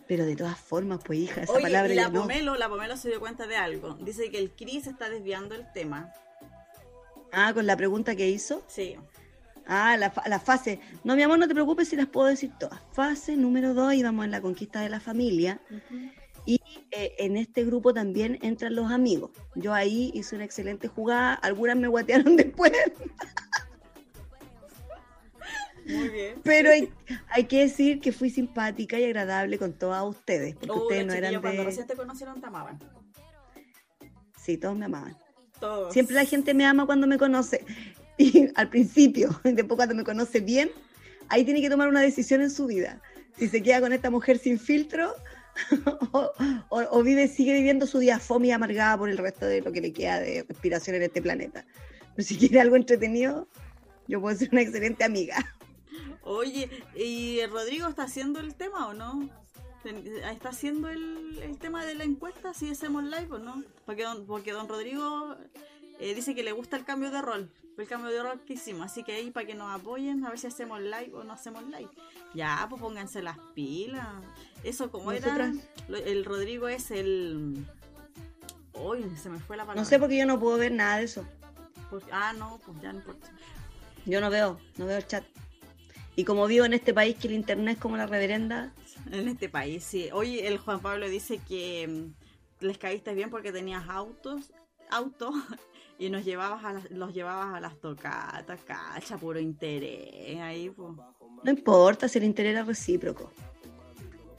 Pero 0.08 0.26
de 0.26 0.34
todas 0.34 0.58
formas, 0.58 0.98
pues 1.04 1.20
hija, 1.20 1.42
esa 1.42 1.52
Oye, 1.52 1.62
palabra 1.62 1.92
y 1.92 1.96
la 1.96 2.08
no. 2.08 2.22
Pomelo, 2.22 2.56
la 2.56 2.68
Pomelo 2.68 2.96
se 2.96 3.08
dio 3.08 3.20
cuenta 3.20 3.46
de 3.46 3.56
algo. 3.56 3.94
Dice 4.00 4.32
que 4.32 4.38
el 4.38 4.50
Cris 4.50 4.88
está 4.88 5.08
desviando 5.08 5.54
el 5.54 5.70
tema. 5.72 6.12
Ah, 7.32 7.52
con 7.54 7.66
la 7.66 7.76
pregunta 7.76 8.16
que 8.16 8.28
hizo. 8.28 8.64
Sí. 8.66 8.96
Ah, 9.66 9.96
la, 9.96 10.12
la 10.26 10.38
fase. 10.40 10.78
No, 11.04 11.16
mi 11.16 11.22
amor, 11.22 11.38
no 11.38 11.48
te 11.48 11.54
preocupes 11.54 11.88
si 11.88 11.96
las 11.96 12.06
puedo 12.06 12.26
decir 12.28 12.50
todas. 12.58 12.80
Fase 12.92 13.36
número 13.36 13.72
dos, 13.74 13.94
íbamos 13.94 14.24
en 14.24 14.30
la 14.30 14.40
conquista 14.40 14.80
de 14.80 14.88
la 14.90 15.00
familia. 15.00 15.60
Y 16.46 16.60
eh, 16.90 17.14
en 17.18 17.36
este 17.38 17.64
grupo 17.64 17.94
también 17.94 18.38
entran 18.42 18.74
los 18.74 18.92
amigos. 18.92 19.30
Yo 19.54 19.72
ahí 19.72 20.10
hice 20.14 20.34
una 20.36 20.44
excelente 20.44 20.88
jugada. 20.88 21.34
Algunas 21.34 21.76
me 21.76 21.88
guatearon 21.88 22.36
después, 22.36 22.72
Muy 25.86 26.08
bien. 26.08 26.40
pero 26.42 26.70
hay, 26.70 26.90
hay 27.30 27.44
que 27.44 27.60
decir 27.60 28.00
que 28.00 28.12
fui 28.12 28.30
simpática 28.30 28.98
y 28.98 29.04
agradable 29.04 29.58
con 29.58 29.72
todas 29.74 30.02
ustedes. 30.04 30.54
Porque 30.54 30.70
Oh, 30.70 30.82
ustedes 30.82 31.06
no 31.06 31.12
eran 31.12 31.30
chiquillos 31.30 31.42
cuando 31.42 31.62
de. 31.62 31.64
recién 31.66 31.86
te 31.86 31.94
conocieron 31.94 32.40
te 32.40 32.46
amaban. 32.46 32.78
Sí, 34.38 34.56
todos 34.58 34.76
me 34.76 34.84
amaban. 34.86 35.16
Todos. 35.60 35.92
Siempre 35.92 36.14
la 36.14 36.24
gente 36.24 36.52
me 36.54 36.66
ama 36.66 36.84
cuando 36.86 37.06
me 37.06 37.16
conoce. 37.18 37.64
Y 38.18 38.48
al 38.54 38.68
principio, 38.68 39.40
después 39.44 39.76
cuando 39.76 39.94
me 39.94 40.04
conoce 40.04 40.40
bien, 40.40 40.70
ahí 41.28 41.44
tiene 41.44 41.60
que 41.60 41.70
tomar 41.70 41.88
una 41.88 42.00
decisión 42.00 42.42
en 42.42 42.50
su 42.50 42.66
vida. 42.66 43.00
Si 43.36 43.48
se 43.48 43.62
queda 43.62 43.80
con 43.80 43.92
esta 43.92 44.10
mujer 44.10 44.38
sin 44.38 44.58
filtro 44.58 45.12
o, 46.68 47.02
vive, 47.02 47.28
sigue 47.28 47.52
viviendo 47.54 47.86
su 47.86 47.98
diafomia 47.98 48.56
amargada 48.56 48.98
por 48.98 49.08
el 49.08 49.18
resto 49.18 49.46
de 49.46 49.60
lo 49.60 49.72
que 49.72 49.80
le 49.80 49.92
queda 49.92 50.20
de 50.20 50.44
respiración 50.48 50.96
en 50.96 51.02
este 51.02 51.22
planeta. 51.22 51.64
Pero 52.14 52.26
si 52.26 52.36
quiere 52.36 52.60
algo 52.60 52.76
entretenido, 52.76 53.48
yo 54.06 54.20
puedo 54.20 54.36
ser 54.36 54.50
una 54.52 54.62
excelente 54.62 55.04
amiga. 55.04 55.36
Oye, 56.22 56.70
¿y 56.94 57.44
Rodrigo 57.46 57.88
está 57.88 58.04
haciendo 58.04 58.40
el 58.40 58.54
tema 58.54 58.88
o 58.88 58.94
no? 58.94 59.28
¿Está 60.30 60.48
haciendo 60.50 60.88
el, 60.88 61.38
el 61.42 61.58
tema 61.58 61.84
de 61.84 61.94
la 61.94 62.04
encuesta 62.04 62.54
si 62.54 62.70
hacemos 62.70 63.04
live 63.04 63.28
o 63.30 63.38
no? 63.38 63.62
Porque 63.84 64.04
don, 64.04 64.26
porque 64.26 64.52
don 64.52 64.68
Rodrigo 64.68 65.36
eh, 66.00 66.14
dice 66.14 66.34
que 66.34 66.42
le 66.42 66.52
gusta 66.52 66.76
el 66.76 66.84
cambio 66.84 67.10
de 67.10 67.22
rol. 67.22 67.50
El 67.76 67.88
cambio 67.88 68.10
de 68.10 68.22
rol 68.22 68.40
que 68.46 68.52
hicimos. 68.54 68.86
Así 68.86 69.02
que 69.02 69.12
ahí 69.14 69.30
para 69.30 69.46
que 69.46 69.54
nos 69.54 69.74
apoyen, 69.74 70.24
a 70.24 70.30
ver 70.30 70.38
si 70.38 70.46
hacemos 70.46 70.80
live 70.80 71.10
o 71.14 71.24
no 71.24 71.32
hacemos 71.32 71.64
live. 71.64 71.88
Ya, 72.34 72.64
pues 72.68 72.80
pónganse 72.80 73.20
las 73.22 73.38
pilas. 73.54 74.06
Eso 74.62 74.90
como 74.90 75.10
Nosotras- 75.12 75.56
era. 75.88 75.98
El 75.98 76.24
Rodrigo 76.24 76.68
es 76.68 76.90
el. 76.90 77.66
Uy, 78.74 79.04
se 79.16 79.28
me 79.28 79.38
fue 79.40 79.56
la 79.56 79.64
palabra. 79.64 79.80
No 79.82 79.88
sé 79.88 79.98
porque 79.98 80.16
yo 80.16 80.26
no 80.26 80.38
puedo 80.38 80.56
ver 80.58 80.72
nada 80.72 80.98
de 80.98 81.04
eso. 81.04 81.26
Ah, 82.10 82.32
no, 82.36 82.60
pues 82.64 82.80
ya 82.82 82.92
no 82.92 82.98
importa. 82.98 83.30
Yo 84.06 84.20
no 84.20 84.30
veo, 84.30 84.58
no 84.76 84.86
veo 84.86 84.96
el 84.98 85.06
chat. 85.06 85.24
Y 86.16 86.24
como 86.24 86.46
vivo 86.46 86.64
en 86.64 86.72
este 86.74 86.92
país 86.94 87.16
que 87.16 87.28
el 87.28 87.34
internet 87.34 87.76
es 87.76 87.80
como 87.82 87.96
la 87.96 88.06
reverenda. 88.06 88.72
En 89.10 89.28
este 89.28 89.48
país, 89.48 89.82
sí. 89.84 90.08
Hoy 90.12 90.40
el 90.40 90.58
Juan 90.58 90.80
Pablo 90.80 91.08
dice 91.08 91.38
que 91.38 91.86
mm, 91.88 92.64
les 92.64 92.78
caíste 92.78 93.14
bien 93.14 93.30
porque 93.30 93.52
tenías 93.52 93.88
autos, 93.88 94.52
auto 94.90 95.32
y 95.98 96.10
nos 96.10 96.24
llevabas 96.24 96.64
a 96.64 96.72
las, 96.72 96.90
los 96.90 97.14
llevabas 97.14 97.54
a 97.54 97.60
las 97.60 97.80
tocatas, 97.80 98.60
cacha, 98.64 99.16
puro 99.18 99.38
interés 99.38 100.40
ahí, 100.40 100.70
pues. 100.70 100.92
No 101.42 101.50
importa 101.50 102.08
si 102.08 102.18
el 102.18 102.24
interés 102.24 102.52
era 102.52 102.64
recíproco. 102.64 103.30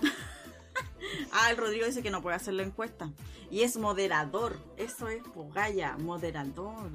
ah, 1.32 1.52
el 1.52 1.58
Rodrigo 1.58 1.86
dice 1.86 2.02
que 2.02 2.10
no 2.10 2.22
puede 2.22 2.36
hacer 2.36 2.56
la 2.56 2.64
encuesta. 2.64 3.12
Y 3.52 3.62
es 3.62 3.78
moderador. 3.78 4.58
Eso 4.76 5.08
es, 5.08 5.22
pues, 5.34 5.54
Gaya, 5.54 5.98
moderador. 5.98 6.89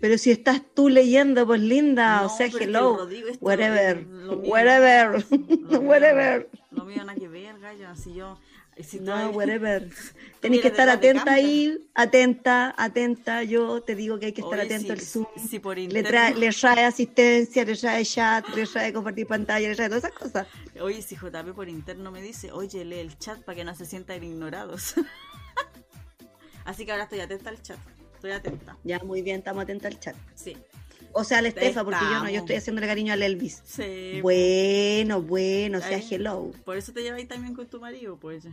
Pero 0.00 0.16
si 0.16 0.30
estás 0.30 0.62
tú 0.74 0.88
leyendo, 0.88 1.46
pues 1.46 1.60
linda, 1.60 2.24
o 2.24 2.30
sea, 2.30 2.46
hello, 2.46 3.06
whatever, 3.40 4.06
whatever, 4.40 5.22
whatever. 5.82 6.48
No 6.70 6.86
me 6.86 6.96
nada 6.96 7.14
que 7.14 7.28
ver, 7.28 7.58
Gaya, 7.60 7.94
si 7.94 8.14
yo 8.14 8.38
no, 9.00 9.30
whatever. 9.30 9.88
Tenés 10.40 10.62
que 10.62 10.68
estar 10.68 10.88
atenta 10.88 11.34
ahí, 11.34 11.86
atenta, 11.94 12.74
atenta. 12.78 13.42
Yo 13.42 13.82
te 13.82 13.94
digo 13.94 14.18
que 14.18 14.26
hay 14.26 14.32
que 14.32 14.40
estar 14.40 14.58
atento 14.58 14.92
al 14.92 15.00
Zoom. 15.00 15.26
le, 15.90 16.02
trae, 16.02 16.34
le 16.36 16.50
trae 16.50 16.84
asistencia, 16.84 17.64
le 17.64 17.76
trae 17.76 18.04
chat, 18.04 18.48
le 18.54 18.66
trae 18.66 18.92
compartir 18.92 19.26
pantalla, 19.26 19.68
le 19.68 19.76
trae 19.76 19.88
todas 19.88 20.04
esas 20.04 20.16
cosas. 20.16 20.46
Oye, 20.80 21.02
si 21.02 21.14
JP 21.14 21.54
por 21.54 21.68
interno 21.68 22.10
me 22.10 22.22
dice, 22.22 22.52
oye, 22.52 22.84
lee 22.84 23.00
el 23.00 23.18
chat 23.18 23.42
para 23.42 23.56
que 23.56 23.64
no 23.64 23.74
se 23.74 23.84
sientan 23.84 24.22
ignorados. 24.24 24.94
Así 26.64 26.86
que 26.86 26.92
ahora 26.92 27.04
estoy 27.04 27.20
atenta 27.20 27.50
al 27.50 27.60
chat. 27.60 27.78
Estoy 28.14 28.32
atenta. 28.32 28.76
Ya, 28.84 28.98
muy 29.00 29.22
bien, 29.22 29.38
estamos 29.38 29.62
atentos 29.62 29.86
al 29.86 30.00
chat. 30.00 30.16
Sí. 30.34 30.56
O 31.12 31.24
sea, 31.24 31.38
al 31.38 31.46
Estefa, 31.46 31.84
porque 31.84 32.00
yo 32.00 32.22
no, 32.22 32.30
yo 32.30 32.40
estoy 32.40 32.56
haciéndole 32.56 32.86
cariño 32.86 33.12
al 33.12 33.22
Elvis. 33.22 33.62
Sí. 33.64 34.20
Bueno, 34.22 35.20
bueno, 35.22 35.80
sea 35.80 35.98
hello. 35.98 36.52
Por 36.64 36.76
eso 36.76 36.92
te 36.92 37.02
lleváis 37.02 37.26
también 37.26 37.54
con 37.54 37.66
tu 37.66 37.80
marido, 37.80 38.16
pues. 38.16 38.44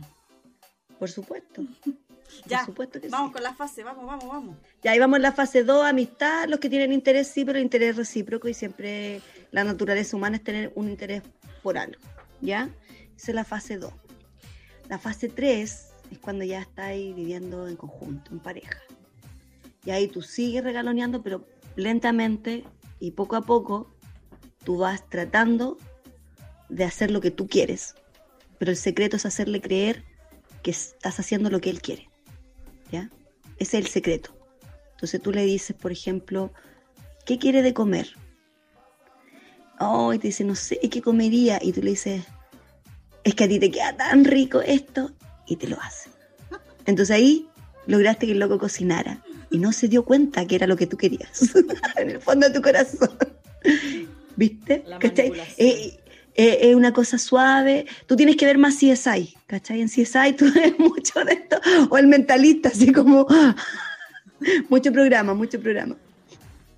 Por 0.98 1.10
supuesto. 1.10 1.62
ya, 2.46 2.64
supuesto 2.64 3.00
que 3.00 3.08
vamos 3.08 3.32
con 3.32 3.42
la 3.42 3.54
fase, 3.54 3.84
vamos, 3.84 4.06
vamos, 4.06 4.28
vamos. 4.28 4.56
Ya, 4.82 4.92
ahí 4.92 4.98
vamos 4.98 5.16
en 5.16 5.22
la 5.22 5.32
fase 5.32 5.64
2, 5.64 5.84
amistad, 5.84 6.48
los 6.48 6.60
que 6.60 6.68
tienen 6.68 6.92
interés 6.92 7.28
sí, 7.28 7.44
pero 7.44 7.58
interés 7.58 7.96
recíproco 7.96 8.48
y 8.48 8.54
siempre 8.54 9.20
la 9.50 9.64
naturaleza 9.64 10.16
humana 10.16 10.36
es 10.36 10.44
tener 10.44 10.72
un 10.74 10.88
interés 10.88 11.22
por 11.62 11.78
algo, 11.78 12.00
¿ya? 12.40 12.70
Esa 13.16 13.30
es 13.32 13.34
la 13.34 13.44
fase 13.44 13.78
2. 13.78 13.92
La 14.88 14.98
fase 14.98 15.28
3 15.28 15.88
es 16.10 16.18
cuando 16.18 16.44
ya 16.44 16.60
estáis 16.60 17.14
viviendo 17.14 17.68
en 17.68 17.76
conjunto, 17.76 18.30
en 18.32 18.40
pareja. 18.40 18.80
Y 19.84 19.90
ahí 19.90 20.08
tú 20.08 20.22
sigues 20.22 20.64
regaloneando, 20.64 21.22
pero 21.22 21.46
lentamente 21.76 22.64
y 23.00 23.12
poco 23.12 23.36
a 23.36 23.42
poco 23.42 23.94
tú 24.64 24.78
vas 24.78 25.08
tratando 25.08 25.78
de 26.68 26.84
hacer 26.84 27.10
lo 27.10 27.20
que 27.20 27.30
tú 27.30 27.48
quieres. 27.48 27.94
Pero 28.58 28.70
el 28.70 28.76
secreto 28.76 29.16
es 29.16 29.26
hacerle 29.26 29.60
creer 29.60 30.04
que 30.62 30.70
estás 30.70 31.18
haciendo 31.20 31.50
lo 31.50 31.60
que 31.60 31.70
él 31.70 31.80
quiere. 31.80 32.08
¿Ya? 32.90 33.10
Ese 33.58 33.78
es 33.78 33.84
el 33.84 33.90
secreto. 33.90 34.34
Entonces 34.92 35.20
tú 35.20 35.32
le 35.32 35.44
dices, 35.44 35.76
por 35.76 35.92
ejemplo, 35.92 36.52
¿qué 37.26 37.38
quiere 37.38 37.62
de 37.62 37.74
comer? 37.74 38.10
Oh, 39.80 40.12
y 40.12 40.18
te 40.18 40.28
dice, 40.28 40.44
no 40.44 40.54
sé, 40.54 40.78
¿qué 40.90 41.00
comería? 41.00 41.58
Y 41.62 41.72
tú 41.72 41.82
le 41.82 41.90
dices, 41.90 42.24
es 43.22 43.34
que 43.34 43.44
a 43.44 43.48
ti 43.48 43.60
te 43.60 43.70
queda 43.70 43.96
tan 43.96 44.24
rico 44.24 44.60
esto, 44.60 45.12
y 45.48 45.56
te 45.56 45.66
lo 45.66 45.80
hace. 45.80 46.10
Entonces 46.86 47.14
ahí 47.14 47.48
lograste 47.86 48.26
que 48.26 48.32
el 48.32 48.38
loco 48.38 48.58
cocinara 48.58 49.22
y 49.50 49.58
no 49.58 49.72
se 49.72 49.88
dio 49.88 50.04
cuenta 50.04 50.46
que 50.46 50.54
era 50.54 50.66
lo 50.66 50.76
que 50.76 50.86
tú 50.86 50.96
querías, 50.96 51.42
en 51.96 52.10
el 52.10 52.20
fondo 52.20 52.48
de 52.48 52.54
tu 52.54 52.62
corazón. 52.62 53.10
¿Viste? 54.36 54.84
Eh, 55.56 55.97
eh, 56.38 56.70
es 56.70 56.76
una 56.76 56.92
cosa 56.92 57.18
suave. 57.18 57.86
Tú 58.06 58.14
tienes 58.14 58.36
que 58.36 58.46
ver 58.46 58.58
más 58.58 58.76
CSI, 58.76 59.34
¿cachai? 59.48 59.80
En 59.80 59.88
CSI 59.88 60.34
tú 60.38 60.46
ves 60.54 60.78
mucho 60.78 61.24
de 61.24 61.32
esto. 61.32 61.60
O 61.90 61.98
el 61.98 62.06
mentalista, 62.06 62.68
así 62.68 62.92
como. 62.92 63.26
mucho 64.68 64.92
programa, 64.92 65.34
mucho 65.34 65.60
programa. 65.60 65.96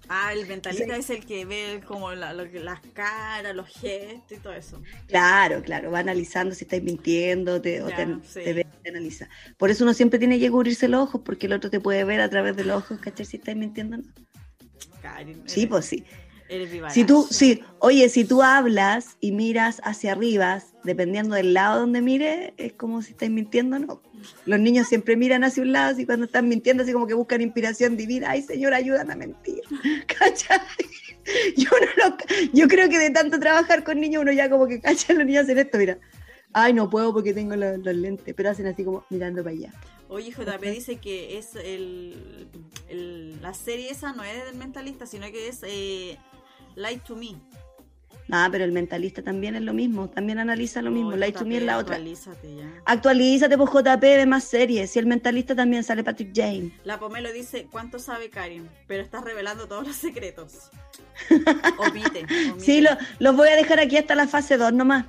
Ah, 0.09 0.33
el 0.33 0.47
mentalista 0.49 0.97
es 0.97 1.11
el 1.11 1.25
que 1.25 1.45
ve 1.45 1.83
como 1.87 2.11
las 2.13 2.81
caras, 2.95 3.55
los 3.55 3.69
gestos 3.69 4.39
y 4.39 4.41
todo 4.41 4.55
eso. 4.55 4.83
Claro, 5.07 5.63
claro, 5.63 5.91
va 5.93 6.01
analizando 6.01 6.53
si 6.53 6.65
estáis 6.65 6.83
mintiendo 6.83 7.61
te, 7.61 7.81
o 7.81 7.89
te, 7.89 8.07
ve, 8.53 8.67
te 8.83 8.89
analiza. 8.89 9.29
Por 9.57 9.71
eso 9.71 9.85
uno 9.85 9.95
siempre 9.95 10.19
tiene 10.19 10.41
que 10.41 10.51
cubrirse 10.51 10.89
los 10.89 11.03
ojos, 11.03 11.21
porque 11.25 11.47
el 11.47 11.53
otro 11.53 11.71
te 11.71 11.79
puede 11.79 12.03
ver 12.03 12.23
a 12.23 12.29
través 12.29 12.57
de 12.57 12.65
los 12.65 12.79
ojos, 12.79 12.99
¿cachai? 12.99 13.25
Si 13.25 13.37
estáis 13.37 13.57
mintiendo 13.57 13.99
no. 13.99 14.05
sí, 15.45 15.67
pues 15.67 15.85
sí. 15.85 16.05
Si 16.91 17.05
tú, 17.05 17.29
sí, 17.31 17.63
oye, 17.79 18.09
si 18.09 18.25
tú 18.25 18.43
hablas 18.43 19.17
y 19.21 19.31
miras 19.31 19.81
hacia 19.85 20.13
arriba, 20.13 20.61
dependiendo 20.83 21.37
del 21.37 21.55
lado 21.55 21.81
donde 21.81 22.01
mires, 22.01 22.53
es 22.57 22.73
como 22.73 23.03
si 23.03 23.13
estás 23.13 23.31
mintiendo, 23.31 23.79
¿no? 23.79 24.03
Los 24.47 24.59
niños 24.59 24.89
siempre 24.89 25.17
miran 25.17 25.45
hacia 25.45 25.63
un 25.63 25.73
lado 25.73 26.01
y 26.01 26.07
cuando 26.07 26.27
están 26.27 26.49
mintiendo, 26.49 26.83
así 26.83 26.93
como 26.93 27.07
que 27.07 27.15
buscan 27.15 27.41
inspiración 27.41 27.97
divina. 27.97 28.31
Ay, 28.31 28.43
Señor, 28.43 28.75
ayúdame 28.75 29.13
a 29.13 29.17
mentir. 29.17 29.63
¿Cachai? 30.19 30.59
Yo, 31.57 31.69
no 31.99 32.17
yo 32.55 32.67
creo 32.67 32.89
que 32.89 32.99
de 32.99 33.11
tanto 33.11 33.39
trabajar 33.39 33.85
con 33.85 34.01
niños, 34.01 34.23
uno 34.23 34.33
ya 34.33 34.49
como 34.51 34.67
que 34.67 34.81
cacha, 34.81 35.13
los 35.13 35.27
niños 35.27 35.45
hacen 35.45 35.59
esto, 35.59 35.79
mira. 35.79 35.99
Ay, 36.53 36.73
no 36.73 36.91
puedo 36.91 37.13
porque 37.13 37.33
tengo 37.33 37.55
los, 37.55 37.79
lentes, 37.85 38.35
pero 38.35 38.51
hacen 38.51 38.67
así 38.67 38.83
como 38.85 39.05
mirando 39.11 39.45
para 39.45 39.55
allá. 39.55 39.73
Oye, 40.09 40.33
JP 40.33 40.63
dice 40.63 40.97
que 40.97 41.39
es 41.39 41.55
el, 41.55 42.49
la 43.41 43.55
serie 43.55 43.91
esa 43.91 44.13
no 44.13 44.25
es 44.25 44.45
del 44.47 44.57
mentalista, 44.57 45.07
sino 45.07 45.31
que 45.31 45.49
es 45.49 45.61
eh, 45.63 46.19
Light 46.81 47.03
to 47.05 47.15
Me. 47.15 47.37
Ah, 48.33 48.49
pero 48.51 48.65
el 48.65 48.71
mentalista 48.73 49.23
también 49.23 49.57
es 49.57 49.63
lo 49.63 49.75
mismo, 49.75 50.09
también 50.09 50.39
analiza 50.39 50.81
lo 50.83 50.91
mismo. 50.91 51.13
Light 51.17 51.37
to 51.37 51.45
Me 51.45 51.57
es 51.57 51.63
la 51.65 51.79
otra. 51.79 51.97
Actualízate 51.97 52.57
ya. 52.57 52.73
Actualízate 52.87 53.59
por 53.59 53.69
JP 53.71 54.01
de 54.01 54.27
más 54.27 54.45
series. 54.45 54.91
Si 54.91 54.99
el 54.99 55.07
mentalista 55.07 55.55
también 55.57 55.83
sale 55.83 56.05
Patrick 56.05 56.31
Jane. 56.35 56.71
La 56.85 56.99
Pomelo 56.99 57.33
dice, 57.33 57.67
¿cuánto 57.71 57.99
sabe 57.99 58.31
Karin? 58.31 58.69
Pero 58.87 59.03
estás 59.03 59.25
revelando 59.25 59.67
todos 59.67 59.87
los 59.87 59.97
secretos. 59.97 60.71
omite, 61.79 62.25
Sí, 62.59 62.85
los 63.19 63.37
voy 63.37 63.49
a 63.49 63.57
dejar 63.57 63.81
aquí 63.81 63.97
hasta 63.97 64.15
la 64.15 64.29
fase 64.29 64.57
2 64.57 64.73
nomás. 64.73 65.07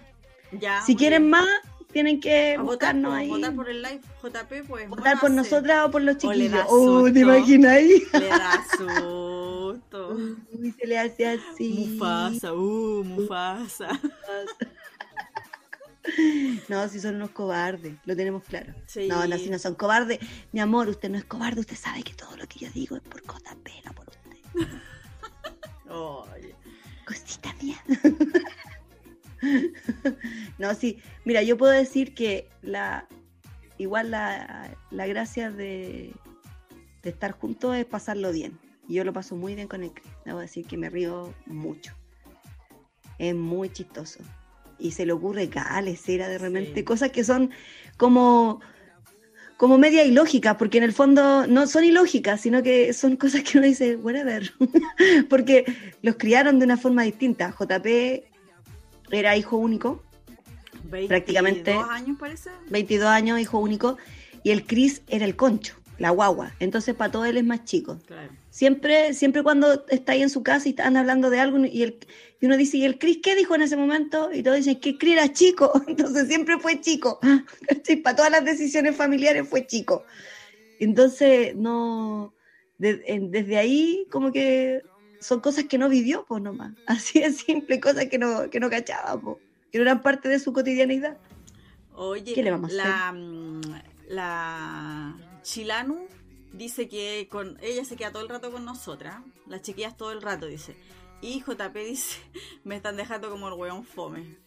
Ya. 0.60 0.82
Si 0.82 0.96
quieren 0.96 1.30
más, 1.30 1.48
tienen 1.94 2.20
que 2.20 2.58
votarnos 2.58 3.14
ahí. 3.14 3.30
Votar 3.30 3.56
por 3.56 3.70
el 3.70 3.84
live 3.84 4.02
JP, 4.24 4.68
pues. 4.68 4.90
Votar 4.90 5.20
por 5.20 5.32
nosotras 5.32 5.86
o 5.86 5.92
por 5.92 6.02
los 6.02 6.18
chiquillos. 6.18 6.66
Oh, 6.68 7.04
¿te 7.12 7.20
imaginas 7.20 7.72
ahí? 7.74 8.04
Le 8.14 8.28
da 8.28 8.66
susto. 9.92 10.16
Uy, 10.54 10.72
se 10.72 10.88
le 10.88 10.98
hace 10.98 11.28
así. 11.28 11.88
Mufasa, 11.90 12.54
uh, 12.54 13.04
Mufasa. 13.04 13.88
No, 16.68 16.88
si 16.90 17.00
son 17.00 17.16
unos 17.16 17.30
cobardes, 17.30 17.94
lo 18.06 18.16
tenemos 18.16 18.44
claro. 18.44 18.74
No, 19.08 19.28
no, 19.28 19.38
si 19.38 19.50
no 19.50 19.60
son 19.60 19.76
cobardes. 19.76 20.20
Mi 20.52 20.60
amor, 20.60 20.90
usted 20.90 21.10
no 21.10 21.18
es 21.18 21.26
cobarde, 21.26 21.62
usted 21.62 21.76
sabe 21.76 22.02
que 22.02 22.14
todo 22.14 22.36
lo 22.38 22.48
que 22.48 22.60
yo 22.60 22.72
digo 22.72 22.96
es 22.96 23.04
por 23.04 23.22
JP, 23.22 23.70
no 23.86 23.94
por 23.94 24.10
usted. 24.10 24.68
Cosita 27.06 27.54
mía. 27.62 27.78
no, 30.58 30.74
sí. 30.74 31.00
Mira, 31.24 31.44
yo 31.44 31.56
puedo 31.56 31.72
decir 31.72 32.16
que 32.16 32.50
la 32.64 33.08
igual 33.78 34.12
la, 34.12 34.76
gracia 34.90 35.52
de, 35.52 36.14
estar 37.04 37.32
juntos 37.32 37.76
es 37.76 37.86
pasarlo 37.86 38.32
bien. 38.32 38.60
Y 38.88 38.96
yo 38.96 39.04
lo 39.04 39.14
paso 39.14 39.36
muy 39.36 39.56
bien 39.56 39.68
con 39.68 39.84
el 39.84 39.92
Chris. 39.92 40.12
Debo 40.26 40.40
decir 40.40 40.66
que 40.66 40.78
me 40.78 40.90
río 40.90 41.34
mucho. 41.46 41.94
Es 43.18 43.36
muy 43.36 43.70
chistoso. 43.70 44.20
Y 44.80 44.92
se 44.92 45.06
le 45.06 45.14
ocurre 45.14 45.50
cales, 45.50 46.08
era 46.10 46.28
de 46.28 46.40
repente, 46.40 46.84
cosas 46.84 47.12
que 47.12 47.24
son 47.24 47.52
como 47.98 48.62
como 49.62 49.78
media 49.78 50.04
ilógicas, 50.04 50.56
porque 50.56 50.80
en 50.80 50.86
el 50.86 50.92
fondo 50.92 51.46
no 51.46 51.68
son 51.68 51.84
ilógicas, 51.84 52.42
sino 52.42 52.64
que 52.64 52.94
son 52.94 53.16
cosas 53.16 53.44
que 53.44 53.60
uno 53.60 53.68
dice, 53.68 53.96
whatever, 53.96 54.52
porque 55.30 55.72
los 56.02 56.16
criaron 56.16 56.58
de 56.58 56.66
una 56.66 56.78
forma 56.78 57.04
distinta. 57.04 57.54
JP 57.60 58.24
era 59.12 59.38
hijo 59.38 59.58
único. 59.58 60.02
22 60.86 61.08
prácticamente. 61.10 61.74
años 61.74 62.18
parece? 62.20 62.50
22 62.72 63.08
años, 63.08 63.40
hijo 63.40 63.60
único. 63.60 63.98
Y 64.42 64.50
el 64.50 64.66
Chris 64.66 65.04
era 65.08 65.26
el 65.26 65.36
concho, 65.36 65.76
la 66.02 66.10
guagua. 66.10 66.54
Entonces 66.60 66.96
para 66.96 67.12
todo 67.12 67.26
él 67.26 67.38
es 67.38 67.46
más 67.46 67.64
chico. 67.64 68.00
Siempre, 68.50 69.14
siempre 69.14 69.44
cuando 69.44 69.86
está 69.88 70.14
ahí 70.14 70.24
en 70.24 70.30
su 70.30 70.44
casa 70.44 70.68
y 70.68 70.72
están 70.72 70.98
hablando 70.98 71.30
de 71.30 71.40
algo 71.40 71.60
y, 71.64 71.84
el, 71.84 72.00
y 72.40 72.48
uno 72.48 72.58
dice, 72.58 72.78
¿y 72.78 72.86
el 72.86 72.98
Chris 72.98 73.20
qué 73.22 73.36
dijo 73.36 73.54
en 73.56 73.62
ese 73.62 73.78
momento? 73.78 74.32
Y 74.34 74.42
todos 74.42 74.58
dicen 74.58 74.80
que 74.80 74.98
Chris 74.98 75.14
era 75.14 75.32
chico. 75.32 75.72
Entonces 75.88 76.28
siempre 76.28 76.58
fue 76.60 76.82
chico. 76.82 77.20
para 78.04 78.16
todas 78.16 78.32
las 78.32 78.44
decisiones 78.44 78.96
familiares 78.96 79.48
fue 79.48 79.68
chico. 79.68 80.04
Entonces, 80.80 81.56
no. 81.56 82.34
desde 82.80 83.58
ahí, 83.58 84.08
como 84.10 84.32
que 84.32 84.82
son 85.20 85.40
cosas 85.40 85.66
que 85.66 85.78
no 85.78 85.88
vivió, 85.88 86.26
pues 86.28 86.42
nomás. 86.42 86.74
Así 86.88 87.20
de 87.20 87.32
simple, 87.32 87.80
cosas 87.80 88.06
que 88.08 88.18
no, 88.18 88.50
que 88.50 88.60
no 88.60 88.70
cachaba, 88.72 89.22
pues, 89.22 89.38
que 89.72 89.78
no 89.78 89.84
eran 89.84 90.02
parte 90.02 90.28
de 90.28 90.40
su 90.40 90.52
cotidianidad. 90.52 91.18
Oye, 91.94 92.34
¿qué 92.34 92.42
le 92.42 92.50
vamos 92.50 92.72
a 92.72 92.76
la, 92.76 93.10
hacer? 93.10 93.22
Mm, 93.22 93.62
la 94.08 95.31
Chilanu 95.44 96.08
dice 96.54 96.88
que 96.88 97.28
con 97.30 97.58
ella 97.62 97.86
se 97.86 97.96
queda 97.96 98.12
todo 98.12 98.24
el 98.24 98.30
rato 98.30 98.52
con 98.52 98.66
nosotras, 98.66 99.22
las 99.48 99.62
chiquillas 99.62 99.98
todo 99.98 100.12
el 100.12 100.22
rato, 100.22 100.46
dice. 100.48 100.76
Y 101.22 101.42
JP 101.42 101.76
dice, 101.86 102.20
me 102.64 102.76
están 102.76 102.98
dejando 102.98 103.30
como 103.30 103.48
el 103.48 103.54
weón 103.54 103.84
fome. 103.86 104.38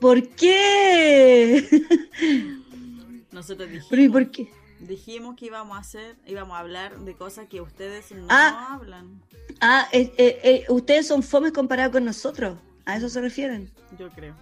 ¿Por 0.00 0.28
qué? 0.30 1.68
Nosotros 3.30 3.68
dijimos, 3.68 3.86
¿Pero 3.88 4.02
y 4.02 4.08
por 4.08 4.30
qué? 4.30 4.50
dijimos 4.80 5.36
que 5.36 5.46
íbamos 5.46 5.76
a 5.76 5.80
hacer, 5.80 6.16
íbamos 6.26 6.56
a 6.56 6.58
hablar 6.58 6.98
de 6.98 7.14
cosas 7.14 7.46
que 7.48 7.60
ustedes 7.60 8.10
no 8.10 8.26
Ah. 8.28 8.74
hablan. 8.74 9.22
Ah, 9.60 9.88
eh, 9.92 10.12
eh, 10.18 10.40
eh, 10.42 10.64
ustedes 10.68 11.06
son 11.06 11.22
fomes 11.22 11.52
comparados 11.52 11.92
con 11.92 12.04
nosotros. 12.04 12.58
¿A 12.84 12.96
eso 12.96 13.08
se 13.08 13.20
refieren? 13.20 13.70
Yo 13.96 14.10
creo. 14.10 14.34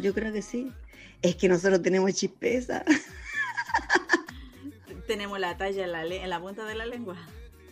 Yo 0.00 0.14
creo 0.14 0.32
que 0.32 0.42
sí. 0.42 0.70
Es 1.22 1.36
que 1.36 1.48
nosotros 1.48 1.82
tenemos 1.82 2.12
chispeza. 2.14 2.84
Tenemos 5.06 5.38
la 5.40 5.56
talla 5.56 5.84
en 5.84 5.92
la, 5.92 6.04
le- 6.04 6.22
en 6.22 6.30
la 6.30 6.40
punta 6.40 6.64
de 6.64 6.74
la 6.74 6.86
lengua. 6.86 7.16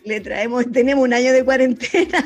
Le 0.03 0.19
traemos, 0.21 0.65
tenemos 0.71 1.03
un 1.03 1.13
año 1.13 1.31
de 1.33 1.43
cuarentena. 1.45 2.25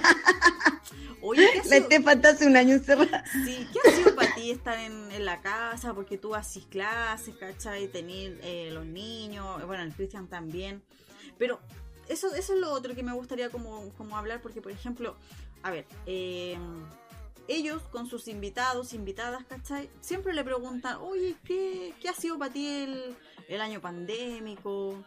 Oye, 1.22 1.48
¿qué 1.64 2.00
La 2.00 2.30
hace 2.30 2.48
un 2.48 2.56
año 2.58 2.76
encerrada. 2.76 3.24
sí, 3.32 3.68
¿qué 3.72 3.90
ha 3.90 3.96
sido 3.96 4.16
para 4.16 4.34
ti 4.34 4.52
estar 4.52 4.80
en, 4.80 5.12
en 5.12 5.26
la 5.26 5.42
casa? 5.42 5.94
Porque 5.94 6.18
tú 6.18 6.34
haces 6.34 6.66
clases, 6.66 7.36
¿cachai? 7.36 7.88
Tener 7.90 8.40
eh, 8.42 8.70
los 8.72 8.86
niños, 8.86 9.64
bueno, 9.68 9.84
el 9.84 9.94
Cristian 9.94 10.28
también. 10.28 10.82
Pero 11.38 11.60
eso, 12.10 12.34
eso 12.34 12.54
es 12.54 12.60
lo 12.60 12.72
otro 12.72 12.96
que 12.96 13.04
me 13.04 13.14
gustaría 13.14 13.50
como, 13.50 13.90
como 13.98 14.18
hablar, 14.18 14.42
porque 14.42 14.62
por 14.62 14.72
ejemplo, 14.72 15.16
a 15.62 15.70
ver, 15.72 15.86
eh, 16.08 16.58
ellos 17.52 17.84
con 17.84 18.08
sus 18.08 18.28
invitados, 18.28 18.94
invitadas, 18.94 19.44
¿cachai? 19.46 19.90
Siempre 20.00 20.34
le 20.34 20.44
preguntan, 20.44 20.98
oye, 21.02 21.36
¿qué, 21.44 21.94
qué 22.02 22.10
ha 22.10 22.14
sido 22.14 22.38
para 22.38 22.54
ti 22.54 22.66
el, 22.68 23.16
el 23.48 23.62
año 23.62 23.82
pandémico? 23.82 25.04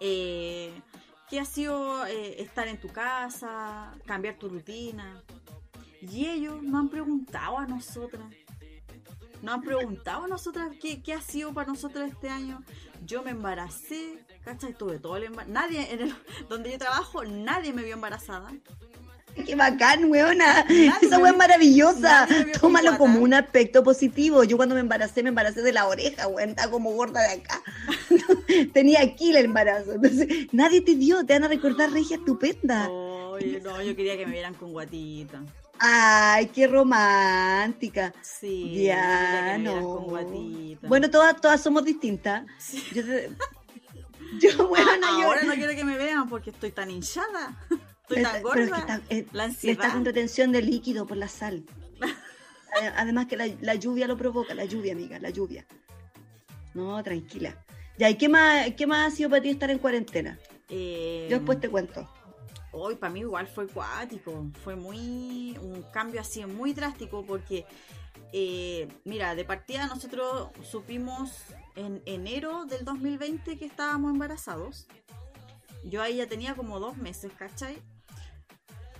Eh, 0.00 0.72
¿Qué 1.28 1.40
ha 1.40 1.44
sido 1.44 2.06
eh, 2.06 2.40
estar 2.42 2.68
en 2.68 2.80
tu 2.80 2.88
casa, 2.88 3.92
cambiar 4.06 4.38
tu 4.38 4.48
rutina? 4.48 5.22
Y 6.00 6.26
ellos 6.26 6.62
no 6.62 6.78
han 6.78 6.88
preguntado 6.88 7.58
a 7.58 7.66
nosotras. 7.66 8.26
No 9.42 9.52
han 9.52 9.62
preguntado 9.62 10.24
a 10.24 10.28
nosotras 10.28 10.70
qué, 10.80 11.02
qué 11.02 11.12
ha 11.12 11.20
sido 11.20 11.52
para 11.52 11.68
nosotros 11.68 12.08
este 12.10 12.28
año. 12.28 12.62
Yo 13.04 13.22
me 13.22 13.30
embaracé, 13.30 14.24
¿cachai? 14.44 14.74
Tuve 14.74 14.98
todo 14.98 15.16
el 15.16 15.24
embarazo. 15.24 15.52
Nadie, 15.52 15.92
en 15.92 16.00
el, 16.00 16.14
donde 16.48 16.72
yo 16.72 16.78
trabajo, 16.78 17.24
nadie 17.24 17.72
me 17.72 17.82
vio 17.82 17.94
embarazada. 17.94 18.50
Qué 19.46 19.54
bacán, 19.54 20.10
weona. 20.10 20.64
Nadie 20.64 20.90
Esa 21.02 21.18
weá 21.18 21.32
es 21.32 21.36
maravillosa. 21.36 22.26
Tómalo 22.60 22.96
como 22.98 23.20
un 23.20 23.34
aspecto 23.34 23.82
positivo. 23.82 24.44
Yo 24.44 24.56
cuando 24.56 24.74
me 24.74 24.80
embaracé, 24.80 25.22
me 25.22 25.30
embaracé 25.30 25.62
de 25.62 25.72
la 25.72 25.86
oreja, 25.86 26.26
weón. 26.28 26.50
Estaba 26.50 26.70
como 26.70 26.90
gorda 26.92 27.22
de 27.22 27.34
acá. 27.40 27.62
Tenía 28.72 29.00
aquí 29.02 29.30
el 29.30 29.44
embarazo. 29.46 29.92
Entonces, 29.92 30.28
nadie 30.52 30.80
te 30.80 30.94
vio. 30.94 31.24
Te 31.24 31.34
van 31.34 31.44
a 31.44 31.48
recordar 31.48 31.90
regia 31.92 32.16
estupenda. 32.16 32.88
Oye, 32.90 33.60
no, 33.62 33.80
yo 33.82 33.94
quería 33.94 34.16
que 34.16 34.26
me 34.26 34.32
vieran 34.32 34.54
con 34.54 34.72
guatita. 34.72 35.42
Ay, 35.80 36.46
qué 36.46 36.66
romántica. 36.66 38.12
Sí, 38.22 38.82
Ya, 38.84 39.56
no. 39.58 40.06
con. 40.08 40.78
Bueno, 40.88 41.08
todas, 41.10 41.40
todas 41.40 41.60
somos 41.62 41.84
distintas. 41.84 42.44
Sí. 42.58 42.82
Yo, 42.92 43.02
yo 44.40 44.68
bueno, 44.68 44.90
Ah, 45.04 45.18
yo- 45.20 45.26
ahora 45.28 45.44
no 45.44 45.54
quiero 45.54 45.72
que 45.76 45.84
me 45.84 45.96
vean 45.96 46.28
porque 46.28 46.50
estoy 46.50 46.72
tan 46.72 46.90
hinchada. 46.90 47.56
Estoy 48.08 48.22
tan 48.22 48.32
pero 48.42 48.62
es 48.64 48.70
gorda. 48.70 48.74
que 48.74 48.80
está, 48.80 48.94
eh, 49.14 49.26
la 49.32 49.44
está 49.44 49.44
ansiedad. 49.44 49.92
con 49.92 50.04
retención 50.04 50.52
de 50.52 50.62
líquido 50.62 51.06
por 51.06 51.16
la 51.16 51.28
sal. 51.28 51.64
Ade- 52.00 52.92
Además 52.96 53.26
que 53.26 53.36
la, 53.36 53.46
la 53.60 53.74
lluvia 53.74 54.06
lo 54.06 54.16
provoca, 54.16 54.54
la 54.54 54.64
lluvia, 54.64 54.92
amiga, 54.92 55.18
la 55.18 55.30
lluvia. 55.30 55.66
No, 56.74 57.02
tranquila. 57.02 57.56
Ya, 57.98 58.08
¿y 58.10 58.16
qué 58.16 58.28
más, 58.28 58.72
qué 58.76 58.86
más 58.86 59.12
ha 59.12 59.16
sido 59.16 59.30
para 59.30 59.42
ti 59.42 59.48
estar 59.50 59.70
en 59.70 59.78
cuarentena? 59.78 60.38
Eh, 60.68 61.26
Yo 61.30 61.36
después 61.38 61.60
te 61.60 61.68
cuento. 61.68 62.08
Hoy 62.70 62.94
para 62.96 63.12
mí 63.12 63.20
igual 63.20 63.46
fue 63.48 63.66
cuático, 63.66 64.46
fue 64.62 64.76
muy 64.76 65.56
un 65.60 65.82
cambio 65.90 66.20
así 66.20 66.44
muy 66.44 66.74
drástico 66.74 67.24
porque 67.26 67.64
eh, 68.32 68.86
mira, 69.04 69.34
de 69.34 69.44
partida 69.44 69.86
nosotros 69.86 70.48
supimos 70.62 71.32
en 71.76 72.02
enero 72.04 72.66
del 72.66 72.84
2020 72.84 73.58
que 73.58 73.64
estábamos 73.64 74.12
embarazados. 74.12 74.86
Yo 75.82 76.02
ahí 76.02 76.16
ya 76.16 76.26
tenía 76.28 76.54
como 76.54 76.78
dos 76.78 76.96
meses, 76.98 77.32
¿cachai? 77.38 77.78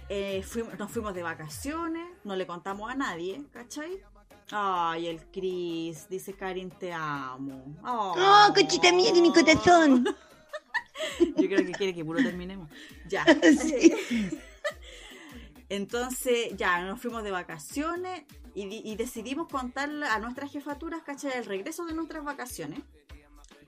Eh, 0.09 0.43
fuimos- 0.43 0.79
nos 0.79 0.91
fuimos 0.91 1.15
de 1.15 1.23
vacaciones, 1.23 2.09
no 2.25 2.35
le 2.35 2.47
contamos 2.47 2.91
a 2.91 2.95
nadie, 2.95 3.43
¿cachai? 3.53 4.03
Ay, 4.51 5.07
el 5.09 5.27
Chris, 5.31 6.09
dice 6.09 6.33
Karin, 6.33 6.71
te 6.71 6.93
amo. 6.93 7.77
¡Oh, 7.85 8.15
cochita 8.55 8.91
mía 8.93 9.13
de 9.13 9.21
mi 9.21 9.31
corazón! 9.33 10.07
Yo 11.21 11.47
creo 11.49 11.65
que 11.67 11.73
quiere 11.73 11.95
que 11.95 12.05
puro 12.05 12.23
terminemos. 12.23 12.71
Ya. 13.09 13.25
Sí. 13.61 13.95
Entonces, 15.69 16.57
ya, 16.57 16.81
nos 16.83 17.01
fuimos 17.01 17.23
de 17.23 17.31
vacaciones 17.31 18.23
y, 18.55 18.91
y 18.91 18.97
decidimos 18.97 19.49
contarle 19.49 20.07
a 20.07 20.19
nuestras 20.19 20.51
jefaturas, 20.51 21.03
¿cachai? 21.03 21.33
El 21.37 21.45
regreso 21.45 21.85
de 21.85 21.93
nuestras 21.93 22.25
vacaciones, 22.25 22.81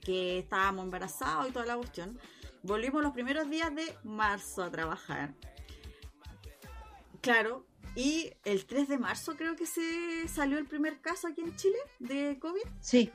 que 0.03 0.39
estábamos 0.39 0.85
embarazados 0.85 1.47
y 1.47 1.51
toda 1.51 1.67
la 1.67 1.77
cuestión. 1.77 2.19
Volvimos 2.63 3.03
los 3.03 3.13
primeros 3.13 3.47
días 3.51 3.73
de 3.75 3.95
marzo 4.03 4.63
a 4.63 4.71
trabajar. 4.71 5.35
Claro, 7.21 7.65
y 7.95 8.33
el 8.43 8.65
3 8.65 8.87
de 8.87 8.97
marzo 8.97 9.35
creo 9.35 9.55
que 9.55 9.65
se 9.65 10.27
salió 10.27 10.57
el 10.57 10.65
primer 10.65 10.99
caso 11.01 11.27
aquí 11.27 11.41
en 11.41 11.55
Chile 11.55 11.77
de 11.99 12.39
COVID. 12.39 12.63
Sí, 12.79 13.11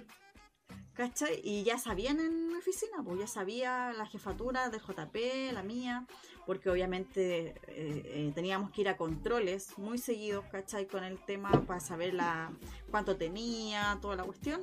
¿Cachai? 0.96 1.42
Y 1.44 1.62
ya 1.62 1.76
sabían 1.76 2.20
en 2.20 2.48
mi 2.48 2.54
oficina, 2.54 3.02
pues 3.04 3.18
ya 3.18 3.26
sabía 3.26 3.92
la 3.92 4.06
jefatura 4.06 4.70
del 4.70 4.80
JP, 4.80 5.52
la 5.52 5.62
mía, 5.62 6.06
porque 6.46 6.70
obviamente 6.70 7.48
eh, 7.48 7.54
eh, 7.68 8.32
teníamos 8.34 8.70
que 8.70 8.80
ir 8.80 8.88
a 8.88 8.96
controles 8.96 9.76
muy 9.76 9.98
seguidos, 9.98 10.46
¿cachai? 10.50 10.86
Con 10.86 11.04
el 11.04 11.18
tema 11.18 11.50
para 11.66 11.80
saber 11.80 12.14
la, 12.14 12.50
cuánto 12.90 13.18
tenía, 13.18 13.98
toda 14.00 14.16
la 14.16 14.24
cuestión. 14.24 14.62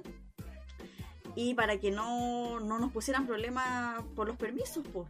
Y 1.36 1.54
para 1.54 1.80
que 1.80 1.92
no, 1.92 2.60
no 2.60 2.80
nos 2.80 2.92
pusieran 2.92 3.28
problemas 3.28 4.04
por 4.16 4.28
los 4.28 4.36
permisos, 4.36 4.84
pues. 4.92 5.08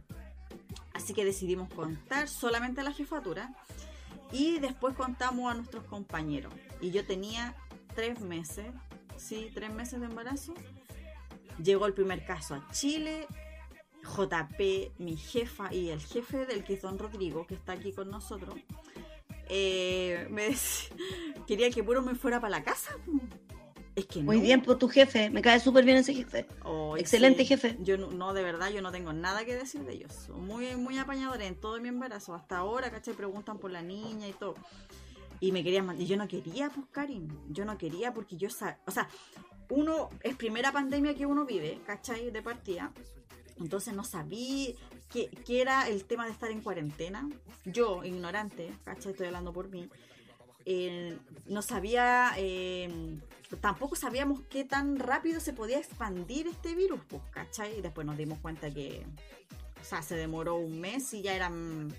Así 0.92 1.14
que 1.14 1.24
decidimos 1.24 1.72
contar 1.72 2.28
solamente 2.28 2.82
a 2.82 2.84
la 2.84 2.92
jefatura 2.92 3.54
y 4.34 4.58
después 4.58 4.94
contamos 4.96 5.50
a 5.50 5.54
nuestros 5.54 5.84
compañeros. 5.84 6.52
Y 6.80 6.90
yo 6.90 7.06
tenía 7.06 7.54
tres 7.94 8.20
meses, 8.20 8.66
sí, 9.16 9.50
tres 9.54 9.72
meses 9.72 10.00
de 10.00 10.06
embarazo. 10.06 10.52
Llegó 11.62 11.86
el 11.86 11.94
primer 11.94 12.26
caso 12.26 12.54
a 12.56 12.66
Chile. 12.72 13.26
JP, 14.02 14.98
mi 14.98 15.16
jefa 15.16 15.72
y 15.72 15.88
el 15.88 16.00
jefe 16.00 16.44
del 16.44 16.62
que 16.62 16.74
es 16.74 16.82
Rodrigo, 16.82 17.46
que 17.46 17.54
está 17.54 17.72
aquí 17.72 17.90
con 17.92 18.10
nosotros, 18.10 18.54
eh, 19.48 20.26
me 20.30 20.48
dec- 20.52 20.90
quería 21.46 21.70
que 21.70 21.82
puro 21.82 22.02
me 22.02 22.14
fuera 22.14 22.38
para 22.38 22.50
la 22.58 22.64
casa. 22.64 22.90
Es 23.96 24.06
que 24.06 24.22
muy 24.22 24.40
bien 24.40 24.60
por 24.62 24.78
tu 24.78 24.88
jefe. 24.88 25.30
Me 25.30 25.40
cae 25.40 25.60
súper 25.60 25.84
bien 25.84 25.98
ese 25.98 26.14
jefe. 26.14 26.46
Excelente 26.98 27.44
jefe. 27.44 27.76
Yo 27.80 27.96
no, 27.96 28.10
no, 28.10 28.34
de 28.34 28.42
verdad, 28.42 28.70
yo 28.70 28.82
no 28.82 28.90
tengo 28.90 29.12
nada 29.12 29.44
que 29.44 29.54
decir 29.54 29.82
de 29.84 29.92
ellos. 29.94 30.12
Son 30.26 30.44
muy, 30.44 30.74
muy 30.76 30.98
apañadores 30.98 31.46
en 31.46 31.54
todo 31.54 31.80
mi 31.80 31.88
embarazo. 31.88 32.34
Hasta 32.34 32.58
ahora, 32.58 32.90
¿cachai? 32.90 33.14
Preguntan 33.14 33.58
por 33.58 33.70
la 33.70 33.82
niña 33.82 34.26
y 34.26 34.32
todo. 34.32 34.56
Y 35.38 35.52
me 35.52 35.62
querían 35.62 35.86
mandar. 35.86 36.02
Y 36.02 36.06
yo 36.06 36.16
no 36.16 36.26
quería, 36.26 36.70
pues, 36.70 36.86
Karin. 36.90 37.28
Yo 37.50 37.64
no 37.64 37.78
quería 37.78 38.12
porque 38.12 38.36
yo 38.36 38.50
sabía. 38.50 38.80
O 38.86 38.90
sea, 38.90 39.08
uno, 39.70 40.10
es 40.22 40.34
primera 40.34 40.72
pandemia 40.72 41.14
que 41.14 41.26
uno 41.26 41.44
vive, 41.44 41.80
¿cachai? 41.86 42.30
De 42.32 42.42
partida. 42.42 42.92
Entonces 43.60 43.94
no 43.94 44.02
sabía 44.02 44.74
qué, 45.12 45.30
qué 45.46 45.60
era 45.60 45.88
el 45.88 46.04
tema 46.04 46.26
de 46.26 46.32
estar 46.32 46.50
en 46.50 46.62
cuarentena. 46.62 47.28
Yo, 47.64 48.02
ignorante, 48.02 48.72
¿cachai? 48.84 49.12
Estoy 49.12 49.28
hablando 49.28 49.52
por 49.52 49.68
mí. 49.68 49.88
Eh, 50.66 51.16
no 51.46 51.62
sabía, 51.62 52.32
eh, 52.36 53.18
tampoco 53.60 53.96
sabíamos 53.96 54.40
qué 54.48 54.64
tan 54.64 54.98
rápido 54.98 55.40
se 55.40 55.52
podía 55.52 55.78
expandir 55.78 56.46
este 56.46 56.74
virus, 56.74 57.00
pues, 57.08 57.22
¿cachai? 57.30 57.78
Y 57.78 57.82
después 57.82 58.06
nos 58.06 58.16
dimos 58.16 58.38
cuenta 58.38 58.70
que, 58.70 59.04
o 59.80 59.84
sea, 59.84 60.02
se 60.02 60.16
demoró 60.16 60.56
un 60.56 60.80
mes 60.80 61.12
y 61.14 61.22
ya 61.22 61.34
eran 61.34 61.94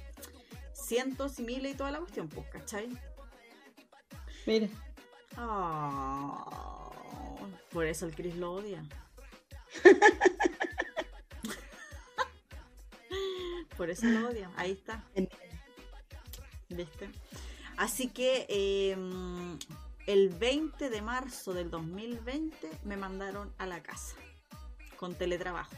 cientos 0.74 1.40
y 1.40 1.44
miles 1.44 1.74
y 1.74 1.78
toda 1.78 1.92
la 1.92 2.00
cuestión, 2.00 2.28
pues, 2.30 2.48
¿cachai? 2.50 2.90
Mira. 4.46 4.68
Ah, 5.38 6.92
por 7.72 7.86
eso 7.86 8.06
el 8.06 8.16
Chris 8.16 8.36
lo 8.36 8.54
odia. 8.54 8.84
por 13.78 13.90
eso 13.90 14.06
lo 14.06 14.30
odia. 14.30 14.50
Ahí 14.56 14.72
está. 14.72 15.04
¿Viste? 16.70 17.10
Así 17.78 18.08
que 18.08 18.46
eh, 18.48 18.96
el 20.08 20.30
20 20.30 20.90
de 20.90 21.02
marzo 21.02 21.54
del 21.54 21.70
2020 21.70 22.70
me 22.84 22.98
mandaron 22.98 23.54
a 23.58 23.66
la 23.66 23.82
casa 23.82 24.16
con 24.98 25.16
teletrabajo. 25.16 25.76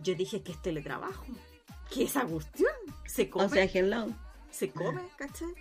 Yo 0.00 0.14
dije 0.14 0.42
que 0.42 0.52
es 0.52 0.60
teletrabajo. 0.60 1.24
¿Qué 1.90 2.04
es 2.04 2.10
esa 2.10 2.24
cuestión? 2.24 2.72
Se 3.06 3.30
come 3.30 3.44
O 3.44 3.48
sea, 3.48 3.64
hello. 3.64 4.08
se 4.50 4.70
come, 4.70 5.02
¿cachai? 5.16 5.54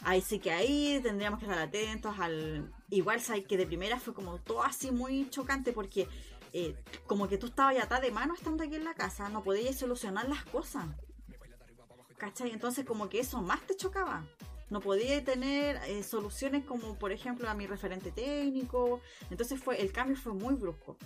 Ahí 0.00 0.20
sí 0.20 0.38
que 0.38 0.50
ahí 0.50 1.00
tendríamos 1.02 1.38
que 1.38 1.46
estar 1.46 1.58
atentos 1.58 2.18
al... 2.18 2.70
Igual, 2.90 3.20
¿sabes? 3.20 3.46
Que 3.46 3.56
de 3.56 3.66
primera 3.66 3.98
fue 3.98 4.12
como 4.12 4.38
todo 4.38 4.62
así 4.62 4.90
muy 4.90 5.30
chocante 5.30 5.72
porque 5.72 6.08
eh, 6.52 6.76
como 7.06 7.28
que 7.28 7.38
tú 7.38 7.46
estabas 7.46 7.76
ya 7.76 8.00
de 8.00 8.10
mano 8.10 8.34
estando 8.34 8.64
aquí 8.64 8.74
en 8.74 8.84
la 8.84 8.94
casa, 8.94 9.28
no 9.28 9.42
podías 9.42 9.76
solucionar 9.76 10.28
las 10.28 10.44
cosas. 10.44 10.86
¿Cachai? 12.18 12.50
Entonces 12.50 12.84
como 12.84 13.08
que 13.08 13.20
eso 13.20 13.40
más 13.40 13.60
te 13.62 13.76
chocaba. 13.76 14.24
No 14.74 14.80
podía 14.80 15.22
tener 15.22 15.76
eh, 15.86 16.02
soluciones 16.02 16.64
como 16.64 16.98
por 16.98 17.12
ejemplo 17.12 17.48
a 17.48 17.54
mi 17.54 17.64
referente 17.64 18.10
técnico. 18.10 19.00
Entonces 19.30 19.62
fue 19.62 19.80
el 19.80 19.92
cambio 19.92 20.16
fue 20.16 20.34
muy 20.34 20.56
brusco. 20.56 20.96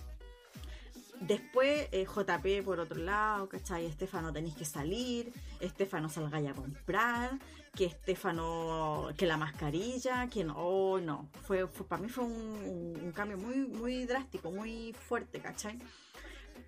Después, 1.21 1.87
eh, 1.93 2.07
JP 2.07 2.65
por 2.65 2.81
otro 2.81 2.99
lado, 2.99 3.47
¿cachai? 3.47 3.85
Estefano 3.85 4.33
tenéis 4.33 4.55
que 4.55 4.65
salir, 4.65 5.35
Estefano 5.61 6.09
salga 6.09 6.39
a 6.39 6.55
comprar, 6.55 7.39
que 7.77 7.85
Estefano, 7.85 9.11
que 9.19 9.27
la 9.27 9.37
mascarilla, 9.37 10.29
que 10.29 10.45
no, 10.45 10.55
oh, 10.57 10.99
no. 10.99 11.29
Fue, 11.47 11.67
para 11.67 12.01
mí 12.01 12.09
fue 12.09 12.25
un, 12.25 13.13
cambio 13.15 13.37
muy, 13.37 13.67
muy 13.67 14.07
drástico, 14.07 14.51
muy 14.51 14.95
fuerte, 14.95 15.41
¿cachai? 15.41 15.79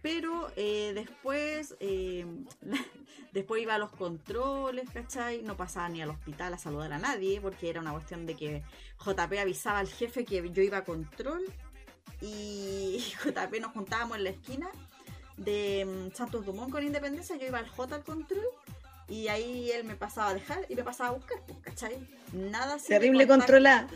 Pero 0.02 0.50
eh, 0.56 0.92
después, 0.94 1.76
eh, 1.80 2.26
después 3.32 3.62
iba 3.62 3.74
a 3.74 3.78
los 3.78 3.90
controles, 3.90 4.88
¿cachai? 4.90 5.42
No 5.42 5.56
pasaba 5.56 5.88
ni 5.88 6.00
al 6.00 6.10
hospital 6.10 6.54
a 6.54 6.58
saludar 6.58 6.92
a 6.92 6.98
nadie, 6.98 7.40
porque 7.40 7.68
era 7.68 7.80
una 7.80 7.92
cuestión 7.92 8.26
de 8.26 8.34
que 8.34 8.62
JP 9.04 9.38
avisaba 9.38 9.78
al 9.78 9.88
jefe 9.88 10.24
que 10.24 10.50
yo 10.50 10.62
iba 10.62 10.78
a 10.78 10.84
control 10.84 11.44
y 12.20 13.04
JP 13.24 13.60
nos 13.60 13.72
juntábamos 13.72 14.16
en 14.18 14.24
la 14.24 14.30
esquina 14.30 14.70
de 15.36 15.86
mm, 15.86 16.14
Santos 16.14 16.44
Dumont 16.44 16.70
con 16.70 16.84
Independencia, 16.84 17.36
yo 17.36 17.46
iba 17.46 17.58
al 17.58 17.68
J 17.68 17.94
al 17.94 18.04
control 18.04 18.44
y 19.10 19.26
ahí 19.26 19.70
él 19.72 19.84
me 19.84 19.96
pasaba 19.96 20.30
a 20.30 20.34
dejar 20.34 20.64
y 20.68 20.76
me 20.76 20.84
pasaba 20.84 21.10
a 21.10 21.12
buscar, 21.12 21.38
pues, 21.46 21.58
¿cachai? 21.60 21.98
Nada. 22.32 22.78
Terrible 22.78 23.26
controlar. 23.26 23.88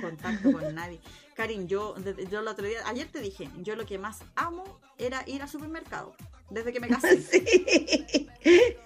Contacto 0.00 0.52
con 0.52 0.74
nadie. 0.74 1.00
Karin, 1.34 1.66
yo, 1.66 1.96
yo 2.30 2.40
el 2.40 2.48
otro 2.48 2.66
día, 2.66 2.78
ayer 2.86 3.08
te 3.08 3.20
dije, 3.20 3.50
yo 3.62 3.74
lo 3.74 3.84
que 3.84 3.98
más 3.98 4.20
amo 4.36 4.80
era 4.98 5.24
ir 5.26 5.42
al 5.42 5.48
supermercado, 5.48 6.14
desde 6.48 6.72
que 6.72 6.80
me 6.80 6.88
casé. 6.88 7.20
Sí. 8.42 8.76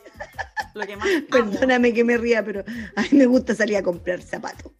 Lo 0.74 0.86
que 0.86 0.97
más 0.97 1.09
Perdóname 1.31 1.93
que 1.93 2.05
me 2.05 2.16
ría, 2.16 2.44
pero 2.44 2.65
a 2.94 3.03
mí 3.03 3.09
me 3.12 3.27
gusta 3.27 3.55
salir 3.55 3.77
a 3.77 3.82
comprar 3.82 4.23
zapatos. 4.23 4.73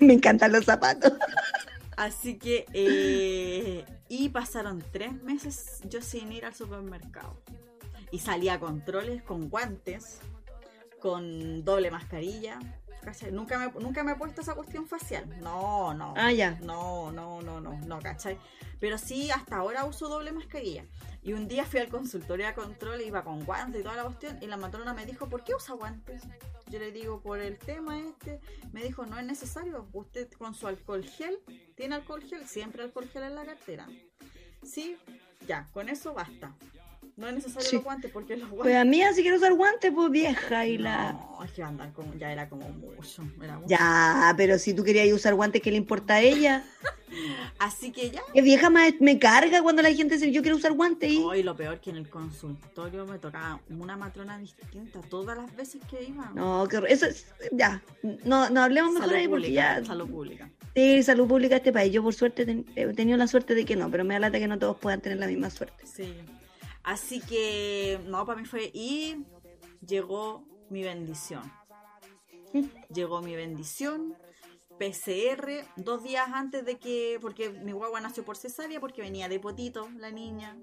Me 0.00 0.14
encantan 0.14 0.52
los 0.52 0.64
zapatos. 0.64 1.12
Así 1.96 2.38
que, 2.38 2.66
eh, 2.72 3.84
y 4.08 4.28
pasaron 4.30 4.82
tres 4.92 5.22
meses 5.22 5.80
yo 5.88 6.02
sin 6.02 6.32
ir 6.32 6.44
al 6.44 6.54
supermercado. 6.54 7.42
Y 8.14 8.20
salía 8.20 8.54
a 8.54 8.60
controles 8.60 9.24
con 9.24 9.50
guantes, 9.50 10.20
con 11.00 11.64
doble 11.64 11.90
mascarilla. 11.90 12.60
Nunca 13.32 13.58
me, 13.58 13.72
nunca 13.82 14.04
me 14.04 14.12
he 14.12 14.14
puesto 14.14 14.40
esa 14.40 14.54
cuestión 14.54 14.86
facial. 14.86 15.28
No, 15.40 15.92
no. 15.94 16.14
Ah, 16.16 16.30
ya. 16.30 16.52
No, 16.62 17.10
no, 17.10 17.42
no, 17.42 17.60
no, 17.60 17.76
no, 17.76 17.98
¿cachai? 17.98 18.38
Pero 18.78 18.98
sí, 18.98 19.32
hasta 19.32 19.56
ahora 19.56 19.84
uso 19.84 20.08
doble 20.08 20.30
mascarilla. 20.30 20.84
Y 21.24 21.32
un 21.32 21.48
día 21.48 21.64
fui 21.64 21.80
al 21.80 21.88
consultorio 21.88 22.46
de 22.46 22.54
control, 22.54 23.00
iba 23.00 23.24
con 23.24 23.44
guantes 23.44 23.80
y 23.80 23.82
toda 23.82 23.96
la 23.96 24.04
cuestión, 24.04 24.38
y 24.40 24.46
la 24.46 24.58
matrona 24.58 24.94
me 24.94 25.06
dijo, 25.06 25.28
¿por 25.28 25.42
qué 25.42 25.56
usa 25.56 25.74
guantes? 25.74 26.22
Yo 26.70 26.78
le 26.78 26.92
digo, 26.92 27.20
por 27.20 27.40
el 27.40 27.58
tema 27.58 27.98
este, 27.98 28.38
me 28.72 28.84
dijo, 28.84 29.06
no 29.06 29.18
es 29.18 29.26
necesario, 29.26 29.88
usted 29.92 30.30
con 30.38 30.54
su 30.54 30.68
alcohol 30.68 31.02
gel, 31.02 31.40
tiene 31.74 31.96
alcohol 31.96 32.22
gel, 32.22 32.46
siempre 32.46 32.84
alcohol 32.84 33.08
gel 33.08 33.24
en 33.24 33.34
la 33.34 33.44
cartera. 33.44 33.88
Sí, 34.62 34.96
ya, 35.48 35.68
con 35.72 35.88
eso 35.88 36.14
basta. 36.14 36.54
No 37.16 37.28
es 37.28 37.34
necesario 37.34 37.70
los 37.72 37.84
guantes 37.84 38.10
porque 38.10 38.36
los 38.36 38.48
guantes. 38.48 38.64
Pues 38.64 38.76
a 38.76 38.84
mí, 38.84 39.00
si 39.14 39.22
quiero 39.22 39.36
usar 39.36 39.54
guantes, 39.54 39.92
pues 39.94 40.10
vieja 40.10 40.66
y 40.66 40.78
la. 40.78 41.12
No, 41.12 41.44
es 41.44 41.52
que 41.52 41.62
andar 41.62 41.92
como, 41.92 42.12
ya 42.14 42.32
era 42.32 42.48
como 42.48 42.68
mucho, 42.68 43.22
Ya, 43.66 44.34
pero 44.36 44.58
si 44.58 44.74
tú 44.74 44.82
querías 44.82 45.12
usar 45.12 45.34
guantes, 45.34 45.62
¿qué 45.62 45.70
le 45.70 45.76
importa 45.76 46.14
a 46.14 46.20
ella? 46.20 46.64
Así 47.60 47.92
que 47.92 48.10
ya. 48.10 48.20
Que 48.32 48.42
vieja 48.42 48.68
me, 48.68 48.96
me 48.98 49.20
carga 49.20 49.62
cuando 49.62 49.80
la 49.80 49.92
gente 49.92 50.14
dice 50.14 50.32
yo 50.32 50.42
quiero 50.42 50.56
usar 50.56 50.72
guantes. 50.72 51.12
Y... 51.12 51.42
lo 51.44 51.54
peor 51.54 51.80
que 51.80 51.90
en 51.90 51.96
el 51.96 52.10
consultorio 52.10 53.06
me 53.06 53.20
tocaba 53.20 53.60
una 53.70 53.96
matrona 53.96 54.36
distinta 54.38 55.00
todas 55.08 55.36
las 55.36 55.54
veces 55.54 55.82
que 55.88 56.02
iba. 56.02 56.32
No, 56.34 56.66
que 56.66 56.82
eso 56.88 57.06
es, 57.06 57.26
ya. 57.52 57.80
No, 58.24 58.50
no 58.50 58.60
hablemos 58.60 58.92
mejor 58.92 59.08
salud 59.08 59.20
ahí 59.20 59.28
porque 59.28 59.52
ya. 59.52 59.84
Salud 59.84 60.10
pública. 60.10 60.50
Sí, 60.74 61.02
salud 61.04 61.28
pública 61.28 61.56
este 61.56 61.72
país. 61.72 61.92
Yo 61.92 62.02
por 62.02 62.14
suerte 62.14 62.64
he 62.74 62.86
tenido 62.88 63.16
la 63.16 63.28
suerte 63.28 63.54
de 63.54 63.64
que 63.64 63.76
no, 63.76 63.88
pero 63.88 64.04
me 64.04 64.14
da 64.14 64.20
lata 64.20 64.40
que 64.40 64.48
no 64.48 64.58
todos 64.58 64.76
puedan 64.78 65.00
tener 65.00 65.18
la 65.18 65.28
misma 65.28 65.50
suerte. 65.50 65.86
Sí. 65.86 66.12
Así 66.84 67.20
que, 67.20 67.98
no, 68.06 68.24
para 68.26 68.40
mí 68.40 68.46
fue. 68.46 68.70
Y 68.72 69.24
llegó 69.84 70.46
mi 70.70 70.82
bendición. 70.82 71.50
Llegó 72.92 73.22
mi 73.22 73.34
bendición. 73.34 74.14
PCR 74.78 75.64
dos 75.76 76.02
días 76.02 76.28
antes 76.32 76.64
de 76.64 76.78
que. 76.78 77.18
Porque 77.20 77.50
mi 77.50 77.72
guagua 77.72 78.00
nació 78.00 78.24
por 78.24 78.36
cesárea, 78.36 78.80
porque 78.80 79.02
venía 79.02 79.28
de 79.28 79.40
potito 79.40 79.88
la 79.98 80.10
niña. 80.10 80.56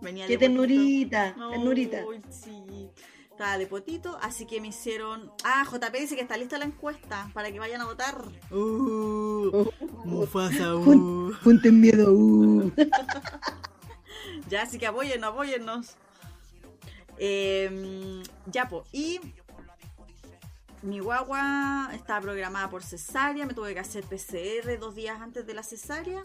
Venía 0.00 0.26
Qué 0.26 0.34
de 0.34 0.38
ternurita, 0.38 1.34
ternurita. 1.34 2.04
sí. 2.30 2.90
Estaba 3.30 3.58
de 3.58 3.66
potito, 3.66 4.16
así 4.22 4.46
que 4.46 4.60
me 4.60 4.68
hicieron. 4.68 5.32
Ah, 5.42 5.64
JP 5.64 5.92
dice 5.98 6.14
que 6.14 6.22
está 6.22 6.36
lista 6.36 6.56
la 6.56 6.66
encuesta 6.66 7.30
para 7.34 7.50
que 7.50 7.58
vayan 7.58 7.80
a 7.80 7.86
votar. 7.86 8.22
Uh, 8.52 9.66
Mufasa, 10.04 10.76
uh. 10.76 11.32
Junten 11.42 11.80
miedo, 11.80 12.12
uh. 12.12 12.70
Así 14.62 14.78
que 14.78 14.86
apóyennos, 14.86 15.30
apóyennos. 15.30 15.96
Em, 17.18 18.22
ya, 18.46 18.68
pues. 18.68 18.86
Y 18.92 19.20
mi 20.82 21.00
guagua 21.00 21.90
estaba 21.94 22.20
programada 22.20 22.68
por 22.68 22.82
cesárea, 22.82 23.46
me 23.46 23.54
tuve 23.54 23.72
que 23.72 23.80
hacer 23.80 24.04
PCR 24.04 24.78
dos 24.78 24.94
días 24.94 25.20
antes 25.20 25.46
de 25.46 25.54
la 25.54 25.62
cesárea. 25.62 26.22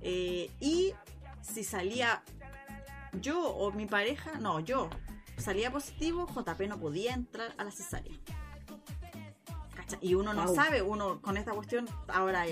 Eh, 0.00 0.50
y 0.60 0.94
si 1.42 1.64
salía 1.64 2.22
yo 3.20 3.40
o 3.40 3.72
mi 3.72 3.86
pareja, 3.86 4.38
no, 4.38 4.60
yo 4.60 4.88
salía 5.36 5.70
positivo, 5.70 6.26
JP 6.26 6.68
no 6.68 6.78
podía 6.78 7.14
entrar 7.14 7.54
a 7.58 7.64
la 7.64 7.70
cesárea. 7.70 8.14
Y 10.00 10.14
uno 10.14 10.34
no 10.34 10.54
sabe, 10.54 10.82
uno 10.82 11.20
con 11.20 11.36
esta 11.36 11.52
cuestión, 11.52 11.88
ahora, 12.08 12.44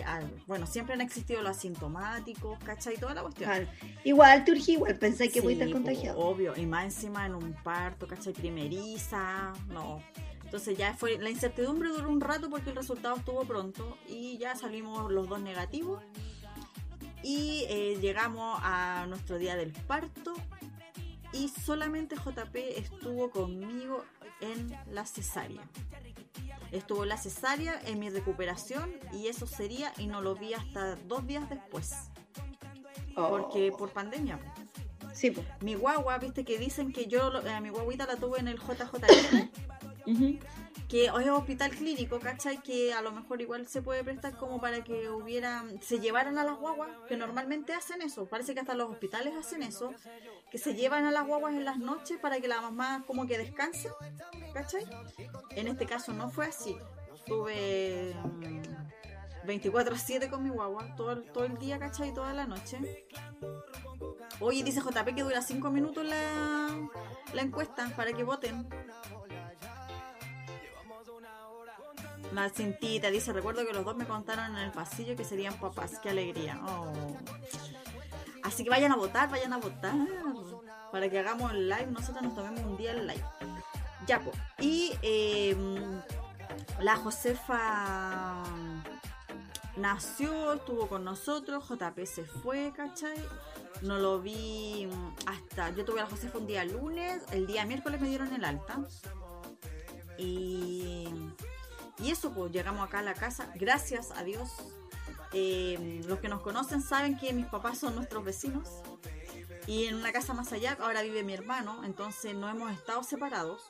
bueno, 0.46 0.66
siempre 0.66 0.94
han 0.94 1.00
existido 1.00 1.42
los 1.42 1.56
asintomáticos, 1.56 2.58
¿cachai? 2.64 2.96
Toda 2.96 3.14
la 3.14 3.22
cuestión. 3.22 3.68
Igual, 4.04 4.44
Turgi, 4.44 4.72
igual 4.72 4.98
pensé 4.98 5.30
que 5.30 5.40
voy 5.40 5.52
a 5.52 5.56
estar 5.56 5.70
contagiado. 5.70 6.18
Obvio, 6.18 6.56
y 6.56 6.66
más 6.66 6.84
encima 6.84 7.26
en 7.26 7.34
un 7.34 7.52
parto, 7.62 8.06
¿cachai? 8.06 8.32
Primeriza, 8.32 9.52
no. 9.68 10.02
Entonces 10.44 10.78
ya 10.78 10.94
fue, 10.94 11.18
la 11.18 11.28
incertidumbre 11.28 11.88
duró 11.88 12.08
un 12.08 12.20
rato 12.20 12.48
porque 12.48 12.70
el 12.70 12.76
resultado 12.76 13.16
estuvo 13.16 13.44
pronto 13.44 13.98
y 14.08 14.38
ya 14.38 14.54
salimos 14.54 15.10
los 15.10 15.28
dos 15.28 15.40
negativos. 15.40 16.02
Y 17.22 17.64
eh, 17.68 17.98
llegamos 18.00 18.60
a 18.62 19.06
nuestro 19.08 19.38
día 19.38 19.56
del 19.56 19.72
parto 19.72 20.34
y 21.36 21.48
solamente 21.48 22.16
JP 22.16 22.56
estuvo 22.76 23.30
conmigo 23.30 24.04
en 24.40 24.76
la 24.90 25.06
cesárea. 25.06 25.62
Estuvo 26.72 27.04
la 27.04 27.16
cesárea 27.16 27.80
en 27.84 27.98
mi 27.98 28.10
recuperación 28.10 28.90
y 29.12 29.28
eso 29.28 29.46
sería 29.46 29.92
y 29.98 30.06
no 30.06 30.20
lo 30.20 30.34
vi 30.34 30.54
hasta 30.54 30.96
dos 30.96 31.26
días 31.26 31.48
después. 31.48 31.94
Porque 33.14 33.70
oh. 33.70 33.76
por 33.76 33.90
pandemia. 33.90 34.38
Sí, 35.12 35.30
pues. 35.30 35.46
Mi 35.60 35.74
guagua, 35.74 36.18
viste 36.18 36.44
que 36.44 36.58
dicen 36.58 36.92
que 36.92 37.06
yo, 37.06 37.32
a 37.48 37.60
mi 37.60 37.70
guaguita 37.70 38.06
la 38.06 38.16
tuve 38.16 38.38
en 38.38 38.48
el 38.48 38.58
JJ. 38.58 39.50
Que 40.88 41.06
es 41.06 41.28
hospital 41.30 41.70
clínico, 41.70 42.20
¿cachai? 42.20 42.62
Que 42.62 42.92
a 42.92 43.02
lo 43.02 43.10
mejor 43.12 43.40
igual 43.40 43.66
se 43.66 43.82
puede 43.82 44.04
prestar 44.04 44.36
como 44.36 44.60
para 44.60 44.84
que 44.84 45.08
hubiera, 45.10 45.64
se 45.80 45.98
llevaran 45.98 46.38
a 46.38 46.44
las 46.44 46.58
guaguas, 46.58 46.90
que 47.08 47.16
normalmente 47.16 47.72
hacen 47.72 48.02
eso, 48.02 48.26
parece 48.26 48.54
que 48.54 48.60
hasta 48.60 48.74
los 48.74 48.90
hospitales 48.90 49.34
hacen 49.34 49.62
eso, 49.62 49.92
que 50.50 50.58
se 50.58 50.74
llevan 50.74 51.04
a 51.04 51.10
las 51.10 51.26
guaguas 51.26 51.54
en 51.54 51.64
las 51.64 51.78
noches 51.78 52.18
para 52.18 52.40
que 52.40 52.48
la 52.48 52.60
mamá 52.60 53.04
como 53.06 53.26
que 53.26 53.38
descanse, 53.38 53.90
¿cachai? 54.54 54.84
En 55.50 55.66
este 55.66 55.86
caso 55.86 56.12
no 56.12 56.30
fue 56.30 56.46
así, 56.46 56.76
tuve 57.26 58.14
24 59.44 59.94
a 59.94 59.98
7 59.98 60.30
con 60.30 60.44
mi 60.44 60.50
guagua, 60.50 60.94
todo, 60.96 61.22
todo 61.22 61.44
el 61.44 61.58
día, 61.58 61.78
¿cachai? 61.78 62.14
Toda 62.14 62.32
la 62.32 62.46
noche. 62.46 63.06
Oye, 64.40 64.62
dice 64.62 64.80
JP 64.80 65.14
que 65.14 65.22
dura 65.22 65.40
5 65.40 65.70
minutos 65.70 66.04
la, 66.04 66.68
la 67.32 67.42
encuesta 67.42 67.90
para 67.96 68.12
que 68.12 68.22
voten. 68.22 68.68
La 72.36 72.50
cintita 72.50 73.10
dice, 73.10 73.32
recuerdo 73.32 73.66
que 73.66 73.72
los 73.72 73.82
dos 73.82 73.96
me 73.96 74.04
contaron 74.04 74.54
en 74.56 74.64
el 74.64 74.70
pasillo 74.70 75.16
que 75.16 75.24
serían 75.24 75.54
papás. 75.54 75.98
Qué 76.02 76.10
alegría. 76.10 76.60
Oh. 76.66 76.92
Así 78.42 78.62
que 78.62 78.68
vayan 78.68 78.92
a 78.92 78.96
votar, 78.96 79.30
vayan 79.30 79.54
a 79.54 79.56
votar. 79.56 79.94
Para 80.92 81.08
que 81.08 81.18
hagamos 81.18 81.52
el 81.52 81.70
live, 81.70 81.86
nosotros 81.86 82.22
nos 82.22 82.34
tomemos 82.34 82.60
un 82.60 82.76
día 82.76 82.92
el 82.92 83.06
live. 83.06 83.24
Ya, 84.06 84.20
pues. 84.20 84.36
Y 84.60 84.92
em, 85.00 86.02
la 86.80 86.96
Josefa 86.96 88.42
nació, 89.78 90.52
estuvo 90.52 90.88
con 90.88 91.04
nosotros, 91.04 91.66
JP 91.66 92.04
se 92.04 92.24
fue, 92.26 92.70
¿cachai? 92.76 93.16
No 93.80 93.96
lo 93.98 94.20
vi 94.20 94.86
hasta. 95.24 95.70
Yo 95.70 95.86
tuve 95.86 96.00
a 96.00 96.02
la 96.02 96.10
Josefa 96.10 96.36
un 96.36 96.46
día 96.46 96.66
lunes, 96.66 97.22
el 97.32 97.46
día 97.46 97.64
miércoles 97.64 97.98
me 97.98 98.10
dieron 98.10 98.30
el 98.34 98.44
alta. 98.44 98.78
Y 100.18 101.08
y 101.98 102.10
eso, 102.10 102.32
pues 102.32 102.52
llegamos 102.52 102.86
acá 102.86 102.98
a 103.00 103.02
la 103.02 103.14
casa, 103.14 103.50
gracias 103.54 104.10
a 104.12 104.22
Dios. 104.24 104.50
eh, 105.32 106.00
los 106.06 106.20
que 106.20 106.28
nos 106.28 106.40
conocen 106.40 106.80
saben 106.80 107.18
que 107.18 107.32
mis 107.32 107.46
papás 107.46 107.78
son 107.78 107.94
nuestros 107.94 108.24
vecinos. 108.24 108.68
Y 109.66 109.86
en 109.86 109.96
una 109.96 110.12
casa 110.12 110.32
más 110.32 110.52
allá 110.52 110.76
ahora 110.80 111.02
vive 111.02 111.24
mi 111.24 111.34
hermano, 111.34 111.82
entonces 111.84 112.34
no 112.34 112.48
hemos 112.48 112.70
estado 112.72 113.02
separados. 113.02 113.60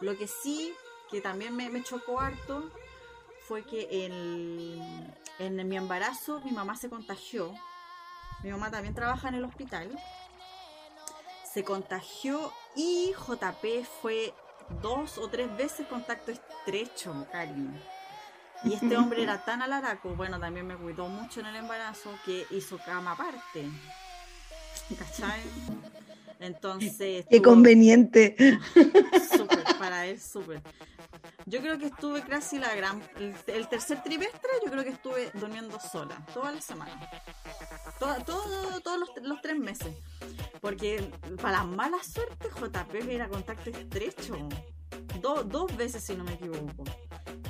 Lo 0.00 0.16
que 0.18 0.26
sí, 0.26 0.74
que 1.10 1.20
también 1.20 1.54
me, 1.54 1.70
me 1.70 1.82
chocó 1.84 2.20
harto, 2.20 2.70
fue 3.46 3.62
que 3.62 3.86
en, 4.04 5.14
en 5.38 5.68
mi 5.68 5.76
embarazo 5.76 6.40
mi 6.44 6.50
mamá 6.50 6.76
se 6.76 6.90
contagió. 6.90 7.54
Mi 8.42 8.50
mamá 8.50 8.70
también 8.70 8.94
trabaja 8.94 9.28
en 9.28 9.36
el 9.36 9.44
hospital. 9.44 9.88
Se 11.52 11.64
contagió 11.64 12.52
y 12.76 13.12
JP 13.14 13.84
fue 14.02 14.34
dos 14.82 15.18
o 15.18 15.28
tres 15.28 15.54
veces 15.56 15.86
contacto 15.86 16.30
estrecho, 16.30 17.26
cariño. 17.32 17.80
Y 18.64 18.74
este 18.74 18.96
hombre 18.96 19.22
era 19.22 19.44
tan 19.44 19.62
alaraco, 19.62 20.10
bueno, 20.16 20.40
también 20.40 20.66
me 20.66 20.76
cuidó 20.76 21.08
mucho 21.08 21.40
en 21.40 21.46
el 21.46 21.56
embarazo, 21.56 22.10
que 22.24 22.44
hizo 22.50 22.78
cama 22.78 23.12
aparte. 23.12 23.68
¿Cachai? 24.98 25.42
Entonces. 26.40 27.26
Qué 27.28 27.42
conveniente. 27.42 28.36
Súper, 29.36 29.64
para 29.78 30.06
él, 30.06 30.20
súper. 30.20 30.62
Yo 31.46 31.60
creo 31.60 31.78
que 31.78 31.86
estuve 31.86 32.22
casi 32.22 32.58
la 32.58 32.74
gran. 32.74 33.02
El, 33.46 33.68
tercer 33.68 34.02
trimestre, 34.02 34.50
yo 34.64 34.70
creo 34.70 34.84
que 34.84 34.90
estuve 34.90 35.30
durmiendo 35.34 35.78
sola, 35.80 36.24
toda 36.34 36.52
la 36.52 36.60
semana. 36.60 37.10
Todo, 37.98 38.16
todos 38.24 38.98
los, 38.98 39.22
los, 39.22 39.40
tres 39.40 39.58
meses. 39.58 39.94
Porque 40.60 41.10
para 41.40 41.58
la 41.58 41.64
mala 41.64 42.02
suerte, 42.02 42.48
JP 42.48 42.94
era 43.10 43.28
contacto 43.28 43.70
estrecho. 43.70 44.48
dos 45.20 45.76
veces, 45.76 46.04
si 46.04 46.14
no 46.14 46.24
me 46.24 46.34
equivoco. 46.34 46.84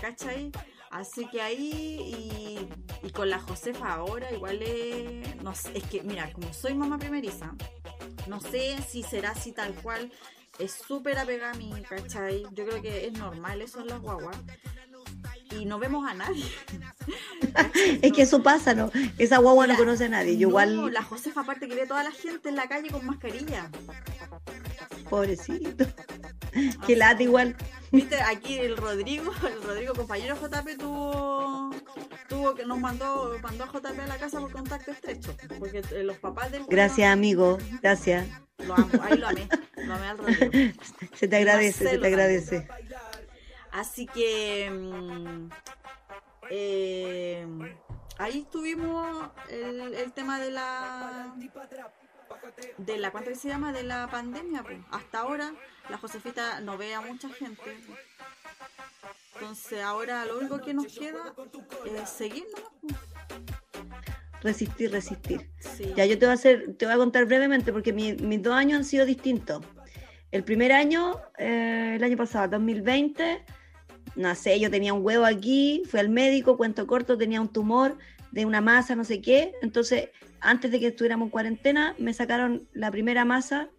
¿Cachai? 0.00 0.52
Así 0.90 1.28
que 1.28 1.42
ahí 1.42 2.68
y, 3.02 3.10
con 3.10 3.28
la 3.28 3.40
Josefa 3.40 3.94
ahora 3.94 4.32
igual 4.32 4.62
es, 4.62 5.42
no 5.42 5.54
sé, 5.54 5.76
es 5.76 5.84
que 5.84 6.02
mira, 6.02 6.32
como 6.32 6.52
soy 6.52 6.74
mamá 6.74 6.98
primeriza, 6.98 7.54
no 8.26 8.40
sé 8.40 8.76
si 8.88 9.02
será 9.02 9.30
así 9.30 9.52
tal 9.52 9.74
cual, 9.74 10.10
es 10.58 10.72
súper 10.72 11.18
apegada 11.18 11.52
a 11.52 11.54
mí, 11.54 11.72
¿cachai? 11.88 12.44
Yo 12.52 12.66
creo 12.66 12.82
que 12.82 13.06
es 13.06 13.12
normal 13.12 13.62
eso 13.62 13.80
en 13.80 13.88
las 13.88 14.00
guaguas. 14.00 14.36
Y 15.50 15.64
no 15.64 15.78
vemos 15.78 16.08
a 16.08 16.14
nadie. 16.14 16.44
es 18.02 18.12
que 18.12 18.22
eso 18.22 18.42
pasa, 18.42 18.74
¿no? 18.74 18.90
Esa 19.16 19.38
guagua 19.38 19.66
no 19.66 19.76
conoce 19.76 20.04
a 20.04 20.08
nadie. 20.08 20.36
Yo 20.36 20.48
igual... 20.48 20.92
La 20.92 21.02
Josefa 21.02 21.40
aparte 21.40 21.68
que 21.68 21.74
ve 21.74 21.82
a 21.82 21.88
toda 21.88 22.02
la 22.02 22.10
gente 22.10 22.48
en 22.48 22.56
la 22.56 22.68
calle 22.68 22.90
con 22.90 23.04
mascarilla. 23.06 23.70
Pobrecito. 25.08 25.86
que 26.86 26.96
lata 26.96 27.22
igual. 27.22 27.56
Viste, 27.90 28.20
aquí 28.20 28.58
el 28.58 28.76
Rodrigo, 28.76 29.32
el 29.48 29.62
Rodrigo 29.62 29.94
compañero 29.94 30.36
JP 30.36 30.78
tuvo, 30.78 31.70
tuvo 32.28 32.54
que 32.54 32.66
nos 32.66 32.78
mandó, 32.78 33.38
mandó 33.42 33.64
a 33.64 33.66
JP 33.68 33.98
a 34.00 34.06
la 34.06 34.18
casa 34.18 34.40
por 34.40 34.52
contacto 34.52 34.90
estrecho, 34.90 35.34
porque 35.58 35.82
eh, 35.92 36.02
los 36.04 36.18
papás 36.18 36.52
del 36.52 36.64
Gracias, 36.66 37.10
amigo, 37.10 37.58
gracias. 37.82 38.26
Lo 38.58 38.74
amo, 38.74 38.88
ahí 39.02 39.16
lo 39.16 39.28
amé, 39.28 39.48
lo 39.76 39.94
amé 39.94 40.06
al 40.06 40.18
Rodrigo. 40.18 40.82
Se 41.14 41.28
te 41.28 41.36
agradece, 41.36 41.88
se 41.88 41.98
te 41.98 42.06
agradece. 42.06 42.68
Así 43.70 44.06
que 44.06 44.70
mm, 44.70 45.48
eh, 46.50 47.46
ahí 48.18 48.46
tuvimos 48.50 49.30
el, 49.50 49.94
el 49.94 50.12
tema 50.12 50.40
de 50.40 50.50
la 50.50 51.34
de 52.78 52.98
la 52.98 53.10
¿cuánto 53.10 53.34
se 53.34 53.48
llama? 53.48 53.72
de 53.72 53.82
la 53.82 54.08
pandemia 54.08 54.62
pues. 54.62 54.78
hasta 54.90 55.20
ahora 55.20 55.52
la 55.88 55.98
Josefita 55.98 56.60
no 56.60 56.76
ve 56.76 56.94
a 56.94 57.00
mucha 57.00 57.28
gente. 57.30 57.62
Entonces 59.34 59.82
ahora 59.82 60.24
lo 60.24 60.38
único 60.38 60.60
que 60.60 60.74
nos 60.74 60.86
queda 60.86 61.34
es 61.84 62.10
seguir 62.10 62.44
resistir 64.42 64.90
resistir. 64.90 65.48
Ya 65.96 66.04
yo 66.04 66.18
te 66.18 66.26
voy 66.26 66.32
a 66.32 66.34
hacer 66.34 66.74
te 66.76 66.86
voy 66.86 66.94
a 66.94 66.98
contar 66.98 67.24
brevemente 67.24 67.72
porque 67.72 67.92
mis 67.92 68.42
dos 68.42 68.54
años 68.54 68.78
han 68.78 68.84
sido 68.84 69.06
distintos. 69.06 69.64
El 70.30 70.44
primer 70.44 70.72
año 70.72 71.20
eh, 71.38 71.94
el 71.96 72.04
año 72.04 72.16
pasado 72.16 72.48
2020 72.48 73.44
no 74.16 74.34
sé 74.34 74.58
yo 74.60 74.70
tenía 74.70 74.92
un 74.92 75.04
huevo 75.04 75.24
aquí 75.24 75.82
fui 75.88 76.00
al 76.00 76.08
médico 76.08 76.56
cuento 76.56 76.86
corto 76.86 77.16
tenía 77.16 77.40
un 77.40 77.48
tumor 77.48 77.96
de 78.32 78.46
una 78.46 78.60
masa 78.60 78.94
no 78.94 79.04
sé 79.04 79.20
qué 79.20 79.52
entonces 79.62 80.10
antes 80.40 80.70
de 80.70 80.80
que 80.80 80.88
estuviéramos 80.88 81.26
en 81.26 81.30
cuarentena, 81.30 81.94
me 81.98 82.14
sacaron 82.14 82.68
la 82.72 82.90
primera 82.90 83.24
masa 83.24 83.70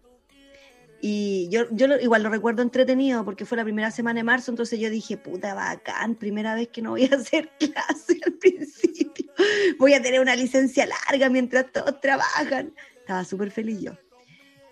y 1.02 1.48
yo, 1.50 1.64
yo 1.70 1.86
igual 1.98 2.22
lo 2.22 2.28
recuerdo 2.28 2.62
entretenido 2.62 3.24
porque 3.24 3.46
fue 3.46 3.56
la 3.56 3.64
primera 3.64 3.90
semana 3.90 4.20
de 4.20 4.24
marzo, 4.24 4.50
entonces 4.50 4.78
yo 4.78 4.90
dije, 4.90 5.16
puta 5.16 5.54
bacán, 5.54 6.14
primera 6.14 6.54
vez 6.54 6.68
que 6.68 6.82
no 6.82 6.90
voy 6.90 7.04
a 7.10 7.14
hacer 7.16 7.50
clase 7.58 8.20
al 8.26 8.34
principio, 8.34 9.32
voy 9.78 9.94
a 9.94 10.02
tener 10.02 10.20
una 10.20 10.36
licencia 10.36 10.86
larga 10.86 11.30
mientras 11.30 11.72
todos 11.72 12.00
trabajan. 12.00 12.74
Estaba 12.98 13.24
súper 13.24 13.50
feliz 13.50 13.80
yo. 13.80 13.92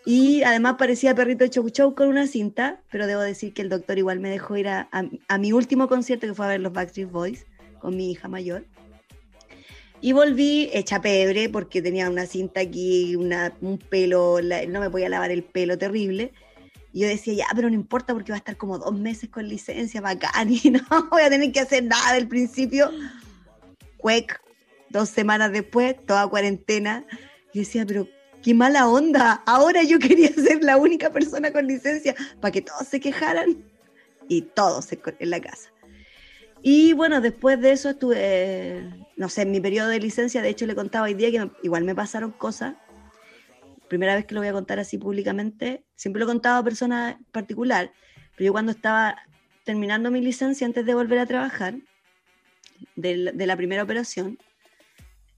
Y 0.05 0.43
además 0.43 0.77
parecía 0.79 1.15
perrito 1.15 1.47
chow 1.47 1.69
chow 1.71 1.95
con 1.95 2.09
una 2.09 2.27
cinta, 2.27 2.83
pero 2.91 3.07
debo 3.07 3.21
decir 3.21 3.53
que 3.53 3.63
el 3.63 3.69
doctor 3.69 3.99
igual 3.99 4.21
me 4.21 4.31
dejó 4.31 4.57
ir 4.57 4.69
a, 4.69 4.89
a 4.91 5.39
mi 5.39 5.53
último 5.53 5.89
concierto 5.89 6.27
que 6.27 6.35
fue 6.35 6.47
a 6.47 6.51
ver 6.51 6.61
los 6.61 6.73
Backstreet 6.73 7.11
Boys 7.11 7.47
con 7.81 7.97
mi 7.97 8.11
hija 8.11 8.29
mayor. 8.29 8.65
Y 10.01 10.13
volví 10.13 10.71
hecha 10.73 11.01
pebre 11.01 11.49
porque 11.49 11.83
tenía 11.83 12.09
una 12.09 12.27
cinta 12.27 12.61
aquí, 12.61 13.17
una, 13.17 13.53
un 13.61 13.79
pelo, 13.79 14.39
no 14.69 14.81
me 14.81 14.91
podía 14.91 15.09
lavar 15.09 15.31
el 15.31 15.43
pelo 15.43 15.77
terrible. 15.77 16.33
Y 16.93 17.01
yo 17.01 17.09
decía, 17.09 17.35
ya, 17.35 17.47
pero 17.55 17.69
no 17.69 17.75
importa 17.75 18.15
porque 18.15 18.33
va 18.33 18.37
a 18.37 18.39
estar 18.39 18.57
como 18.57 18.79
dos 18.79 18.95
meses 18.99 19.29
con 19.29 19.49
licencia, 19.49 20.01
bacán, 20.01 20.51
y 20.63 20.71
no 20.71 20.81
voy 21.11 21.23
a 21.23 21.31
tener 21.31 21.53
que 21.53 21.61
hacer 21.61 21.85
nada 21.85 22.15
del 22.15 22.29
principio. 22.29 22.91
Cuec, 23.99 24.41
dos 24.89 25.09
semanas 25.09 25.53
después, 25.53 25.97
toda 26.07 26.29
cuarentena. 26.29 27.05
Y 27.53 27.61
decía, 27.61 27.85
pero 27.87 28.09
qué 28.43 28.55
mala 28.55 28.89
onda. 28.89 29.43
Ahora 29.47 29.83
yo 29.83 29.99
quería 29.99 30.33
ser 30.33 30.63
la 30.63 30.77
única 30.77 31.11
persona 31.11 31.53
con 31.53 31.67
licencia 31.67 32.15
para 32.41 32.53
que 32.53 32.63
todos 32.63 32.87
se 32.87 33.01
quejaran. 33.01 33.65
Y 34.31 34.43
todos 34.43 34.89
en 34.93 35.31
la 35.31 35.41
casa. 35.41 35.71
Y 36.63 36.93
bueno, 36.93 37.21
después 37.21 37.61
de 37.61 37.73
eso 37.73 37.91
estuve, 37.91 39.08
no 39.19 39.29
sé, 39.29 39.43
en 39.43 39.51
mi 39.51 39.61
periodo 39.61 39.89
de 39.89 39.99
licencia, 39.99 40.41
de 40.43 40.49
hecho 40.49 40.65
le 40.65 40.77
contaba 40.77 41.07
hoy 41.07 41.15
día 41.15 41.31
que 41.33 41.51
igual 41.65 41.83
me 41.83 41.95
pasaron 41.95 42.31
cosas. 42.31 42.77
Primera 43.89 44.15
vez 44.15 44.27
que 44.27 44.35
lo 44.35 44.41
voy 44.41 44.49
a 44.49 44.53
contar 44.53 44.79
así 44.79 44.97
públicamente. 44.97 45.85
Siempre 45.97 46.21
lo 46.21 46.27
he 46.27 46.29
contado 46.29 46.61
a 46.61 46.65
personas 46.65 47.17
particular, 47.33 47.93
pero 48.37 48.47
yo 48.47 48.53
cuando 48.53 48.71
estaba 48.71 49.17
terminando 49.65 50.13
mi 50.13 50.21
licencia 50.21 50.67
antes 50.67 50.87
de 50.87 50.95
volver 50.95 51.19
a 51.19 51.27
trabajar, 51.27 51.75
de, 52.95 53.33
la 53.35 53.57
primera 53.57 53.83
operación, 53.83 54.39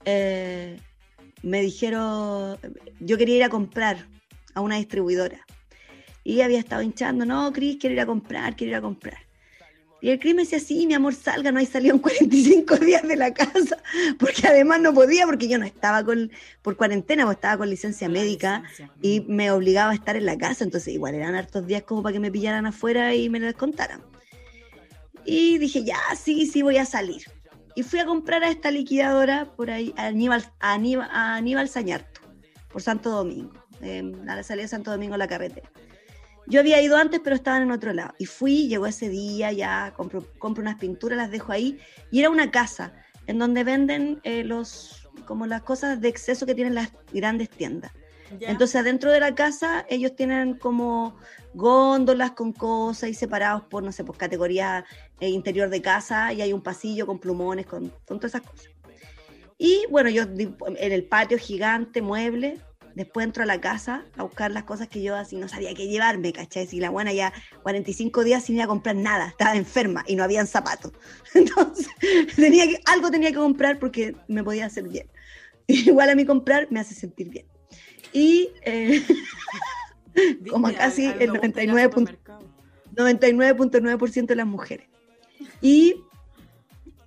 eh, 0.05 0.79
me 1.43 1.63
dijeron, 1.63 2.59
yo 3.01 3.17
quería 3.17 3.37
ir 3.37 3.45
a 3.45 3.49
comprar 3.49 4.07
a 4.53 4.61
una 4.61 4.77
distribuidora. 4.77 5.47
Y 6.23 6.43
había 6.43 6.59
estado 6.59 6.83
hinchando, 6.83 7.25
no, 7.25 7.51
Cris, 7.51 7.79
quiero 7.81 7.95
ir 7.95 8.01
a 8.01 8.07
comprar, 8.07 8.57
quiero 8.57 8.73
ir 8.73 8.77
a 8.77 8.83
comprar. 8.83 9.30
Y 10.03 10.11
el 10.11 10.19
crimen 10.19 10.45
decía, 10.45 10.61
sí, 10.61 10.87
mi 10.87 10.95
amor, 10.95 11.15
salga, 11.15 11.53
no 11.53 11.59
hay 11.59 11.67
salido 11.67 11.95
en 11.95 12.01
45 12.01 12.77
días 12.77 13.03
de 13.07 13.17
la 13.17 13.35
casa, 13.35 13.83
porque 14.19 14.47
además 14.47 14.81
no 14.81 14.95
podía, 14.95 15.27
porque 15.27 15.47
yo 15.47 15.59
no 15.59 15.67
estaba 15.67 16.05
con, 16.05 16.31
por 16.63 16.77
cuarentena, 16.77 17.25
o 17.25 17.27
pues 17.27 17.37
estaba 17.37 17.59
con 17.59 17.69
licencia 17.69 18.09
médica 18.09 18.63
y 19.03 19.21
me 19.29 19.51
obligaba 19.51 19.93
a 19.93 19.95
estar 19.95 20.17
en 20.17 20.25
la 20.25 20.39
casa, 20.39 20.65
entonces 20.65 20.95
igual 20.95 21.15
eran 21.15 21.35
hartos 21.35 21.67
días 21.67 21.83
como 21.83 22.03
para 22.03 22.15
que 22.15 22.21
me 22.21 22.31
pillaran 22.31 22.65
afuera 22.65 23.15
y 23.15 23.29
me 23.29 23.41
lo 23.41 23.47
descontaran. 23.47 24.03
Y 25.25 25.59
dije, 25.59 25.85
ya, 25.85 25.99
sí, 26.17 26.47
sí, 26.47 26.63
voy 26.63 26.79
a 26.79 26.87
salir. 26.87 27.23
Y 27.75 27.83
fui 27.83 27.99
a 27.99 28.07
comprar 28.07 28.43
a 28.43 28.51
esta 28.51 28.71
liquidadora 28.71 29.53
por 29.55 29.71
ahí, 29.71 29.93
a 29.97 30.07
Aníbal, 30.07 30.51
a 30.61 30.75
Aníbal, 31.37 31.69
Sañarto, 31.69 32.23
por 32.73 32.81
Santo 32.81 33.11
Domingo, 33.11 33.53
a 33.83 34.35
la 34.35 34.43
salida 34.43 34.63
de 34.63 34.69
Santo 34.69 34.91
Domingo 34.91 35.17
la 35.19 35.29
carretera. 35.29 35.71
Yo 36.47 36.61
había 36.61 36.81
ido 36.81 36.97
antes, 36.97 37.21
pero 37.23 37.37
estaban 37.37 37.63
en 37.63 37.71
otro 37.71 37.93
lado. 37.93 38.15
Y 38.19 38.27
fui, 38.27 38.69
llegó 38.69 38.87
ese 38.87 39.09
día, 39.09 39.53
ya 39.53 39.93
compro, 39.97 40.27
compro 40.39 40.63
unas 40.63 40.77
pinturas, 40.77 41.17
las 41.17 41.31
dejo 41.31 41.53
ahí. 41.53 41.79
Y 42.11 42.21
era 42.21 42.31
una 42.31 42.51
casa 42.51 42.93
en 43.27 43.39
donde 43.39 43.65
venden 43.65 44.21
eh, 44.25 44.43
los, 44.45 45.09
como 45.27 45.47
las 45.47 45.63
cosas 45.63 46.01
de 46.01 46.09
exceso 46.09 46.47
que 46.47 46.55
tienen 46.55 46.75
las 46.75 46.93
grandes 47.13 47.51
tiendas. 47.51 47.93
Entonces, 48.41 48.77
adentro 48.77 49.11
de 49.11 49.19
la 49.19 49.35
casa, 49.35 49.85
ellos 49.89 50.15
tienen 50.15 50.55
como 50.55 51.17
góndolas 51.53 52.31
con 52.33 52.53
cosas 52.53 53.11
y 53.11 53.15
separados 53.15 53.63
por, 53.63 53.83
no 53.83 53.91
sé, 53.91 54.05
por 54.05 54.17
categoría 54.17 54.85
eh, 55.19 55.29
interior 55.29 55.69
de 55.69 55.83
casa 55.83 56.33
y 56.33 56.41
hay 56.41 56.53
un 56.53 56.63
pasillo 56.63 57.07
con 57.07 57.19
plumones, 57.19 57.67
con, 57.67 57.93
con 58.07 58.21
todas 58.21 58.35
esas 58.35 58.43
cosas. 58.49 58.71
Y 59.59 59.85
bueno, 59.91 60.11
yo 60.11 60.23
en 60.23 60.93
el 60.93 61.05
patio 61.05 61.39
gigante, 61.39 62.01
mueble, 62.03 62.61
Después 62.95 63.27
entro 63.27 63.43
a 63.43 63.47
la 63.47 63.61
casa 63.61 64.05
a 64.17 64.23
buscar 64.23 64.51
las 64.51 64.65
cosas 64.65 64.89
que 64.89 65.03
yo 65.03 65.15
así 65.15 65.37
no 65.37 65.49
sabía 65.49 65.75
qué 65.75 65.89
llevarme, 65.89 66.33
¿cachai? 66.33 66.67
Si 66.67 66.81
la 66.81 66.89
buena 66.91 67.13
ya 67.13 67.33
45 67.63 68.25
días 68.25 68.45
sin 68.45 68.57
ir 68.57 68.63
a 68.63 68.67
comprar 68.67 68.97
nada, 68.97 69.29
estaba 69.29 69.57
enferma 69.57 70.05
y 70.07 70.17
no 70.17 70.25
habían 70.25 70.47
zapatos. 70.47 70.93
Entonces, 71.35 71.89
tenía 72.37 72.67
que, 72.67 72.81
algo 72.87 73.11
tenía 73.11 73.31
que 73.31 73.37
comprar 73.37 73.79
porque 73.79 74.17
me 74.29 74.45
podía 74.45 74.67
hacer 74.67 74.89
bien. 74.89 75.07
Igual 75.67 76.11
a 76.11 76.15
mí 76.15 76.25
comprar 76.25 76.69
me 76.71 76.81
hace 76.81 76.95
sentir 76.95 77.31
bien. 77.31 77.47
Y 78.13 78.51
eh, 78.63 79.05
como 80.51 80.73
casi 80.75 81.07
el 81.07 81.31
99.9% 81.31 84.27
de 84.27 84.37
las 84.37 84.47
mujeres. 84.47 84.89
Y 85.63 85.95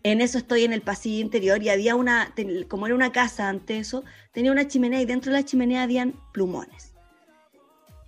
En 0.03 0.19
eso 0.19 0.37
estoy 0.37 0.65
en 0.65 0.73
el 0.73 0.81
pasillo 0.81 1.21
interior 1.21 1.63
y 1.63 1.69
había 1.69 1.95
una, 1.95 2.33
como 2.67 2.85
era 2.85 2.95
una 2.95 3.13
casa 3.13 3.47
ante 3.47 3.77
eso, 3.77 4.03
tenía 4.33 4.51
una 4.51 4.67
chimenea 4.67 5.01
y 5.01 5.05
dentro 5.05 5.31
de 5.31 5.39
la 5.39 5.45
chimenea 5.45 5.83
habían 5.83 6.13
plumones. 6.33 6.93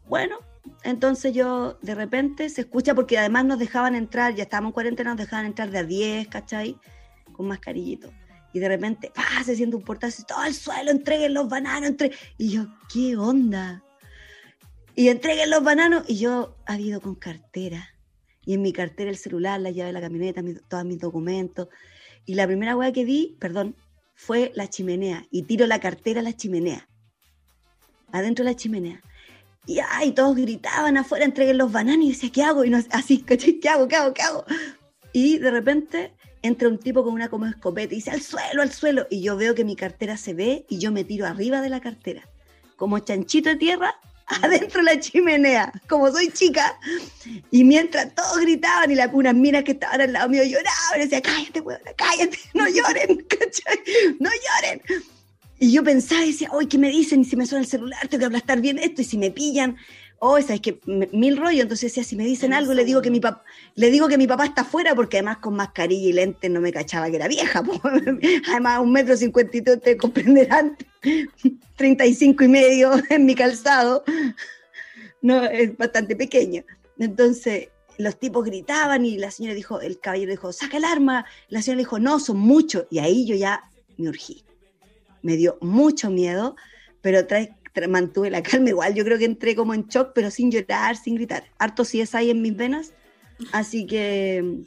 Bueno, 0.10 0.40
entonces 0.84 1.34
yo 1.34 1.78
de 1.82 1.96
repente 1.96 2.50
se 2.50 2.62
escucha 2.62 2.94
porque 2.94 3.18
además 3.18 3.46
nos 3.46 3.60
dejaban 3.60 3.96
entrar, 3.96 4.36
ya 4.36 4.44
estábamos 4.44 4.72
en 4.72 4.74
cuarentena, 4.74 5.12
nos 5.12 5.20
dejaban 5.20 5.46
entrar 5.46 5.72
de 5.72 5.80
a 5.80 5.84
10, 5.84 6.28
¿cachai? 6.28 6.78
Con 7.32 7.48
mascarillito. 7.48 8.12
Y 8.52 8.60
de 8.60 8.68
repente, 8.68 9.12
¡pah! 9.16 9.44
se 9.44 9.56
siente 9.56 9.78
un 9.78 9.84
portazo, 9.84 10.24
todo 10.26 10.44
el 10.44 10.54
suelo, 10.54 10.92
entreguen 10.92 11.34
los 11.34 11.48
bananos, 11.48 11.90
entre 11.90 12.12
Y 12.38 12.52
yo, 12.52 12.68
¿qué 12.94 13.16
onda? 13.16 13.84
Y 14.96 15.08
entreguen 15.08 15.50
los 15.50 15.64
bananos 15.64 16.04
y 16.08 16.18
yo 16.18 16.58
había 16.66 16.88
ido 16.88 17.02
con 17.02 17.16
cartera 17.16 17.95
y 18.46 18.54
en 18.54 18.62
mi 18.62 18.72
cartera 18.72 19.10
el 19.10 19.18
celular, 19.18 19.60
la 19.60 19.72
llave 19.72 19.88
de 19.88 19.94
la 19.94 20.02
camioneta, 20.02 20.42
todos 20.68 20.86
mis 20.86 21.00
documentos. 21.00 21.68
Y 22.26 22.36
la 22.36 22.46
primera 22.46 22.76
weá 22.76 22.92
que 22.92 23.04
vi, 23.04 23.36
perdón, 23.40 23.76
fue 24.14 24.52
la 24.56 24.70
chimenea. 24.70 25.26
Y 25.32 25.44
tiro 25.44 25.66
la 25.68 25.80
cartera 25.80 26.20
a 26.20 26.24
la 26.24 26.34
chimenea. 26.34 26.88
Adentro 28.12 28.46
de 28.46 28.52
la 28.52 28.58
chimenea. 28.58 29.02
Y 29.66 29.80
ay, 29.80 30.12
todos 30.12 30.36
gritaban 30.36 30.98
afuera, 30.98 31.26
entreguen 31.26 31.58
los 31.58 31.72
bananos. 31.72 32.06
Y 32.06 32.10
decía, 32.10 32.32
¿qué 32.32 32.44
hago? 32.44 32.64
Y 32.64 32.70
no, 32.70 32.80
así, 32.92 33.18
¿qué 33.62 33.70
hago? 33.70 33.88
¿Qué 33.88 33.96
hago? 33.96 34.14
¿Qué 34.14 34.22
hago? 34.22 34.46
Y 35.12 35.40
de 35.40 35.50
repente 35.50 36.14
entra 36.44 36.68
un 36.68 36.78
tipo 36.78 37.04
con 37.04 37.14
una 37.14 37.30
como 37.30 37.48
escopeta 37.48 37.94
y 37.94 37.98
dice, 37.98 38.12
al 38.12 38.22
suelo, 38.22 38.62
al 38.62 38.72
suelo. 38.72 39.08
Y 39.10 39.22
yo 39.22 39.36
veo 39.36 39.56
que 39.56 39.66
mi 39.66 39.76
cartera 39.76 40.18
se 40.18 40.36
ve 40.36 40.66
y 40.70 40.78
yo 40.78 40.92
me 40.92 41.04
tiro 41.04 41.26
arriba 41.26 41.62
de 41.62 41.70
la 41.70 41.80
cartera. 41.80 42.30
Como 42.76 43.00
chanchito 43.00 43.50
de 43.50 43.56
tierra, 43.56 43.96
adentro 44.42 44.84
de 44.84 44.96
la 44.96 45.00
chimenea, 45.00 45.72
como 45.88 46.12
soy 46.12 46.30
chica. 46.30 46.78
Y 47.52 47.64
mientras 47.64 48.14
todos 48.16 48.40
gritaban 48.40 48.92
y 48.92 48.96
las 48.96 49.10
unas 49.14 49.36
minas 49.36 49.64
que 49.64 49.74
estaban 49.74 50.02
al 50.02 50.14
lado 50.14 50.30
mío 50.30 50.44
lloraban, 50.44 51.00
decía, 51.00 51.22
cállate, 51.22 51.62
weón, 51.62 51.82
cállate, 51.96 52.38
no 52.54 52.68
lloren, 52.68 53.18
¿cachai? 53.30 53.80
No 54.20 54.30
lloren. 54.30 54.82
Y 55.58 55.72
yo 55.72 55.84
pensaba 55.84 56.24
y 56.24 56.32
decía, 56.32 56.50
uy, 56.54 56.68
¿qué 56.68 56.78
me 56.78 56.90
dicen? 56.90 57.22
Y 57.22 57.26
si 57.26 57.36
me 57.36 57.46
suena 57.46 57.64
el 57.64 57.70
celular, 57.70 58.08
tengo 58.08 58.20
que 58.20 58.26
aplastar 58.26 58.62
bien 58.62 58.78
esto, 58.78 59.02
y 59.02 59.06
si 59.06 59.18
me 59.18 59.32
pillan, 59.32 59.78
oh, 60.26 60.38
es 60.38 60.48
que 60.62 60.80
mil 60.86 61.38
rollos, 61.38 61.62
entonces 61.62 61.92
decía, 61.92 62.04
si 62.04 62.16
me 62.16 62.26
dicen 62.26 62.54
algo, 62.54 62.74
le 62.74 62.84
digo 62.84 63.02
que 63.02 63.12
mi 63.12 63.20
papá, 63.20 63.44
le 63.76 63.92
digo 63.92 64.08
que 64.08 64.18
mi 64.18 64.28
papá 64.28 64.46
está 64.46 64.62
afuera, 64.62 64.96
porque 64.96 65.18
además 65.18 65.38
con 65.38 65.56
mascarilla 65.56 66.10
y 66.10 66.14
lentes 66.14 66.50
no 66.50 66.62
me 66.62 66.74
cachaba 66.74 67.10
que 67.10 67.18
era 67.18 67.28
vieja, 67.28 67.64
además 68.50 68.80
un 68.82 68.92
metro 68.92 69.16
cincuenta 69.16 69.56
y 69.58 69.62
dos, 69.62 69.82
te 69.82 69.98
comprenderán, 69.98 70.78
35 71.76 72.44
y 72.44 72.48
medio 72.48 72.92
en 73.10 73.26
mi 73.26 73.36
calzado, 73.36 74.04
no, 75.22 75.44
es 75.46 75.76
bastante 75.78 76.16
pequeño. 76.16 76.64
Entonces, 76.98 77.70
los 77.98 78.20
tipos 78.20 78.46
gritaban 78.46 79.06
y 79.06 79.18
la 79.18 79.32
señora 79.32 79.56
dijo, 79.56 79.82
el 79.82 80.00
caballero 80.00 80.32
dijo, 80.32 80.54
saca 80.54 80.78
el 80.78 80.86
arma, 80.86 81.26
la 81.50 81.62
señora 81.62 81.80
dijo, 81.80 82.00
no, 82.00 82.20
son 82.20 82.38
muchos, 82.38 82.86
y 82.90 83.00
ahí 83.00 83.26
yo 83.26 83.36
ya 83.36 83.64
me 83.98 84.10
urgí. 84.10 84.44
Me 85.22 85.38
dio 85.38 85.58
mucho 85.62 86.10
miedo, 86.10 86.56
pero 87.02 87.26
trae, 87.26 87.56
mantuve 87.88 88.30
la 88.30 88.42
calma 88.44 88.70
igual. 88.70 88.94
Yo 88.94 89.04
creo 89.04 89.18
que 89.18 89.26
entré 89.26 89.56
como 89.56 89.74
en 89.74 89.88
shock, 89.88 90.12
pero 90.14 90.32
sin 90.32 90.52
llorar, 90.52 90.96
sin 90.98 91.16
gritar. 91.16 91.44
Harto 91.58 91.86
sí 91.86 92.02
es 92.02 92.16
ahí 92.16 92.30
en 92.30 92.42
mis 92.42 92.56
venas. 92.56 92.94
Así 93.52 93.86
que 93.86 94.64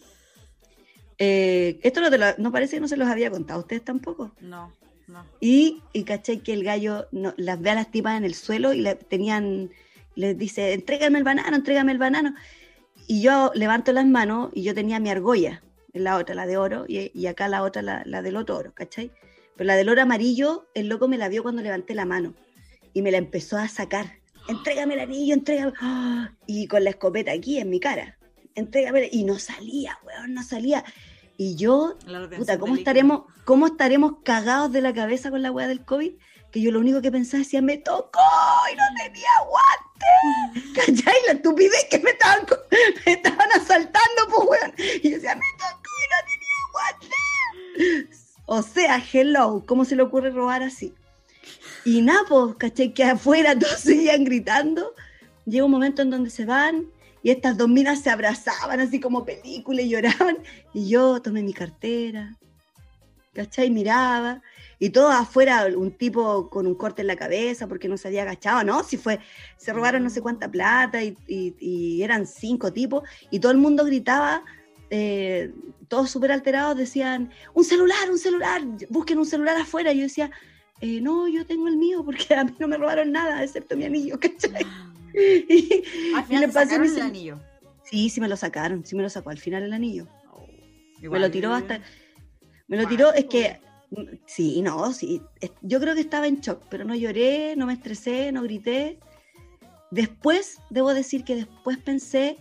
eh, 1.19 1.81
esto 1.83 2.01
no, 2.01 2.11
no, 2.39 2.53
parece 2.53 2.77
que 2.77 2.81
no 2.81 2.89
se 2.89 2.97
los 2.97 3.09
había 3.09 3.31
contado 3.31 3.61
a 3.61 3.63
ustedes 3.63 3.85
tampoco. 3.85 4.33
No, 4.41 4.73
no. 5.07 5.25
Y, 5.41 5.83
y 5.93 6.05
caché 6.05 6.41
que 6.41 6.53
el 6.53 6.65
gallo 6.65 7.09
no, 7.11 7.35
las 7.37 7.61
ve 7.61 7.71
a 7.71 7.75
las 7.75 7.91
tipas 7.91 8.17
en 8.17 8.25
el 8.25 8.35
suelo 8.35 8.73
y 8.73 8.81
le 8.81 8.95
tenían, 8.95 9.71
les 10.15 10.37
dice, 10.37 10.75
entrégame 10.75 11.19
el 11.19 11.25
banano, 11.25 11.57
entrégame 11.57 11.93
el 11.93 11.99
banano. 11.99 12.35
Y 13.07 13.23
yo 13.23 13.51
levanto 13.55 13.93
las 13.93 14.07
manos 14.07 14.51
y 14.53 14.63
yo 14.63 14.75
tenía 14.75 15.01
mi 15.01 15.09
argolla, 15.09 15.63
en 15.95 16.05
la 16.05 16.17
otra, 16.17 16.35
la 16.35 16.47
de 16.47 16.59
oro, 16.59 16.85
y, 16.87 17.11
y 17.19 17.27
acá 17.27 17.49
la 17.49 17.63
otra, 17.63 17.81
la, 17.81 18.03
la, 18.05 18.21
del 18.21 18.37
otro 18.37 18.59
oro, 18.59 18.75
¿cachai? 18.75 19.11
Pero 19.57 19.67
la 19.67 19.77
del 19.77 19.89
oro 19.89 20.03
amarillo, 20.03 20.69
el 20.75 20.89
loco 20.89 21.09
me 21.09 21.17
la 21.17 21.29
vio 21.29 21.43
cuando 21.43 21.63
levanté 21.63 21.95
la 21.95 22.05
mano 22.05 22.35
y 22.99 23.03
me 23.03 23.13
la 23.13 23.19
empezó 23.19 23.57
a 23.57 23.69
sacar. 23.69 24.19
Entrégame 24.49 24.95
el 24.95 25.01
anillo, 25.01 25.33
entrégame. 25.33 25.73
Y 26.49 26.67
con 26.67 26.83
la 26.83 26.91
escopeta 26.91 27.31
aquí 27.31 27.59
en 27.61 27.71
mi 27.71 27.79
cara. 27.79 28.19
Entrégame. 28.57 29.09
Y 29.13 29.23
no 29.23 29.39
salía, 29.39 30.01
weón, 30.05 30.35
no 30.35 30.43
salía. 30.43 30.85
Y 31.37 31.55
yo, 31.55 31.97
puta, 32.37 32.59
¿cómo 32.59 32.75
estaremos, 32.75 33.23
¿cómo 33.45 33.69
estaremos 33.69 34.15
cagados 34.25 34.73
de 34.73 34.81
la 34.81 34.93
cabeza 34.93 35.31
con 35.31 35.43
la 35.43 35.53
weá 35.53 35.69
del 35.69 35.85
COVID? 35.85 36.13
Que 36.51 36.61
yo 36.61 36.73
lo 36.73 36.81
único 36.81 37.01
que 37.01 37.13
pensaba 37.13 37.45
decía, 37.45 37.63
me 37.63 37.77
tocó 37.79 38.19
y 38.73 38.75
no 38.75 38.83
tenía 38.97 39.31
guante. 39.47 40.75
¿Cachai? 40.75 41.15
La 41.27 41.35
estupidez 41.35 41.87
que 41.89 42.01
me 42.01 42.11
estaban, 42.11 42.47
me 43.07 43.13
estaban 43.13 43.49
asaltando, 43.55 44.27
pues 44.29 44.49
weón. 44.49 44.75
Y 44.77 45.11
yo 45.11 45.17
decía, 45.17 45.37
me 45.37 45.47
tocó 45.57 45.91
y 46.03 46.09
no 46.11 46.19
tenía 46.27 47.95
guante. 48.03 48.17
O 48.47 48.63
sea, 48.63 49.01
hello, 49.13 49.63
¿cómo 49.69 49.85
se 49.85 49.95
le 49.95 50.03
ocurre 50.03 50.31
robar 50.31 50.65
así? 50.65 50.97
Y 51.85 52.03
Napo, 52.03 52.57
caché 52.59 52.93
que 52.93 53.05
afuera 53.05 53.59
todos 53.59 53.81
seguían 53.81 54.25
gritando. 54.25 54.95
Llega 55.47 55.65
un 55.65 55.71
momento 55.71 56.03
en 56.03 56.11
donde 56.11 56.31
se 56.31 56.45
van 56.45 56.87
y 57.23 57.31
estas 57.31 57.57
dos 57.57 57.69
minas 57.69 58.01
se 58.01 58.11
abrazaban 58.11 58.81
así 58.81 59.01
como 59.01 59.25
película 59.25 59.83
y 59.83 59.91
lloraban. 59.91 60.39
Y 60.75 60.89
yo 60.89 61.21
tomé 61.23 61.43
mi 61.43 61.53
cartera, 61.53 62.37
¿cachai? 63.33 63.71
Miraba. 63.71 64.43
Y 64.79 64.91
todo 64.91 65.09
afuera, 65.09 65.67
un 65.77 65.91
tipo 65.91 66.49
con 66.51 66.67
un 66.67 66.75
corte 66.77 67.03
en 67.03 67.09
la 67.09 67.17
cabeza 67.17 67.67
porque 67.67 67.89
no 67.89 67.97
se 67.97 68.09
había 68.09 68.23
agachado, 68.23 68.63
¿no? 68.63 68.85
Si 68.85 68.97
fue, 68.97 69.19
se 69.57 69.73
robaron 69.73 70.05
no 70.05 70.11
sé 70.11 70.21
cuánta 70.21 70.49
plata 70.49 71.03
y, 71.03 71.17
y, 71.27 72.03
eran 72.03 72.27
cinco 72.27 72.73
tipos 72.73 73.03
y 73.31 73.41
todo 73.41 73.51
el 73.51 73.59
mundo 73.59 73.85
gritaba, 73.85 74.45
eh, 74.91 75.53
todos 75.89 76.11
súper 76.11 76.31
alterados, 76.31 76.77
decían, 76.77 77.31
un 77.55 77.65
celular, 77.65 78.09
un 78.09 78.19
celular, 78.19 78.63
busquen 78.89 79.19
un 79.19 79.27
celular 79.27 79.57
afuera. 79.57 79.93
Y 79.93 79.97
yo 79.97 80.03
decía, 80.05 80.31
eh, 80.81 81.01
no, 81.01 81.29
yo 81.29 81.47
tengo 81.47 81.69
el 81.69 81.77
mío 81.77 82.05
porque 82.05 82.35
a 82.35 82.45
mí 82.45 82.55
no 82.59 82.69
me 82.69 82.77
robaron 82.77 83.13
nada, 83.13 83.43
excepto 83.43 83.77
mi 83.77 83.85
anillo, 83.85 84.19
¿cachai? 84.21 84.65
Ah. 84.65 84.93
y, 85.15 85.85
al 86.15 86.25
final 86.25 86.83
le 86.83 86.89
el 86.89 87.03
anillo. 87.03 87.41
Sí, 87.85 88.11
sí 88.11 88.21
me 88.21 88.29
lo 88.29 88.37
sacaron, 88.37 88.85
sí 88.85 88.95
me 88.95 89.03
lo 89.03 89.11
sacó 89.11 89.31
al 89.31 89.39
final 89.39 89.63
el 89.63 89.73
anillo. 89.73 90.07
Oh, 90.33 90.47
me 91.03 91.19
lo 91.19 91.31
tiró 91.31 91.53
hasta... 91.55 91.81
Me 92.67 92.77
lo 92.77 92.87
tiró, 92.87 93.13
es 93.15 93.25
que... 93.25 93.61
Sí, 94.27 94.61
no, 94.61 94.93
sí. 94.93 95.23
Yo 95.63 95.81
creo 95.81 95.95
que 95.95 96.03
estaba 96.03 96.27
en 96.27 96.41
shock, 96.41 96.63
pero 96.69 96.85
no 96.85 96.95
lloré, 96.95 97.57
no 97.57 97.65
me 97.65 97.73
estresé, 97.73 98.31
no 98.31 98.43
grité. 98.43 98.99
Después, 99.91 100.59
debo 100.69 100.93
decir 100.93 101.25
que 101.25 101.35
después 101.35 101.79
pensé 101.79 102.37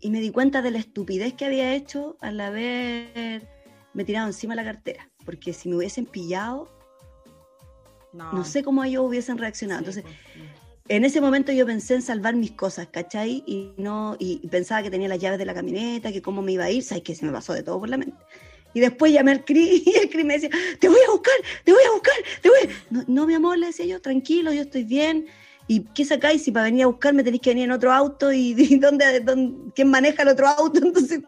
y 0.00 0.10
me 0.10 0.20
di 0.20 0.30
cuenta 0.30 0.62
de 0.62 0.70
la 0.70 0.78
estupidez 0.78 1.34
que 1.34 1.44
había 1.44 1.74
hecho 1.74 2.16
al 2.22 2.40
haber 2.40 3.46
me 3.94 4.04
tirado 4.04 4.26
encima 4.26 4.54
la 4.54 4.64
cartera. 4.64 5.10
Porque 5.24 5.52
si 5.52 5.68
me 5.68 5.76
hubiesen 5.76 6.06
pillado, 6.06 6.68
no. 8.12 8.44
sé 8.44 8.62
cómo 8.62 8.84
ellos 8.84 9.04
hubiesen 9.04 9.38
reaccionado. 9.38 9.80
Entonces, 9.80 10.02
pues, 10.02 10.16
en 10.88 11.04
ese 11.04 11.20
momento 11.20 11.52
yo 11.52 11.64
pensé 11.64 11.94
en 11.94 12.02
salvar 12.02 12.34
mis 12.34 12.52
cosas, 12.52 12.88
¿cachai? 12.88 13.42
Y, 13.46 13.72
no, 13.76 14.16
y, 14.18 14.46
pensaba 14.48 14.82
que 14.82 14.90
tenía 14.90 15.08
las 15.08 15.18
llaves 15.18 15.38
de 15.38 15.46
la 15.46 15.54
camioneta, 15.54 16.12
que 16.12 16.22
cómo 16.22 16.42
me 16.42 16.52
iba 16.52 16.64
a 16.64 16.70
ir, 16.70 16.82
¿sabes 16.82 17.02
que 17.02 17.14
Se 17.14 17.24
me 17.24 17.32
pasó 17.32 17.54
de 17.54 17.62
todo 17.62 17.78
por 17.78 17.88
la 17.88 17.96
mente. 17.96 18.16
Y 18.74 18.80
después 18.80 19.12
llamé 19.12 19.32
al 19.32 19.44
CRI 19.44 19.82
y 19.86 19.94
el 19.96 20.10
CRI 20.10 20.24
me 20.24 20.34
decía, 20.34 20.50
te 20.78 20.88
voy 20.88 21.00
a 21.06 21.10
buscar, 21.10 21.34
te 21.64 21.72
voy 21.72 21.82
a 21.86 21.92
buscar, 21.92 22.14
te 22.40 22.48
voy 22.48 22.58
No, 22.90 23.04
no, 23.06 23.26
mi 23.26 23.34
amor, 23.34 23.58
le 23.58 23.66
decía 23.66 23.86
yo, 23.86 24.00
tranquilo, 24.00 24.52
yo 24.52 24.62
estoy 24.62 24.84
bien. 24.84 25.26
¿Y 25.68 25.84
qué 25.94 26.04
sacáis? 26.04 26.42
Si 26.42 26.50
para 26.50 26.64
venir 26.64 26.84
a 26.84 26.86
buscarme 26.88 27.22
tenéis 27.22 27.42
que 27.42 27.50
venir 27.50 27.64
en 27.64 27.72
otro 27.72 27.92
auto 27.92 28.32
y, 28.32 28.54
¿dónde, 28.78 29.20
dónde, 29.20 29.72
quién 29.74 29.88
maneja 29.88 30.22
el 30.22 30.28
otro 30.28 30.48
auto? 30.48 30.78
Entonces, 30.82 31.20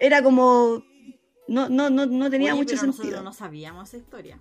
era 0.00 0.22
como, 0.22 0.82
no, 1.48 1.68
no, 1.68 1.90
no, 1.90 2.06
no 2.06 2.30
tenía 2.30 2.54
mucho 2.54 2.76
sentido. 2.76 3.22
no 3.22 3.32
sabíamos 3.32 3.88
esa 3.88 3.98
historia. 3.98 4.40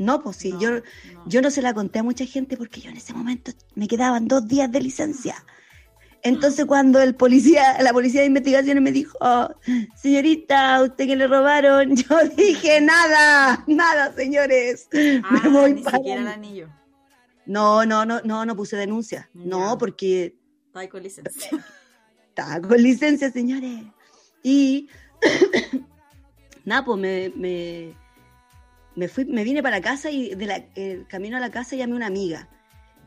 No, 0.00 0.22
pues 0.22 0.36
sí, 0.36 0.54
yo, 0.58 0.70
no. 0.70 0.82
yo 1.26 1.42
no 1.42 1.50
se 1.50 1.60
la 1.60 1.74
conté 1.74 1.98
a 1.98 2.02
mucha 2.02 2.24
gente 2.24 2.56
porque 2.56 2.80
yo 2.80 2.88
en 2.88 2.96
ese 2.96 3.12
momento 3.12 3.52
me 3.74 3.86
quedaban 3.86 4.28
dos 4.28 4.48
días 4.48 4.72
de 4.72 4.80
licencia. 4.80 5.44
Entonces 6.22 6.64
cuando 6.66 7.02
el 7.02 7.14
policía, 7.14 7.82
la 7.82 7.92
policía 7.92 8.22
de 8.22 8.28
investigaciones 8.28 8.82
me 8.82 8.92
dijo, 8.92 9.18
señorita, 9.94 10.76
¿a 10.76 10.82
usted 10.84 11.06
que 11.06 11.16
le 11.16 11.26
robaron? 11.26 11.94
Yo 11.96 12.16
dije, 12.34 12.80
nada, 12.80 13.62
nada, 13.66 14.14
señores. 14.14 14.88
Ah, 15.22 15.40
me 15.44 15.50
voy 15.50 15.74
ni 15.74 15.84
siquiera 15.84 16.22
el 16.22 16.28
anillo. 16.28 16.68
No, 17.44 17.84
no, 17.84 18.06
no, 18.06 18.22
no, 18.24 18.46
no 18.46 18.56
puse 18.56 18.76
denuncia. 18.76 19.28
No, 19.34 19.76
porque... 19.76 20.34
Está 20.68 20.88
con 20.88 21.02
licencia. 21.02 21.64
Está 22.28 22.58
con 22.62 22.82
licencia, 22.82 23.30
señores. 23.30 23.82
Y... 24.42 24.88
nada, 26.64 26.86
pues 26.86 26.98
me 26.98 27.30
me, 27.36 27.94
fui, 29.08 29.24
me 29.24 29.44
vine 29.44 29.62
para 29.62 29.80
casa 29.80 30.10
y 30.10 30.34
de 30.34 30.46
la, 30.46 30.64
camino 31.08 31.36
a 31.36 31.40
la 31.40 31.50
casa 31.50 31.76
llamé 31.76 31.92
a 31.94 31.96
una 31.96 32.06
amiga. 32.06 32.48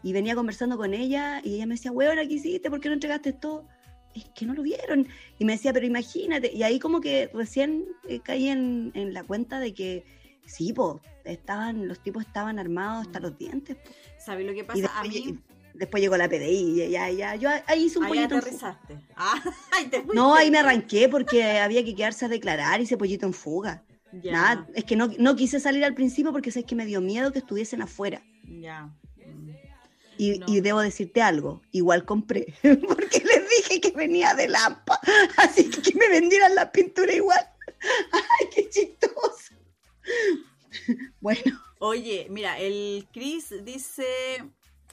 Y 0.03 0.11
venía 0.11 0.36
conversando 0.36 0.78
con 0.78 0.94
ella 0.94 1.41
y 1.44 1.56
ella 1.56 1.65
me 1.65 1.76
decía, 1.76 1.91
weón, 1.91 2.18
¿qué 2.28 2.34
hiciste? 2.34 2.70
¿Por 2.70 2.80
qué 2.82 2.90
no 2.90 2.95
entregaste 2.95 3.32
todo? 3.34 3.68
Es 4.14 4.26
que 4.36 4.45
no 4.45 4.53
lo 4.53 4.61
vieron. 4.61 5.07
Y 5.40 5.45
me 5.45 5.53
decía, 5.53 5.72
pero 5.72 5.86
imagínate. 5.86 6.52
Y 6.53 6.64
ahí 6.64 6.78
como 6.78 6.99
que 6.99 7.30
recién 7.34 7.86
eh, 8.07 8.20
caí 8.20 8.49
en, 8.49 8.91
en, 8.95 9.14
la 9.14 9.24
cuenta 9.24 9.60
de 9.60 9.74
que 9.74 10.03
sí, 10.45 10.74
po, 10.74 11.02
estaban, 11.24 11.88
los 11.88 12.02
tipos 12.02 12.26
estaban 12.26 12.60
armados 12.60 13.07
hasta 13.07 13.20
los 13.20 13.38
dientes. 13.38 13.78
¿Sabes 14.18 14.45
lo 14.45 14.53
que 14.53 14.64
pasa? 14.64 14.99
a 14.99 15.03
mí, 15.03 15.40
después 15.74 16.02
llegó 16.02 16.18
la 16.18 16.30
PDI, 16.30 16.90
ya, 16.90 17.10
ya, 17.10 17.36
yo 17.36 17.49
ahí 17.68 17.86
hice 17.86 17.99
un 17.99 18.06
Ahí 18.06 18.10
pollito 18.11 18.36
en. 18.36 18.57
Ah, 19.15 19.41
ahí 19.72 19.88
te. 19.88 20.03
No, 20.14 20.36
ahí 20.36 20.52
me 20.52 20.60
arranqué 20.60 21.10
porque 21.10 21.44
había 21.44 21.84
que 21.84 21.95
quedarse 21.95 22.26
a 22.26 22.30
declarar 22.30 22.80
y 22.80 22.84
ese 22.84 22.98
pollito 22.98 23.26
en 23.26 23.34
fuga. 23.34 23.84
Ya, 24.22 24.31
Nada, 24.31 24.68
es 24.76 24.84
que 24.84 24.95
no, 24.95 25.10
no 25.18 25.35
quise 25.35 25.60
salir 25.60 25.84
al 25.84 25.95
principio 25.95 26.31
porque 26.31 26.52
sabes 26.52 26.65
que 26.68 26.76
me 26.76 26.85
dio 26.85 27.02
miedo 27.02 27.31
que 27.31 27.40
estuviesen 27.40 27.81
afuera. 27.81 28.22
Ya. 28.48 28.90
Y, 30.18 30.38
No. 30.40 30.45
y 30.48 30.61
debo 30.61 30.80
decirte 30.81 31.22
algo, 31.23 31.61
igual 31.72 32.06
compré, 32.06 32.53
porque 32.88 33.23
les 33.23 33.49
dije 33.49 33.81
que 33.81 33.91
venía 33.91 34.35
de 34.35 34.48
Lampa, 34.48 34.99
así 35.38 35.69
que 35.69 35.81
que 35.81 35.98
me 35.98 36.07
vendieran 36.10 36.53
la 36.53 36.72
pintura 36.72 37.11
igual. 37.14 37.40
Ay, 38.11 38.48
qué 38.53 38.69
chistoso. 38.69 39.56
Bueno, 41.19 41.60
Oye, 41.80 42.27
mira, 42.30 42.57
el 42.60 43.07
Chris 43.11 43.53
dice 43.65 44.06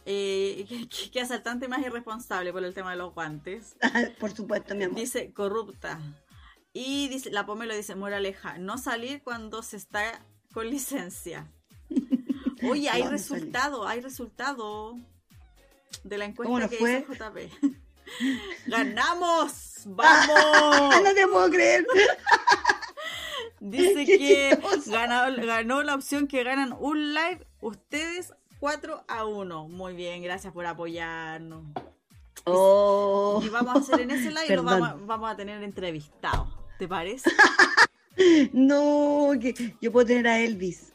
eh, 0.07 0.67
que- 0.69 1.11
que 1.11 1.21
asaltante 1.21 1.69
más 1.69 1.81
irresponsable 1.87 2.53
por 2.53 2.65
el 2.65 2.75
tema 2.75 2.91
de 2.93 2.97
los 2.97 3.15
guantes. 3.15 3.77
por 4.19 4.33
supuesto, 4.33 4.75
mi 4.75 4.85
amor. 4.85 4.99
Dice 4.99 5.33
corrupta. 5.33 6.01
Y 6.73 7.09
dice, 7.09 7.31
la 7.31 7.47
Pomelo 7.47 7.75
dice, 7.75 7.95
moraleja, 7.97 8.59
no 8.59 8.79
salir 8.79 9.23
cuando 9.23 9.63
se 9.63 9.77
está 9.77 10.25
con 10.53 10.69
licencia. 10.71 11.51
Oye, 12.69 12.89
hay 12.91 13.01
No, 13.01 13.07
no 13.07 13.11
resultado, 13.13 13.89
hay 13.89 14.01
resultado 14.01 14.95
de 16.05 16.19
la 16.19 16.27
encuesta 16.27 16.49
¿Cómo 16.49 16.61
nos 16.61 16.71
que 16.71 16.77
fue? 16.77 17.01
hizo 17.01 17.15
JP. 17.15 17.39
¡Ganamos! 18.67 19.81
¡Vamos! 19.87 21.03
no 21.03 21.15
te 21.15 21.27
puedo 21.27 21.51
creer. 21.51 21.87
Dice 23.61 24.07
Qué 24.07 24.19
que 24.19 24.91
ganó, 24.91 25.47
ganó 25.47 25.83
la 25.83 25.95
opción 25.95 26.27
que 26.27 26.43
ganan 26.45 26.75
un 26.79 27.15
live 27.15 27.47
ustedes 27.61 28.33
4 28.59 29.05
a 29.09 29.25
1. 29.27 29.69
Muy 29.69 29.95
bien, 29.95 30.23
gracias 30.23 30.53
por 30.53 30.67
apoyarnos. 30.67 31.65
Oh, 32.45 33.41
Y 33.45 33.49
vamos 33.49 33.77
a 33.77 33.79
hacer 33.79 34.01
en 34.01 34.11
ese 34.13 34.31
live, 34.31 34.57
lo 34.57 34.63
vamos, 34.63 35.07
vamos 35.07 35.31
a 35.31 35.37
tener 35.37 35.63
entrevistados. 35.63 36.49
¿Te 36.81 36.89
parece? 36.89 37.29
no, 38.55 39.33
que 39.39 39.77
yo 39.83 39.93
puedo 39.93 40.07
tener 40.07 40.27
a 40.27 40.41
Elvis. 40.41 40.95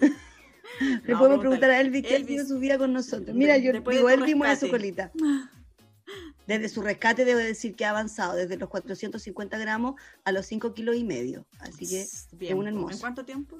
Le 0.80 1.12
No, 1.12 1.18
podemos 1.20 1.38
preguntar 1.38 1.70
a 1.70 1.80
Elvis 1.80 2.02
qué 2.04 2.14
ha 2.14 2.16
Elvis, 2.16 2.42
sido 2.42 2.46
su 2.48 2.58
vida 2.58 2.76
con 2.76 2.92
nosotros. 2.92 3.32
Mira, 3.36 3.56
yo 3.56 3.70
digo, 3.72 4.10
Elvis 4.10 4.34
mueve 4.34 4.56
su 4.56 4.68
colita. 4.68 5.12
Desde 6.48 6.68
su 6.68 6.82
rescate 6.82 7.24
debo 7.24 7.38
decir 7.38 7.76
que 7.76 7.84
ha 7.84 7.90
avanzado 7.90 8.34
desde 8.34 8.56
los 8.56 8.68
450 8.68 9.56
gramos 9.58 9.94
a 10.24 10.32
los 10.32 10.44
5 10.46 10.74
kilos 10.74 10.96
y 10.96 11.04
medio. 11.04 11.46
Así 11.60 11.88
que 11.88 12.04
Bien, 12.32 12.54
es 12.54 12.58
un 12.58 12.66
¿En 12.66 12.74
hermoso. 12.74 12.98
cuánto 12.98 13.24
tiempo? 13.24 13.56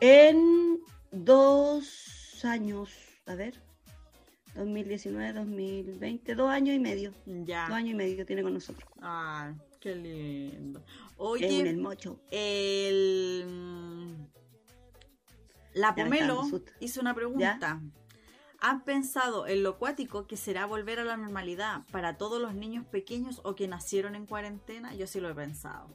En 0.00 0.80
dos 1.12 2.40
años, 2.44 2.88
a 3.26 3.34
ver, 3.34 3.60
2019, 4.54 5.34
2020, 5.34 6.34
dos 6.34 6.50
años 6.50 6.74
y 6.74 6.78
medio. 6.78 7.12
Ya. 7.26 7.66
Dos 7.68 7.76
años 7.76 7.90
y 7.90 7.94
medio 7.94 8.24
tiene 8.24 8.42
con 8.42 8.54
nosotros. 8.54 8.88
Ay, 9.02 9.54
qué 9.86 9.94
lindo. 9.94 10.84
Oye, 11.16 11.70
hermoso. 11.70 12.20
el... 12.30 13.44
mm, 13.46 14.26
La 15.74 15.94
Ya 15.96 16.04
me 16.06 16.16
está 16.16 16.26
dando 16.26 16.40
Pomelo 16.50 16.64
hizo 16.80 17.00
una 17.00 17.14
pregunta. 17.14 17.80
¿Han 18.58 18.82
pensado 18.84 19.46
en 19.46 19.62
lo 19.62 19.70
acuático 19.70 20.26
que 20.26 20.36
será 20.36 20.66
volver 20.66 20.98
a 20.98 21.04
la 21.04 21.16
normalidad 21.16 21.82
para 21.92 22.16
todos 22.16 22.40
los 22.40 22.54
niños 22.54 22.84
pequeños 22.86 23.40
o 23.44 23.54
que 23.54 23.68
nacieron 23.68 24.14
en 24.14 24.26
cuarentena? 24.26 24.94
Yo 24.94 25.06
sí 25.06 25.20
lo 25.20 25.28
he 25.30 25.34
pensado. 25.34 25.88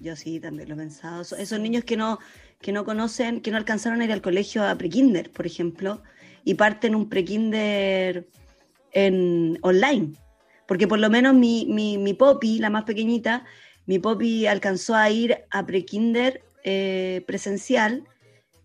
Yo 0.00 0.16
sí, 0.16 0.40
también 0.40 0.68
lo 0.68 0.74
he 0.74 0.78
pensado. 0.78 1.22
So- 1.24 1.36
Esos 1.36 1.60
niños 1.60 1.84
que 1.84 1.96
no, 1.96 2.18
que 2.60 2.72
no 2.72 2.84
conocen, 2.84 3.40
que 3.40 3.50
no 3.52 3.56
alcanzaron 3.56 4.00
a 4.00 4.04
ir 4.04 4.12
al 4.12 4.20
colegio 4.20 4.64
a 4.66 4.74
prekinder, 4.76 5.30
por 5.30 5.46
ejemplo, 5.46 6.02
y 6.44 6.54
parten 6.54 6.96
un 6.96 7.08
prekinder 7.08 8.28
en 8.90 9.58
online. 9.62 10.14
Porque 10.72 10.88
por 10.88 11.00
lo 11.00 11.10
menos 11.10 11.34
mi, 11.34 11.66
mi, 11.68 11.98
mi 11.98 12.14
popi, 12.14 12.58
la 12.58 12.70
más 12.70 12.84
pequeñita, 12.84 13.44
mi 13.84 13.98
popi 13.98 14.46
alcanzó 14.46 14.94
a 14.94 15.10
ir 15.10 15.44
a 15.50 15.66
prekinder 15.66 16.42
eh, 16.64 17.22
presencial 17.26 18.08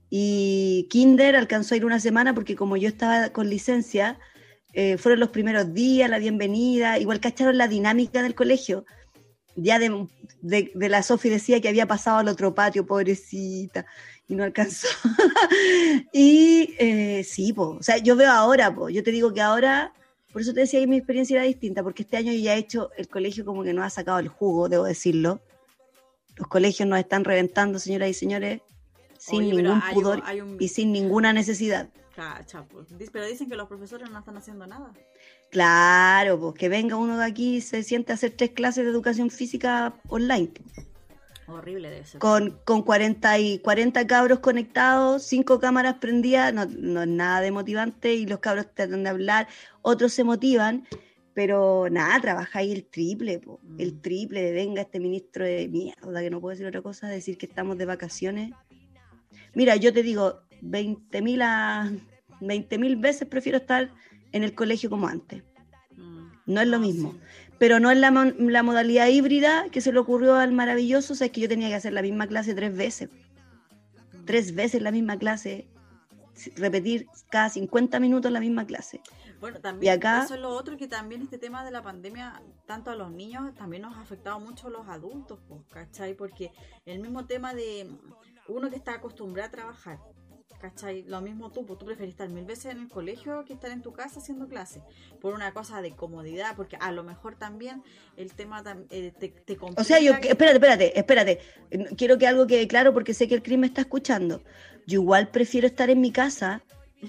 y 0.09 0.87
kinder 0.89 1.35
alcanzó 1.35 1.73
a 1.73 1.77
ir 1.79 1.83
una 1.83 1.99
semana 1.99 2.33
porque 2.33 2.55
como 2.55 2.77
yo 2.77 2.87
estaba 2.87 3.31
con 3.31 3.49
licencia, 3.49 4.17
eh, 4.71 4.97
fueron 4.97 5.19
los 5.19 5.31
primeros 5.31 5.73
días, 5.73 6.09
la 6.09 6.17
bienvenida, 6.17 6.97
igual 6.97 7.19
cacharon 7.19 7.57
la 7.57 7.67
dinámica 7.67 8.23
del 8.23 8.35
colegio. 8.35 8.85
Ya 9.57 9.77
de, 9.77 10.07
de, 10.39 10.71
de 10.73 10.87
la 10.87 11.03
Sofi 11.03 11.27
decía 11.27 11.59
que 11.59 11.67
había 11.67 11.87
pasado 11.87 12.19
al 12.19 12.29
otro 12.29 12.55
patio, 12.55 12.85
pobrecita, 12.85 13.85
y 14.29 14.35
no 14.35 14.45
alcanzó. 14.45 14.87
y 16.13 16.73
eh, 16.79 17.25
sí, 17.25 17.51
po, 17.51 17.71
o 17.71 17.83
sea, 17.83 17.97
yo 17.97 18.15
veo 18.15 18.31
ahora, 18.31 18.73
po, 18.73 18.87
yo 18.87 19.03
te 19.03 19.11
digo 19.11 19.33
que 19.33 19.41
ahora, 19.41 19.91
por 20.31 20.41
eso 20.41 20.53
te 20.53 20.61
decía 20.61 20.79
que 20.79 20.87
mi 20.87 20.97
experiencia 20.97 21.35
era 21.37 21.45
distinta, 21.45 21.83
porque 21.83 22.03
este 22.03 22.17
año 22.17 22.31
ya 22.33 22.55
he 22.55 22.59
hecho 22.59 22.91
el 22.97 23.07
colegio 23.07 23.45
como 23.45 23.63
que 23.63 23.73
no 23.73 23.83
ha 23.83 23.89
sacado 23.89 24.19
el 24.19 24.27
jugo, 24.27 24.69
debo 24.69 24.83
decirlo. 24.83 25.39
Los 26.35 26.47
colegios 26.47 26.87
nos 26.87 26.99
están 26.99 27.23
reventando, 27.23 27.79
señoras 27.79 28.09
y 28.09 28.13
señores, 28.13 28.61
sin 29.17 29.39
Oye, 29.39 29.53
ningún 29.55 29.81
hay 29.81 29.89
un- 29.89 29.93
pudor 29.93 30.21
hay 30.25 30.41
un- 30.41 30.57
y 30.59 30.67
sin 30.67 30.91
ninguna 30.91 31.33
necesidad. 31.33 31.89
Cacha, 32.15 32.63
pues. 32.63 32.87
Pero 33.11 33.25
dicen 33.27 33.47
que 33.49 33.55
los 33.55 33.67
profesores 33.67 34.09
no 34.09 34.19
están 34.19 34.37
haciendo 34.37 34.65
nada. 34.67 34.91
Claro, 35.49 36.39
pues 36.39 36.55
que 36.55 36.67
venga 36.69 36.95
uno 36.97 37.17
de 37.17 37.25
aquí 37.25 37.57
y 37.57 37.61
se 37.61 37.83
siente 37.83 38.11
a 38.11 38.15
hacer 38.15 38.31
tres 38.35 38.51
clases 38.51 38.83
de 38.85 38.91
educación 38.91 39.29
física 39.29 39.93
online. 40.09 40.51
Horrible 41.47 41.89
debe 41.89 42.05
ser. 42.05 42.19
Con, 42.19 42.59
con 42.65 42.81
40, 42.83 43.39
y 43.39 43.59
40 43.59 44.05
cabros 44.07 44.39
conectados, 44.39 45.23
cinco 45.23 45.59
cámaras 45.59 45.95
prendidas, 45.95 46.53
no, 46.53 46.65
no 46.65 47.01
es 47.03 47.07
nada 47.07 47.41
de 47.41 47.51
motivante 47.51 48.13
y 48.15 48.25
los 48.25 48.39
cabros 48.39 48.73
tratan 48.73 49.03
de 49.03 49.09
hablar, 49.09 49.47
otros 49.81 50.11
se 50.13 50.23
motivan, 50.25 50.85
pero 51.33 51.87
nada, 51.89 52.19
trabaja 52.19 52.59
ahí 52.59 52.71
el 52.73 52.85
triple, 52.85 53.39
po, 53.39 53.59
Mm. 53.63 53.79
el 53.79 54.01
triple 54.01 54.41
de 54.41 54.51
venga 54.51 54.81
este 54.81 54.99
ministro 54.99 55.45
de 55.45 55.67
mierda, 55.69 56.19
que 56.21 56.29
no 56.29 56.41
puedo 56.41 56.51
decir 56.51 56.65
otra 56.67 56.81
cosa, 56.81 57.07
decir 57.07 57.37
que 57.37 57.45
estamos 57.45 57.77
de 57.77 57.85
vacaciones. 57.85 58.51
Mira, 59.53 59.75
yo 59.75 59.93
te 59.93 60.03
digo, 60.03 60.41
20 60.61 61.21
mil 61.21 61.41
a 61.43 61.91
20 62.41 62.77
mil 62.77 62.95
veces 62.97 63.27
prefiero 63.27 63.57
estar 63.59 63.91
en 64.31 64.43
el 64.43 64.53
colegio 64.53 64.89
como 64.89 65.07
antes. 65.07 65.43
Mm. 65.95 66.27
No 66.47 66.61
es 66.61 66.67
lo 66.67 66.77
Ah, 66.77 66.79
mismo. 66.79 67.11
sí. 67.13 67.19
Pero 67.59 67.79
no 67.79 67.89
es 67.91 67.97
la, 67.97 68.11
la 68.11 68.63
modalidad 68.63 69.07
híbrida 69.07 69.65
que 69.71 69.81
se 69.81 69.91
le 69.91 69.99
ocurrió 69.99 70.35
al 70.35 70.51
maravilloso, 70.53 71.13
o 71.13 71.15
sea, 71.15 71.25
es 71.27 71.31
que 71.33 71.41
yo 71.41 71.49
tenía 71.49 71.69
que 71.69 71.75
hacer 71.75 71.93
la 71.93 72.01
misma 72.01 72.27
clase 72.27 72.53
tres 72.53 72.75
veces. 72.75 73.09
Tres 74.25 74.53
veces 74.53 74.81
la 74.81 74.91
misma 74.91 75.17
clase. 75.17 75.67
Repetir 76.55 77.07
cada 77.31 77.49
50 77.49 77.99
minutos 77.99 78.31
la 78.31 78.39
misma 78.39 78.65
clase. 78.65 79.01
Bueno, 79.39 79.59
también 79.59 79.93
acá- 79.97 80.23
eso 80.25 80.35
es 80.35 80.39
lo 80.41 80.49
otro 80.49 80.77
que 80.77 80.87
también 80.87 81.21
este 81.21 81.37
tema 81.37 81.63
de 81.63 81.71
la 81.71 81.81
pandemia, 81.81 82.41
tanto 82.67 82.91
a 82.91 82.95
los 82.95 83.11
niños, 83.11 83.53
también 83.55 83.83
nos 83.83 83.95
ha 83.95 84.01
afectado 84.01 84.39
mucho 84.39 84.67
a 84.67 84.69
los 84.71 84.87
adultos, 84.87 85.39
pues, 85.47 85.61
¿cachai? 85.71 86.13
Porque 86.15 86.51
el 86.85 86.99
mismo 86.99 87.25
tema 87.25 87.53
de 87.53 87.87
uno 88.47 88.69
que 88.69 88.75
está 88.75 88.93
acostumbrado 88.95 89.47
a 89.47 89.51
trabajar, 89.51 89.99
¿cachai? 90.59 91.03
Lo 91.03 91.21
mismo 91.21 91.51
tú, 91.51 91.65
pues 91.65 91.77
tú 91.79 91.85
preferís 91.85 92.11
estar 92.13 92.29
mil 92.29 92.45
veces 92.45 92.65
en 92.71 92.79
el 92.81 92.89
colegio 92.89 93.43
que 93.45 93.53
estar 93.53 93.71
en 93.71 93.81
tu 93.81 93.93
casa 93.93 94.19
haciendo 94.19 94.47
clases, 94.47 94.81
por 95.21 95.33
una 95.33 95.53
cosa 95.53 95.81
de 95.81 95.91
comodidad, 95.95 96.55
porque 96.55 96.77
a 96.79 96.91
lo 96.91 97.03
mejor 97.03 97.35
también 97.35 97.83
el 98.15 98.33
tema 98.33 98.63
eh, 98.89 99.13
te, 99.19 99.29
te 99.29 99.57
O 99.77 99.83
sea, 99.83 99.99
yo, 99.99 100.19
que- 100.19 100.29
espérate, 100.29 100.55
espérate, 100.57 100.99
espérate. 100.99 101.39
Quiero 101.95 102.17
que 102.17 102.27
algo 102.27 102.47
quede 102.47 102.67
claro 102.67 102.93
porque 102.93 103.13
sé 103.13 103.27
que 103.27 103.35
el 103.35 103.43
crimen 103.43 103.69
está 103.69 103.81
escuchando. 103.81 104.41
Yo 104.85 105.01
igual 105.01 105.29
prefiero 105.29 105.67
estar 105.67 105.89
en 105.89 106.01
mi 106.01 106.11
casa, 106.11 106.61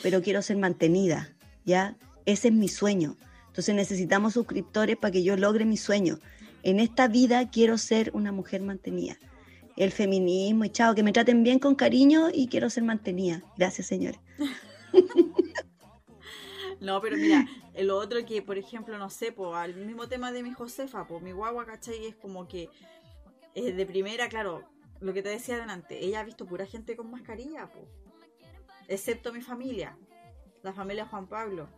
pero 0.02 0.20
quiero 0.20 0.42
ser 0.42 0.56
mantenida, 0.56 1.34
¿ya? 1.64 1.96
Ese 2.26 2.48
es 2.48 2.54
mi 2.54 2.68
sueño. 2.68 3.16
Entonces 3.46 3.74
necesitamos 3.74 4.34
suscriptores 4.34 4.96
para 4.96 5.10
que 5.12 5.22
yo 5.22 5.36
logre 5.36 5.64
mi 5.64 5.76
sueño. 5.76 6.18
En 6.62 6.80
esta 6.80 7.08
vida 7.08 7.48
quiero 7.50 7.78
ser 7.78 8.10
una 8.14 8.30
mujer 8.32 8.62
mantenida. 8.62 9.16
El 9.78 9.92
feminismo 9.92 10.64
y 10.64 10.70
chao, 10.70 10.92
que 10.96 11.04
me 11.04 11.12
traten 11.12 11.44
bien 11.44 11.60
con 11.60 11.76
cariño 11.76 12.30
y 12.34 12.48
quiero 12.48 12.68
ser 12.68 12.82
mantenida. 12.82 13.42
Gracias, 13.56 13.86
señores. 13.86 14.20
No, 16.80 17.00
pero 17.00 17.16
mira, 17.16 17.44
lo 17.76 17.96
otro 17.96 18.24
que, 18.24 18.40
por 18.40 18.56
ejemplo, 18.56 18.98
no 18.98 19.10
sé, 19.10 19.32
pues 19.32 19.52
al 19.52 19.74
mismo 19.74 20.06
tema 20.06 20.30
de 20.30 20.44
mi 20.44 20.52
Josefa, 20.52 21.08
pues 21.08 21.20
mi 21.24 21.32
guagua, 21.32 21.66
¿cachai? 21.66 22.06
Es 22.06 22.14
como 22.14 22.46
que 22.46 22.70
eh, 23.56 23.72
de 23.72 23.84
primera, 23.84 24.28
claro, 24.28 24.62
lo 25.00 25.12
que 25.12 25.20
te 25.20 25.28
decía 25.28 25.56
adelante, 25.56 26.04
ella 26.04 26.20
ha 26.20 26.24
visto 26.24 26.46
pura 26.46 26.66
gente 26.66 26.96
con 26.96 27.10
mascarilla, 27.10 27.68
pues. 27.72 27.84
Excepto 28.86 29.32
mi 29.32 29.40
familia, 29.40 29.96
la 30.62 30.72
familia 30.72 31.06
Juan 31.06 31.26
Pablo. 31.26 31.68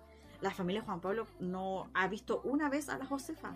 La 0.42 0.50
familia 0.50 0.82
Juan 0.82 1.00
Pablo 1.00 1.26
no 1.38 1.90
ha 1.94 2.06
visto 2.06 2.42
una 2.44 2.68
vez 2.68 2.90
a 2.90 2.98
la 2.98 3.06
Josefa. 3.06 3.54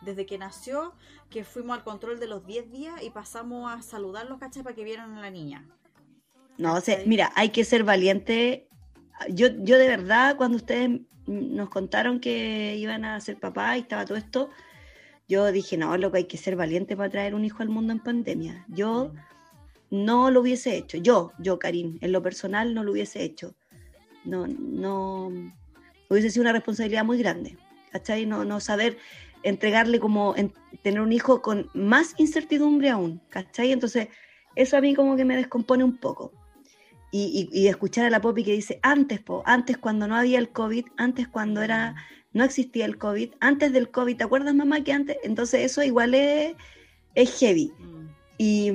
Desde 0.00 0.26
que 0.26 0.38
nació, 0.38 0.94
que 1.30 1.44
fuimos 1.44 1.76
al 1.76 1.84
control 1.84 2.20
de 2.20 2.26
los 2.26 2.46
10 2.46 2.70
días 2.70 3.02
y 3.02 3.10
pasamos 3.10 3.72
a 3.72 3.82
saludarlos, 3.82 4.38
¿cachai? 4.38 4.62
Para 4.62 4.74
que 4.74 4.84
vieran 4.84 5.16
a 5.16 5.20
la 5.20 5.30
niña. 5.30 5.66
No, 6.56 6.74
o 6.74 6.80
sea, 6.80 6.98
mira, 7.06 7.32
hay 7.34 7.50
que 7.50 7.64
ser 7.64 7.84
valiente. 7.84 8.68
Yo, 9.30 9.48
yo 9.58 9.78
de 9.78 9.88
verdad, 9.88 10.36
cuando 10.36 10.56
ustedes 10.56 11.00
nos 11.26 11.68
contaron 11.68 12.20
que 12.20 12.76
iban 12.76 13.04
a 13.04 13.20
ser 13.20 13.38
papá 13.38 13.76
y 13.76 13.80
estaba 13.80 14.04
todo 14.04 14.18
esto, 14.18 14.50
yo 15.28 15.50
dije, 15.52 15.76
no, 15.76 15.96
lo 15.96 16.10
que 16.10 16.18
hay 16.18 16.24
que 16.24 16.38
ser 16.38 16.56
valiente 16.56 16.96
para 16.96 17.10
traer 17.10 17.34
un 17.34 17.44
hijo 17.44 17.62
al 17.62 17.68
mundo 17.68 17.92
en 17.92 18.00
pandemia. 18.00 18.64
Yo 18.68 19.12
no 19.90 20.30
lo 20.30 20.40
hubiese 20.40 20.76
hecho. 20.76 20.96
Yo, 20.98 21.32
yo, 21.38 21.58
Karim, 21.58 21.98
en 22.00 22.12
lo 22.12 22.22
personal 22.22 22.74
no 22.74 22.82
lo 22.82 22.92
hubiese 22.92 23.22
hecho. 23.22 23.54
no, 24.24 24.46
no, 24.46 25.30
hubiese 26.08 26.30
sido 26.30 26.42
una 26.42 26.52
responsabilidad 26.52 27.04
muy 27.04 27.18
grande, 27.18 27.56
¿cachai? 27.92 28.26
No, 28.26 28.44
no 28.44 28.60
saber 28.60 28.98
entregarle 29.42 30.00
como 30.00 30.34
tener 30.82 31.00
un 31.00 31.12
hijo 31.12 31.42
con 31.42 31.70
más 31.74 32.14
incertidumbre 32.18 32.90
aún, 32.90 33.20
¿cachai? 33.28 33.72
Entonces, 33.72 34.08
eso 34.54 34.76
a 34.76 34.80
mí 34.80 34.94
como 34.94 35.16
que 35.16 35.24
me 35.24 35.36
descompone 35.36 35.84
un 35.84 35.96
poco. 35.96 36.32
Y, 37.10 37.48
y, 37.52 37.68
escuchar 37.68 38.04
a 38.04 38.10
la 38.10 38.20
Poppy 38.20 38.44
que 38.44 38.52
dice, 38.52 38.80
antes, 38.82 39.20
po, 39.20 39.42
antes 39.46 39.78
cuando 39.78 40.06
no 40.06 40.14
había 40.14 40.38
el 40.38 40.50
COVID, 40.50 40.84
antes 40.98 41.26
cuando 41.26 41.62
era, 41.62 41.94
no 42.34 42.44
existía 42.44 42.84
el 42.84 42.98
COVID, 42.98 43.32
antes 43.40 43.72
del 43.72 43.90
COVID, 43.90 44.16
¿te 44.16 44.24
acuerdas 44.24 44.54
mamá 44.54 44.84
que 44.84 44.92
antes? 44.92 45.16
Entonces 45.22 45.62
eso 45.62 45.82
igual 45.82 46.14
es, 46.14 46.54
es 47.14 47.38
heavy. 47.38 47.72
Mm. 47.78 48.08
Y, 48.36 48.72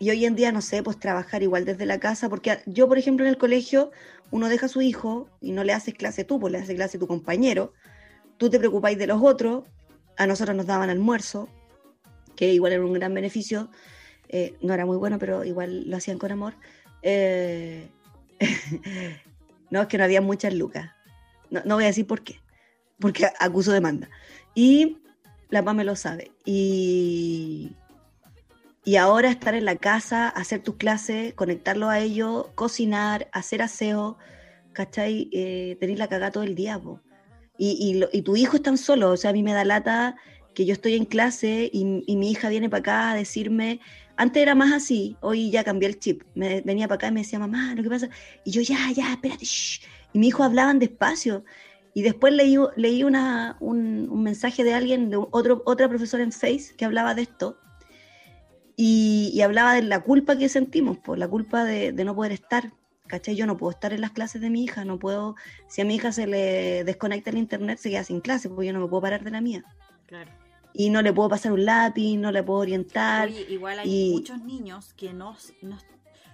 y, 0.00 0.10
hoy 0.10 0.24
en 0.24 0.34
día, 0.34 0.50
no 0.50 0.60
sé, 0.60 0.82
pues 0.82 0.98
trabajar 0.98 1.44
igual 1.44 1.64
desde 1.64 1.86
la 1.86 2.00
casa, 2.00 2.28
porque 2.28 2.58
yo, 2.66 2.88
por 2.88 2.98
ejemplo, 2.98 3.24
en 3.24 3.30
el 3.30 3.38
colegio, 3.38 3.92
uno 4.32 4.48
deja 4.48 4.66
a 4.66 4.68
su 4.68 4.82
hijo 4.82 5.28
y 5.40 5.52
no 5.52 5.62
le 5.62 5.72
haces 5.72 5.94
clase 5.94 6.24
tú, 6.24 6.40
pues 6.40 6.52
le 6.52 6.58
haces 6.58 6.74
clase 6.74 6.96
a 6.96 7.00
tu 7.00 7.06
compañero, 7.06 7.74
tú 8.38 8.50
te 8.50 8.58
preocupáis 8.58 8.98
de 8.98 9.06
los 9.06 9.22
otros, 9.22 9.64
a 10.16 10.26
nosotros 10.26 10.56
nos 10.56 10.66
daban 10.66 10.90
almuerzo, 10.90 11.48
que 12.36 12.52
igual 12.52 12.72
era 12.72 12.84
un 12.84 12.92
gran 12.92 13.14
beneficio, 13.14 13.70
eh, 14.28 14.56
no 14.62 14.72
era 14.74 14.86
muy 14.86 14.96
bueno, 14.96 15.18
pero 15.18 15.44
igual 15.44 15.88
lo 15.88 15.96
hacían 15.96 16.18
con 16.18 16.32
amor. 16.32 16.54
Eh, 17.02 17.88
no, 19.70 19.82
es 19.82 19.88
que 19.88 19.98
no 19.98 20.04
había 20.04 20.20
muchas 20.20 20.54
lucas. 20.54 20.90
No, 21.50 21.74
voy 21.74 21.84
a 21.84 21.88
decir 21.88 22.06
por 22.06 22.22
qué, 22.22 22.40
porque 22.98 23.28
acuso 23.38 23.72
demanda. 23.72 24.08
Y 24.54 24.98
la 25.50 25.60
mamá 25.60 25.74
me 25.74 25.84
lo 25.84 25.96
sabe. 25.96 26.32
Y, 26.46 27.76
y 28.84 28.96
ahora 28.96 29.28
estar 29.28 29.54
en 29.54 29.66
la 29.66 29.76
casa, 29.76 30.28
hacer 30.28 30.62
tus 30.62 30.76
clases, 30.76 31.34
conectarlo 31.34 31.90
a 31.90 32.00
ellos, 32.00 32.46
cocinar, 32.54 33.28
hacer 33.32 33.60
aseo, 33.60 34.16
¿cachai? 34.72 35.28
Eh, 35.32 35.76
la 35.96 36.08
cagada 36.08 36.32
todo 36.32 36.44
el 36.44 36.54
día, 36.54 36.80
Y, 37.58 38.06
y, 38.12 38.22
tu 38.22 38.34
hijo 38.34 38.56
es 38.56 38.62
tan 38.62 38.78
solo, 38.78 39.10
o 39.10 39.16
sea, 39.16 39.30
a 39.30 39.32
mí 39.32 39.42
me 39.42 39.52
da 39.52 39.64
lata 39.64 40.16
que 40.54 40.64
yo 40.64 40.72
estoy 40.72 40.94
en 40.94 41.04
clase 41.04 41.70
y, 41.72 42.02
y 42.06 42.16
mi 42.16 42.30
hija 42.30 42.48
viene 42.48 42.68
para 42.68 42.80
acá 42.80 43.10
a 43.10 43.14
decirme, 43.14 43.80
antes 44.16 44.42
era 44.42 44.54
más 44.54 44.72
así, 44.72 45.16
hoy 45.20 45.50
ya 45.50 45.64
cambié 45.64 45.88
el 45.88 45.98
chip. 45.98 46.22
Me, 46.34 46.60
venía 46.60 46.86
para 46.86 46.96
acá 46.96 47.08
y 47.08 47.12
me 47.12 47.20
decía, 47.20 47.38
mamá, 47.38 47.74
¿lo 47.74 47.82
que 47.82 47.88
pasa? 47.88 48.08
Y 48.44 48.50
yo, 48.50 48.60
ya, 48.60 48.90
ya, 48.94 49.12
espérate. 49.12 49.46
Y 50.12 50.18
mi 50.18 50.28
hijo 50.28 50.42
hablaban 50.42 50.78
despacio. 50.78 51.44
Y 51.94 52.02
después 52.02 52.32
leí, 52.32 52.56
leí 52.76 53.04
una, 53.04 53.56
un, 53.60 54.22
mensaje 54.22 54.64
de 54.64 54.74
alguien, 54.74 55.10
de 55.10 55.16
otro, 55.16 55.62
otra 55.66 55.88
profesora 55.88 56.22
en 56.22 56.32
Face, 56.32 56.74
que 56.76 56.84
hablaba 56.84 57.14
de 57.14 57.22
esto. 57.22 57.58
Y, 58.76 59.40
hablaba 59.42 59.74
de 59.74 59.82
la 59.82 60.00
culpa 60.00 60.36
que 60.36 60.48
sentimos, 60.48 60.98
por 60.98 61.18
la 61.18 61.28
culpa 61.28 61.64
de, 61.64 61.92
de, 61.92 62.04
no 62.04 62.14
poder 62.14 62.32
estar. 62.32 62.72
¿Cachai? 63.12 63.36
Yo 63.36 63.46
no 63.46 63.58
puedo 63.58 63.72
estar 63.72 63.92
en 63.92 64.00
las 64.00 64.12
clases 64.12 64.40
de 64.40 64.48
mi 64.48 64.64
hija, 64.64 64.86
no 64.86 64.98
puedo. 64.98 65.36
Si 65.68 65.82
a 65.82 65.84
mi 65.84 65.96
hija 65.96 66.12
se 66.12 66.26
le 66.26 66.82
desconecta 66.82 67.28
el 67.28 67.36
internet, 67.36 67.78
se 67.78 67.90
queda 67.90 68.04
sin 68.04 68.22
clase, 68.22 68.48
porque 68.48 68.68
yo 68.68 68.72
no 68.72 68.80
me 68.80 68.88
puedo 68.88 69.02
parar 69.02 69.22
de 69.22 69.30
la 69.30 69.42
mía. 69.42 69.66
Claro 70.06 70.30
y 70.74 70.88
no 70.88 71.02
le 71.02 71.12
puedo 71.12 71.28
pasar 71.28 71.52
un 71.52 71.66
lápiz, 71.66 72.16
no 72.16 72.32
le 72.32 72.42
puedo 72.42 72.60
orientar. 72.60 73.28
Oye, 73.28 73.44
igual 73.50 73.78
hay 73.80 74.12
muchos 74.14 74.42
niños 74.42 74.94
que 74.94 75.12
no, 75.12 75.36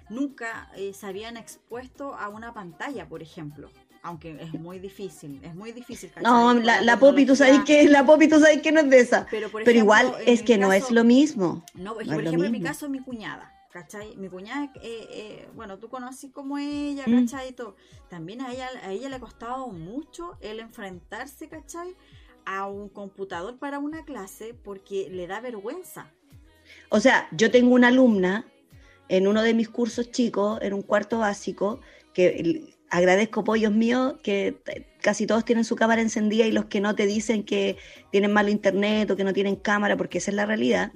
nunca 0.09 0.71
eh, 0.77 0.93
se 0.95 1.07
habían 1.07 1.37
expuesto 1.37 2.15
a 2.15 2.29
una 2.29 2.55
pantalla, 2.55 3.09
por 3.09 3.21
ejemplo. 3.21 3.69
Aunque 4.05 4.41
es 4.41 4.55
muy 4.55 4.79
difícil, 4.79 5.41
es 5.43 5.57
muy 5.57 5.73
difícil. 5.73 6.13
No, 6.23 6.55
la, 6.55 6.81
la, 6.83 7.01
Popi, 7.01 7.27
tú 7.27 7.35
sabes 7.35 7.65
que 7.65 7.89
la 7.89 8.07
Popi, 8.07 8.29
tú 8.29 8.39
sabes 8.39 8.63
que 8.63 8.71
no 8.71 8.79
es 8.79 8.89
de 8.89 9.01
esa. 9.01 9.27
Pero, 9.29 9.51
igual 9.73 10.15
es 10.25 10.45
que 10.45 10.57
no 10.57 10.73
es 10.73 10.93
lo 10.93 11.03
mismo. 11.03 11.65
No, 11.75 11.99
es 11.99 12.07
por 12.07 12.23
ejemplo, 12.23 12.47
en 12.47 12.53
mi 12.53 12.61
caso, 12.61 12.89
mi 12.89 13.01
cuñada. 13.01 13.58
¿Cachai? 13.71 14.17
Mi 14.17 14.29
cuñada, 14.29 14.73
eh, 14.83 15.07
eh, 15.11 15.49
bueno, 15.55 15.79
tú 15.79 15.89
conoces 15.89 16.31
como 16.33 16.59
ella, 16.59 17.05
mm. 17.07 17.27
¿cachai? 17.27 17.55
También 18.09 18.41
a 18.41 18.53
ella, 18.53 18.69
a 18.83 18.93
ella 18.93 19.09
le 19.09 19.17
ha 19.17 19.21
costado 19.21 19.69
mucho 19.69 20.37
el 20.41 20.61
enfrentarse, 20.61 21.49
¿cachai? 21.49 21.97
a 22.49 22.67
un 22.67 22.89
computador 22.89 23.59
para 23.59 23.79
una 23.79 24.07
clase 24.07 24.55
porque 24.55 25.09
le 25.11 25.27
da 25.27 25.39
vergüenza. 25.41 26.11
O 26.89 26.99
sea, 26.99 27.29
yo 27.31 27.51
tengo 27.51 27.75
una 27.75 27.89
alumna 27.89 28.47
en 29.11 29.29
uno 29.29 29.43
de 29.43 29.53
mis 29.53 29.69
cursos 29.69 30.11
chicos, 30.11 30.59
en 30.63 30.73
un 30.73 30.81
cuarto 30.81 31.19
básico, 31.19 31.81
que 32.15 32.75
agradezco 32.89 33.45
pollos 33.45 33.73
míos, 33.73 34.15
que 34.23 34.63
casi 35.03 35.27
todos 35.27 35.45
tienen 35.45 35.65
su 35.65 35.77
cámara 35.77 36.01
encendida 36.01 36.47
y 36.47 36.53
los 36.53 36.65
que 36.67 36.81
no 36.81 36.95
te 36.95 37.05
dicen 37.05 37.45
que 37.45 37.77
tienen 38.11 38.33
malo 38.33 38.49
internet 38.49 39.11
o 39.11 39.17
que 39.17 39.25
no 39.25 39.35
tienen 39.35 39.57
cámara, 39.57 39.99
porque 39.99 40.17
esa 40.17 40.31
es 40.31 40.35
la 40.35 40.47
realidad, 40.47 40.93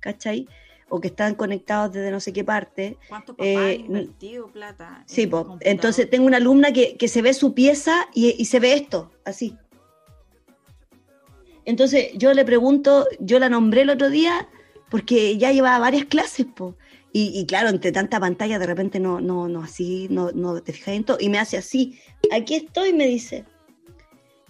¿cachai? 0.00 0.48
O 0.94 1.00
que 1.00 1.08
están 1.08 1.34
conectados 1.34 1.92
desde 1.92 2.12
no 2.12 2.20
sé 2.20 2.32
qué 2.32 2.44
parte. 2.44 2.98
¿Cuánto 3.08 3.34
papá 3.34 3.44
eh, 3.44 3.84
invertido 3.86 4.46
plata? 4.46 5.02
Sí, 5.06 5.26
pues. 5.26 5.44
Entonces 5.60 6.08
tengo 6.08 6.26
una 6.26 6.36
alumna 6.36 6.72
que, 6.72 7.08
se 7.08 7.20
ve 7.20 7.34
su 7.34 7.52
pieza 7.52 8.06
y, 8.14 8.34
y 8.38 8.44
se 8.44 8.60
ve 8.60 8.74
esto, 8.74 9.10
así. 9.24 9.56
Entonces 11.64 12.12
yo 12.14 12.32
le 12.32 12.44
pregunto, 12.44 13.08
yo 13.18 13.40
la 13.40 13.48
nombré 13.48 13.82
el 13.82 13.90
otro 13.90 14.08
día 14.08 14.48
porque 14.88 15.36
ya 15.38 15.50
llevaba 15.50 15.80
varias 15.80 16.04
clases, 16.04 16.46
po. 16.46 16.76
Y, 17.16 17.46
claro, 17.46 17.68
entre 17.68 17.92
tanta 17.92 18.18
pantalla 18.18 18.58
de 18.58 18.66
repente 18.66 18.98
no, 18.98 19.20
no, 19.20 19.46
no, 19.46 19.62
así, 19.62 20.08
no, 20.10 20.32
no 20.32 20.60
te 20.60 20.72
fijas 20.72 20.94
en 20.94 21.04
todo. 21.04 21.16
Y 21.20 21.28
me 21.28 21.38
hace 21.38 21.56
así, 21.56 22.00
aquí 22.32 22.56
estoy, 22.56 22.92
me 22.92 23.06
dice. 23.06 23.44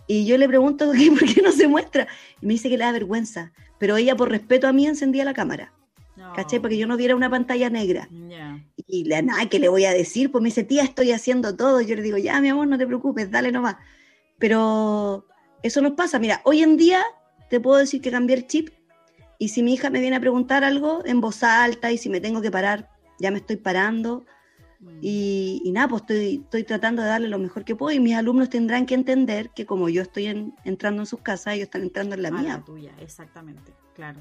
Y 0.07 0.25
yo 0.25 0.39
le 0.39 0.49
pregunto 0.49 0.87
¿por 1.19 1.35
qué 1.35 1.43
no 1.43 1.53
se 1.53 1.69
muestra. 1.69 2.09
Y 2.41 2.47
me 2.47 2.55
dice 2.55 2.71
que 2.71 2.79
le 2.79 2.85
da 2.85 2.93
vergüenza. 2.93 3.53
Pero 3.79 3.99
ella, 3.99 4.16
por 4.16 4.31
respeto 4.31 4.66
a 4.66 4.73
mí, 4.73 4.87
encendía 4.87 5.27
la 5.27 5.35
cámara. 5.35 5.75
No. 6.25 6.33
¿Cachai? 6.35 6.61
Para 6.61 6.71
que 6.71 6.79
yo 6.79 6.87
no 6.87 6.97
viera 6.97 7.15
una 7.15 7.29
pantalla 7.29 7.69
negra. 7.71 8.09
Y 8.87 9.05
la 9.05 9.23
nada, 9.23 9.49
¿qué 9.49 9.59
le 9.59 9.69
voy 9.69 9.85
a 9.85 9.93
decir? 9.93 10.31
Pues 10.31 10.43
me 10.43 10.49
dice, 10.49 10.65
tía, 10.65 10.85
estoy 10.85 11.13
haciendo 11.13 11.57
todo. 11.57 11.81
Yo 11.81 11.97
le 11.97 12.03
digo, 12.03 12.17
ya, 12.19 12.41
mi 12.41 12.49
amor, 12.49 12.67
no 12.67 12.79
te 12.79 12.87
preocupes, 12.87 13.31
dale 13.31 13.53
nomás. 13.53 13.77
Pero 14.39 15.27
eso 15.63 15.81
nos 15.81 15.93
pasa. 15.93 16.19
Mira, 16.19 16.41
hoy 16.45 16.63
en 16.63 16.77
día 16.77 17.03
te 17.51 17.61
puedo 17.61 17.79
decir 17.79 18.01
que 18.01 18.11
cambié 18.11 18.37
el 18.37 18.47
chip 18.47 18.71
y 19.39 19.49
si 19.49 19.63
mi 19.63 19.75
hija 19.75 19.91
me 19.91 20.01
viene 20.01 20.17
a 20.17 20.21
preguntar 20.21 20.65
algo 20.65 21.03
en 21.05 21.21
voz 21.21 21.43
alta 21.43 21.93
y 21.93 21.99
si 21.99 22.09
me 22.09 22.21
tengo 22.21 22.41
que 22.41 22.51
parar, 22.51 22.91
ya 23.19 23.31
me 23.31 23.39
estoy 23.39 23.57
parando. 23.57 24.25
Mm. 24.81 24.99
Y, 25.01 25.71
nada, 25.73 25.89
pues 25.89 26.03
estoy, 26.03 26.41
estoy 26.45 26.65
tratando 26.65 27.03
de 27.03 27.09
darle 27.09 27.29
lo 27.29 27.39
mejor 27.39 27.65
que 27.65 27.77
puedo 27.77 27.95
y 27.95 28.01
mis 28.01 28.15
alumnos 28.15 28.51
tendrán 28.51 28.87
que 28.87 28.95
entender 28.95 29.51
que 29.51 29.67
como 29.67 29.89
yo 29.89 30.03
estoy 30.03 30.27
entrando 30.65 31.03
en 31.03 31.07
sus 31.07 31.21
casas, 31.21 31.55
ellos 31.55 31.65
están 31.65 31.83
entrando 31.83 32.15
en 32.15 32.23
la 32.23 32.31
mía. 32.31 32.57
La 32.59 32.65
tuya, 32.65 32.93
exactamente, 33.01 33.73
claro. 33.95 34.21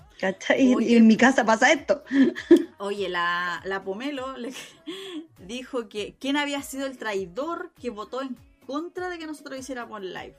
y 0.57 0.95
en 0.95 1.07
mi 1.07 1.17
casa 1.17 1.45
pasa 1.45 1.71
esto. 1.71 2.03
Oye, 2.77 3.09
la, 3.09 3.61
la 3.65 3.83
Pomelo 3.83 4.37
le 4.37 4.53
dijo 5.45 5.89
que 5.89 6.15
quién 6.19 6.37
había 6.37 6.61
sido 6.61 6.85
el 6.85 6.97
traidor 6.97 7.71
que 7.81 7.89
votó 7.89 8.21
en 8.21 8.37
contra 8.65 9.09
de 9.09 9.19
que 9.19 9.27
nosotros 9.27 9.59
hiciéramos 9.59 10.01
live. 10.01 10.35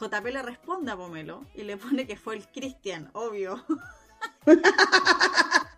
JP 0.00 0.26
le 0.26 0.42
responde 0.42 0.92
a 0.92 0.96
Pomelo 0.96 1.44
y 1.54 1.62
le 1.62 1.76
pone 1.76 2.06
que 2.06 2.16
fue 2.16 2.36
el 2.36 2.46
Cristian, 2.48 3.10
obvio. 3.14 3.64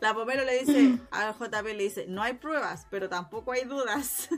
La 0.00 0.14
Pomelo 0.14 0.44
le 0.44 0.64
dice, 0.64 0.98
a 1.10 1.32
JP 1.32 1.64
le 1.76 1.82
dice, 1.82 2.06
no 2.08 2.22
hay 2.22 2.34
pruebas, 2.34 2.86
pero 2.90 3.08
tampoco 3.08 3.52
hay 3.52 3.64
dudas. 3.64 4.28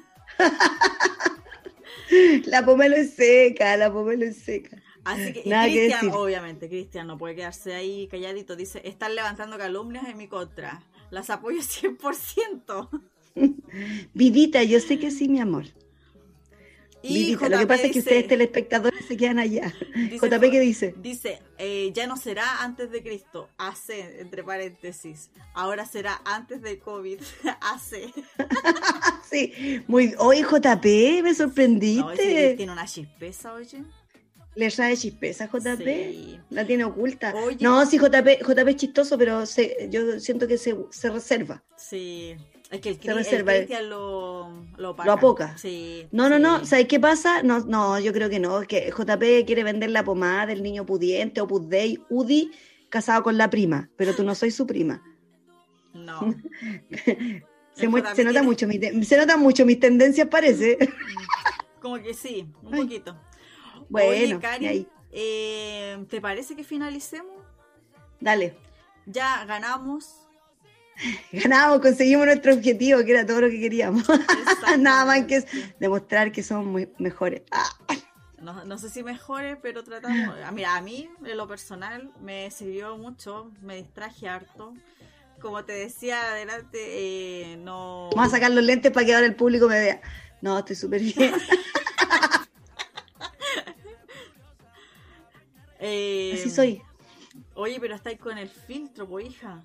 La 2.46 2.64
Pomelo 2.64 2.96
es 2.96 3.14
seca, 3.14 3.76
la 3.76 3.92
Pomelo 3.92 4.24
es 4.24 4.38
seca. 4.38 4.81
Así 5.04 5.32
que, 5.32 5.42
Cristian, 5.42 6.10
obviamente, 6.12 6.68
Cristian 6.68 7.06
no 7.06 7.18
puede 7.18 7.34
quedarse 7.34 7.74
ahí 7.74 8.06
calladito. 8.08 8.56
Dice, 8.56 8.82
están 8.84 9.14
levantando 9.14 9.58
calumnias 9.58 10.08
en 10.08 10.16
mi 10.16 10.28
contra. 10.28 10.82
Las 11.10 11.30
apoyo 11.30 11.60
100%. 11.60 12.88
Vidita, 14.14 14.62
yo 14.62 14.80
sé 14.80 14.98
que 14.98 15.10
sí, 15.10 15.28
mi 15.28 15.40
amor. 15.40 15.66
Y 17.02 17.34
lo 17.34 17.58
que 17.58 17.66
pasa 17.66 17.86
es 17.86 17.92
que 17.92 17.98
ustedes 17.98 18.28
telespectadores 18.28 19.04
se 19.04 19.16
quedan 19.16 19.40
allá. 19.40 19.74
JP, 19.94 20.40
¿qué 20.50 20.60
dice? 20.60 20.94
Dice, 20.98 21.42
eh, 21.58 21.90
ya 21.92 22.06
no 22.06 22.16
será 22.16 22.62
antes 22.62 22.90
de 22.90 23.02
Cristo, 23.02 23.48
AC, 23.58 24.20
entre 24.20 24.44
paréntesis. 24.44 25.30
Ahora 25.52 25.84
será 25.84 26.20
antes 26.24 26.62
de 26.62 26.78
COVID, 26.78 27.18
AC. 27.60 28.12
sí, 29.30 29.82
muy... 29.88 30.14
Oye, 30.18 30.42
JP, 30.42 31.22
me 31.24 31.34
sorprendiste. 31.34 32.50
No, 32.50 32.56
tiene 32.56 32.72
una 32.72 32.86
chispeza, 32.86 33.52
oye. 33.54 33.82
¿Le 34.54 34.70
trae 34.70 34.96
chispeza 34.96 35.46
JP? 35.46 36.40
La 36.50 36.66
tiene 36.66 36.84
oculta. 36.84 37.34
No, 37.60 37.86
sí, 37.86 37.98
JP, 37.98 38.42
JP 38.46 38.68
es 38.68 38.76
chistoso, 38.76 39.16
pero 39.16 39.44
yo 39.88 40.20
siento 40.20 40.46
que 40.46 40.58
se, 40.58 40.76
se 40.90 41.10
reserva. 41.10 41.62
Sí, 41.76 42.36
es 42.70 42.80
que 42.80 42.90
el, 42.90 42.98
Cristian 42.98 43.88
lo, 43.88 44.64
lo, 44.76 44.94
lo 45.04 45.12
apoca. 45.12 45.56
Sí, 45.58 46.06
no, 46.10 46.28
no, 46.28 46.38
no. 46.38 46.64
¿Sabes 46.64 46.86
qué 46.86 47.00
pasa? 47.00 47.42
No, 47.42 47.60
no, 47.60 47.98
yo 47.98 48.12
creo 48.12 48.30
que 48.30 48.40
no. 48.40 48.62
Que 48.62 48.90
JP 48.90 49.46
quiere 49.46 49.62
vender 49.62 49.90
la 49.90 50.04
pomada 50.04 50.46
del 50.46 50.62
niño 50.62 50.86
pudiente, 50.86 51.40
Opus 51.40 51.68
Dei, 51.68 52.02
Udi, 52.10 52.50
casado 52.88 53.22
con 53.22 53.36
la 53.36 53.50
prima. 53.50 53.90
Pero 53.96 54.14
tú 54.14 54.22
no 54.22 54.34
soy 54.34 54.50
su 54.50 54.66
prima. 54.66 55.02
No. 55.92 56.34
se, 57.74 58.24
nota 58.24 58.42
mucho 58.42 58.66
se 59.02 59.16
nota 59.16 59.36
mucho 59.36 59.66
mis 59.66 59.80
tendencias, 59.80 60.28
parece. 60.28 60.78
Como 61.80 62.00
que 62.00 62.14
sí, 62.14 62.48
un 62.62 62.70
poquito. 62.70 63.18
Bueno, 63.92 64.40
eh, 65.12 66.04
¿te 66.08 66.20
parece 66.20 66.56
que 66.56 66.64
finalicemos? 66.64 67.36
Dale. 68.20 68.54
Ya 69.04 69.44
ganamos 69.44 70.22
ganamos, 71.32 71.80
conseguimos 71.80 72.26
nuestro 72.26 72.54
objetivo, 72.54 73.04
que 73.04 73.12
era 73.12 73.26
todo 73.26 73.42
lo 73.42 73.50
que 73.50 73.60
queríamos. 73.60 74.04
Nada 74.78 75.04
más 75.04 75.26
que 75.26 75.36
es 75.36 75.46
demostrar 75.78 76.32
que 76.32 76.42
somos 76.42 76.66
muy 76.66 76.88
mejores. 76.98 77.42
Ah. 77.50 77.70
No, 78.38 78.64
no, 78.64 78.78
sé 78.78 78.90
si 78.90 79.04
mejores, 79.04 79.56
pero 79.62 79.84
tratamos. 79.84 80.36
Ah, 80.44 80.50
mira, 80.50 80.74
a 80.76 80.80
mí, 80.80 81.08
en 81.24 81.36
lo 81.36 81.46
personal, 81.46 82.10
me 82.20 82.50
sirvió 82.50 82.96
mucho, 82.96 83.52
me 83.60 83.76
distraje 83.76 84.28
harto. 84.28 84.74
Como 85.40 85.64
te 85.64 85.72
decía 85.72 86.32
adelante, 86.32 86.78
eh, 86.80 87.56
no. 87.58 88.10
Vamos 88.16 88.32
a 88.32 88.36
sacar 88.36 88.50
los 88.50 88.64
lentes 88.64 88.90
para 88.90 89.06
que 89.06 89.14
ahora 89.14 89.26
el 89.26 89.36
público 89.36 89.68
me 89.68 89.78
vea. 89.78 90.00
No, 90.40 90.58
estoy 90.58 90.74
súper 90.74 91.02
bien. 91.02 91.34
eh, 95.82 96.32
Así 96.34 96.50
soy. 96.50 96.82
Oye, 97.54 97.78
pero 97.80 97.94
estáis 97.94 98.18
con 98.18 98.38
el 98.38 98.48
filtro, 98.48 99.06
pues 99.06 99.26
hija. 99.26 99.64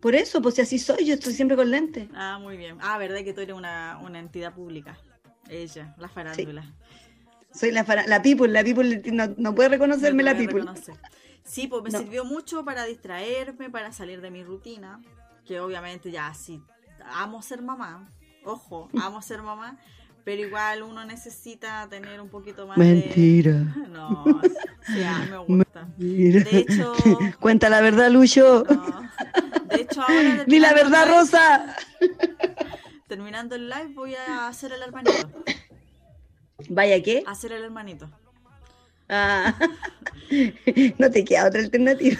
Por 0.00 0.14
eso, 0.14 0.42
pues 0.42 0.56
si 0.56 0.60
así 0.60 0.78
soy, 0.78 1.04
yo 1.04 1.14
estoy 1.14 1.32
siempre 1.32 1.56
con 1.56 1.70
lentes. 1.70 2.08
Ah, 2.14 2.38
muy 2.40 2.56
bien. 2.56 2.78
Ah, 2.80 2.98
verdad 2.98 3.22
que 3.24 3.32
tú 3.32 3.40
eres 3.40 3.56
una, 3.56 3.98
una 4.02 4.18
entidad 4.18 4.52
pública. 4.52 4.98
Ella, 5.48 5.94
la 5.98 6.08
farándula. 6.08 6.72
Soy 7.54 7.70
la, 7.70 7.84
la 8.06 8.22
people, 8.22 8.48
la 8.48 8.64
people 8.64 9.02
no, 9.12 9.34
no 9.36 9.54
puede 9.54 9.68
reconocerme 9.68 10.22
la 10.22 10.36
people. 10.36 10.64
Sí, 11.44 11.66
pues 11.68 11.82
me 11.82 11.90
sirvió 11.90 12.24
mucho 12.24 12.64
para 12.64 12.84
distraerme, 12.84 13.70
para 13.70 13.92
salir 13.92 14.20
de 14.20 14.30
mi 14.30 14.42
rutina, 14.42 15.00
que 15.46 15.60
obviamente 15.60 16.10
ya 16.10 16.32
sí, 16.34 16.62
amo 17.04 17.42
ser 17.42 17.62
mamá, 17.62 18.08
ojo, 18.44 18.88
amo 19.00 19.22
ser 19.22 19.42
mamá, 19.42 19.78
pero 20.24 20.42
igual 20.42 20.82
uno 20.82 21.04
necesita 21.04 21.88
tener 21.88 22.20
un 22.20 22.28
poquito 22.28 22.66
más 22.66 22.78
Mentira. 22.78 23.52
de... 23.52 23.88
No, 23.92 24.24
sí, 24.86 25.04
me 25.30 25.38
gusta. 25.38 25.88
Mentira. 25.98 26.44
De 26.44 26.58
hecho... 26.58 26.92
Cuenta 27.40 27.68
la 27.68 27.80
verdad, 27.80 28.10
Lucho. 28.10 28.62
De 28.62 29.80
hecho, 29.80 30.02
ahora... 30.02 30.44
Di 30.46 30.58
la 30.58 30.72
verdad, 30.72 31.08
Rosa. 31.08 31.76
Terminando 33.08 33.54
el 33.54 33.68
live 33.68 33.92
voy 33.94 34.14
a 34.14 34.48
hacer 34.48 34.72
el 34.72 34.82
hermanito. 34.82 35.30
¿Vaya 36.68 37.02
qué? 37.02 37.24
Hacer 37.26 37.52
el 37.52 37.64
hermanito. 37.64 38.08
Ah, 39.08 39.54
no 40.98 41.10
te 41.10 41.24
queda 41.24 41.48
otra 41.48 41.60
alternativa. 41.60 42.18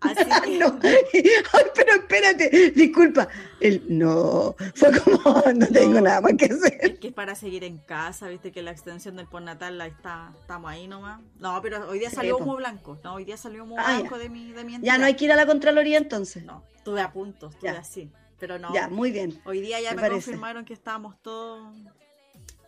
Así 0.00 0.24
que... 0.44 0.58
no. 0.58 0.78
Ay, 0.82 1.64
pero 1.74 1.94
espérate, 1.94 2.72
disculpa. 2.74 3.28
El, 3.60 3.82
no, 3.88 4.54
fue 4.74 4.90
como, 5.00 5.42
no 5.54 5.66
tengo 5.66 6.00
nada 6.00 6.20
más 6.20 6.32
que 6.34 6.46
hacer. 6.46 6.78
Es 6.80 6.98
que 6.98 7.08
es 7.08 7.14
para 7.14 7.34
seguir 7.34 7.64
en 7.64 7.78
casa, 7.78 8.28
viste 8.28 8.52
que 8.52 8.62
la 8.62 8.70
extensión 8.70 9.16
del 9.16 9.26
postnatal 9.26 9.78
la 9.78 9.86
está, 9.86 10.32
estamos 10.40 10.70
ahí 10.70 10.88
nomás. 10.88 11.20
No, 11.38 11.60
pero 11.62 11.88
hoy 11.88 11.98
día 11.98 12.10
salió 12.10 12.38
humo 12.38 12.56
blanco. 12.56 12.98
No, 13.04 13.14
hoy 13.14 13.24
día 13.24 13.36
salió 13.36 13.64
humo 13.64 13.76
ah, 13.78 13.98
blanco 13.98 14.18
de 14.18 14.28
mi, 14.28 14.52
de 14.52 14.64
mi 14.64 14.74
entidad. 14.76 14.94
Ya 14.94 14.98
no 14.98 15.06
hay 15.06 15.14
que 15.14 15.26
ir 15.26 15.32
a 15.32 15.36
la 15.36 15.46
Contraloría 15.46 15.98
entonces. 15.98 16.44
No, 16.44 16.64
estuve 16.76 17.00
a 17.00 17.12
punto, 17.12 17.48
estuve 17.48 17.70
así. 17.70 18.10
Pero 18.38 18.58
no. 18.58 18.72
Ya, 18.72 18.88
muy 18.88 19.10
bien. 19.10 19.38
Hoy 19.44 19.60
día 19.60 19.80
ya 19.80 19.94
me, 19.94 20.00
me 20.00 20.08
confirmaron 20.08 20.64
que 20.64 20.72
estábamos 20.72 21.20
todos 21.20 21.74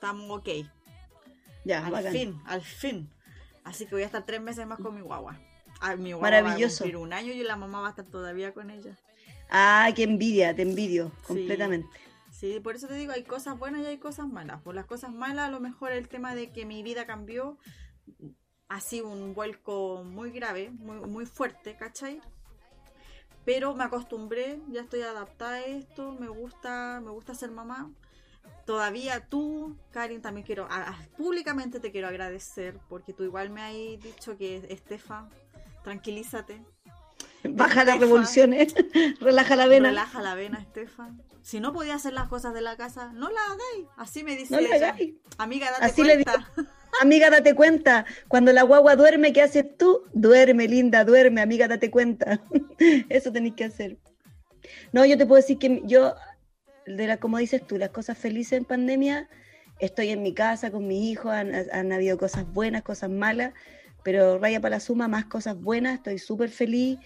estamos 0.03 0.39
ok. 0.39 0.49
Ya, 1.65 1.87
al 1.87 2.09
fin, 2.09 2.41
al 2.45 2.61
fin. 2.61 3.09
Así 3.63 3.87
que 3.87 3.95
voy 3.95 4.03
a 4.03 4.07
estar 4.07 4.27
tres 4.27 4.41
meses 4.41 4.67
más 4.67 4.81
con 4.81 4.95
mi 4.97 5.01
guagua. 5.01 5.39
Mi 5.99 6.15
Maravilloso. 6.15 6.85
Va 6.85 6.95
a 6.95 6.99
un 6.99 7.13
año 7.13 7.33
y 7.33 7.43
la 7.43 7.57
mamá 7.57 7.81
va 7.81 7.89
a 7.89 7.91
estar 7.91 8.07
todavía 8.07 8.55
con 8.55 8.71
ella. 8.71 8.97
Ah, 9.51 9.91
qué 9.95 10.05
envidia, 10.05 10.55
te 10.55 10.63
envidio 10.63 11.13
completamente. 11.27 11.89
Sí, 12.31 12.61
por 12.61 12.77
eso 12.77 12.89
te 12.89 12.95
digo, 12.95 13.13
hay 13.13 13.25
cosas 13.25 13.59
buenas 13.59 13.83
y 13.83 13.87
hay 13.87 13.99
cosas 13.99 14.27
malas. 14.27 14.63
Por 14.63 14.75
las 14.75 14.87
cosas 14.87 15.13
malas, 15.13 15.49
a 15.49 15.51
lo 15.51 15.61
mejor 15.61 15.93
el 15.93 16.09
tema 16.09 16.35
de 16.35 16.51
que 16.51 16.65
mi 16.65 16.83
vida 16.83 17.07
cambió, 17.07 17.59
ha 18.69 18.81
sido 18.81 19.09
un 19.09 19.35
vuelco 19.35 20.03
muy 20.05 20.31
grave, 20.31 20.71
muy, 20.71 20.97
muy 21.09 21.27
fuerte, 21.27 21.77
¿cachai? 21.77 22.21
Pero 23.45 23.75
me 23.75 23.85
acostumbré, 23.85 24.61
ya 24.69 24.83
estoy 24.83 25.03
adaptada 25.03 25.55
a 25.55 25.65
esto, 25.65 26.13
me 26.13 26.29
gusta, 26.29 27.01
me 27.05 27.11
gusta 27.11 27.35
ser 27.35 27.51
mamá 27.51 27.91
todavía 28.65 29.27
tú, 29.29 29.77
Karin, 29.91 30.23
también 30.23 30.47
quiero, 30.47 30.69
públicamente 31.17 31.81
te 31.81 31.91
quiero 31.91 32.09
agradecer 32.09 32.79
porque 32.89 33.13
tú 33.13 33.25
igual 33.25 33.51
me 33.51 33.63
has 33.63 34.03
dicho 34.03 34.37
que 34.37 34.67
Estefa, 34.69 35.29
tranquilízate. 35.83 36.63
Baja 37.45 37.85
las 37.85 37.99
revoluciones, 37.99 38.75
relaja 39.21 39.57
la 39.57 39.67
vena. 39.67 39.89
Relaja 39.89 40.23
la 40.23 40.35
vena, 40.35 40.61
Estefa. 40.61 41.11
Si 41.43 41.59
no 41.59 41.73
podía 41.73 41.97
hacer 41.97 42.13
las 42.13 42.29
cosas 42.29 42.55
de 42.55 42.61
la 42.61 42.77
casa, 42.77 43.13
no 43.15 43.29
la 43.31 43.41
hagáis. 43.47 43.89
Así 43.97 44.23
me 44.23 44.37
dice 44.37 44.55
no 44.55 44.61
ella. 44.61 44.97
Amiga, 45.39 45.73
date 45.73 45.85
Así 45.85 46.03
cuenta. 46.03 46.47
Le 46.57 46.67
amiga, 47.01 47.31
date 47.31 47.55
cuenta. 47.55 48.07
Cuando 48.29 48.53
la 48.53 48.63
guagua 48.63 48.95
duerme, 48.95 49.33
¿qué 49.33 49.43
haces 49.43 49.77
tú? 49.77 50.05
Duerme, 50.13 50.69
linda, 50.69 51.05
duerme, 51.05 51.41
amiga, 51.41 51.67
date 51.67 51.91
cuenta. 51.91 52.41
Eso 53.09 53.33
tenéis 53.33 53.55
que 53.55 53.65
hacer. 53.65 53.99
No, 54.93 55.05
yo 55.05 55.19
te 55.19 55.27
puedo 55.27 55.41
decir 55.41 55.59
que 55.59 55.83
yo 55.85 56.15
de 56.87 57.07
la, 57.07 57.17
como 57.17 57.39
dices 57.39 57.67
tú, 57.67 57.79
las 57.79 57.91
cosas 57.91 58.19
felices 58.19 58.59
en 58.59 58.65
pandemia, 58.65 59.29
estoy 59.79 60.11
en 60.11 60.23
mi 60.23 60.35
casa 60.35 60.71
con 60.71 60.87
mis 60.87 61.03
hijos, 61.03 61.33
han, 61.33 61.93
habido 61.93 62.19
cosas 62.19 62.51
buenas, 62.53 62.83
cosas 62.83 63.11
malas, 63.11 63.53
pero 64.03 64.39
raya 64.39 64.61
para 64.61 64.77
la 64.77 64.81
suma, 64.81 65.09
más 65.09 65.27
cosas 65.27 65.61
buenas, 65.61 65.95
estoy 65.95 66.19
súper 66.19 66.51
feliz 66.51 66.99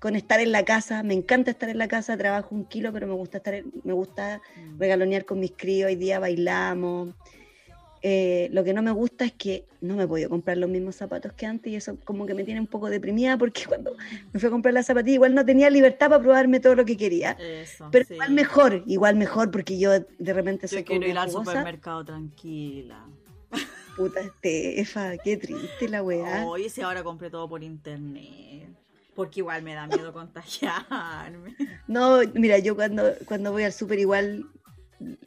con 0.00 0.16
estar 0.16 0.40
en 0.40 0.52
la 0.52 0.64
casa, 0.64 1.02
me 1.02 1.14
encanta 1.14 1.50
estar 1.50 1.68
en 1.68 1.78
la 1.78 1.88
casa, 1.88 2.16
trabajo 2.16 2.54
un 2.54 2.64
kilo, 2.66 2.92
pero 2.92 3.06
me 3.06 3.14
gusta 3.14 3.38
estar, 3.38 3.62
me 3.84 3.92
gusta 3.92 4.42
mm. 4.56 4.78
regalonear 4.78 5.24
con 5.24 5.40
mis 5.40 5.52
críos, 5.56 5.88
hoy 5.88 5.96
día 5.96 6.18
bailamos, 6.18 7.14
eh, 8.06 8.50
lo 8.52 8.64
que 8.64 8.74
no 8.74 8.82
me 8.82 8.90
gusta 8.90 9.24
es 9.24 9.32
que 9.32 9.64
no 9.80 9.96
me 9.96 10.02
he 10.02 10.06
podido 10.06 10.28
comprar 10.28 10.58
los 10.58 10.68
mismos 10.68 10.94
zapatos 10.94 11.32
que 11.32 11.46
antes 11.46 11.72
y 11.72 11.76
eso 11.76 11.96
como 12.04 12.26
que 12.26 12.34
me 12.34 12.44
tiene 12.44 12.60
un 12.60 12.66
poco 12.66 12.90
deprimida 12.90 13.38
porque 13.38 13.64
cuando 13.66 13.96
me 14.30 14.38
fui 14.38 14.46
a 14.46 14.50
comprar 14.50 14.74
las 14.74 14.84
zapatillas 14.84 15.14
igual 15.14 15.34
no 15.34 15.42
tenía 15.42 15.70
libertad 15.70 16.10
para 16.10 16.22
probarme 16.22 16.60
todo 16.60 16.74
lo 16.74 16.84
que 16.84 16.98
quería. 16.98 17.34
pero 17.90 18.04
igual 18.10 18.32
mejor, 18.32 18.82
igual 18.84 19.16
mejor 19.16 19.50
porque 19.50 19.78
yo 19.78 19.90
de 19.90 20.32
repente 20.34 20.68
soy 20.68 20.80
yo 20.80 20.84
quiero 20.84 21.06
ir 21.08 21.16
al 21.16 21.30
supermercado 21.30 22.04
tranquila. 22.04 23.06
Puta 23.96 24.20
Estefa, 24.20 25.16
qué 25.18 25.36
triste 25.36 25.88
la 25.88 26.02
weá. 26.02 26.44
Oye, 26.46 26.68
si 26.68 26.80
ahora 26.80 27.02
compré 27.02 27.30
todo 27.30 27.48
por 27.48 27.62
internet. 27.62 28.68
Porque 29.14 29.40
igual 29.40 29.62
me 29.62 29.74
da 29.74 29.86
miedo 29.86 30.12
contagiarme. 30.12 31.54
No, 31.86 32.20
mira, 32.34 32.58
yo 32.58 32.74
cuando, 32.74 33.12
cuando 33.26 33.52
voy 33.52 33.62
al 33.62 33.72
súper 33.72 33.98
igual 33.98 34.46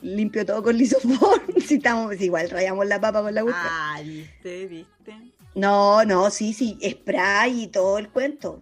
limpio 0.02 0.46
todo 0.46 0.64
con 0.64 0.78
lisofor. 0.78 1.42
si 1.66 1.76
estamos, 1.76 2.20
igual 2.20 2.50
rayamos 2.50 2.86
la 2.88 3.00
papa 3.00 3.22
con 3.22 3.34
la 3.34 3.42
gusta. 3.42 3.62
Ah, 3.64 4.02
viste, 4.04 4.68
viste. 4.68 5.16
No, 5.56 6.04
no, 6.04 6.30
sí, 6.30 6.54
sí, 6.54 6.78
spray 6.84 7.64
y 7.64 7.68
todo 7.68 7.98
el 7.98 8.10
cuento. 8.10 8.62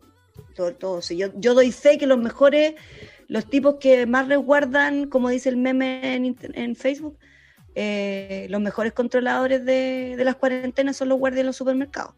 Todo, 0.56 0.74
todo. 0.74 1.02
yo, 1.02 1.28
yo 1.36 1.54
doy 1.54 1.72
fe 1.72 1.98
que 1.98 2.08
los 2.08 2.18
mejores, 2.18 2.76
los 3.28 3.46
tipos 3.50 3.76
que 3.80 4.06
más 4.06 4.28
resguardan, 4.28 5.10
como 5.10 5.30
dice 5.30 5.50
el 5.50 5.58
meme 5.58 6.16
en, 6.16 6.38
en 6.54 6.76
Facebook, 6.76 7.18
eh, 7.76 8.48
los 8.50 8.62
mejores 8.62 8.94
controladores 8.94 9.66
de, 9.66 10.16
de, 10.18 10.24
las 10.24 10.36
cuarentenas 10.36 10.98
son 10.98 11.10
los 11.10 11.20
guardias 11.20 11.40
de 11.40 11.44
los 11.46 11.56
supermercados. 11.56 12.16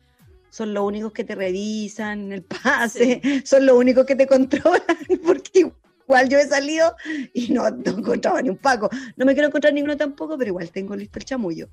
Son 0.50 0.74
los 0.74 0.84
únicos 0.84 1.12
que 1.12 1.24
te 1.24 1.36
revisan 1.36 2.32
el 2.32 2.44
pase, 2.44 3.22
son 3.46 3.66
los 3.66 3.76
únicos 3.76 4.06
que 4.06 4.16
te 4.16 4.28
controlan, 4.28 4.82
porque 5.26 5.72
igual 6.08 6.30
yo 6.30 6.38
he 6.38 6.48
salido 6.48 6.96
y 7.34 7.52
no, 7.52 7.70
no 7.70 7.92
encontraba 7.92 8.42
ni 8.42 8.50
un 8.50 8.58
Paco. 8.58 8.90
No 9.16 9.26
me 9.26 9.34
quiero 9.34 9.48
encontrar 9.48 9.74
ninguno 9.74 9.98
tampoco, 9.98 10.38
pero 10.38 10.50
igual 10.50 10.72
tengo 10.72 10.96
listo 10.96 11.20
el 11.20 11.26
chamullo. 11.26 11.70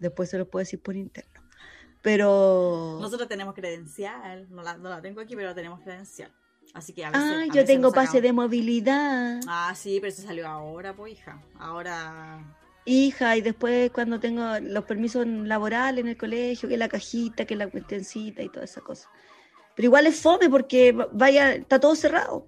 Después 0.00 0.28
se 0.28 0.38
lo 0.38 0.48
puedo 0.48 0.60
decir 0.60 0.80
por 0.80 0.96
interno. 0.96 1.40
Pero. 2.02 2.98
Nosotros 3.00 3.28
tenemos 3.28 3.54
credencial. 3.54 4.46
No 4.50 4.62
la, 4.62 4.76
no 4.76 4.90
la 4.90 5.00
tengo 5.00 5.22
aquí, 5.22 5.34
pero 5.34 5.54
tenemos 5.54 5.80
credencial. 5.80 6.30
Así 6.74 6.92
que 6.92 7.04
a 7.04 7.10
veces. 7.10 7.24
Ah, 7.26 7.44
yo 7.54 7.64
tengo 7.64 7.92
pase 7.92 8.20
de 8.20 8.32
movilidad. 8.32 9.40
Ah, 9.48 9.72
sí, 9.74 9.98
pero 10.00 10.12
eso 10.12 10.22
salió 10.22 10.46
ahora, 10.46 10.94
pues, 10.94 11.14
hija. 11.14 11.40
Ahora. 11.58 12.44
Hija, 12.86 13.36
y 13.36 13.40
después 13.40 13.90
cuando 13.90 14.20
tengo 14.20 14.42
los 14.60 14.84
permisos 14.84 15.26
laborales 15.26 16.04
en 16.04 16.08
el 16.08 16.16
colegio, 16.16 16.68
que 16.68 16.76
la 16.76 16.88
cajita, 16.88 17.46
que 17.46 17.56
la 17.56 17.68
cuestencita 17.68 18.42
y 18.42 18.48
toda 18.48 18.64
esa 18.64 18.82
cosa. 18.82 19.08
Pero 19.74 19.86
igual 19.86 20.06
es 20.06 20.20
fome 20.20 20.50
porque 20.50 20.92
vaya, 21.12 21.54
está 21.54 21.80
todo 21.80 21.94
cerrado. 21.96 22.46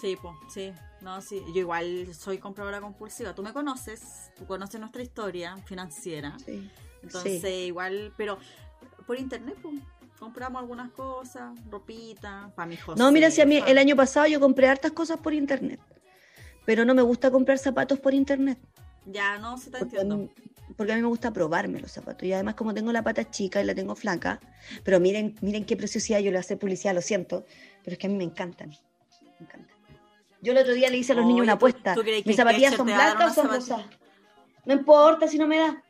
Sí, 0.00 0.16
pues, 0.20 0.34
sí. 0.52 0.72
No, 1.02 1.20
sí. 1.20 1.42
Yo 1.48 1.60
igual 1.60 2.14
soy 2.14 2.38
compradora 2.38 2.80
compulsiva. 2.80 3.34
Tú 3.34 3.42
me 3.42 3.52
conoces, 3.52 4.32
tú 4.36 4.46
conoces 4.46 4.80
nuestra 4.80 5.02
historia 5.02 5.56
financiera. 5.66 6.36
Sí. 6.44 6.70
Entonces, 7.02 7.44
igual, 7.44 8.14
pero 8.16 8.38
por 9.06 9.18
internet, 9.18 9.56
pues, 9.60 9.74
compramos 10.18 10.62
algunas 10.62 10.90
cosas, 10.92 11.52
ropita, 11.70 12.50
para 12.56 12.66
mi 12.66 12.78
José. 12.78 12.98
No, 12.98 13.12
mira, 13.12 13.30
si 13.30 13.42
a 13.42 13.46
mí 13.46 13.62
el 13.66 13.76
año 13.76 13.94
pasado 13.94 14.26
yo 14.26 14.40
compré 14.40 14.66
hartas 14.66 14.92
cosas 14.92 15.18
por 15.18 15.34
internet. 15.34 15.78
Pero 16.64 16.86
no 16.86 16.94
me 16.94 17.02
gusta 17.02 17.30
comprar 17.30 17.58
zapatos 17.58 18.00
por 18.00 18.14
internet. 18.14 18.58
Ya, 19.06 19.38
no, 19.38 19.58
se 19.58 19.70
te 19.70 19.78
entiendo. 19.78 20.28
porque 20.76 20.92
a 20.92 20.96
mí 20.96 21.02
me 21.02 21.08
gusta 21.08 21.32
probarme 21.32 21.80
los 21.80 21.92
zapatos. 21.92 22.22
Y 22.24 22.32
además, 22.32 22.54
como 22.54 22.72
tengo 22.74 22.90
la 22.92 23.02
pata 23.02 23.30
chica 23.30 23.60
y 23.60 23.64
la 23.64 23.74
tengo 23.74 23.94
flaca, 23.94 24.40
pero 24.82 24.98
miren, 25.00 25.36
miren 25.40 25.64
qué 25.64 25.76
preciosidad, 25.76 26.20
yo 26.20 26.30
le 26.30 26.38
hace 26.38 26.56
publicidad, 26.56 26.94
lo 26.94 27.02
siento, 27.02 27.44
pero 27.82 27.92
es 27.94 27.98
que 27.98 28.06
a 28.06 28.10
mí 28.10 28.16
me 28.16 28.24
encantan. 28.24 28.70
Me 28.70 29.46
encantan. 29.46 29.74
Yo 30.40 30.52
el 30.52 30.58
otro 30.58 30.74
día 30.74 30.90
le 30.90 30.98
hice 30.98 31.12
a 31.12 31.16
los 31.16 31.26
niños 31.26 31.42
una 31.44 31.54
apuesta. 31.54 31.94
¿Mis 32.24 32.36
zapatillas 32.36 32.74
son 32.74 32.86
blancas 32.86 33.32
o 33.32 33.34
son 33.42 33.48
rosas? 33.48 33.82
No 34.66 34.74
importa 34.74 35.28
si 35.28 35.38
no 35.38 35.46
me 35.46 35.58
da. 35.58 35.82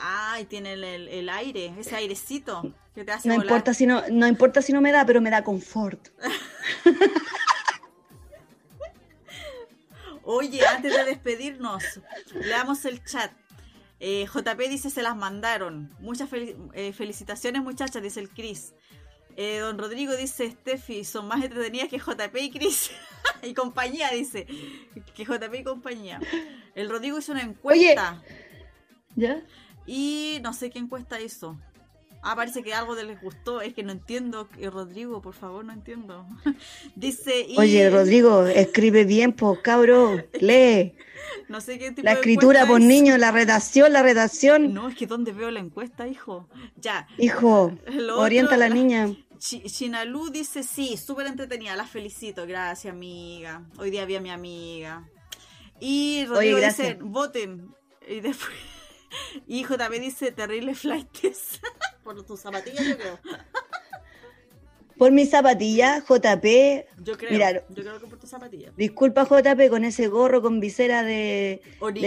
Ay, 0.00 0.44
tiene 0.44 0.74
el, 0.74 0.84
el- 0.84 1.08
el 1.08 1.28
aire, 1.28 1.74
ese 1.78 1.96
airecito 1.96 2.72
que 2.94 3.04
te 3.04 3.10
hace 3.12 3.28
No 3.28 3.34
volar. 3.34 3.46
importa 3.46 3.74
si 3.74 3.84
no, 3.86 4.02
no 4.10 4.28
importa 4.28 4.62
si 4.62 4.72
no 4.72 4.80
me 4.80 4.92
da, 4.92 5.04
pero 5.04 5.20
me 5.20 5.30
da 5.30 5.42
confort. 5.42 6.08
Oye, 10.30 10.60
antes 10.66 10.94
de 10.94 11.04
despedirnos, 11.06 11.82
leamos 12.34 12.84
el 12.84 13.02
chat. 13.02 13.32
Eh, 13.98 14.26
JP 14.26 14.58
dice 14.68 14.90
se 14.90 15.00
las 15.00 15.16
mandaron. 15.16 15.90
Muchas 16.00 16.30
fel- 16.30 16.54
eh, 16.74 16.92
felicitaciones 16.92 17.62
muchachas, 17.62 18.02
dice 18.02 18.20
el 18.20 18.28
Chris. 18.28 18.74
Eh, 19.36 19.60
don 19.60 19.78
Rodrigo 19.78 20.14
dice, 20.16 20.50
Steffi, 20.50 21.02
son 21.04 21.28
más 21.28 21.42
entretenidas 21.42 21.88
que 21.88 21.98
JP 21.98 22.36
y 22.42 22.50
Chris. 22.50 22.90
y 23.42 23.54
compañía, 23.54 24.10
dice. 24.10 24.46
Que 25.14 25.24
JP 25.24 25.54
y 25.60 25.64
compañía. 25.64 26.20
El 26.74 26.90
Rodrigo 26.90 27.18
hizo 27.20 27.32
una 27.32 27.40
encuesta. 27.40 28.22
¿Ya? 29.16 29.42
Y 29.86 30.40
no 30.42 30.52
sé 30.52 30.68
qué 30.68 30.78
encuesta 30.78 31.18
hizo. 31.22 31.58
Ah, 32.22 32.34
parece 32.36 32.62
que 32.62 32.74
algo 32.74 32.94
de 32.94 33.04
les 33.04 33.20
gustó. 33.20 33.60
Es 33.60 33.74
que 33.74 33.82
no 33.82 33.92
entiendo. 33.92 34.48
Rodrigo, 34.72 35.22
por 35.22 35.34
favor, 35.34 35.64
no 35.64 35.72
entiendo. 35.72 36.26
dice... 36.96 37.46
Y... 37.48 37.58
Oye, 37.58 37.88
Rodrigo, 37.90 38.46
escribe 38.46 39.04
bien, 39.04 39.32
pues, 39.32 39.60
cabro, 39.60 40.16
lee. 40.40 40.94
No 41.48 41.60
sé 41.60 41.78
qué 41.78 41.90
tipo 41.90 42.02
La 42.04 42.12
escritura, 42.12 42.64
por 42.66 42.80
es. 42.80 42.86
niño, 42.86 43.18
la 43.18 43.32
redacción, 43.32 43.92
la 43.92 44.02
redacción. 44.02 44.72
No, 44.72 44.88
es 44.88 44.94
que 44.94 45.06
¿dónde 45.06 45.32
veo 45.32 45.50
la 45.50 45.60
encuesta, 45.60 46.06
hijo? 46.06 46.48
Ya. 46.76 47.08
Hijo, 47.18 47.72
Lo 47.92 48.20
orienta 48.20 48.54
a 48.54 48.58
la 48.58 48.66
otro, 48.66 48.76
niña. 48.76 49.08
Chi- 49.38 49.62
Chinalu 49.62 50.30
dice, 50.30 50.62
sí, 50.62 50.96
súper 50.96 51.26
entretenida, 51.26 51.74
la 51.76 51.86
felicito. 51.86 52.46
Gracias, 52.46 52.92
amiga. 52.92 53.64
Hoy 53.78 53.90
día 53.90 54.04
vi 54.04 54.16
a 54.16 54.20
mi 54.20 54.30
amiga. 54.30 55.08
Y 55.80 56.24
Rodrigo 56.26 56.58
gracias. 56.58 56.88
dice, 56.88 56.98
voten. 57.02 57.68
Y 58.08 58.20
después... 58.20 58.52
Y 59.46 59.64
JP 59.64 59.90
dice, 60.00 60.32
terrible 60.32 60.74
flightes. 60.74 61.60
Por 62.08 62.24
tus 62.24 62.40
zapatillas, 62.40 62.86
yo 62.86 62.96
creo. 62.96 63.18
Por 64.96 65.12
mi 65.12 65.26
zapatilla, 65.26 66.00
JP. 66.00 66.86
Yo 67.04 67.18
creo. 67.18 67.30
Mira, 67.30 67.52
yo 67.52 67.82
creo 67.82 68.00
que 68.00 68.06
por 68.06 68.18
tus 68.18 68.30
zapatillas. 68.30 68.74
Disculpa, 68.76 69.24
JP, 69.24 69.70
con 69.70 69.84
ese 69.84 70.08
gorro 70.08 70.42
con 70.42 70.58
visera 70.58 71.04
de, 71.04 71.62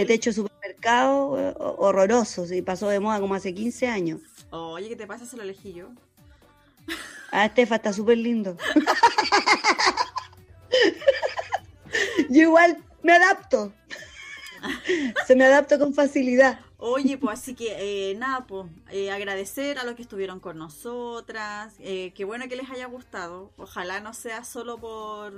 techo 0.06 0.30
de 0.30 0.34
supermercado, 0.34 1.38
eh, 1.38 1.54
horroroso. 1.56 2.46
Sí, 2.46 2.60
pasó 2.60 2.88
de 2.88 3.00
moda 3.00 3.18
como 3.18 3.34
hace 3.34 3.54
15 3.54 3.86
años. 3.86 4.20
Oye, 4.50 4.90
¿qué 4.90 4.96
te 4.96 5.06
pasa? 5.06 5.24
Se 5.24 5.38
lo 5.38 5.44
elegí 5.44 5.72
yo. 5.72 5.88
Ah, 7.30 7.46
Estefa 7.46 7.76
está 7.76 7.94
súper 7.94 8.18
lindo. 8.18 8.58
Yo 12.28 12.42
igual 12.42 12.76
me 13.02 13.12
adapto. 13.12 13.72
Se 15.26 15.34
me 15.34 15.46
adapta 15.46 15.78
con 15.78 15.94
facilidad. 15.94 16.60
Oye, 16.84 17.16
pues 17.16 17.38
así 17.38 17.54
que 17.54 18.10
eh, 18.10 18.14
nada, 18.16 18.44
pues 18.44 18.66
eh, 18.90 19.12
agradecer 19.12 19.78
a 19.78 19.84
los 19.84 19.94
que 19.94 20.02
estuvieron 20.02 20.40
con 20.40 20.58
nosotras. 20.58 21.74
Eh, 21.78 22.12
qué 22.16 22.24
bueno 22.24 22.48
que 22.48 22.56
les 22.56 22.68
haya 22.70 22.86
gustado. 22.86 23.52
Ojalá 23.56 24.00
no 24.00 24.12
sea 24.14 24.42
solo 24.42 24.78
por, 24.78 25.32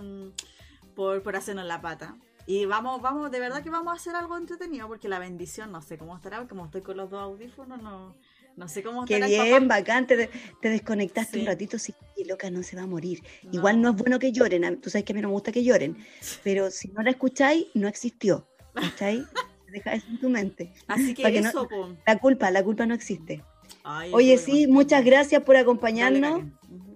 por, 0.95 1.23
por 1.23 1.37
hacernos 1.37 1.66
la 1.66 1.83
pata. 1.83 2.16
Y 2.47 2.65
vamos, 2.65 3.03
vamos, 3.03 3.31
de 3.31 3.41
verdad 3.41 3.62
que 3.62 3.69
vamos 3.69 3.93
a 3.93 3.97
hacer 3.97 4.15
algo 4.15 4.39
entretenido 4.39 4.89
porque 4.89 5.07
la 5.09 5.19
bendición 5.19 5.71
no 5.71 5.83
sé 5.83 5.99
cómo 5.99 6.16
estará, 6.16 6.47
como 6.49 6.65
estoy 6.65 6.81
con 6.81 6.97
los 6.97 7.11
dos 7.11 7.21
audífonos, 7.21 7.83
no, 7.83 8.15
no 8.57 8.69
sé 8.69 8.83
cómo 8.83 9.05
Qué 9.05 9.15
estará 9.16 9.27
el 9.33 9.43
bien, 9.51 9.69
papá. 9.69 9.81
bacán. 9.81 10.07
Te, 10.07 10.31
te 10.62 10.69
desconectaste 10.71 11.35
Sí. 11.35 11.41
un 11.41 11.47
ratito, 11.47 11.79
sí, 11.79 11.95
loca, 12.27 12.49
no 12.49 12.62
se 12.62 12.75
va 12.75 12.83
a 12.83 12.87
morir. 12.87 13.23
No. 13.43 13.53
Igual 13.53 13.83
no 13.83 13.91
es 13.91 13.97
bueno 13.97 14.19
que 14.19 14.33
lloren. 14.33 14.81
Tú 14.81 14.89
sabes 14.89 15.05
que 15.05 15.12
a 15.12 15.16
mí 15.16 15.21
no 15.21 15.29
me 15.29 15.35
gusta 15.35 15.53
que 15.53 15.62
lloren. 15.62 15.97
Pero 16.43 16.71
si 16.71 16.89
no 16.89 17.03
la 17.03 17.11
escucháis, 17.11 17.66
no 17.75 17.87
existió. 17.87 18.47
¿Cachai? 18.75 19.27
Deja 19.74 19.92
eso 19.92 20.06
en 20.09 20.20
tu 20.20 20.28
mente. 20.28 20.72
Así 20.86 21.14
que 21.14 21.22
para 21.24 21.34
que 21.34 21.40
no- 21.40 21.48
eso. 21.48 21.68
La 22.06 22.18
culpa, 22.18 22.51
la 22.52 22.62
culpa 22.62 22.86
no 22.86 22.94
existe. 22.94 23.42
Ay, 23.82 24.10
Oye, 24.14 24.38
sí, 24.38 24.66
muchas 24.68 25.05
gracias 25.05 25.42
por 25.42 25.56
acompañarnos. 25.56 26.42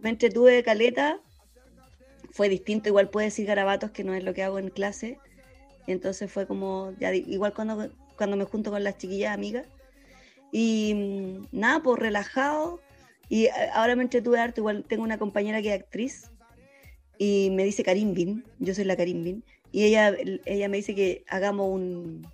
Me 0.00 0.10
entretuve 0.10 0.62
caleta. 0.62 1.20
Fue 2.30 2.48
distinto, 2.48 2.88
igual 2.88 3.10
puedo 3.10 3.24
decir 3.24 3.46
garabatos 3.46 3.90
que 3.90 4.04
no 4.04 4.14
es 4.14 4.22
lo 4.22 4.32
que 4.32 4.44
hago 4.44 4.60
en 4.60 4.70
clase. 4.70 5.18
Entonces 5.88 6.30
fue 6.30 6.46
como, 6.46 6.92
ya 7.00 7.12
igual 7.12 7.52
cuando, 7.52 7.90
cuando 8.16 8.36
me 8.36 8.44
junto 8.44 8.70
con 8.70 8.84
las 8.84 8.96
chiquillas 8.96 9.34
amigas. 9.34 9.66
Y 10.52 10.94
mm, 10.94 11.48
nada, 11.50 11.82
pues 11.82 11.98
relajado. 11.98 12.80
Y 13.28 13.46
eh, 13.46 13.52
ahora 13.74 13.96
me 13.96 14.04
entretuve 14.04 14.38
harto, 14.38 14.60
igual 14.60 14.84
tengo 14.86 15.02
una 15.02 15.18
compañera 15.18 15.60
que 15.62 15.74
es 15.74 15.80
actriz. 15.80 16.30
Y 17.18 17.50
me 17.52 17.64
dice 17.64 17.82
Karim 17.82 18.14
Bin, 18.14 18.44
yo 18.60 18.72
soy 18.72 18.84
la 18.84 18.96
Karim 18.96 19.24
Bin. 19.24 19.44
Y 19.72 19.84
ella, 19.84 20.14
ella 20.46 20.68
me 20.68 20.76
dice 20.76 20.94
que 20.94 21.24
hagamos 21.28 21.68
un... 21.70 22.26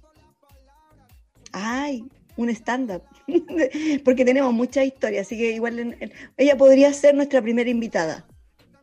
¡Ay! 1.56 2.04
Un 2.36 2.48
stand-up. 2.50 3.02
Porque 4.04 4.24
tenemos 4.24 4.52
muchas 4.52 4.84
historias, 4.86 5.26
así 5.26 5.38
que 5.38 5.52
igual 5.52 5.78
en- 5.78 5.96
en- 6.00 6.12
ella 6.36 6.56
podría 6.56 6.92
ser 6.92 7.14
nuestra 7.14 7.40
primera 7.40 7.70
invitada 7.70 8.26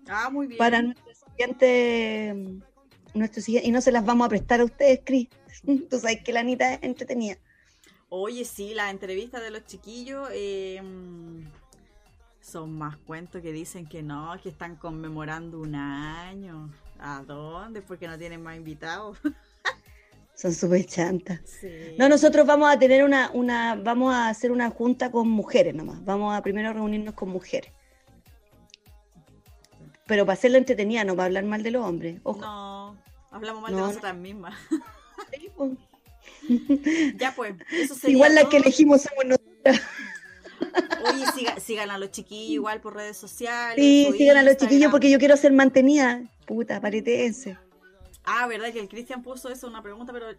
Ah, 0.07 0.29
muy 0.29 0.47
bien. 0.47 0.57
para 0.57 0.81
nuestro 0.81 1.11
siguiente, 1.13 2.33
nuestro 3.13 3.41
siguiente, 3.41 3.67
y 3.67 3.71
no 3.71 3.81
se 3.81 3.91
las 3.91 4.05
vamos 4.05 4.25
a 4.25 4.29
prestar 4.29 4.61
a 4.61 4.65
ustedes, 4.65 5.01
Cris. 5.03 5.27
Tú 5.89 5.99
sabes 5.99 6.21
que 6.23 6.31
la 6.31 6.39
Anita 6.39 6.73
es 6.75 6.83
entretenida. 6.83 7.37
Oye, 8.09 8.45
sí, 8.45 8.73
las 8.73 8.89
entrevistas 8.91 9.41
de 9.41 9.51
los 9.51 9.65
chiquillos 9.65 10.29
eh, 10.33 10.81
mm, 10.81 11.43
son 12.41 12.77
más 12.77 12.95
cuentos 12.97 13.41
que 13.41 13.51
dicen 13.51 13.85
que 13.85 14.01
no, 14.01 14.33
que 14.41 14.49
están 14.49 14.75
conmemorando 14.77 15.59
un 15.59 15.75
año. 15.75 16.71
¿A 16.99 17.23
dónde? 17.25 17.81
Porque 17.81 18.07
no 18.07 18.17
tienen 18.17 18.41
más 18.43 18.55
invitados. 18.55 19.17
Son 20.41 20.53
súper 20.53 20.85
chantas. 20.87 21.39
Sí. 21.45 21.69
No, 21.99 22.09
nosotros 22.09 22.47
vamos 22.47 22.67
a 22.73 22.79
tener 22.79 23.03
una, 23.03 23.29
una, 23.33 23.75
vamos 23.75 24.11
a 24.13 24.29
hacer 24.29 24.51
una 24.51 24.69
junta 24.71 25.11
con 25.11 25.29
mujeres 25.29 25.75
nomás. 25.75 26.03
Vamos 26.03 26.35
a 26.35 26.41
primero 26.41 26.73
reunirnos 26.73 27.13
con 27.13 27.29
mujeres. 27.29 27.71
Pero 30.07 30.25
para 30.25 30.33
hacerlo 30.33 30.57
entretenida, 30.57 31.03
no 31.03 31.15
para 31.15 31.27
hablar 31.27 31.45
mal 31.45 31.61
de 31.63 31.71
los 31.71 31.85
hombres. 31.85 32.19
Ojo. 32.23 32.41
No, 32.41 32.97
hablamos 33.29 33.61
mal 33.61 33.71
No, 33.71 33.77
de 33.77 33.81
no. 33.83 33.87
nosotras 33.89 34.15
mismas. 34.15 34.55
Sí, 35.31 35.49
pues. 35.55 35.71
ya 37.19 37.31
pues, 37.35 37.53
eso 37.71 37.93
sería 37.93 38.15
Igual 38.15 38.33
la 38.33 38.41
todo. 38.41 38.49
que 38.49 38.57
elegimos 38.57 39.03
somos 39.03 39.23
nosotros. 39.25 39.87
Oye, 41.13 41.25
siga- 41.35 41.59
sigan 41.59 41.91
a 41.91 41.99
los 41.99 42.09
chiquillos 42.11 42.51
igual 42.53 42.81
por 42.81 42.95
redes 42.95 43.17
sociales. 43.17 43.75
Sí, 43.77 44.11
sigan 44.17 44.37
a 44.37 44.43
los 44.43 44.57
chiquillos 44.57 44.89
porque 44.89 45.11
yo 45.11 45.19
quiero 45.19 45.37
ser 45.37 45.53
mantenida. 45.53 46.23
Puta, 46.47 46.81
paretense. 46.81 47.55
Ah, 48.23 48.47
verdad 48.47 48.71
que 48.71 48.79
el 48.79 48.87
Cristian 48.89 49.23
puso 49.23 49.49
eso, 49.49 49.67
una 49.67 49.81
pregunta, 49.81 50.13
pero 50.13 50.29
el 50.29 50.37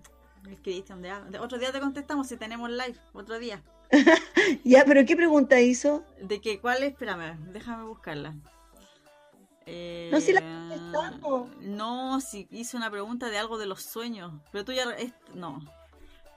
Cristian, 0.62 1.02
otro 1.40 1.58
día 1.58 1.72
te 1.72 1.80
contestamos 1.80 2.26
si 2.28 2.36
tenemos 2.36 2.70
live, 2.70 2.96
otro 3.12 3.38
día. 3.38 3.62
Ya, 4.64 4.84
pero 4.84 5.04
¿qué 5.06 5.14
pregunta 5.16 5.60
hizo? 5.60 6.02
De 6.20 6.40
que, 6.40 6.58
¿cuál 6.60 6.82
es? 6.82 6.92
Espérame, 6.92 7.36
déjame 7.52 7.84
buscarla. 7.84 8.34
Eh, 9.66 10.08
No, 10.12 10.20
si 10.20 10.32
la 10.32 10.40
contestamos. 10.40 11.48
No, 11.60 12.20
si 12.20 12.48
hice 12.50 12.76
una 12.76 12.90
pregunta 12.90 13.30
de 13.30 13.38
algo 13.38 13.58
de 13.58 13.66
los 13.66 13.82
sueños. 13.82 14.32
Pero 14.50 14.64
tú 14.64 14.72
ya. 14.72 14.84
es- 14.98 15.12
no. 15.34 15.60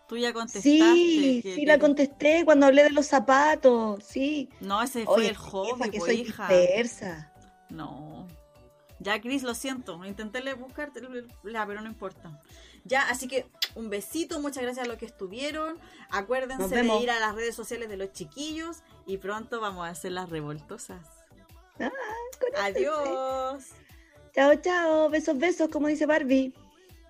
Tú 0.08 0.18
ya 0.18 0.34
contestaste. 0.34 0.70
Sí, 0.70 1.42
que- 1.44 1.50
sí, 1.56 1.62
que- 1.62 1.66
la 1.66 1.80
contesté 1.80 2.46
cuando 2.46 2.68
hablé 2.68 2.84
de 2.84 2.92
los 2.92 3.08
zapatos. 3.08 4.04
Sí. 4.04 4.50
No, 4.60 4.82
ese 4.84 5.06
fue 5.06 5.16
Oye, 5.16 5.30
el 5.30 5.38
hobby, 5.38 5.90
que 5.90 5.98
po, 6.00 6.06
soy 6.06 6.16
hija. 6.22 6.48
dispersa. 6.48 7.34
No. 7.70 8.28
Ya, 9.06 9.22
Cris, 9.22 9.44
lo 9.44 9.54
siento. 9.54 10.04
Intenté 10.04 10.42
buscar, 10.56 10.92
pero 10.92 11.10
no 11.10 11.88
importa. 11.88 12.42
Ya, 12.86 13.08
así 13.08 13.28
que 13.28 13.46
un 13.76 13.92
besito, 13.92 14.40
muchas 14.40 14.64
gracias 14.64 14.84
a 14.84 14.90
los 14.90 14.98
que 14.98 15.06
estuvieron. 15.06 15.78
Acuérdense 16.10 16.76
de 16.76 16.98
ir 16.98 17.12
a 17.12 17.20
las 17.20 17.36
redes 17.36 17.54
sociales 17.54 17.88
de 17.88 17.98
los 17.98 18.12
chiquillos 18.14 18.82
y 19.06 19.18
pronto 19.18 19.62
vamos 19.62 19.86
a 19.86 19.92
hacer 19.92 20.12
las 20.12 20.32
revoltosas. 20.32 21.06
Ah. 21.80 21.92
Adiós. 22.64 23.66
Chao, 24.34 24.56
chao. 24.56 25.10
Besos, 25.10 25.38
besos, 25.38 25.70
como 25.70 25.88
dice 25.88 26.08
Barbie. 26.08 26.52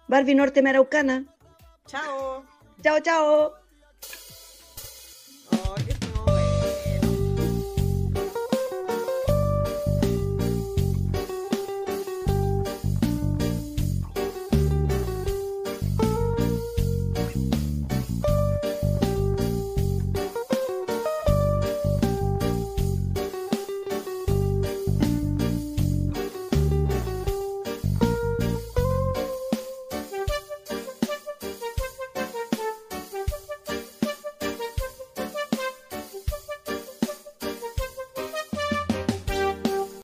Barbie 0.10 0.36
Norte 0.36 0.62
Maraucana. 0.62 1.24
Chao. 1.88 2.44
Chao, 2.84 3.00
chao. 3.00 3.65